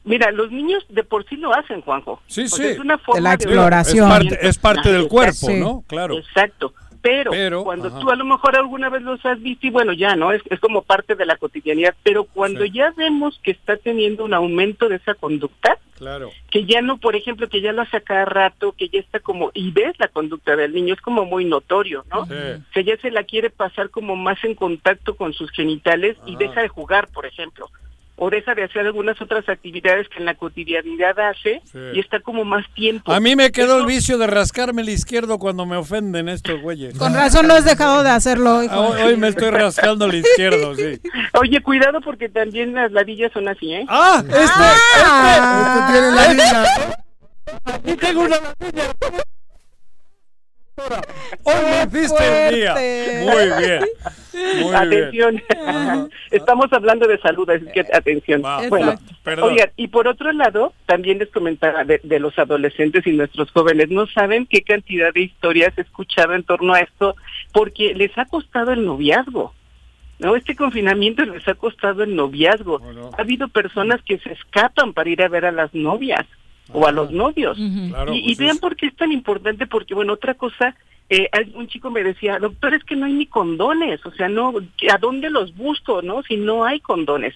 Mira, 0.04 0.30
los 0.32 0.50
niños 0.50 0.84
de 0.88 1.04
por 1.04 1.26
sí 1.28 1.36
lo 1.36 1.52
hacen, 1.54 1.82
Juanjo. 1.82 2.22
Sí, 2.26 2.42
O 2.44 2.48
sí. 2.48 2.56
sea, 2.56 2.70
es 2.70 2.78
una 2.78 2.96
forma 2.98 3.20
la 3.20 3.34
exploración. 3.34 4.06
Es 4.06 4.18
parte, 4.18 4.48
es 4.48 4.58
parte 4.58 4.92
del 4.92 5.06
cuerpo, 5.08 5.50
¿no? 5.50 5.84
Claro. 5.86 6.16
Exacto. 6.18 6.72
Pero, 7.00 7.30
Pero, 7.30 7.64
cuando 7.64 7.88
ajá. 7.88 8.00
tú 8.00 8.10
a 8.10 8.16
lo 8.16 8.24
mejor 8.24 8.56
alguna 8.56 8.88
vez 8.88 9.02
los 9.02 9.24
has 9.24 9.40
visto 9.40 9.66
y 9.66 9.70
bueno, 9.70 9.92
ya, 9.92 10.16
¿no? 10.16 10.32
Es, 10.32 10.42
es 10.50 10.58
como 10.60 10.82
parte 10.82 11.14
de 11.14 11.26
la 11.26 11.36
cotidianidad. 11.36 11.94
Pero 12.02 12.24
cuando 12.24 12.64
ya 12.64 12.92
vemos 12.96 13.38
que 13.42 13.52
está 13.52 13.76
teniendo 13.76 14.24
un 14.24 14.34
aumento 14.34 14.88
de 14.88 14.96
esa 14.96 15.14
conducta, 15.14 15.78
Claro. 15.96 16.30
que 16.50 16.64
ya 16.64 16.80
no, 16.80 16.98
por 16.98 17.16
ejemplo, 17.16 17.48
que 17.48 17.60
ya 17.60 17.72
lo 17.72 17.82
hace 17.82 18.00
cada 18.02 18.24
rato, 18.24 18.72
que 18.72 18.88
ya 18.88 19.00
está 19.00 19.18
como, 19.20 19.50
y 19.52 19.72
ves 19.72 19.94
la 19.98 20.06
conducta 20.08 20.54
del 20.54 20.72
niño, 20.72 20.94
es 20.94 21.00
como 21.00 21.24
muy 21.24 21.44
notorio, 21.44 22.04
¿no? 22.10 22.26
Que 22.72 22.84
ya 22.84 22.96
se 22.98 23.10
la 23.10 23.24
quiere 23.24 23.50
pasar 23.50 23.90
como 23.90 24.14
más 24.14 24.42
en 24.44 24.54
contacto 24.54 25.16
con 25.16 25.32
sus 25.32 25.50
genitales 25.50 26.16
y 26.24 26.36
deja 26.36 26.62
de 26.62 26.68
jugar, 26.68 27.08
por 27.08 27.26
ejemplo. 27.26 27.68
O 28.20 28.30
deja 28.30 28.54
de 28.54 28.64
hacer 28.64 28.84
algunas 28.84 29.20
otras 29.22 29.48
actividades 29.48 30.08
que 30.08 30.18
en 30.18 30.24
la 30.24 30.34
cotidianidad 30.34 31.18
hace 31.20 31.62
Sí. 31.70 31.78
y 31.94 32.00
está 32.00 32.18
como 32.20 32.44
más 32.44 32.64
tiempo. 32.74 33.12
A 33.12 33.20
mí 33.20 33.36
me 33.36 33.52
quedó 33.52 33.74
el 33.76 33.80
Eso- 33.82 33.86
vicio 33.86 34.18
de 34.18 34.26
rascarme 34.26 34.82
el 34.82 34.88
izquierdo 34.88 35.38
cuando 35.38 35.66
me 35.66 35.76
ofenden 35.76 36.28
estos 36.28 36.60
güeyes. 36.60 36.98
Con 36.98 37.14
razón 37.14 37.46
no 37.46 37.54
has 37.54 37.64
dejado 37.64 38.02
de 38.02 38.10
hacerlo, 38.10 38.62
hijo. 38.64 38.74
Ah, 38.74 38.88
Hoy, 38.88 39.02
hoy 39.02 39.16
me 39.16 39.28
estoy 39.28 39.50
rascando 39.50 40.06
el 40.06 40.16
izquierdo, 40.16 40.74
sí. 40.74 41.00
Oye, 41.40 41.60
cuidado 41.62 42.00
porque 42.00 42.28
también 42.28 42.74
las 42.74 42.90
ladillas 42.92 43.30
son 43.32 43.46
así, 43.48 43.72
¿eh? 43.72 43.86
¡Ah! 43.88 44.22
Este, 44.26 44.36
Ah. 45.04 45.86
este, 45.86 45.92
tiene 45.92 46.16
ladilla. 46.16 46.64
Aquí 47.64 47.96
tengo 47.96 48.22
una 48.22 48.36
ladilla. 48.40 48.82
Hoy 51.44 51.54
me 51.64 51.98
hiciste 51.98 52.48
el 52.48 52.54
día. 52.54 52.74
Muy 52.74 53.66
bien. 53.66 53.84
Muy 54.62 54.74
atención. 54.74 55.42
Estamos 56.30 56.72
hablando 56.72 57.06
de 57.06 57.18
salud, 57.18 57.48
así 57.50 57.66
que 57.72 57.80
atención. 57.92 58.42
Bueno, 58.68 58.94
oigan, 59.42 59.70
y 59.76 59.88
por 59.88 60.06
otro 60.06 60.32
lado, 60.32 60.72
también 60.86 61.18
les 61.18 61.30
comentaba 61.30 61.84
de, 61.84 62.00
de 62.02 62.20
los 62.20 62.38
adolescentes 62.38 63.06
y 63.06 63.12
nuestros 63.12 63.50
jóvenes, 63.50 63.90
no 63.90 64.06
saben 64.06 64.46
qué 64.46 64.62
cantidad 64.62 65.12
de 65.12 65.22
historias 65.22 65.76
he 65.76 65.82
escuchado 65.82 66.34
en 66.34 66.44
torno 66.44 66.74
a 66.74 66.80
esto, 66.80 67.16
porque 67.52 67.94
les 67.94 68.16
ha 68.16 68.26
costado 68.26 68.72
el 68.72 68.84
noviazgo. 68.84 69.54
¿no? 70.18 70.36
Este 70.36 70.54
confinamiento 70.54 71.24
les 71.24 71.46
ha 71.48 71.54
costado 71.54 72.02
el 72.02 72.14
noviazgo. 72.14 72.80
Ha 73.16 73.22
habido 73.22 73.48
personas 73.48 74.00
que 74.02 74.18
se 74.18 74.32
escapan 74.32 74.92
para 74.92 75.10
ir 75.10 75.22
a 75.22 75.28
ver 75.28 75.44
a 75.44 75.52
las 75.52 75.74
novias 75.74 76.26
o 76.72 76.86
a 76.86 76.92
los 76.92 77.10
novios. 77.10 77.56
Claro, 77.88 78.12
y, 78.14 78.18
y 78.18 78.22
pues 78.26 78.38
vean 78.38 78.56
es- 78.56 78.60
por 78.60 78.76
qué 78.76 78.86
es 78.86 78.96
tan 78.96 79.12
importante, 79.12 79.66
porque 79.66 79.94
bueno, 79.94 80.12
otra 80.14 80.34
cosa, 80.34 80.74
eh, 81.10 81.28
hay- 81.32 81.52
un 81.54 81.68
chico 81.68 81.90
me 81.90 82.02
decía, 82.04 82.38
doctor, 82.38 82.74
es 82.74 82.84
que 82.84 82.96
no 82.96 83.06
hay 83.06 83.12
ni 83.14 83.26
condones, 83.26 84.04
o 84.04 84.10
sea, 84.12 84.28
no, 84.28 84.52
¿a 84.92 84.98
dónde 84.98 85.30
los 85.30 85.54
busco, 85.56 86.02
no? 86.02 86.22
Si 86.22 86.36
no 86.36 86.64
hay 86.64 86.80
condones. 86.80 87.34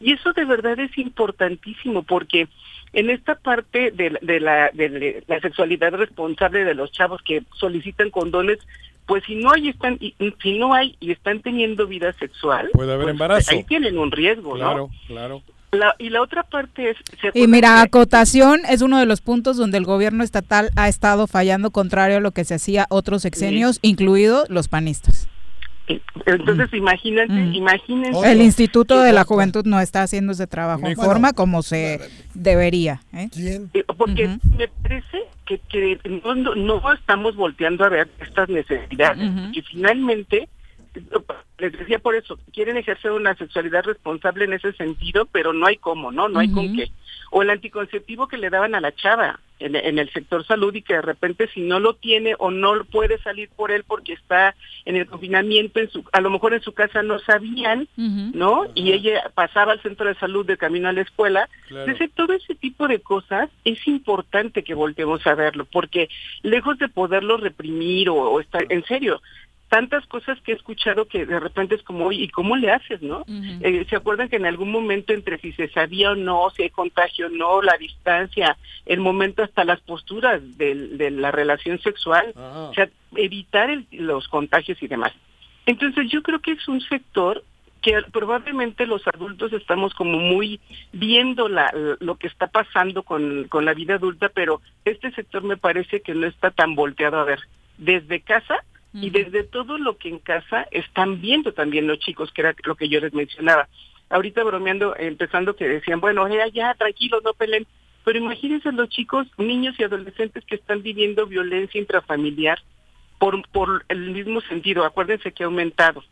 Y 0.00 0.12
eso 0.12 0.32
de 0.32 0.44
verdad 0.44 0.78
es 0.80 0.96
importantísimo, 0.98 2.02
porque 2.02 2.48
en 2.92 3.08
esta 3.10 3.36
parte 3.36 3.90
de, 3.92 4.10
la- 4.10 4.18
de 4.22 4.40
la, 4.40 4.70
de 4.72 5.22
la 5.28 5.40
sexualidad 5.40 5.92
responsable 5.94 6.64
de 6.64 6.74
los 6.74 6.90
chavos 6.92 7.22
que 7.22 7.42
solicitan 7.56 8.10
condones, 8.10 8.58
pues 9.06 9.22
si 9.24 9.34
no 9.36 9.52
hay 9.52 9.68
están 9.68 9.96
y- 10.00 10.14
si 10.42 10.58
no 10.58 10.74
hay 10.74 10.96
y 11.00 11.10
están 11.12 11.40
teniendo 11.40 11.86
vida 11.86 12.12
sexual, 12.14 12.70
Puede 12.72 12.92
haber 12.92 13.04
pues, 13.06 13.12
embarazo. 13.14 13.50
ahí 13.52 13.64
tienen 13.64 13.98
un 13.98 14.10
riesgo, 14.10 14.54
Claro, 14.54 14.90
¿no? 14.90 14.90
claro. 15.06 15.42
La- 15.72 15.94
y 15.98 16.10
la 16.10 16.20
otra 16.20 16.42
parte 16.42 16.90
es 16.90 16.96
¿se 17.20 17.30
Y 17.32 17.46
mira, 17.48 17.76
que- 17.76 17.80
acotación 17.88 18.60
es 18.68 18.82
uno 18.82 18.98
de 18.98 19.06
los 19.06 19.22
puntos 19.22 19.56
donde 19.56 19.78
el 19.78 19.84
gobierno 19.86 20.22
estatal 20.22 20.68
ha 20.76 20.86
estado 20.88 21.26
fallando 21.26 21.70
contrario 21.70 22.18
a 22.18 22.20
lo 22.20 22.32
que 22.32 22.44
se 22.44 22.54
hacía 22.54 22.84
otros 22.90 23.22
sexenios, 23.22 23.78
incluidos 23.80 24.50
los 24.50 24.68
panistas. 24.68 25.28
Entonces, 26.26 26.72
imagínate, 26.74 27.32
imagínense. 27.56 28.30
El 28.30 28.42
Instituto 28.42 29.00
de 29.00 29.12
la 29.12 29.24
Juventud 29.24 29.64
no 29.64 29.80
está 29.80 30.02
haciendo 30.02 30.32
ese 30.32 30.46
trabajo 30.46 30.86
en 30.86 30.94
Bueno, 30.94 31.02
forma 31.10 31.32
como 31.32 31.62
se 31.62 32.00
debería. 32.34 33.00
¿eh? 33.14 33.28
Eh, 33.74 33.84
Porque 33.96 34.28
me 34.58 34.68
parece 34.68 35.18
que, 35.46 35.58
que 35.58 35.98
no, 36.54 36.92
estamos 36.92 37.34
volteando 37.34 37.84
a 37.84 37.88
ver 37.88 38.08
estas 38.20 38.48
necesidades. 38.50 39.28
Que 39.52 39.62
finalmente, 39.62 40.48
eh, 40.94 41.00
les 41.62 41.78
decía 41.78 41.98
por 42.00 42.14
eso, 42.16 42.38
quieren 42.52 42.76
ejercer 42.76 43.12
una 43.12 43.34
sexualidad 43.36 43.84
responsable 43.84 44.44
en 44.44 44.52
ese 44.52 44.72
sentido, 44.72 45.26
pero 45.26 45.52
no 45.52 45.66
hay 45.66 45.76
cómo, 45.76 46.10
¿no? 46.10 46.28
No 46.28 46.40
hay 46.40 46.50
con 46.50 46.74
qué. 46.76 46.90
O 47.30 47.40
el 47.42 47.50
anticonceptivo 47.50 48.28
que 48.28 48.36
le 48.36 48.50
daban 48.50 48.74
a 48.74 48.80
la 48.80 48.92
chava 48.94 49.40
en, 49.58 49.74
en 49.76 49.98
el 49.98 50.10
sector 50.12 50.44
salud 50.44 50.74
y 50.74 50.82
que 50.82 50.94
de 50.94 51.02
repente 51.02 51.48
si 51.54 51.60
no 51.60 51.78
lo 51.80 51.94
tiene 51.94 52.34
o 52.38 52.50
no 52.50 52.84
puede 52.84 53.16
salir 53.22 53.48
por 53.56 53.70
él 53.70 53.84
porque 53.86 54.12
está 54.14 54.54
en 54.84 54.96
el 54.96 55.06
confinamiento, 55.06 55.78
en 55.80 55.88
su, 55.88 56.04
a 56.12 56.20
lo 56.20 56.28
mejor 56.30 56.52
en 56.52 56.60
su 56.62 56.72
casa 56.72 57.02
no 57.02 57.18
sabían, 57.20 57.86
¿no? 58.34 58.66
Y 58.74 58.92
ella 58.92 59.30
pasaba 59.34 59.72
al 59.72 59.80
centro 59.82 60.06
de 60.08 60.14
salud 60.16 60.44
de 60.44 60.56
camino 60.58 60.88
a 60.88 60.92
la 60.92 61.02
escuela. 61.02 61.48
Claro. 61.68 61.90
Ese- 61.92 62.08
todo 62.08 62.32
ese 62.34 62.54
tipo 62.56 62.86
de 62.88 62.98
cosas 63.00 63.48
es 63.64 63.86
importante 63.86 64.62
que 64.64 64.74
volteemos 64.74 65.24
a 65.26 65.34
verlo, 65.34 65.64
porque 65.64 66.08
lejos 66.42 66.76
de 66.78 66.88
poderlo 66.88 67.36
reprimir 67.38 68.10
o, 68.10 68.16
o 68.16 68.40
estar, 68.40 68.66
en 68.68 68.84
serio, 68.84 69.22
tantas 69.72 70.04
cosas 70.06 70.38
que 70.42 70.52
he 70.52 70.54
escuchado 70.54 71.06
que 71.06 71.24
de 71.24 71.40
repente 71.40 71.74
es 71.76 71.82
como, 71.82 72.04
"Oye, 72.08 72.24
¿y 72.24 72.28
cómo 72.28 72.56
le 72.56 72.70
haces, 72.70 73.00
no? 73.00 73.24
Eh, 73.62 73.86
¿Se 73.88 73.96
acuerdan 73.96 74.28
que 74.28 74.36
en 74.36 74.44
algún 74.44 74.70
momento 74.70 75.14
entre 75.14 75.38
si 75.38 75.50
se 75.52 75.68
sabía 75.68 76.10
o 76.10 76.14
no, 76.14 76.50
si 76.50 76.64
hay 76.64 76.68
contagio 76.68 77.28
o 77.28 77.30
no, 77.30 77.62
la 77.62 77.78
distancia, 77.78 78.58
el 78.84 79.00
momento 79.00 79.42
hasta 79.42 79.64
las 79.64 79.80
posturas 79.80 80.42
del- 80.58 80.98
de, 80.98 81.10
la 81.10 81.30
relación 81.30 81.78
sexual, 81.80 82.34
o 82.36 82.74
sea, 82.74 82.90
evitar 83.16 83.70
el- 83.70 83.86
los 83.92 84.28
contagios 84.28 84.76
y 84.82 84.88
demás? 84.88 85.12
Entonces 85.64 86.10
yo 86.10 86.22
creo 86.22 86.40
que 86.40 86.52
es 86.52 86.68
un 86.68 86.82
sector 86.82 87.42
que 87.80 87.94
probablemente 88.12 88.86
los 88.86 89.08
adultos 89.08 89.54
estamos 89.54 89.94
como 89.94 90.18
muy 90.18 90.60
viendo 90.92 91.48
la, 91.48 91.72
lo 91.98 92.16
que 92.16 92.26
está 92.26 92.46
pasando 92.48 93.04
con, 93.04 93.44
con 93.48 93.64
la 93.64 93.72
vida 93.72 93.94
adulta, 93.94 94.28
pero 94.28 94.60
este 94.84 95.10
sector 95.12 95.42
me 95.44 95.56
parece 95.56 96.02
que 96.02 96.14
no 96.14 96.26
está 96.26 96.50
tan 96.50 96.74
volteado 96.74 97.18
a 97.18 97.24
ver 97.24 97.40
desde 97.78 98.20
casa 98.20 98.62
y 98.94 99.10
desde 99.10 99.44
todo 99.44 99.78
lo 99.78 99.96
que 99.96 100.08
en 100.08 100.18
casa 100.18 100.66
están 100.70 101.20
viendo 101.20 101.52
también 101.52 101.86
los 101.86 101.98
chicos, 101.98 102.30
que 102.32 102.42
era 102.42 102.54
lo 102.64 102.74
que 102.74 102.88
yo 102.88 103.00
les 103.00 103.14
mencionaba. 103.14 103.68
Ahorita 104.10 104.44
bromeando, 104.44 104.94
empezando 104.96 105.56
que 105.56 105.66
decían, 105.66 106.00
bueno, 106.00 106.28
ya, 106.28 106.46
ya, 106.48 106.74
tranquilos, 106.74 107.22
no 107.24 107.32
peleen. 107.32 107.66
Pero 108.04 108.18
imagínense 108.18 108.70
los 108.72 108.88
chicos, 108.90 109.26
niños 109.38 109.76
y 109.78 109.84
adolescentes 109.84 110.44
que 110.44 110.56
están 110.56 110.82
viviendo 110.82 111.26
violencia 111.26 111.80
intrafamiliar 111.80 112.58
por, 113.18 113.48
por 113.50 113.84
el 113.88 114.10
mismo 114.10 114.40
sentido. 114.42 114.84
Acuérdense 114.84 115.32
que 115.32 115.44
ha 115.44 115.46
aumentado, 115.46 116.02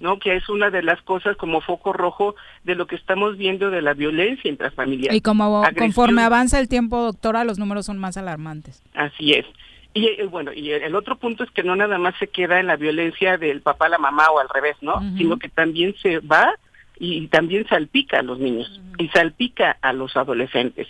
¿no? 0.00 0.20
Que 0.20 0.36
es 0.36 0.48
una 0.48 0.70
de 0.70 0.82
las 0.84 1.02
cosas 1.02 1.36
como 1.36 1.60
foco 1.60 1.92
rojo 1.92 2.36
de 2.62 2.76
lo 2.76 2.86
que 2.86 2.94
estamos 2.94 3.36
viendo 3.36 3.70
de 3.70 3.82
la 3.82 3.92
violencia 3.92 4.48
intrafamiliar. 4.48 5.12
Y 5.12 5.20
como 5.20 5.64
Agresión. 5.64 5.88
conforme 5.88 6.22
avanza 6.22 6.60
el 6.60 6.68
tiempo, 6.68 7.02
doctora, 7.02 7.42
los 7.42 7.58
números 7.58 7.86
son 7.86 7.98
más 7.98 8.16
alarmantes. 8.16 8.82
Así 8.94 9.32
es. 9.32 9.46
Y 9.92 10.06
eh, 10.06 10.26
bueno, 10.26 10.52
y 10.52 10.70
el 10.70 10.94
otro 10.94 11.16
punto 11.16 11.42
es 11.42 11.50
que 11.50 11.62
no 11.62 11.74
nada 11.74 11.98
más 11.98 12.14
se 12.18 12.28
queda 12.28 12.60
en 12.60 12.66
la 12.66 12.76
violencia 12.76 13.38
del 13.38 13.60
papá 13.60 13.86
a 13.86 13.90
la 13.90 13.98
mamá 13.98 14.30
o 14.30 14.38
al 14.38 14.48
revés, 14.48 14.76
¿no? 14.80 15.00
Sino 15.16 15.38
que 15.38 15.48
también 15.48 15.94
se 16.00 16.20
va 16.20 16.54
y 16.98 17.26
también 17.28 17.66
salpica 17.66 18.20
a 18.20 18.22
los 18.22 18.38
niños 18.38 18.80
y 18.98 19.08
salpica 19.08 19.78
a 19.80 19.92
los 19.92 20.16
adolescentes. 20.16 20.86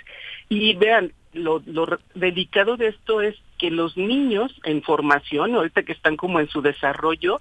Y 0.48 0.74
vean, 0.74 1.12
lo, 1.32 1.62
lo 1.66 1.98
delicado 2.14 2.76
de 2.76 2.88
esto 2.88 3.20
es 3.20 3.36
que 3.58 3.70
los 3.70 3.96
niños 3.96 4.52
en 4.64 4.82
formación, 4.82 5.54
ahorita 5.54 5.84
que 5.84 5.92
están 5.92 6.16
como 6.16 6.40
en 6.40 6.48
su 6.48 6.60
desarrollo, 6.60 7.40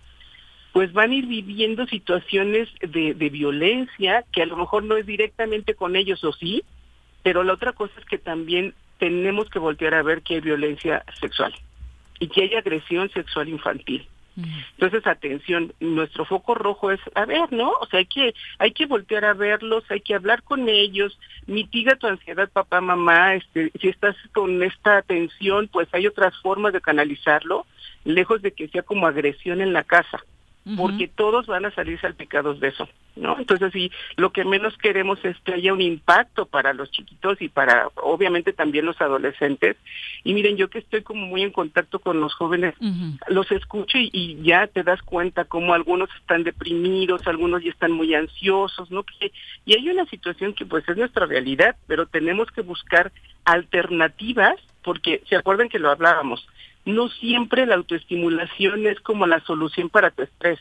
pues 0.72 0.94
van 0.94 1.12
a 1.12 1.16
ir 1.16 1.26
viviendo 1.26 1.88
situaciones 1.88 2.70
de, 2.82 3.16
de 3.16 3.30
violencia 3.30 4.24
que 4.32 4.44
a 4.44 4.46
lo 4.46 4.56
mejor 4.56 4.84
no 4.84 4.96
es 4.96 5.06
directamente 5.06 5.74
con 5.74 5.96
ellos 5.96 6.24
o 6.24 6.32
sí, 6.32 6.64
pero 7.24 7.44
la 7.44 7.54
otra 7.54 7.74
cosa 7.74 7.94
es 7.98 8.06
que 8.06 8.18
también 8.18 8.74
tenemos 9.00 9.50
que 9.50 9.60
voltear 9.60 9.96
a 9.96 10.04
ver 10.04 10.22
que 10.22 10.36
hay 10.36 10.42
violencia 10.42 11.04
sexual 11.20 11.54
y 12.20 12.28
que 12.28 12.44
hay 12.44 12.56
agresión 12.56 13.10
sexual 13.10 13.50
infantil. 13.50 14.08
Entonces, 14.78 15.06
atención, 15.06 15.74
nuestro 15.82 16.24
foco 16.24 16.56
rojo 16.56 16.92
es, 16.92 17.02
a 17.14 17.26
ver, 17.26 17.52
¿no? 17.52 17.72
O 17.82 17.86
sea, 17.88 18.00
hay 18.00 18.06
que, 18.06 18.34
hay 18.58 18.72
que 18.72 18.86
voltear 18.86 19.26
a 19.26 19.34
verlos, 19.34 19.84
hay 19.90 20.00
que 20.00 20.16
hablar 20.16 20.44
con 20.44 20.70
ellos, 20.70 21.20
mitiga 21.46 21.98
tu 21.98 22.08
ansiedad, 22.08 22.50
papá, 22.50 22.80
mamá, 22.80 23.36
este, 23.36 23.70
si 23.82 23.90
estás 23.90 24.16
con 24.34 24.64
esta 24.64 25.02
tensión, 25.02 25.68
pues 25.68 25.90
hay 25.92 26.08
otras 26.08 26.38
formas 26.42 26.72
de 26.72 26.80
canalizarlo, 26.80 27.66
lejos 28.06 28.42
de 28.42 28.54
que 28.54 28.70
sea 28.70 28.84
como 28.84 29.08
agresión 29.08 29.60
en 29.60 29.74
la 29.74 29.84
casa 29.84 30.24
porque 30.78 31.08
todos 31.08 31.48
van 31.48 31.66
a 31.66 31.72
salir 31.72 32.00
salpicados 32.00 32.60
de 32.60 32.70
eso, 32.70 32.88
¿no? 33.16 33.38
Entonces, 33.38 33.72
sí, 33.72 33.92
lo 34.16 34.32
que 34.32 34.44
menos 34.44 34.78
queremos 34.78 35.24
es 35.24 35.38
que 35.44 35.54
haya 35.54 35.74
un 35.74 35.82
impacto 35.82 36.46
para 36.46 36.74
los 36.74 36.92
chiquitos 36.92 37.42
y 37.42 37.50
para, 37.50 37.90
obviamente, 37.96 38.54
también 38.54 38.86
los 38.86 39.00
adolescentes. 39.02 39.78
Y 40.24 40.34
miren, 40.34 40.58
yo 40.58 40.70
que 40.70 40.80
estoy 40.80 41.02
como 41.02 41.26
muy 41.26 41.44
en 41.44 41.52
contacto 41.52 42.00
con 42.00 42.20
los 42.20 42.34
jóvenes, 42.34 42.76
los 43.28 43.52
escucho 43.52 43.98
y, 43.98 44.10
y 44.12 44.42
ya 44.44 44.68
te 44.68 44.84
das 44.84 45.02
cuenta 45.02 45.46
como 45.46 45.74
algunos 45.74 46.10
están 46.20 46.44
deprimidos, 46.44 47.28
algunos 47.28 47.64
ya 47.64 47.72
están 47.72 47.92
muy 47.92 48.14
ansiosos, 48.14 48.92
¿no? 48.92 49.06
Y 49.66 49.76
hay 49.76 49.90
una 49.90 50.06
situación 50.06 50.54
que 50.54 50.66
pues 50.66 50.88
es 50.88 50.98
nuestra 50.98 51.26
realidad, 51.26 51.76
pero 51.88 52.06
tenemos 52.06 52.50
que 52.52 52.62
buscar 52.62 53.12
alternativas, 53.46 54.56
porque 54.84 55.24
se 55.28 55.36
acuerdan 55.36 55.70
que 55.70 55.80
lo 55.80 55.90
hablábamos, 55.90 56.48
no 56.90 57.10
siempre 57.10 57.66
la 57.66 57.76
autoestimulación 57.76 58.86
es 58.88 59.00
como 59.00 59.28
la 59.28 59.40
solución 59.42 59.90
para 59.90 60.12
tu 60.12 60.24
estrés. 60.24 60.60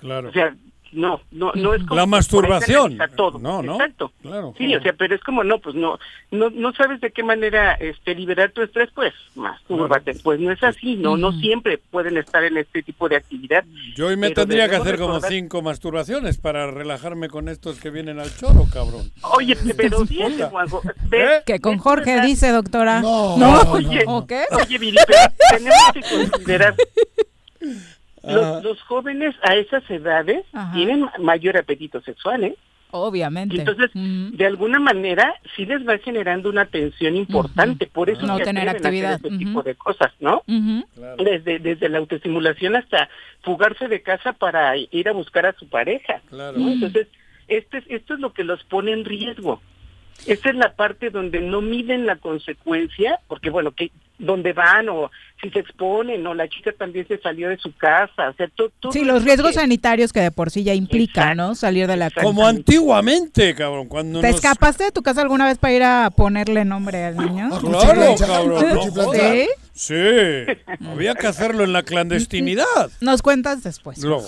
Claro. 0.00 0.28
O 0.28 0.32
sea, 0.32 0.54
no, 0.94 1.20
no, 1.30 1.52
no 1.54 1.74
es 1.74 1.82
como 1.84 1.96
La 1.96 2.06
masturbación. 2.06 2.98
todo. 3.16 3.38
No, 3.38 3.62
no. 3.62 3.74
Exacto. 3.74 4.12
Claro. 4.22 4.54
Sí, 4.56 4.74
o 4.74 4.80
sea, 4.82 4.92
pero 4.92 5.14
es 5.14 5.20
como 5.22 5.44
no, 5.44 5.58
pues 5.58 5.74
no, 5.74 5.98
no, 6.30 6.50
no 6.50 6.72
sabes 6.72 7.00
de 7.00 7.10
qué 7.10 7.22
manera 7.22 7.74
este 7.74 8.14
liberar 8.14 8.52
tu 8.52 8.62
estrés, 8.62 8.88
pues 8.94 9.12
mastúrbate. 9.34 10.14
Pues 10.22 10.40
no 10.40 10.50
es 10.52 10.62
así, 10.62 10.96
no, 10.96 11.16
no 11.16 11.32
siempre 11.32 11.78
pueden 11.78 12.16
estar 12.16 12.42
en 12.44 12.56
este 12.56 12.82
tipo 12.82 13.08
de 13.08 13.16
actividad. 13.16 13.64
Yo 13.96 14.06
hoy 14.06 14.16
me 14.16 14.30
tendría 14.30 14.68
que 14.68 14.76
hacer 14.76 14.98
como 14.98 15.20
cinco 15.20 15.62
masturbaciones 15.62 16.38
para 16.38 16.70
relajarme 16.70 17.28
con 17.28 17.48
estos 17.48 17.78
que 17.80 17.90
vienen 17.90 18.18
al 18.18 18.34
choro, 18.36 18.66
cabrón. 18.72 19.10
Oye, 19.36 19.56
pero 19.76 20.06
fíjate, 20.06 20.44
Juanjo, 20.44 20.82
Que 21.46 21.60
con 21.60 21.78
Jorge 21.78 22.20
dice, 22.22 22.50
doctora. 22.50 23.00
No, 23.00 23.34
Oye, 23.72 24.04
¿O 24.06 24.26
qué? 24.26 24.44
oye, 24.52 24.78
Viri, 24.78 24.96
pero 25.06 25.20
tenemos 25.50 25.92
que 25.92 26.00
considerar. 26.30 26.74
los, 28.28 28.62
los 28.64 28.80
jóvenes 28.82 29.34
a 29.42 29.54
esas 29.54 29.88
edades 29.90 30.44
Ajá. 30.52 30.72
tienen 30.74 31.06
mayor 31.20 31.56
apetito 31.56 32.00
sexual, 32.02 32.44
¿eh? 32.44 32.56
Obviamente. 32.96 33.56
Entonces, 33.58 33.90
de 33.92 34.46
alguna 34.46 34.78
manera, 34.78 35.34
sí 35.56 35.66
les 35.66 35.84
va 35.86 35.98
generando 35.98 36.48
una 36.48 36.66
tensión 36.66 37.16
importante. 37.16 37.86
Por 37.88 38.08
eso 38.08 38.24
No 38.24 38.38
tener 38.38 38.68
hacer 38.68 38.76
actividad. 38.86 39.14
este 39.14 39.36
tipo 39.36 39.64
de 39.64 39.74
cosas, 39.74 40.12
¿no? 40.20 40.44
Ujú. 40.46 40.84
Desde, 41.18 41.58
desde 41.58 41.88
la 41.88 41.98
autoestimulación 41.98 42.76
hasta 42.76 43.08
fugarse 43.42 43.88
de 43.88 44.00
casa 44.00 44.32
para 44.32 44.76
ir 44.76 45.08
a 45.08 45.12
buscar 45.12 45.44
a 45.44 45.54
su 45.54 45.68
pareja. 45.68 46.20
Claro. 46.30 46.56
¿no? 46.56 46.70
Entonces, 46.70 47.08
este, 47.48 47.78
es- 47.78 47.84
esto 47.88 48.14
es 48.14 48.20
lo 48.20 48.32
que 48.32 48.44
los 48.44 48.62
pone 48.64 48.92
en 48.92 49.04
riesgo. 49.04 49.60
Esta 50.26 50.50
es 50.50 50.54
la 50.54 50.76
parte 50.76 51.10
donde 51.10 51.40
no 51.40 51.60
miden 51.62 52.06
la 52.06 52.14
consecuencia, 52.14 53.18
porque 53.26 53.50
bueno, 53.50 53.72
que 53.72 53.90
dónde 54.18 54.52
van 54.52 54.88
o 54.88 55.10
si 55.42 55.50
se 55.50 55.58
exponen 55.58 56.26
o 56.26 56.34
la 56.34 56.48
chica 56.48 56.72
también 56.78 57.06
se 57.08 57.18
salió 57.18 57.48
de 57.48 57.58
su 57.58 57.74
casa, 57.76 58.30
o 58.30 58.32
sea, 58.34 58.48
to- 58.54 58.70
todo 58.80 58.92
Sí, 58.92 59.04
los 59.04 59.24
riesgos 59.24 59.50
que- 59.50 59.56
sanitarios 59.60 60.12
que 60.12 60.20
de 60.20 60.30
por 60.30 60.50
sí 60.50 60.62
ya 60.64 60.72
implica, 60.74 61.34
¿no? 61.34 61.54
Salir 61.54 61.86
de 61.86 61.96
la 61.96 62.10
casa. 62.10 62.24
Como 62.24 62.46
antiguamente, 62.46 63.54
cabrón, 63.54 63.88
cuando 63.88 64.20
¿Te 64.20 64.28
nos... 64.28 64.36
escapaste 64.36 64.84
de 64.84 64.92
tu 64.92 65.02
casa 65.02 65.20
alguna 65.22 65.46
vez 65.46 65.58
para 65.58 65.74
ir 65.74 65.82
a 65.82 66.10
ponerle 66.10 66.64
nombre 66.64 67.04
al 67.04 67.16
niño? 67.16 67.50
Claro, 67.60 68.14
cabrón. 68.18 68.64
no 68.74 68.90
jodas. 68.92 69.20
¿Sí? 69.20 69.48
Sí, 69.74 69.94
había 70.86 71.16
que 71.16 71.26
hacerlo 71.26 71.64
en 71.64 71.72
la 71.72 71.82
clandestinidad. 71.82 72.64
Nos 73.00 73.22
cuentas 73.22 73.64
después. 73.64 74.02
Luego. 74.04 74.22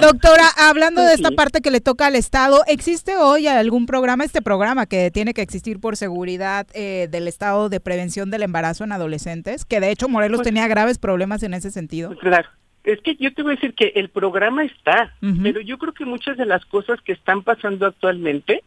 Doctora, 0.00 0.48
hablando 0.56 1.02
de 1.02 1.14
esta 1.14 1.32
parte 1.32 1.60
que 1.60 1.72
le 1.72 1.80
toca 1.80 2.06
al 2.06 2.14
Estado, 2.14 2.62
¿existe 2.68 3.16
hoy 3.16 3.48
algún 3.48 3.86
programa, 3.86 4.22
este 4.22 4.40
programa 4.40 4.86
que 4.86 5.10
tiene 5.10 5.34
que 5.34 5.42
existir 5.42 5.80
por 5.80 5.96
seguridad 5.96 6.68
eh, 6.74 7.08
del 7.10 7.26
Estado 7.26 7.68
de 7.68 7.80
prevención 7.80 8.30
del 8.30 8.44
embarazo 8.44 8.84
en 8.84 8.92
adolescentes? 8.92 9.64
Que 9.64 9.80
de 9.80 9.90
hecho 9.90 10.08
Morelos 10.08 10.38
Pues 10.38 10.46
tenía 10.46 10.68
graves 10.68 10.98
problemas 10.98 11.42
en 11.42 11.54
ese 11.54 11.72
sentido. 11.72 12.16
Claro. 12.16 12.48
Es 12.84 13.00
que 13.00 13.16
yo 13.16 13.32
te 13.34 13.42
voy 13.42 13.52
a 13.52 13.54
decir 13.56 13.74
que 13.74 13.92
el 13.96 14.10
programa 14.10 14.62
está, 14.62 15.14
pero 15.42 15.60
yo 15.62 15.78
creo 15.78 15.94
que 15.94 16.04
muchas 16.04 16.36
de 16.36 16.44
las 16.44 16.64
cosas 16.66 17.00
que 17.00 17.12
están 17.12 17.42
pasando 17.42 17.86
actualmente, 17.86 18.62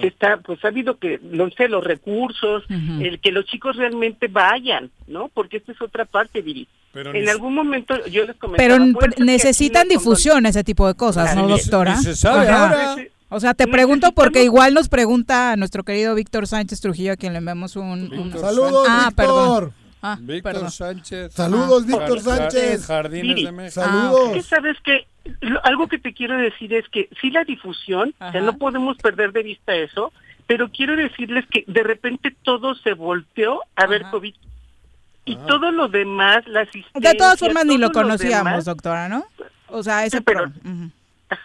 que 0.00 0.06
está, 0.08 0.36
pues 0.38 0.64
ha 0.64 0.68
habido 0.68 0.98
que, 0.98 1.18
no 1.22 1.50
sé, 1.50 1.68
los 1.68 1.82
recursos, 1.82 2.64
el 2.68 3.18
que 3.20 3.32
los 3.32 3.44
chicos 3.46 3.76
realmente 3.76 4.28
vayan, 4.28 4.90
¿no? 5.06 5.28
Porque 5.28 5.56
esta 5.56 5.72
es 5.72 5.80
otra 5.82 6.04
parte, 6.04 6.40
Viri. 6.42 6.68
Pero 6.92 7.14
en 7.14 7.28
algún 7.28 7.54
momento 7.54 7.94
yo 8.06 8.24
les 8.26 8.36
comentaba... 8.36 8.68
Pero 8.68 9.14
que 9.16 9.24
necesitan 9.24 9.88
difusión 9.88 10.44
ese 10.46 10.62
tipo 10.62 10.86
de 10.86 10.94
cosas, 10.94 11.34
¿no, 11.34 11.48
doctora? 11.48 11.96
se 11.96 12.14
sabe 12.14 12.48
Ajá. 12.48 12.64
ahora. 12.92 12.96
O 13.30 13.40
sea, 13.40 13.54
te 13.54 13.66
pregunto 13.66 14.12
porque 14.12 14.44
igual 14.44 14.74
nos 14.74 14.90
pregunta 14.90 15.56
nuestro 15.56 15.84
querido 15.84 16.14
Víctor 16.14 16.46
Sánchez 16.46 16.82
Trujillo, 16.82 17.12
a 17.12 17.16
quien 17.16 17.32
le 17.32 17.38
enviamos 17.38 17.76
un... 17.76 18.12
un- 18.12 18.32
Saludos, 18.38 18.86
ah, 18.90 19.06
Víctor. 19.08 19.14
perdón. 19.16 19.72
Ah, 20.02 20.16
Víctor 20.20 20.52
perdón. 20.54 20.70
Sánchez. 20.72 21.32
Saludos, 21.32 21.84
Ah, 21.84 21.86
Víctor 21.86 22.20
Sánchez. 22.20 22.86
Jardines 22.86 23.26
Miri, 23.28 23.44
de 23.46 23.52
México. 23.52 23.80
Saludos. 23.82 24.28
Es 24.28 24.32
que 24.34 24.42
sabes 24.42 24.76
que 24.82 25.06
lo- 25.40 25.64
algo 25.64 25.86
que 25.86 25.98
te 25.98 26.12
quiero 26.12 26.36
decir 26.36 26.74
es 26.74 26.88
que 26.88 27.08
sí 27.20 27.30
la 27.30 27.44
difusión, 27.44 28.12
o 28.20 28.32
sea, 28.32 28.40
no 28.40 28.58
podemos 28.58 28.96
perder 28.98 29.32
de 29.32 29.44
vista 29.44 29.74
eso, 29.74 30.12
pero 30.48 30.70
quiero 30.70 30.96
decirles 30.96 31.46
que 31.48 31.64
de 31.68 31.82
repente 31.84 32.34
todo 32.42 32.74
se 32.74 32.94
volteó 32.94 33.60
a 33.76 33.86
ver 33.86 34.02
COVID. 34.10 34.34
Y 35.24 35.36
todo 35.46 35.70
lo 35.70 35.86
demás, 35.86 36.44
la 36.48 36.62
asistencia... 36.62 37.10
De 37.12 37.16
todas 37.16 37.38
formas 37.38 37.64
ni 37.64 37.78
lo 37.78 37.92
conocíamos, 37.92 38.44
demás, 38.50 38.64
doctora, 38.64 39.08
¿no? 39.08 39.24
O 39.68 39.84
sea, 39.84 40.04
ese 40.04 40.16
Sí, 40.18 40.22
pero- 40.26 40.50
pro- 40.50 40.70
Ujú. 40.70 40.90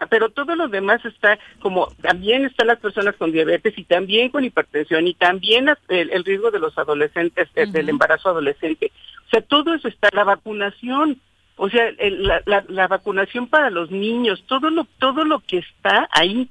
Pero 0.10 0.30
todo 0.30 0.56
lo 0.56 0.68
demás 0.68 1.04
está 1.06 1.38
como 1.60 1.88
también 2.02 2.46
están 2.46 2.68
las 2.68 2.80
personas 2.80 3.16
con 3.16 3.32
diabetes 3.32 3.78
y 3.78 3.84
también 3.84 4.30
con 4.30 4.44
hipertensión 4.44 5.08
y 5.08 5.14
también 5.14 5.70
el, 5.90 6.10
el 6.12 6.24
riesgo 6.24 6.52
de 6.52 6.60
los 6.60 6.78
adolescentes 6.78 7.48
eh, 7.56 7.66
del 7.68 7.90
embarazo 7.90 8.30
adolescente. 8.30 8.92
O 9.28 9.30
sea 9.30 9.42
todo 9.42 9.74
eso 9.74 9.88
está 9.88 10.10
la 10.14 10.24
vacunación 10.24 11.20
o 11.56 11.70
sea 11.70 11.88
el- 11.98 12.24
la, 12.24 12.42
la- 12.46 12.66
la 12.68 12.88
vacunación 12.88 13.48
para 13.48 13.70
los 13.70 13.90
niños 13.92 14.44
todo 14.48 14.70
lo 14.70 14.86
todo 15.00 15.24
lo 15.26 15.40
que 15.40 15.58
está 15.60 16.08
ahí. 16.12 16.50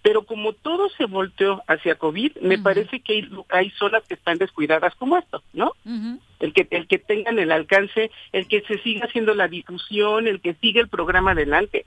Pero 0.00 0.22
como 0.22 0.52
todo 0.52 0.88
se 0.90 1.06
volteó 1.06 1.60
hacia 1.66 1.96
COVID 1.96 2.36
me 2.40 2.56
parece 2.62 3.00
que 3.00 3.14
hay, 3.14 3.28
hay 3.50 3.70
zonas 3.70 4.04
que 4.06 4.14
están 4.14 4.38
descuidadas 4.38 4.94
como 4.94 5.18
esto 5.18 5.42
no 5.52 5.72
el 6.40 6.52
que 6.54 6.66
el 6.70 6.86
que 6.86 6.98
tengan 6.98 7.38
el 7.40 7.50
alcance, 7.50 8.10
el 8.32 8.46
que 8.46 8.60
se 8.62 8.78
siga 8.78 9.06
haciendo 9.06 9.34
la 9.34 9.48
difusión, 9.48 10.28
el 10.28 10.40
que 10.40 10.54
siga 10.54 10.80
el 10.80 10.88
programa 10.88 11.32
adelante. 11.32 11.84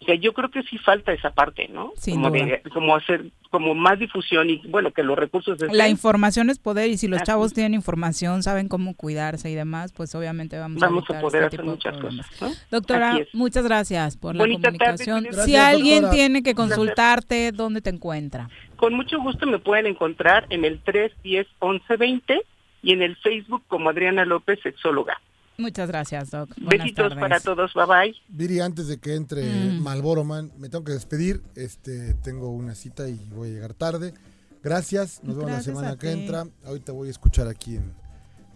O 0.00 0.04
sea, 0.04 0.14
yo 0.14 0.32
creo 0.32 0.50
que 0.50 0.62
sí 0.62 0.78
falta 0.78 1.12
esa 1.12 1.30
parte, 1.30 1.68
¿no? 1.68 1.92
Sin 1.96 2.22
como 2.22 2.30
duda. 2.30 2.44
de 2.44 2.62
como 2.72 2.94
hacer 2.96 3.26
como 3.50 3.74
más 3.74 3.98
difusión 3.98 4.50
y 4.50 4.58
bueno, 4.68 4.92
que 4.92 5.02
los 5.02 5.18
recursos 5.18 5.54
estén. 5.54 5.76
La 5.76 5.88
información 5.88 6.50
es 6.50 6.58
poder 6.58 6.90
y 6.90 6.96
si 6.98 7.08
los 7.08 7.22
Así 7.22 7.26
chavos 7.26 7.54
tienen 7.54 7.74
información, 7.74 8.42
saben 8.42 8.68
cómo 8.68 8.94
cuidarse 8.94 9.50
y 9.50 9.54
demás, 9.54 9.92
pues 9.92 10.14
obviamente 10.14 10.58
vamos, 10.58 10.80
Vamos 10.80 11.04
a, 11.10 11.20
poder 11.20 11.44
este 11.44 11.56
hacer 11.56 11.64
muchas 11.64 11.96
cosas, 11.96 12.26
¿no? 12.40 12.50
Doctora, 12.70 13.18
muchas 13.32 13.64
gracias 13.64 14.16
por 14.16 14.36
Bonita 14.36 14.70
la 14.70 14.78
comunicación. 14.78 15.24
si 15.24 15.30
Gracias, 15.30 15.64
alguien 15.64 16.02
doctora. 16.02 16.14
tiene 16.14 16.42
que 16.42 16.54
consultarte, 16.54 17.52
¿dónde 17.52 17.80
te 17.80 17.90
encuentra? 17.90 18.48
Con 18.76 18.94
mucho 18.94 19.18
gusto 19.20 19.46
me 19.46 19.58
pueden 19.58 19.86
encontrar 19.86 20.46
en 20.50 20.64
el 20.64 20.80
310 20.80 21.46
1120 21.60 22.42
y 22.82 22.92
en 22.92 23.02
el 23.02 23.16
Facebook 23.16 23.62
como 23.66 23.90
Adriana 23.90 24.24
López 24.24 24.60
sexóloga. 24.62 25.20
Muchas 25.60 25.88
gracias, 25.88 26.30
Doc. 26.30 26.50
Buenas 26.56 26.84
Besitos 26.84 27.08
tardes. 27.08 27.18
para 27.18 27.40
todos, 27.40 27.74
bye 27.74 27.84
bye. 27.86 28.14
Viri, 28.28 28.60
antes 28.60 28.86
de 28.86 28.98
que 28.98 29.16
entre 29.16 29.42
Mm. 29.72 29.80
Malboro 29.82 30.22
Man, 30.22 30.52
me 30.56 30.68
tengo 30.68 30.84
que 30.84 30.92
despedir. 30.92 31.42
Este, 31.56 32.14
tengo 32.14 32.50
una 32.50 32.76
cita 32.76 33.08
y 33.08 33.16
voy 33.34 33.48
a 33.48 33.52
llegar 33.54 33.74
tarde. 33.74 34.14
Gracias, 34.62 35.20
nos 35.24 35.36
vemos 35.36 35.50
la 35.50 35.60
semana 35.60 35.96
que 35.98 36.12
entra. 36.12 36.46
Ahorita 36.64 36.92
voy 36.92 37.08
a 37.08 37.10
escuchar 37.10 37.48
aquí 37.48 37.74
en, 37.74 37.92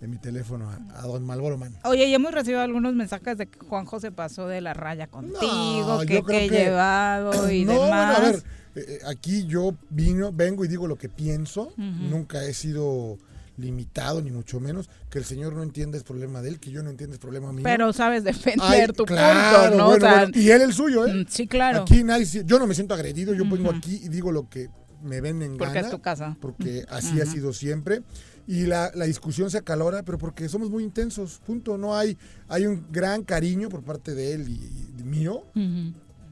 en 0.01 0.11
mi 0.11 0.19
teléfono 0.19 0.71
a, 0.71 1.01
a 1.01 1.07
don 1.09 1.25
Malboro 1.27 1.59
Man. 1.59 1.75
Oye, 1.85 2.07
y 2.07 2.15
hemos 2.15 2.31
recibido 2.33 2.61
algunos 2.61 2.95
mensajes 2.95 3.37
de 3.37 3.47
que 3.47 3.59
Juanjo 3.59 3.99
se 3.99 4.13
pasó 4.13 4.47
de 4.47 4.61
la 4.61 4.73
raya 4.73 5.09
contigo, 5.09 5.41
No, 5.99 5.99
que, 6.07 6.23
que 6.23 6.45
he 6.45 6.49
que- 6.49 6.57
llevado 6.57 7.51
y 7.51 7.65
no, 7.65 7.73
demás. 7.73 7.89
bueno, 7.89 8.13
a 8.15 8.21
ver, 8.21 8.37
eh, 8.77 8.85
eh, 8.87 8.99
aquí 9.09 9.45
yo 9.49 9.75
vino, 9.91 10.31
vengo 10.33 10.65
y 10.65 10.69
digo 10.69 10.87
lo 10.87 10.97
que 10.97 11.09
pienso. 11.09 11.73
Nunca 11.77 12.45
he 12.45 12.55
sido 12.55 13.19
limitado, 13.63 14.21
ni 14.21 14.31
mucho 14.31 14.61
menos. 14.61 14.91
Que 15.09 15.19
el 15.19 15.25
señor 15.25 15.55
no 15.55 15.63
entienda 15.63 15.97
es 15.97 16.05
problema 16.05 16.43
de 16.43 16.51
él, 16.51 16.61
que 16.61 16.71
yo 16.71 16.83
no 16.83 16.91
entienda 16.91 17.15
es 17.15 17.21
problema 17.21 17.53
mío. 17.53 17.63
Pero 17.65 17.93
sabes 17.93 18.25
defender 18.25 18.61
Ay, 18.61 18.87
tu 18.89 19.05
claro, 19.07 19.71
punto, 19.71 19.77
¿no? 19.79 19.87
bueno, 19.87 20.07
O 20.07 20.09
sea, 20.09 20.19
bueno, 20.25 20.39
y 20.39 20.51
él 20.51 20.63
el 20.63 20.73
suyo, 20.75 21.07
¿eh? 21.07 21.15
mm, 21.15 21.27
Sí, 21.29 21.47
claro. 21.47 21.83
Aquí 21.83 22.05
nadie, 22.05 22.27
yo 22.45 22.59
no 22.59 22.67
me 22.67 22.75
siento 22.75 22.93
agredido, 22.95 23.33
yo 23.33 23.49
pongo 23.49 23.71
aquí 23.71 24.01
y 24.03 24.09
digo 24.09 24.31
lo 24.33 24.49
que 24.49 24.69
me 25.03 25.21
ven 25.21 25.43
en 25.43 25.57
Porque 25.57 25.75
gana, 25.75 25.89
es 25.89 25.91
tu 25.91 26.01
casa. 26.01 26.37
Porque 26.41 26.85
así 26.89 27.21
ha 27.21 27.25
Ujú. 27.25 27.33
sido 27.33 27.53
siempre. 27.53 28.03
Y 28.47 28.67
la, 28.67 28.91
la 28.95 29.05
discusión 29.05 29.51
se 29.51 29.59
acalora, 29.59 30.03
pero 30.03 30.19
porque 30.19 30.49
somos 30.49 30.69
muy 30.69 30.83
intensos, 30.83 31.41
punto. 31.47 31.79
No 31.79 31.97
hay, 31.97 32.19
hay 32.49 32.67
un 32.67 32.87
gran 32.91 33.23
cariño 33.23 33.69
por 33.69 33.83
parte 33.85 34.15
de 34.15 34.33
él 34.35 34.49
y, 34.49 35.01
y 35.01 35.05
mío, 35.05 35.45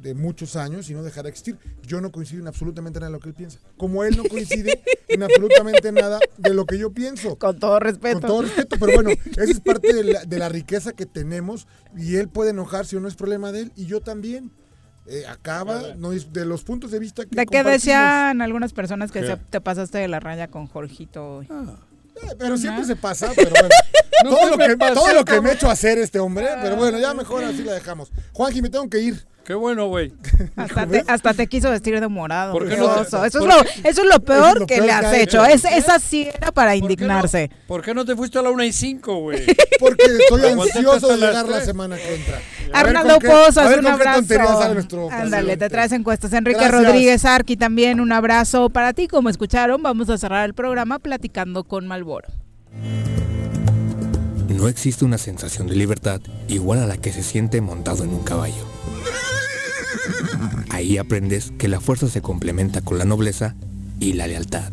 de 0.00 0.14
muchos 0.14 0.56
años 0.56 0.88
y 0.90 0.94
no 0.94 1.02
dejará 1.02 1.24
de 1.24 1.30
existir. 1.30 1.58
Yo 1.86 2.00
no 2.00 2.10
coincido 2.10 2.40
en 2.42 2.48
absolutamente 2.48 2.98
nada 3.00 3.08
de 3.10 3.12
lo 3.12 3.20
que 3.20 3.28
él 3.28 3.34
piensa. 3.34 3.58
Como 3.76 4.02
él 4.04 4.16
no 4.16 4.24
coincide 4.24 4.82
en 5.08 5.22
absolutamente 5.22 5.92
nada 5.92 6.18
de 6.38 6.54
lo 6.54 6.64
que 6.66 6.78
yo 6.78 6.90
pienso. 6.92 7.36
Con 7.36 7.58
todo 7.58 7.78
respeto. 7.80 8.20
Con 8.20 8.28
todo 8.28 8.42
respeto, 8.42 8.76
pero 8.80 8.94
bueno, 8.94 9.10
esa 9.10 9.44
es 9.44 9.60
parte 9.60 9.92
de 9.92 10.04
la, 10.04 10.24
de 10.24 10.38
la 10.38 10.48
riqueza 10.48 10.92
que 10.92 11.06
tenemos 11.06 11.66
y 11.96 12.16
él 12.16 12.28
puede 12.28 12.50
enojarse 12.50 12.96
o 12.96 13.00
no 13.00 13.08
es 13.08 13.14
problema 13.14 13.52
de 13.52 13.60
él 13.62 13.72
y 13.76 13.86
yo 13.86 14.00
también. 14.00 14.50
Eh, 15.06 15.24
acaba 15.26 15.94
no 15.96 16.10
de 16.10 16.44
los 16.44 16.62
puntos 16.62 16.90
de 16.92 16.98
vista 17.00 17.24
que 17.24 17.30
De 17.30 17.36
que 17.42 17.46
compartimos. 17.46 17.72
decían 17.72 18.42
algunas 18.42 18.72
personas 18.72 19.10
que 19.10 19.20
¿Qué? 19.22 19.26
se- 19.26 19.36
te 19.38 19.60
pasaste 19.60 19.98
de 19.98 20.06
la 20.08 20.20
raya 20.20 20.48
con 20.48 20.66
Jorgito. 20.68 21.42
Eh, 21.42 21.46
pero 22.38 22.56
siempre 22.56 22.84
se 22.84 22.96
pasa, 22.96 23.32
pero 23.34 23.50
bueno. 23.50 23.68
No 24.22 24.30
todo, 24.36 24.50
lo 24.50 24.58
que, 24.58 24.76
pasó, 24.76 24.94
todo 24.94 25.14
lo 25.14 25.24
que 25.24 25.40
me 25.40 25.48
he 25.48 25.54
hecho 25.54 25.70
hacer 25.70 25.96
este 25.96 26.18
hombre, 26.18 26.46
pero 26.60 26.76
bueno, 26.76 26.98
ya 26.98 27.14
mejor 27.14 27.42
así 27.42 27.62
la 27.64 27.72
dejamos. 27.72 28.12
Juanji, 28.34 28.60
me 28.60 28.68
tengo 28.68 28.86
que 28.90 28.98
ir. 29.00 29.26
Qué 29.44 29.54
bueno, 29.54 29.88
güey. 29.88 30.12
Hasta 30.54 30.86
te, 30.86 31.02
hasta 31.08 31.34
te 31.34 31.46
quiso 31.48 31.70
vestir 31.70 31.98
de 31.98 32.06
morado. 32.06 32.52
¿Por 32.52 32.68
qué 32.68 32.76
no 32.76 32.94
te- 32.94 33.02
Eso, 33.02 33.24
es 33.24 33.34
lo, 33.34 33.62
qué- 33.64 33.88
eso 33.88 34.02
es 34.02 34.08
lo 34.08 34.20
peor 34.20 34.60
lo 34.60 34.66
que 34.66 34.76
peor 34.76 34.86
le 34.86 34.92
has 34.92 35.12
hecho. 35.14 35.44
Es, 35.44 35.64
esa 35.64 35.98
sí 35.98 36.28
era 36.32 36.52
para 36.52 36.76
indignarse. 36.76 37.50
¿Por 37.66 37.82
qué 37.82 37.92
no 37.92 38.04
te 38.04 38.14
fuiste 38.14 38.38
a 38.38 38.42
la 38.42 38.50
1 38.50 38.62
y 38.64 38.72
5, 38.72 39.16
güey? 39.16 39.44
Porque 39.80 40.04
estoy 40.04 40.44
ansioso 40.52 41.08
de 41.08 41.16
llegar 41.16 41.48
la 41.48 41.60
semana 41.62 41.96
que 41.96 42.14
entra. 42.14 42.38
Arnaldo 42.72 43.18
Pozas, 43.18 43.76
un 43.78 43.86
abrazo. 43.86 44.22
Ándale, 45.10 45.56
te 45.56 45.68
traes 45.68 45.92
encuestas. 45.92 46.32
Enrique 46.32 46.60
Gracias. 46.60 46.84
Rodríguez 46.84 47.24
Arqui 47.24 47.56
también 47.56 47.98
un 47.98 48.12
abrazo 48.12 48.68
para 48.70 48.92
ti. 48.92 49.08
Como 49.08 49.30
escucharon, 49.30 49.82
vamos 49.82 50.08
a 50.10 50.18
cerrar 50.18 50.44
el 50.44 50.54
programa 50.54 50.98
platicando 51.00 51.64
con 51.64 51.88
Malboro. 51.88 52.28
No 54.48 54.68
existe 54.68 55.04
una 55.04 55.16
sensación 55.18 55.66
de 55.66 55.74
libertad 55.74 56.20
igual 56.46 56.80
a 56.80 56.86
la 56.86 56.98
que 56.98 57.12
se 57.12 57.22
siente 57.22 57.60
montado 57.60 58.04
en 58.04 58.10
un 58.10 58.22
caballo. 58.22 58.66
Ahí 60.70 60.98
aprendes 60.98 61.52
que 61.58 61.68
la 61.68 61.80
fuerza 61.80 62.08
se 62.08 62.22
complementa 62.22 62.80
con 62.80 62.98
la 62.98 63.04
nobleza 63.04 63.54
y 63.98 64.14
la 64.14 64.26
lealtad. 64.26 64.72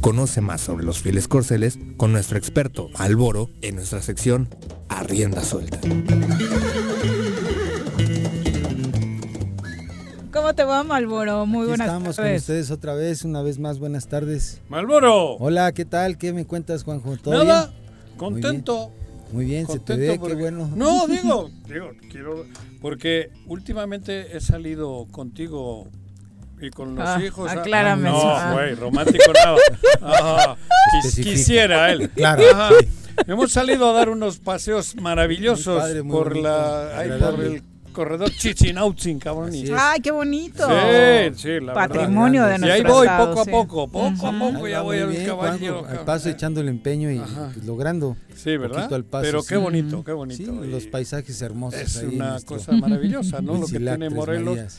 Conoce 0.00 0.40
más 0.40 0.60
sobre 0.60 0.84
los 0.84 0.98
fieles 1.00 1.28
corceles 1.28 1.78
con 1.96 2.12
nuestro 2.12 2.38
experto 2.38 2.90
Alboro 2.94 3.50
en 3.62 3.76
nuestra 3.76 4.02
sección 4.02 4.48
A 4.88 5.02
Rienda 5.02 5.42
Suelta. 5.44 5.78
¿Cómo 10.32 10.54
te 10.54 10.64
va, 10.64 10.82
Malboro? 10.82 11.46
Muy 11.46 11.60
Aquí 11.62 11.68
buenas 11.68 11.86
estamos 11.86 12.16
con 12.16 12.24
tardes. 12.24 12.42
ustedes 12.42 12.70
otra 12.70 12.94
vez, 12.94 13.24
una 13.24 13.42
vez 13.42 13.58
más, 13.58 13.78
buenas 13.78 14.06
tardes. 14.06 14.60
¡Malboro! 14.68 15.36
Hola, 15.36 15.72
¿qué 15.72 15.84
tal? 15.86 16.18
¿Qué 16.18 16.32
me 16.32 16.44
cuentas, 16.44 16.84
Juanjo? 16.84 17.16
¿Todo 17.16 17.42
Nada, 17.42 17.66
bien? 17.68 18.18
contento. 18.18 18.90
Muy 19.32 19.44
bien, 19.44 19.66
se 19.66 19.74
te 19.74 19.78
Contento 19.78 20.12
ve, 20.12 20.18
porque- 20.18 20.34
qué 20.36 20.40
bueno. 20.42 20.70
No, 20.74 21.06
digo, 21.06 21.50
digo, 21.68 21.90
quiero. 22.10 22.46
Porque 22.80 23.30
últimamente 23.46 24.36
he 24.36 24.40
salido 24.40 25.06
contigo 25.10 25.88
y 26.60 26.70
con 26.70 26.94
los 26.94 27.06
Ah, 27.08 27.20
hijos. 27.22 27.50
aclárame 27.50 28.08
eso. 28.08 28.18
No, 28.18 28.30
Ah. 28.30 28.52
güey, 28.52 28.74
romántico 28.74 29.32
nada. 29.32 29.56
Ajá, 30.00 30.56
quis- 31.02 31.22
quisiera 31.22 31.90
él. 31.92 32.08
Claro. 32.10 32.42
Ajá. 32.52 32.70
Hemos 33.26 33.50
salido 33.50 33.88
a 33.90 33.92
dar 33.94 34.08
unos 34.10 34.38
paseos 34.38 34.94
maravillosos 34.96 35.80
padre, 35.82 36.04
por 36.04 36.28
bonito, 36.28 36.48
la, 36.48 36.98
ahí 36.98 37.08
por 37.08 37.40
el 37.40 37.62
corredor 37.96 38.30
Chichinautzin, 38.30 39.18
cabrón. 39.18 39.54
y- 39.54 39.64
Ay, 39.74 40.00
qué 40.00 40.10
bonito. 40.10 40.66
Sí, 40.68 41.34
sí, 41.36 41.60
la 41.60 41.72
Patrimonio 41.72 42.42
verdad. 42.42 42.60
de 42.60 42.66
Y 42.66 42.70
ahí 42.70 42.82
nuestro 42.82 42.94
voy 42.94 43.06
estado, 43.06 43.28
poco 43.30 43.40
a 43.40 43.44
sí. 43.44 43.50
poco, 43.50 43.88
poco 43.88 44.26
a 44.26 44.38
poco 44.38 44.68
ya 44.68 44.80
voy 44.82 44.98
al 44.98 45.24
caballo. 45.26 45.86
Al 45.86 46.04
paso 46.04 46.28
echando 46.28 46.60
el 46.60 46.68
empeño 46.68 47.10
y 47.10 47.18
Ajá. 47.18 47.50
pues, 47.54 47.64
logrando. 47.66 48.16
Sí, 48.34 48.56
¿verdad? 48.58 48.76
poquito 48.76 48.94
al 48.96 49.04
paso, 49.04 49.22
Pero 49.24 49.42
qué 49.42 49.56
bonito, 49.56 50.04
qué 50.04 50.12
bonito. 50.12 50.52
Sí, 50.62 50.66
Y 50.68 50.70
los 50.70 50.84
paisajes 50.86 51.40
hermosos. 51.40 51.80
Es 51.80 51.96
ahí 51.96 52.14
una 52.16 52.30
nuestro 52.32 52.56
cosa 52.58 52.72
maravillosa, 52.72 53.40
¿no? 53.40 53.54
Lo 53.54 53.66
que 53.66 53.78
tiene 53.78 54.10
Morelos. 54.10 54.56
Marías. 54.56 54.78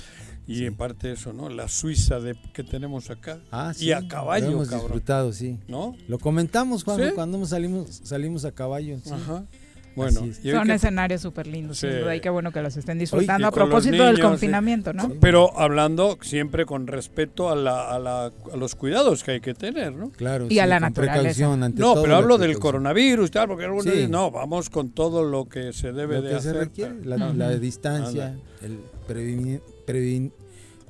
Y 0.49 0.65
en 0.65 0.75
parte 0.77 1.11
eso, 1.11 1.33
¿no? 1.33 1.49
La 1.49 1.67
Suiza 1.67 2.21
de, 2.21 2.33
que 2.53 2.63
tenemos 2.63 3.09
acá. 3.09 3.39
Ah, 3.51 3.73
sí, 3.75 3.87
y 3.87 3.91
a 3.91 3.99
lo 3.99 4.07
caballo, 4.07 4.47
hemos 4.47 4.69
cabrón. 4.69 4.85
disfrutado, 4.87 5.33
sí. 5.33 5.59
¿No? 5.67 5.93
Lo 6.07 6.19
comentamos, 6.19 6.85
Juanjo, 6.85 7.03
¿Sí? 7.05 7.11
cuando 7.15 7.45
salimos, 7.45 7.99
salimos 8.05 8.45
a 8.45 8.51
caballo. 8.53 8.97
sí. 9.03 9.11
Ajá. 10.05 10.11
Bueno, 10.19 10.33
Son 10.33 10.67
que- 10.67 10.73
escenarios 10.73 11.21
súper 11.21 11.47
lindos, 11.47 11.77
sin 11.79 11.89
Sí. 11.91 11.95
duda, 11.97 12.15
y 12.15 12.19
qué 12.21 12.29
bueno 12.29 12.51
que 12.51 12.61
los 12.61 12.77
estén 12.77 12.99
disfrutando 12.99 13.47
a 13.47 13.51
propósito 13.51 14.03
del 14.03 14.19
confinamiento, 14.19 14.91
sí. 14.91 14.97
¿no? 14.97 15.11
Pero 15.19 15.57
hablando 15.59 16.17
siempre 16.21 16.65
con 16.65 16.87
respeto 16.87 17.49
a, 17.49 17.55
la, 17.55 17.89
a, 17.89 17.99
la, 17.99 18.25
a 18.25 18.57
los 18.57 18.75
cuidados 18.75 19.23
que 19.23 19.31
hay 19.31 19.39
que 19.41 19.53
tener, 19.53 19.93
¿no? 19.93 20.09
Claro, 20.11 20.47
Y 20.49 20.59
a 20.59 20.65
la 20.65 20.79
naturaleza. 20.79 21.19
precaución, 21.21 21.63
ante 21.63 21.81
No, 21.81 21.93
todo 21.93 22.03
pero 22.03 22.15
hablo 22.15 22.37
del 22.37 22.57
coronavirus, 22.59 23.31
tal, 23.31 23.47
porque 23.47 23.63
algunos 23.65 23.85
Sí. 23.85 23.91
dicen, 23.91 24.11
no, 24.11 24.31
vamos 24.31 24.69
con 24.69 24.91
todo 24.91 25.23
lo 25.23 25.45
que 25.49 25.73
se 25.73 25.91
debe 25.91 26.15
lo 26.17 26.21
de 26.21 26.29
que 26.29 26.35
hacer. 26.35 26.53
se 26.53 26.59
requiere, 26.59 27.05
la, 27.05 27.15
Ajá. 27.15 27.33
la 27.33 27.49
distancia, 27.55 28.27
Anda. 28.27 28.39
el 28.61 28.79
prevenir, 29.07 29.61
previn- 29.85 30.31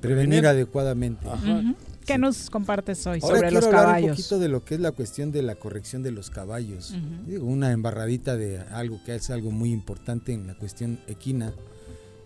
Prevenir. 0.00 0.46
adecuadamente. 0.46 1.26
Ujú. 1.26 1.74
¿Qué 2.08 2.18
nos 2.18 2.50
compartes 2.50 3.06
hoy 3.06 3.20
Ahora 3.22 3.36
sobre 3.36 3.48
quiero 3.50 3.60
los 3.60 3.64
hablar 3.66 3.80
un 3.86 3.92
caballos? 3.92 4.10
poquito 4.16 4.38
de 4.38 4.48
lo 4.48 4.64
que 4.64 4.74
es 4.74 4.80
la 4.80 4.92
cuestión 4.92 5.30
de 5.30 5.42
la 5.42 5.54
corrección 5.54 6.02
de 6.02 6.10
los 6.10 6.30
caballos. 6.30 6.90
Ujú. 6.90 7.30
Digo, 7.30 7.46
una 7.46 7.70
embarradita 7.72 8.36
de 8.36 8.58
algo 8.58 9.00
que 9.04 9.14
es 9.14 9.30
algo 9.30 9.50
muy 9.50 9.70
importante 9.72 10.32
en 10.32 10.46
la 10.46 10.54
cuestión 10.56 10.98
equina. 11.06 11.52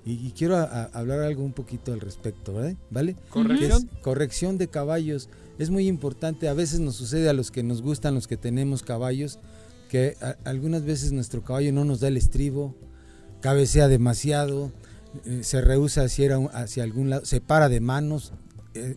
Y, 0.05 0.13
y 0.27 0.33
quiero 0.37 0.57
a- 0.57 0.65
a 0.65 0.85
hablar 0.95 1.21
algo 1.21 1.45
un 1.45 1.53
poquito 1.53 1.93
al 1.93 2.01
respecto, 2.01 2.55
¿vale? 2.55 2.77
¿Vale? 2.91 3.17
¿Corrección? 3.29 3.89
Corrección 4.01 4.59
de 4.59 4.69
caballos. 4.69 5.29
Es 5.59 5.71
muy 5.71 5.87
importante, 5.87 6.49
a 6.49 6.55
veces 6.55 6.81
nos 6.81 6.97
sucede 6.97 7.29
a 7.29 7.33
los 7.33 7.51
que 7.51 7.63
nos 7.63 7.83
gustan, 7.83 8.15
los 8.15 8.27
que 8.27 8.37
tenemos 8.37 8.83
caballos, 8.83 9.39
que 9.91 10.17
a- 10.21 10.37
algunas 10.49 10.85
veces 10.85 11.13
nuestro 11.13 11.43
caballo 11.43 11.73
no 11.73 11.85
nos 11.85 12.01
da 12.01 12.09
el 12.09 12.17
estribo, 12.17 12.75
cabecea 13.41 13.87
demasiado, 13.89 14.73
eh, 15.27 15.41
se 15.43 15.61
rehúsa 15.61 16.03
hacia, 16.05 16.37
hacia 16.53 16.83
algún 16.85 17.11
lado, 17.11 17.25
se 17.25 17.41
para 17.41 17.69
de 17.69 17.81
manos, 17.81 18.33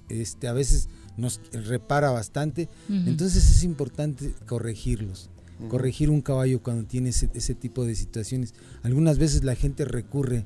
este, 0.10 0.48
a 0.48 0.54
veces 0.54 0.90
nos 1.18 1.40
repara 1.52 2.12
bastante. 2.12 2.70
Entonces 3.08 3.50
es 3.50 3.64
importante 3.64 4.34
corregirlos. 4.48 5.30
Corregir 5.70 6.10
un 6.10 6.22
caballo 6.22 6.62
cuando 6.62 6.84
tiene 6.86 7.10
ese, 7.12 7.30
ese 7.34 7.56
tipo 7.56 7.86
de 7.86 7.96
situaciones. 7.96 8.54
Algunas 8.84 9.18
veces 9.18 9.44
la 9.46 9.56
gente 9.56 9.86
recurre 9.86 10.46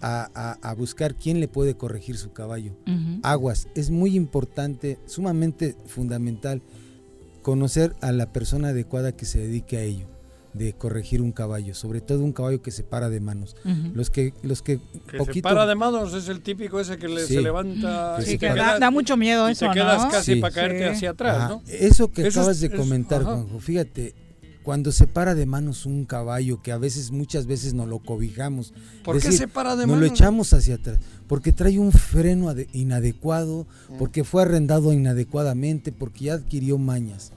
a, 0.00 0.30
a- 0.34 0.58
a 0.70 0.74
buscar 0.74 1.16
quién 1.16 1.40
le 1.40 1.48
puede 1.48 1.76
corregir 1.76 2.16
su 2.16 2.32
caballo. 2.32 2.76
Aguas, 3.24 3.66
es 3.74 3.90
muy 3.90 4.14
importante, 4.14 4.98
sumamente 5.06 5.74
fundamental 5.86 6.62
conocer 7.42 7.94
a 8.00 8.12
la 8.12 8.32
persona 8.32 8.68
adecuada 8.68 9.12
que 9.16 9.24
se 9.24 9.38
dedique 9.38 9.76
a 9.78 9.82
ello, 9.82 10.06
de 10.56 10.72
corregir 10.72 11.20
un 11.22 11.32
caballo, 11.32 11.74
sobre 11.74 12.00
todo 12.00 12.24
un 12.24 12.32
caballo 12.32 12.62
que 12.62 12.70
se 12.70 12.82
para 12.82 13.08
de 13.08 13.20
manos. 13.20 13.56
Los 13.94 14.10
que, 14.10 14.32
los 14.42 14.62
que, 14.62 14.78
Que 14.78 15.12
se 15.12 15.16
poquito, 15.18 15.48
para 15.48 15.66
de 15.66 15.74
manos 15.74 16.14
es 16.14 16.28
el 16.28 16.40
típico 16.40 16.80
ese 16.80 16.98
que 16.98 17.08
le- 17.08 17.26
Sí. 17.26 17.34
se 17.34 17.42
levanta 17.42 18.16
Que 18.24 18.32
y 18.34 18.38
Que 18.38 18.48
da, 18.54 18.90
mucho 18.90 19.16
miedo 19.16 19.48
y 19.48 19.52
eso, 19.52 19.66
te 19.68 19.72
quedas 19.74 20.04
¿no? 20.04 20.10
casi 20.10 20.34
Sí. 20.34 20.40
para 20.40 20.54
caerte 20.54 20.78
Sí. 20.84 20.84
hacia 20.96 21.10
atrás, 21.10 21.36
Ajá, 21.36 21.48
¿no? 21.48 21.62
Eso 21.68 22.10
que 22.10 22.26
Eso 22.26 22.40
acabas 22.40 22.56
es- 22.62 22.70
de 22.70 22.76
comentar. 22.76 23.22
Juanjo, 23.22 23.60
fíjate, 23.60 24.14
cuando 24.62 24.90
se 24.90 25.06
para 25.06 25.36
de 25.36 25.46
manos 25.46 25.86
un 25.86 26.04
caballo, 26.06 26.60
que 26.60 26.72
a 26.72 26.78
veces, 26.78 27.12
muchas 27.12 27.46
veces 27.46 27.72
nos 27.72 27.86
lo 27.86 28.00
cobijamos. 28.00 28.72
¿Por 29.04 29.20
qué 29.20 29.30
se 29.30 29.46
para 29.46 29.76
de 29.76 29.86
Nos 29.86 29.96
lo 29.96 30.02
manos? 30.02 30.10
echamos 30.18 30.52
hacia 30.52 30.74
atrás, 30.74 30.98
porque 31.28 31.52
trae 31.52 31.78
un 31.78 31.92
freno 31.92 32.48
ade- 32.50 32.66
inadecuado, 32.72 33.66
Mm. 33.90 33.98
porque 33.98 34.24
fue 34.24 34.42
arrendado 34.42 34.92
inadecuadamente, 34.92 35.92
porque 35.92 36.24
ya 36.24 36.34
adquirió 36.34 36.78
mañas. 36.78 37.30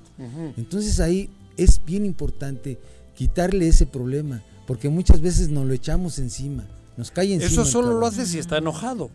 Entonces 0.57 0.99
ahí 0.99 1.29
es 1.55 1.79
bien 1.85 2.05
importante 2.05 2.77
quitarle 3.19 3.67
ese 3.67 3.85
problema, 3.85 4.41
porque 4.65 4.87
muchas 4.87 5.19
veces 5.19 5.49
nos 5.49 5.65
lo 5.67 5.73
echamos 5.73 6.19
encima, 6.19 6.63
nos 6.95 7.11
cae 7.11 7.33
encima. 7.33 7.51
Eso 7.51 7.65
solo 7.65 7.99
lo 7.99 8.05
hace 8.05 8.25
si 8.25 8.39
está 8.39 8.59
enojado. 8.59 9.09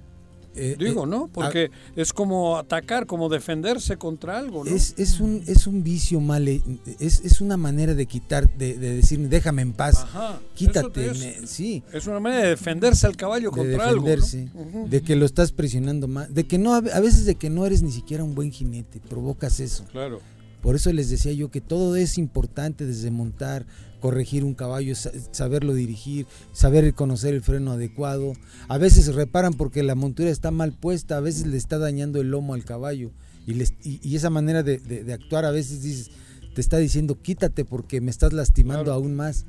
Eh, 0.57 0.77
Digo, 0.79 1.05
eh, 1.05 1.07
¿no? 1.09 1.29
Porque 1.33 1.71
es 1.97 2.13
como 2.13 2.59
atacar, 2.59 3.07
como 3.07 3.31
defenderse 3.31 3.97
contra 3.97 4.39
algo, 4.39 4.63
¿no? 4.63 4.71
Es, 4.71 4.95
es 4.99 5.19
un 5.21 5.43
es 5.47 5.67
un 5.67 5.83
vicio 5.83 6.21
mal, 6.21 6.47
he- 6.47 6.61
es, 7.01 7.23
es 7.25 7.41
una 7.41 7.57
manera 7.57 7.95
de 7.95 8.05
quitar, 8.07 8.47
de, 8.59 8.75
de 8.77 8.95
decir, 8.95 9.19
déjame 9.31 9.63
en 9.63 9.73
paz, 9.73 10.01
Ajá, 10.05 10.39
quítate, 10.55 11.07
eso 11.07 11.13
es- 11.13 11.41
me- 11.41 11.47
sí, 11.47 11.83
Es 11.95 12.07
una 12.07 12.21
manera 12.21 12.43
de 12.43 12.49
defenderse 12.51 13.07
al 13.07 13.17
caballo 13.17 13.51
de 13.51 13.57
contra 13.57 13.89
algo. 13.89 14.03
¿no? 14.03 14.07
defenderse, 14.11 14.49
Ujú. 14.55 14.87
de 14.89 15.01
que 15.03 15.17
lo 15.17 15.25
estás 15.25 15.51
presionando 15.51 16.09
más, 16.09 16.33
de 16.33 16.45
que 16.47 16.59
no, 16.59 16.75
a 16.75 16.81
veces 17.01 17.25
de 17.25 17.37
que 17.37 17.49
no 17.49 17.65
eres 17.65 17.83
ni 17.83 17.91
siquiera 17.91 18.23
un 18.23 18.35
buen 18.35 18.53
jinete, 18.53 19.01
provocas 19.01 19.59
eso. 19.61 19.85
Claro. 19.91 20.21
Por 20.65 20.75
eso 20.77 20.91
les 20.95 21.11
decía 21.11 21.33
yo 21.33 21.51
que 21.51 21.61
todo 21.61 21.95
es 21.95 22.17
importante 22.17 22.87
desde 22.87 23.11
montar, 23.11 23.67
corregir 24.01 24.45
un 24.45 24.55
caballo, 24.55 24.95
sa- 24.97 25.13
saberlo 25.31 25.75
dirigir, 25.75 26.27
saber 26.55 26.95
conocer 26.95 27.35
el 27.35 27.43
freno 27.43 27.73
adecuado. 27.73 28.33
A 28.69 28.79
veces 28.79 29.15
reparan 29.15 29.53
porque 29.53 29.83
la 29.83 29.95
montura 29.95 30.31
está 30.31 30.51
mal 30.51 30.73
puesta, 30.73 31.19
a 31.19 31.21
veces 31.21 31.47
le 31.47 31.59
está 31.59 31.77
dañando 31.79 32.19
el 32.21 32.31
lomo 32.31 32.55
al 32.55 32.65
caballo. 32.65 33.11
Y, 33.47 33.53
les- 33.55 33.75
y, 33.85 34.01
y 34.03 34.17
esa 34.17 34.31
manera 34.31 34.63
de, 34.63 34.79
de- 34.79 35.05
de 35.05 35.13
actuar 35.13 35.45
a 35.45 35.51
veces 35.51 35.83
dices, 35.83 36.11
te 36.55 36.61
está 36.63 36.79
diciendo 36.79 37.21
quítate 37.21 37.67
porque 37.67 38.01
me 38.01 38.11
estás 38.11 38.33
lastimando 38.33 38.85
Claro. 38.85 39.01
aún 39.01 39.15
más. 39.15 39.45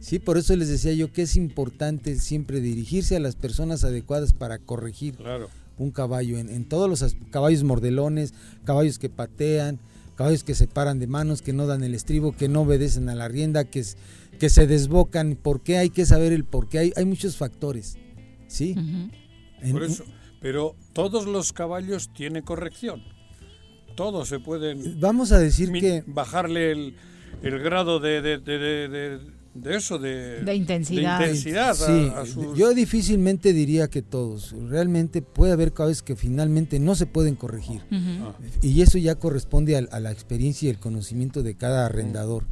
Sí, 0.00 0.18
por 0.18 0.36
eso 0.36 0.56
les 0.56 0.68
decía 0.68 0.92
yo 0.94 1.12
que 1.12 1.22
es 1.22 1.36
importante 1.36 2.16
siempre 2.18 2.60
dirigirse 2.60 3.14
a 3.14 3.20
las 3.20 3.36
personas 3.36 3.84
adecuadas 3.84 4.32
para 4.32 4.58
corregir. 4.58 5.14
Claro. 5.14 5.48
un 5.78 5.90
caballo, 5.92 6.36
en, 6.38 6.50
en 6.50 6.66
todos 6.68 6.90
los 6.90 7.16
caballos 7.30 7.64
mordelones, 7.64 8.34
caballos 8.64 8.98
que 8.98 9.08
patean, 9.08 9.78
caballos 10.20 10.44
que 10.44 10.54
se 10.54 10.66
paran 10.66 10.98
de 10.98 11.06
manos, 11.06 11.40
que 11.40 11.54
no 11.54 11.66
dan 11.66 11.82
el 11.82 11.94
estribo, 11.94 12.32
que 12.36 12.46
no 12.46 12.60
obedecen 12.60 13.08
a 13.08 13.14
la 13.14 13.26
rienda, 13.26 13.64
que, 13.64 13.82
se 13.84 14.66
desbocan. 14.66 15.34
¿Por 15.34 15.62
qué? 15.62 15.78
Hay 15.78 15.88
que 15.88 16.04
saber 16.04 16.34
el 16.34 16.44
por 16.44 16.68
qué. 16.68 16.78
Hay, 16.78 16.92
hay 16.94 17.06
muchos 17.06 17.38
factores, 17.38 17.96
¿sí? 18.46 18.74
En- 19.62 19.72
Por 19.72 19.82
eso, 19.82 20.04
pero 20.42 20.76
todos 20.92 21.24
los 21.26 21.54
caballos 21.54 22.10
tienen 22.12 22.42
corrección. 22.42 23.02
Todos 23.96 24.28
se 24.28 24.38
pueden 24.40 25.00
Vamos 25.00 25.32
a 25.32 25.38
decir 25.38 25.72
que 25.72 26.04
bajarle 26.06 26.70
el, 26.72 26.94
el 27.42 27.58
grado 27.58 27.98
de, 27.98 28.20
de, 28.20 28.36
de, 28.38 28.58
de- 28.88 29.18
de- 29.54 29.76
eso, 29.76 29.98
de, 29.98 30.42
De 30.44 30.54
intensidad. 30.54 31.18
de 31.18 31.24
intensidad 31.26 31.70
a- 31.70 31.74
Sí, 31.74 32.12
a 32.16 32.24
sus- 32.26 32.56
yo 32.56 32.72
difícilmente 32.74 33.52
diría 33.52 33.88
que 33.88 34.02
todos. 34.02 34.54
Realmente 34.68 35.22
puede 35.22 35.52
haber 35.52 35.72
caballos 35.72 36.02
que 36.02 36.16
finalmente 36.16 36.78
no 36.78 36.94
se 36.94 37.06
pueden 37.06 37.34
corregir. 37.36 37.80
Ujú. 37.90 38.32
Y 38.62 38.82
eso 38.82 38.98
ya 38.98 39.14
corresponde 39.16 39.76
al- 39.76 39.88
a, 39.92 40.00
la 40.00 40.12
experiencia 40.12 40.66
y 40.68 40.70
el 40.70 40.78
conocimiento 40.78 41.42
de 41.42 41.54
cada 41.56 41.86
arrendador. 41.86 42.44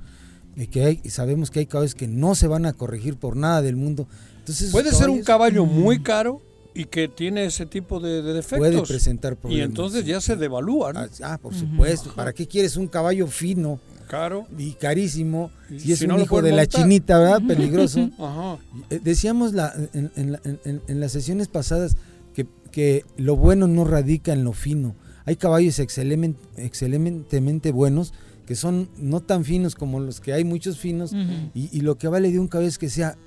Y 0.56 0.66
que 0.66 0.84
hay, 0.84 1.00
sabemos 1.08 1.50
que 1.52 1.60
hay 1.60 1.66
caballos 1.66 1.94
que 1.94 2.08
no 2.08 2.34
se 2.34 2.48
van 2.48 2.66
a 2.66 2.72
corregir 2.72 3.16
por 3.16 3.36
nada 3.36 3.62
del 3.62 3.76
mundo. 3.76 4.08
Entonces, 4.40 4.70
Puede 4.72 4.90
ser 4.92 5.08
un 5.08 5.22
caballo 5.22 5.64
muy 5.66 6.02
caro 6.02 6.42
y 6.74 6.84
que 6.84 7.08
tiene 7.08 7.44
ese 7.44 7.66
tipo 7.66 7.98
de, 8.00 8.22
de 8.22 8.32
defectos. 8.34 8.58
Puede 8.58 8.82
presentar 8.82 9.32
Y 9.32 9.36
problemas, 9.36 9.68
entonces 9.68 10.02
sí. 10.04 10.10
ya 10.10 10.20
se 10.20 10.36
devalúa, 10.36 10.92
¿no? 10.92 11.00
Ah, 11.22 11.38
por 11.40 11.54
supuesto. 11.54 12.12
¿Para 12.14 12.32
qué 12.32 12.46
quieres 12.46 12.76
un 12.76 12.86
caballo 12.88 13.26
fino? 13.26 13.80
Caro. 14.08 14.46
Y 14.56 14.72
carísimo. 14.72 15.50
Y 15.70 15.80
Si 15.80 15.92
es 15.92 15.98
si 15.98 16.04
un 16.06 16.12
no 16.16 16.20
hijo 16.20 16.40
de 16.40 16.52
la 16.52 16.66
chinita, 16.66 17.18
¿verdad? 17.18 17.42
Peligroso. 17.46 18.08
Ajá. 18.18 18.58
Eh, 18.90 19.00
Decíamos 19.02 19.52
la, 19.52 19.72
en, 19.92 20.10
en 20.16 20.32
la- 20.32 20.40
en- 20.64 21.00
las 21.00 21.12
sesiones 21.12 21.48
pasadas 21.48 21.96
que, 22.34 22.46
que 22.72 23.04
lo 23.18 23.36
bueno 23.36 23.66
no 23.66 23.84
radica 23.84 24.32
en 24.32 24.44
lo 24.44 24.52
fino. 24.54 24.94
Hay 25.26 25.36
caballos 25.36 25.78
excelentemente 25.78 27.70
buenos 27.72 28.12
que 28.46 28.54
son 28.54 28.88
no 28.96 29.20
tan 29.20 29.44
finos 29.44 29.74
como 29.74 30.00
los 30.00 30.20
que 30.20 30.32
hay 30.32 30.42
muchos 30.44 30.78
finos 30.78 31.12
y, 31.54 31.68
y 31.70 31.80
lo 31.82 31.98
que 31.98 32.08
vale 32.08 32.30
de 32.32 32.38
un 32.38 32.48
caballo 32.48 32.68
es 32.68 32.78
que 32.78 32.88
sea 32.88 33.18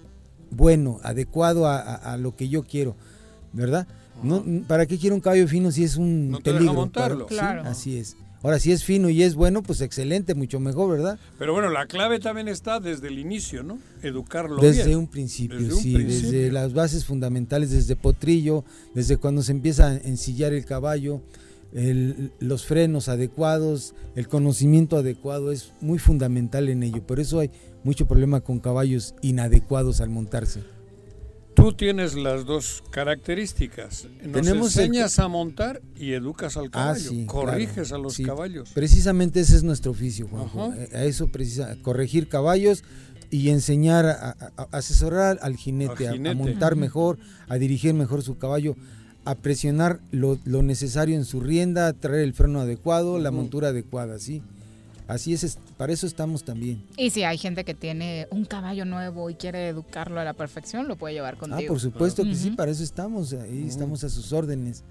bueno, 0.50 1.00
adecuado 1.04 1.68
a, 1.68 1.80
a- 1.80 2.14
a 2.14 2.18
lo 2.18 2.36
que 2.36 2.50
yo 2.50 2.64
quiero, 2.64 2.96
¿verdad? 3.54 3.88
No, 4.24 4.44
¿Para 4.68 4.86
qué 4.86 4.98
quiero 4.98 5.16
un 5.16 5.22
caballo 5.22 5.48
fino 5.48 5.72
si 5.72 5.84
es 5.84 5.98
un 5.98 6.30
No 6.30 6.40
te 6.40 6.52
deja 6.52 6.60
peligro? 6.60 6.74
montarlo. 6.76 7.26
Para- 7.28 7.64
sí, 7.64 7.70
así 7.70 7.98
es. 7.98 8.18
Ahora, 8.44 8.58
si 8.60 8.72
es 8.72 8.84
fino 8.84 9.08
y 9.10 9.22
es 9.22 9.36
bueno, 9.36 9.62
pues 9.62 9.82
excelente, 9.82 10.34
mucho 10.34 10.60
mejor, 10.60 10.90
¿verdad? 10.90 11.20
Pero 11.38 11.54
bueno, 11.54 11.70
la 11.70 11.86
clave 11.86 12.20
también 12.20 12.48
está 12.48 12.80
desde 12.80 13.08
el 13.08 13.20
inicio, 13.20 13.62
¿no? 13.62 13.78
Educarlo 14.02 14.60
Desde 14.60 14.86
bien. 14.88 14.98
un 15.00 15.08
principio, 15.08 15.60
Desde 15.60 15.74
un 15.74 15.80
sí, 15.80 15.94
principio. 15.94 16.32
desde 16.32 16.52
las 16.52 16.74
bases 16.74 17.06
fundamentales, 17.06 17.70
desde 17.70 17.96
potrillo, 17.96 18.64
desde 18.96 19.18
cuando 19.18 19.44
se 19.44 19.52
empieza 19.52 19.90
a 19.90 19.96
ensillar 19.98 20.54
el 20.54 20.66
caballo, 20.66 21.22
el- 21.72 22.32
los 22.40 22.66
frenos 22.66 23.10
adecuados, 23.10 23.94
el 24.16 24.28
conocimiento 24.28 24.98
adecuado 24.98 25.52
es 25.52 25.72
muy 25.80 26.00
fundamental 26.00 26.68
en 26.70 26.82
ello. 26.84 27.06
Por 27.06 27.20
eso 27.20 27.40
hay 27.40 27.52
mucho 27.84 28.08
problema 28.08 28.42
con 28.42 28.60
caballos 28.60 29.14
inadecuados 29.22 30.02
al 30.02 30.10
montarse. 30.10 30.62
Tú 31.62 31.74
tienes 31.74 32.16
las 32.16 32.46
dos 32.46 32.84
características. 32.90 34.08
Nos 34.24 34.32
Tenemos 34.34 34.76
el- 34.78 34.86
enseñas 34.86 35.20
a 35.20 35.28
montar 35.28 35.80
y 35.96 36.14
educas 36.14 36.58
al 36.58 36.66
Ah, 36.68 36.72
caballo. 36.72 37.10
sí, 37.12 37.26
corriges 37.28 37.90
claro, 37.90 37.96
a 37.96 38.00
los 38.04 38.14
sí. 38.16 38.24
caballos. 38.24 38.72
Precisamente 38.74 39.40
ese 39.42 39.56
es 39.58 39.64
nuestro 39.64 39.92
oficio, 39.92 40.28
Juanjo. 40.28 40.72
Ajá. 40.72 40.76
Eh, 40.78 40.90
A 40.98 41.04
eso 41.04 41.28
precisa, 41.28 41.76
corregir 41.84 42.28
caballos 42.30 42.84
y 43.30 43.50
enseñar, 43.50 44.06
a, 44.08 44.32
a- 44.32 44.52
a 44.58 44.68
asesorar 44.78 45.38
al 45.44 45.56
jinete, 45.56 46.08
Al 46.08 46.14
a- 46.14 46.18
jinete. 46.18 46.30
A, 46.32 46.36
montar 46.36 46.76
mejor, 46.76 47.20
a 47.48 47.58
dirigir 47.58 47.94
mejor 47.94 48.24
su 48.24 48.38
caballo, 48.40 48.76
a 49.24 49.36
presionar 49.36 50.00
lo, 50.10 50.40
lo 50.46 50.64
necesario 50.64 51.16
en 51.16 51.26
su 51.26 51.42
rienda, 51.42 51.88
a 51.88 51.94
traer 51.94 52.24
el 52.24 52.34
freno 52.34 52.60
adecuado, 52.62 53.20
la 53.20 53.30
montura 53.30 53.68
adecuada, 53.68 54.18
¿sí? 54.18 54.42
Así 55.08 55.34
es, 55.34 55.44
es- 55.44 55.58
para 55.78 55.92
eso 55.94 56.08
estamos 56.08 56.44
también. 56.44 56.84
Y 56.98 57.10
si 57.10 57.24
hay 57.24 57.38
gente 57.38 57.64
que 57.66 57.74
tiene 57.74 58.28
un 58.32 58.46
caballo 58.46 58.86
nuevo 58.86 59.30
y 59.30 59.36
quiere 59.36 59.68
educarlo 59.68 60.20
a 60.20 60.24
la 60.24 60.34
perfección, 60.34 60.88
lo 60.88 60.96
puede 60.98 61.14
llevar 61.16 61.36
Ah, 61.36 61.40
contigo. 61.40 61.68
por 61.74 61.80
supuesto 61.82 62.24
que 62.24 62.36
sí, 62.36 62.48
Ujú. 62.50 62.56
para 62.58 62.72
eso 62.72 62.84
estamos, 62.84 63.34
ahí 63.34 63.66
estamos 63.68 64.04
a 64.04 64.10
sus 64.10 64.32
órdenes. 64.34 64.84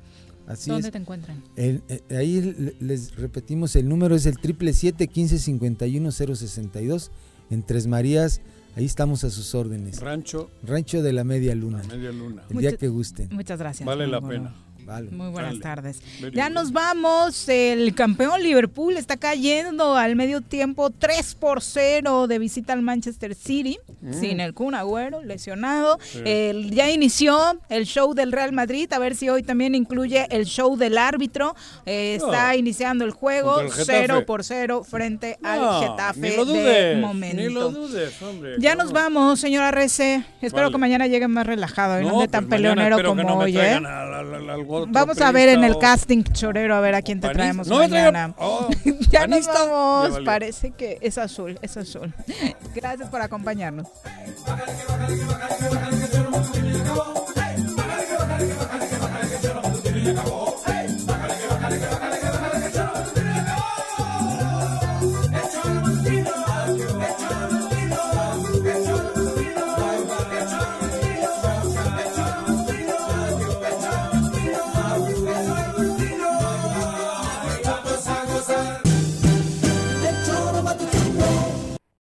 Así 0.47 0.69
¿Dónde 0.70 0.89
es. 0.89 0.93
te 0.93 0.99
encuentran? 0.99 1.43
El- 1.57 1.82
eh, 1.89 2.03
ahí 2.16 2.41
le- 2.41 2.74
les 2.81 3.15
repetimos, 3.16 3.77
el 3.77 3.89
número 3.89 4.15
es 4.16 4.27
el 4.27 4.37
777-1551-062 5.81 7.11
en 7.51 7.62
Tres 7.62 7.87
Marías. 7.87 8.41
Ahí 8.77 8.85
estamos 8.85 9.24
a 9.24 9.31
sus 9.31 9.55
órdenes. 9.55 10.01
Rancho 10.01 10.51
Rancho 10.62 11.03
de 11.03 11.12
la 11.12 11.24
Media 11.24 11.55
Luna. 11.55 11.82
Media 11.89 12.12
Luna. 12.12 12.43
El 12.51 12.59
día 12.59 12.70
Mucha- 12.70 12.77
que 12.78 12.89
gusten. 12.89 13.28
Muchas 13.32 13.59
gracias. 13.59 13.85
Vale 13.87 14.07
la 14.07 14.20
bueno. 14.20 14.45
pena. 14.51 14.55
Vale. 14.91 15.09
Muy 15.12 15.29
buenas 15.31 15.53
Dale. 15.53 15.62
tardes. 15.62 16.03
Ya 16.33 16.49
nos 16.49 16.73
vamos. 16.73 17.49
El 17.49 17.95
campeón 17.95 18.43
Liverpool 18.43 18.97
está 18.97 19.17
cayendo 19.17 19.95
al 19.97 20.17
medio 20.17 20.41
tiempo 20.41 20.91
3 20.91 21.37
por 21.37 21.62
0 21.62 22.27
de 22.27 22.39
visita 22.41 22.73
al 22.73 22.83
Manchester 22.83 23.37
City. 23.37 23.79
Mm. 24.01 24.12
Sin 24.15 24.41
el 24.41 24.53
Kun 24.53 24.75
Agüero, 24.75 25.23
lesionado. 25.23 25.99
Sí. 26.03 26.19
El- 26.25 26.73
ya 26.73 26.91
inició 26.91 27.39
el 27.69 27.87
show 27.87 28.15
del 28.15 28.33
Real 28.33 28.51
Madrid. 28.53 28.93
A 28.93 28.99
ver 28.99 29.15
si 29.15 29.29
hoy 29.29 29.45
también 29.45 29.77
incluye 29.77 30.27
el 30.31 30.45
show 30.47 30.77
del 30.77 30.99
árbitro. 30.99 31.55
Eh, 31.87 32.17
está 32.17 32.49
No. 32.53 32.59
iniciando 32.59 33.05
el 33.05 33.12
juego 33.12 33.61
el 33.61 33.71
Getafe. 33.71 33.85
0 34.09 34.25
por 34.27 34.43
0 34.43 34.83
frente 34.83 35.39
No, 35.41 35.49
al 35.49 35.83
Getafe 35.89 36.21
ni 36.21 36.37
lo 36.37 36.45
de 36.47 36.53
dudes, 36.62 36.99
momento. 36.99 37.37
Ni 37.37 37.49
lo 37.49 37.71
dudes, 37.71 38.21
hombre. 38.23 38.57
Ya 38.59 38.73
¿cómo? 38.73 38.83
nos 38.85 38.93
vamos, 38.93 39.39
señora 39.39 39.71
Rece. 39.71 40.25
Espero 40.43 40.65
Vale. 40.65 40.73
que 40.73 40.79
mañana 40.79 41.07
llegue 41.07 41.29
más 41.29 41.47
relajado 41.47 42.01
y 42.01 42.03
no, 42.05 42.09
No, 42.11 42.15
ande 42.17 42.29
tan 42.29 42.49
pues 42.49 42.57
peleonero 42.59 43.05
como 43.05 43.35
hoy, 43.39 43.57
¿eh? 43.57 43.71
al- 43.75 43.87
al 43.87 44.65
otro 44.82 44.93
Vamos 44.93 45.20
a 45.20 45.32
ver 45.32 45.48
en 45.51 45.65
el 45.65 45.78
casting 45.78 46.23
chorero 46.24 46.74
a 46.74 46.81
ver 46.81 46.94
a 46.94 47.02
quién 47.02 47.20
te 47.20 47.28
traemos 47.28 47.66
No 47.69 47.78
mañana. 47.78 48.35
oh, 48.39 48.69
ya 49.11 49.27
nos 49.27 49.47
vamos. 49.47 50.19
Ya. 50.19 50.24
Parece 50.24 50.70
que 50.73 50.98
es 51.01 51.19
azul, 51.19 51.59
es 51.62 51.77
azul. 51.77 52.12
Gracias 52.74 53.09
por 53.09 53.20
acompañarnos. 53.23 53.86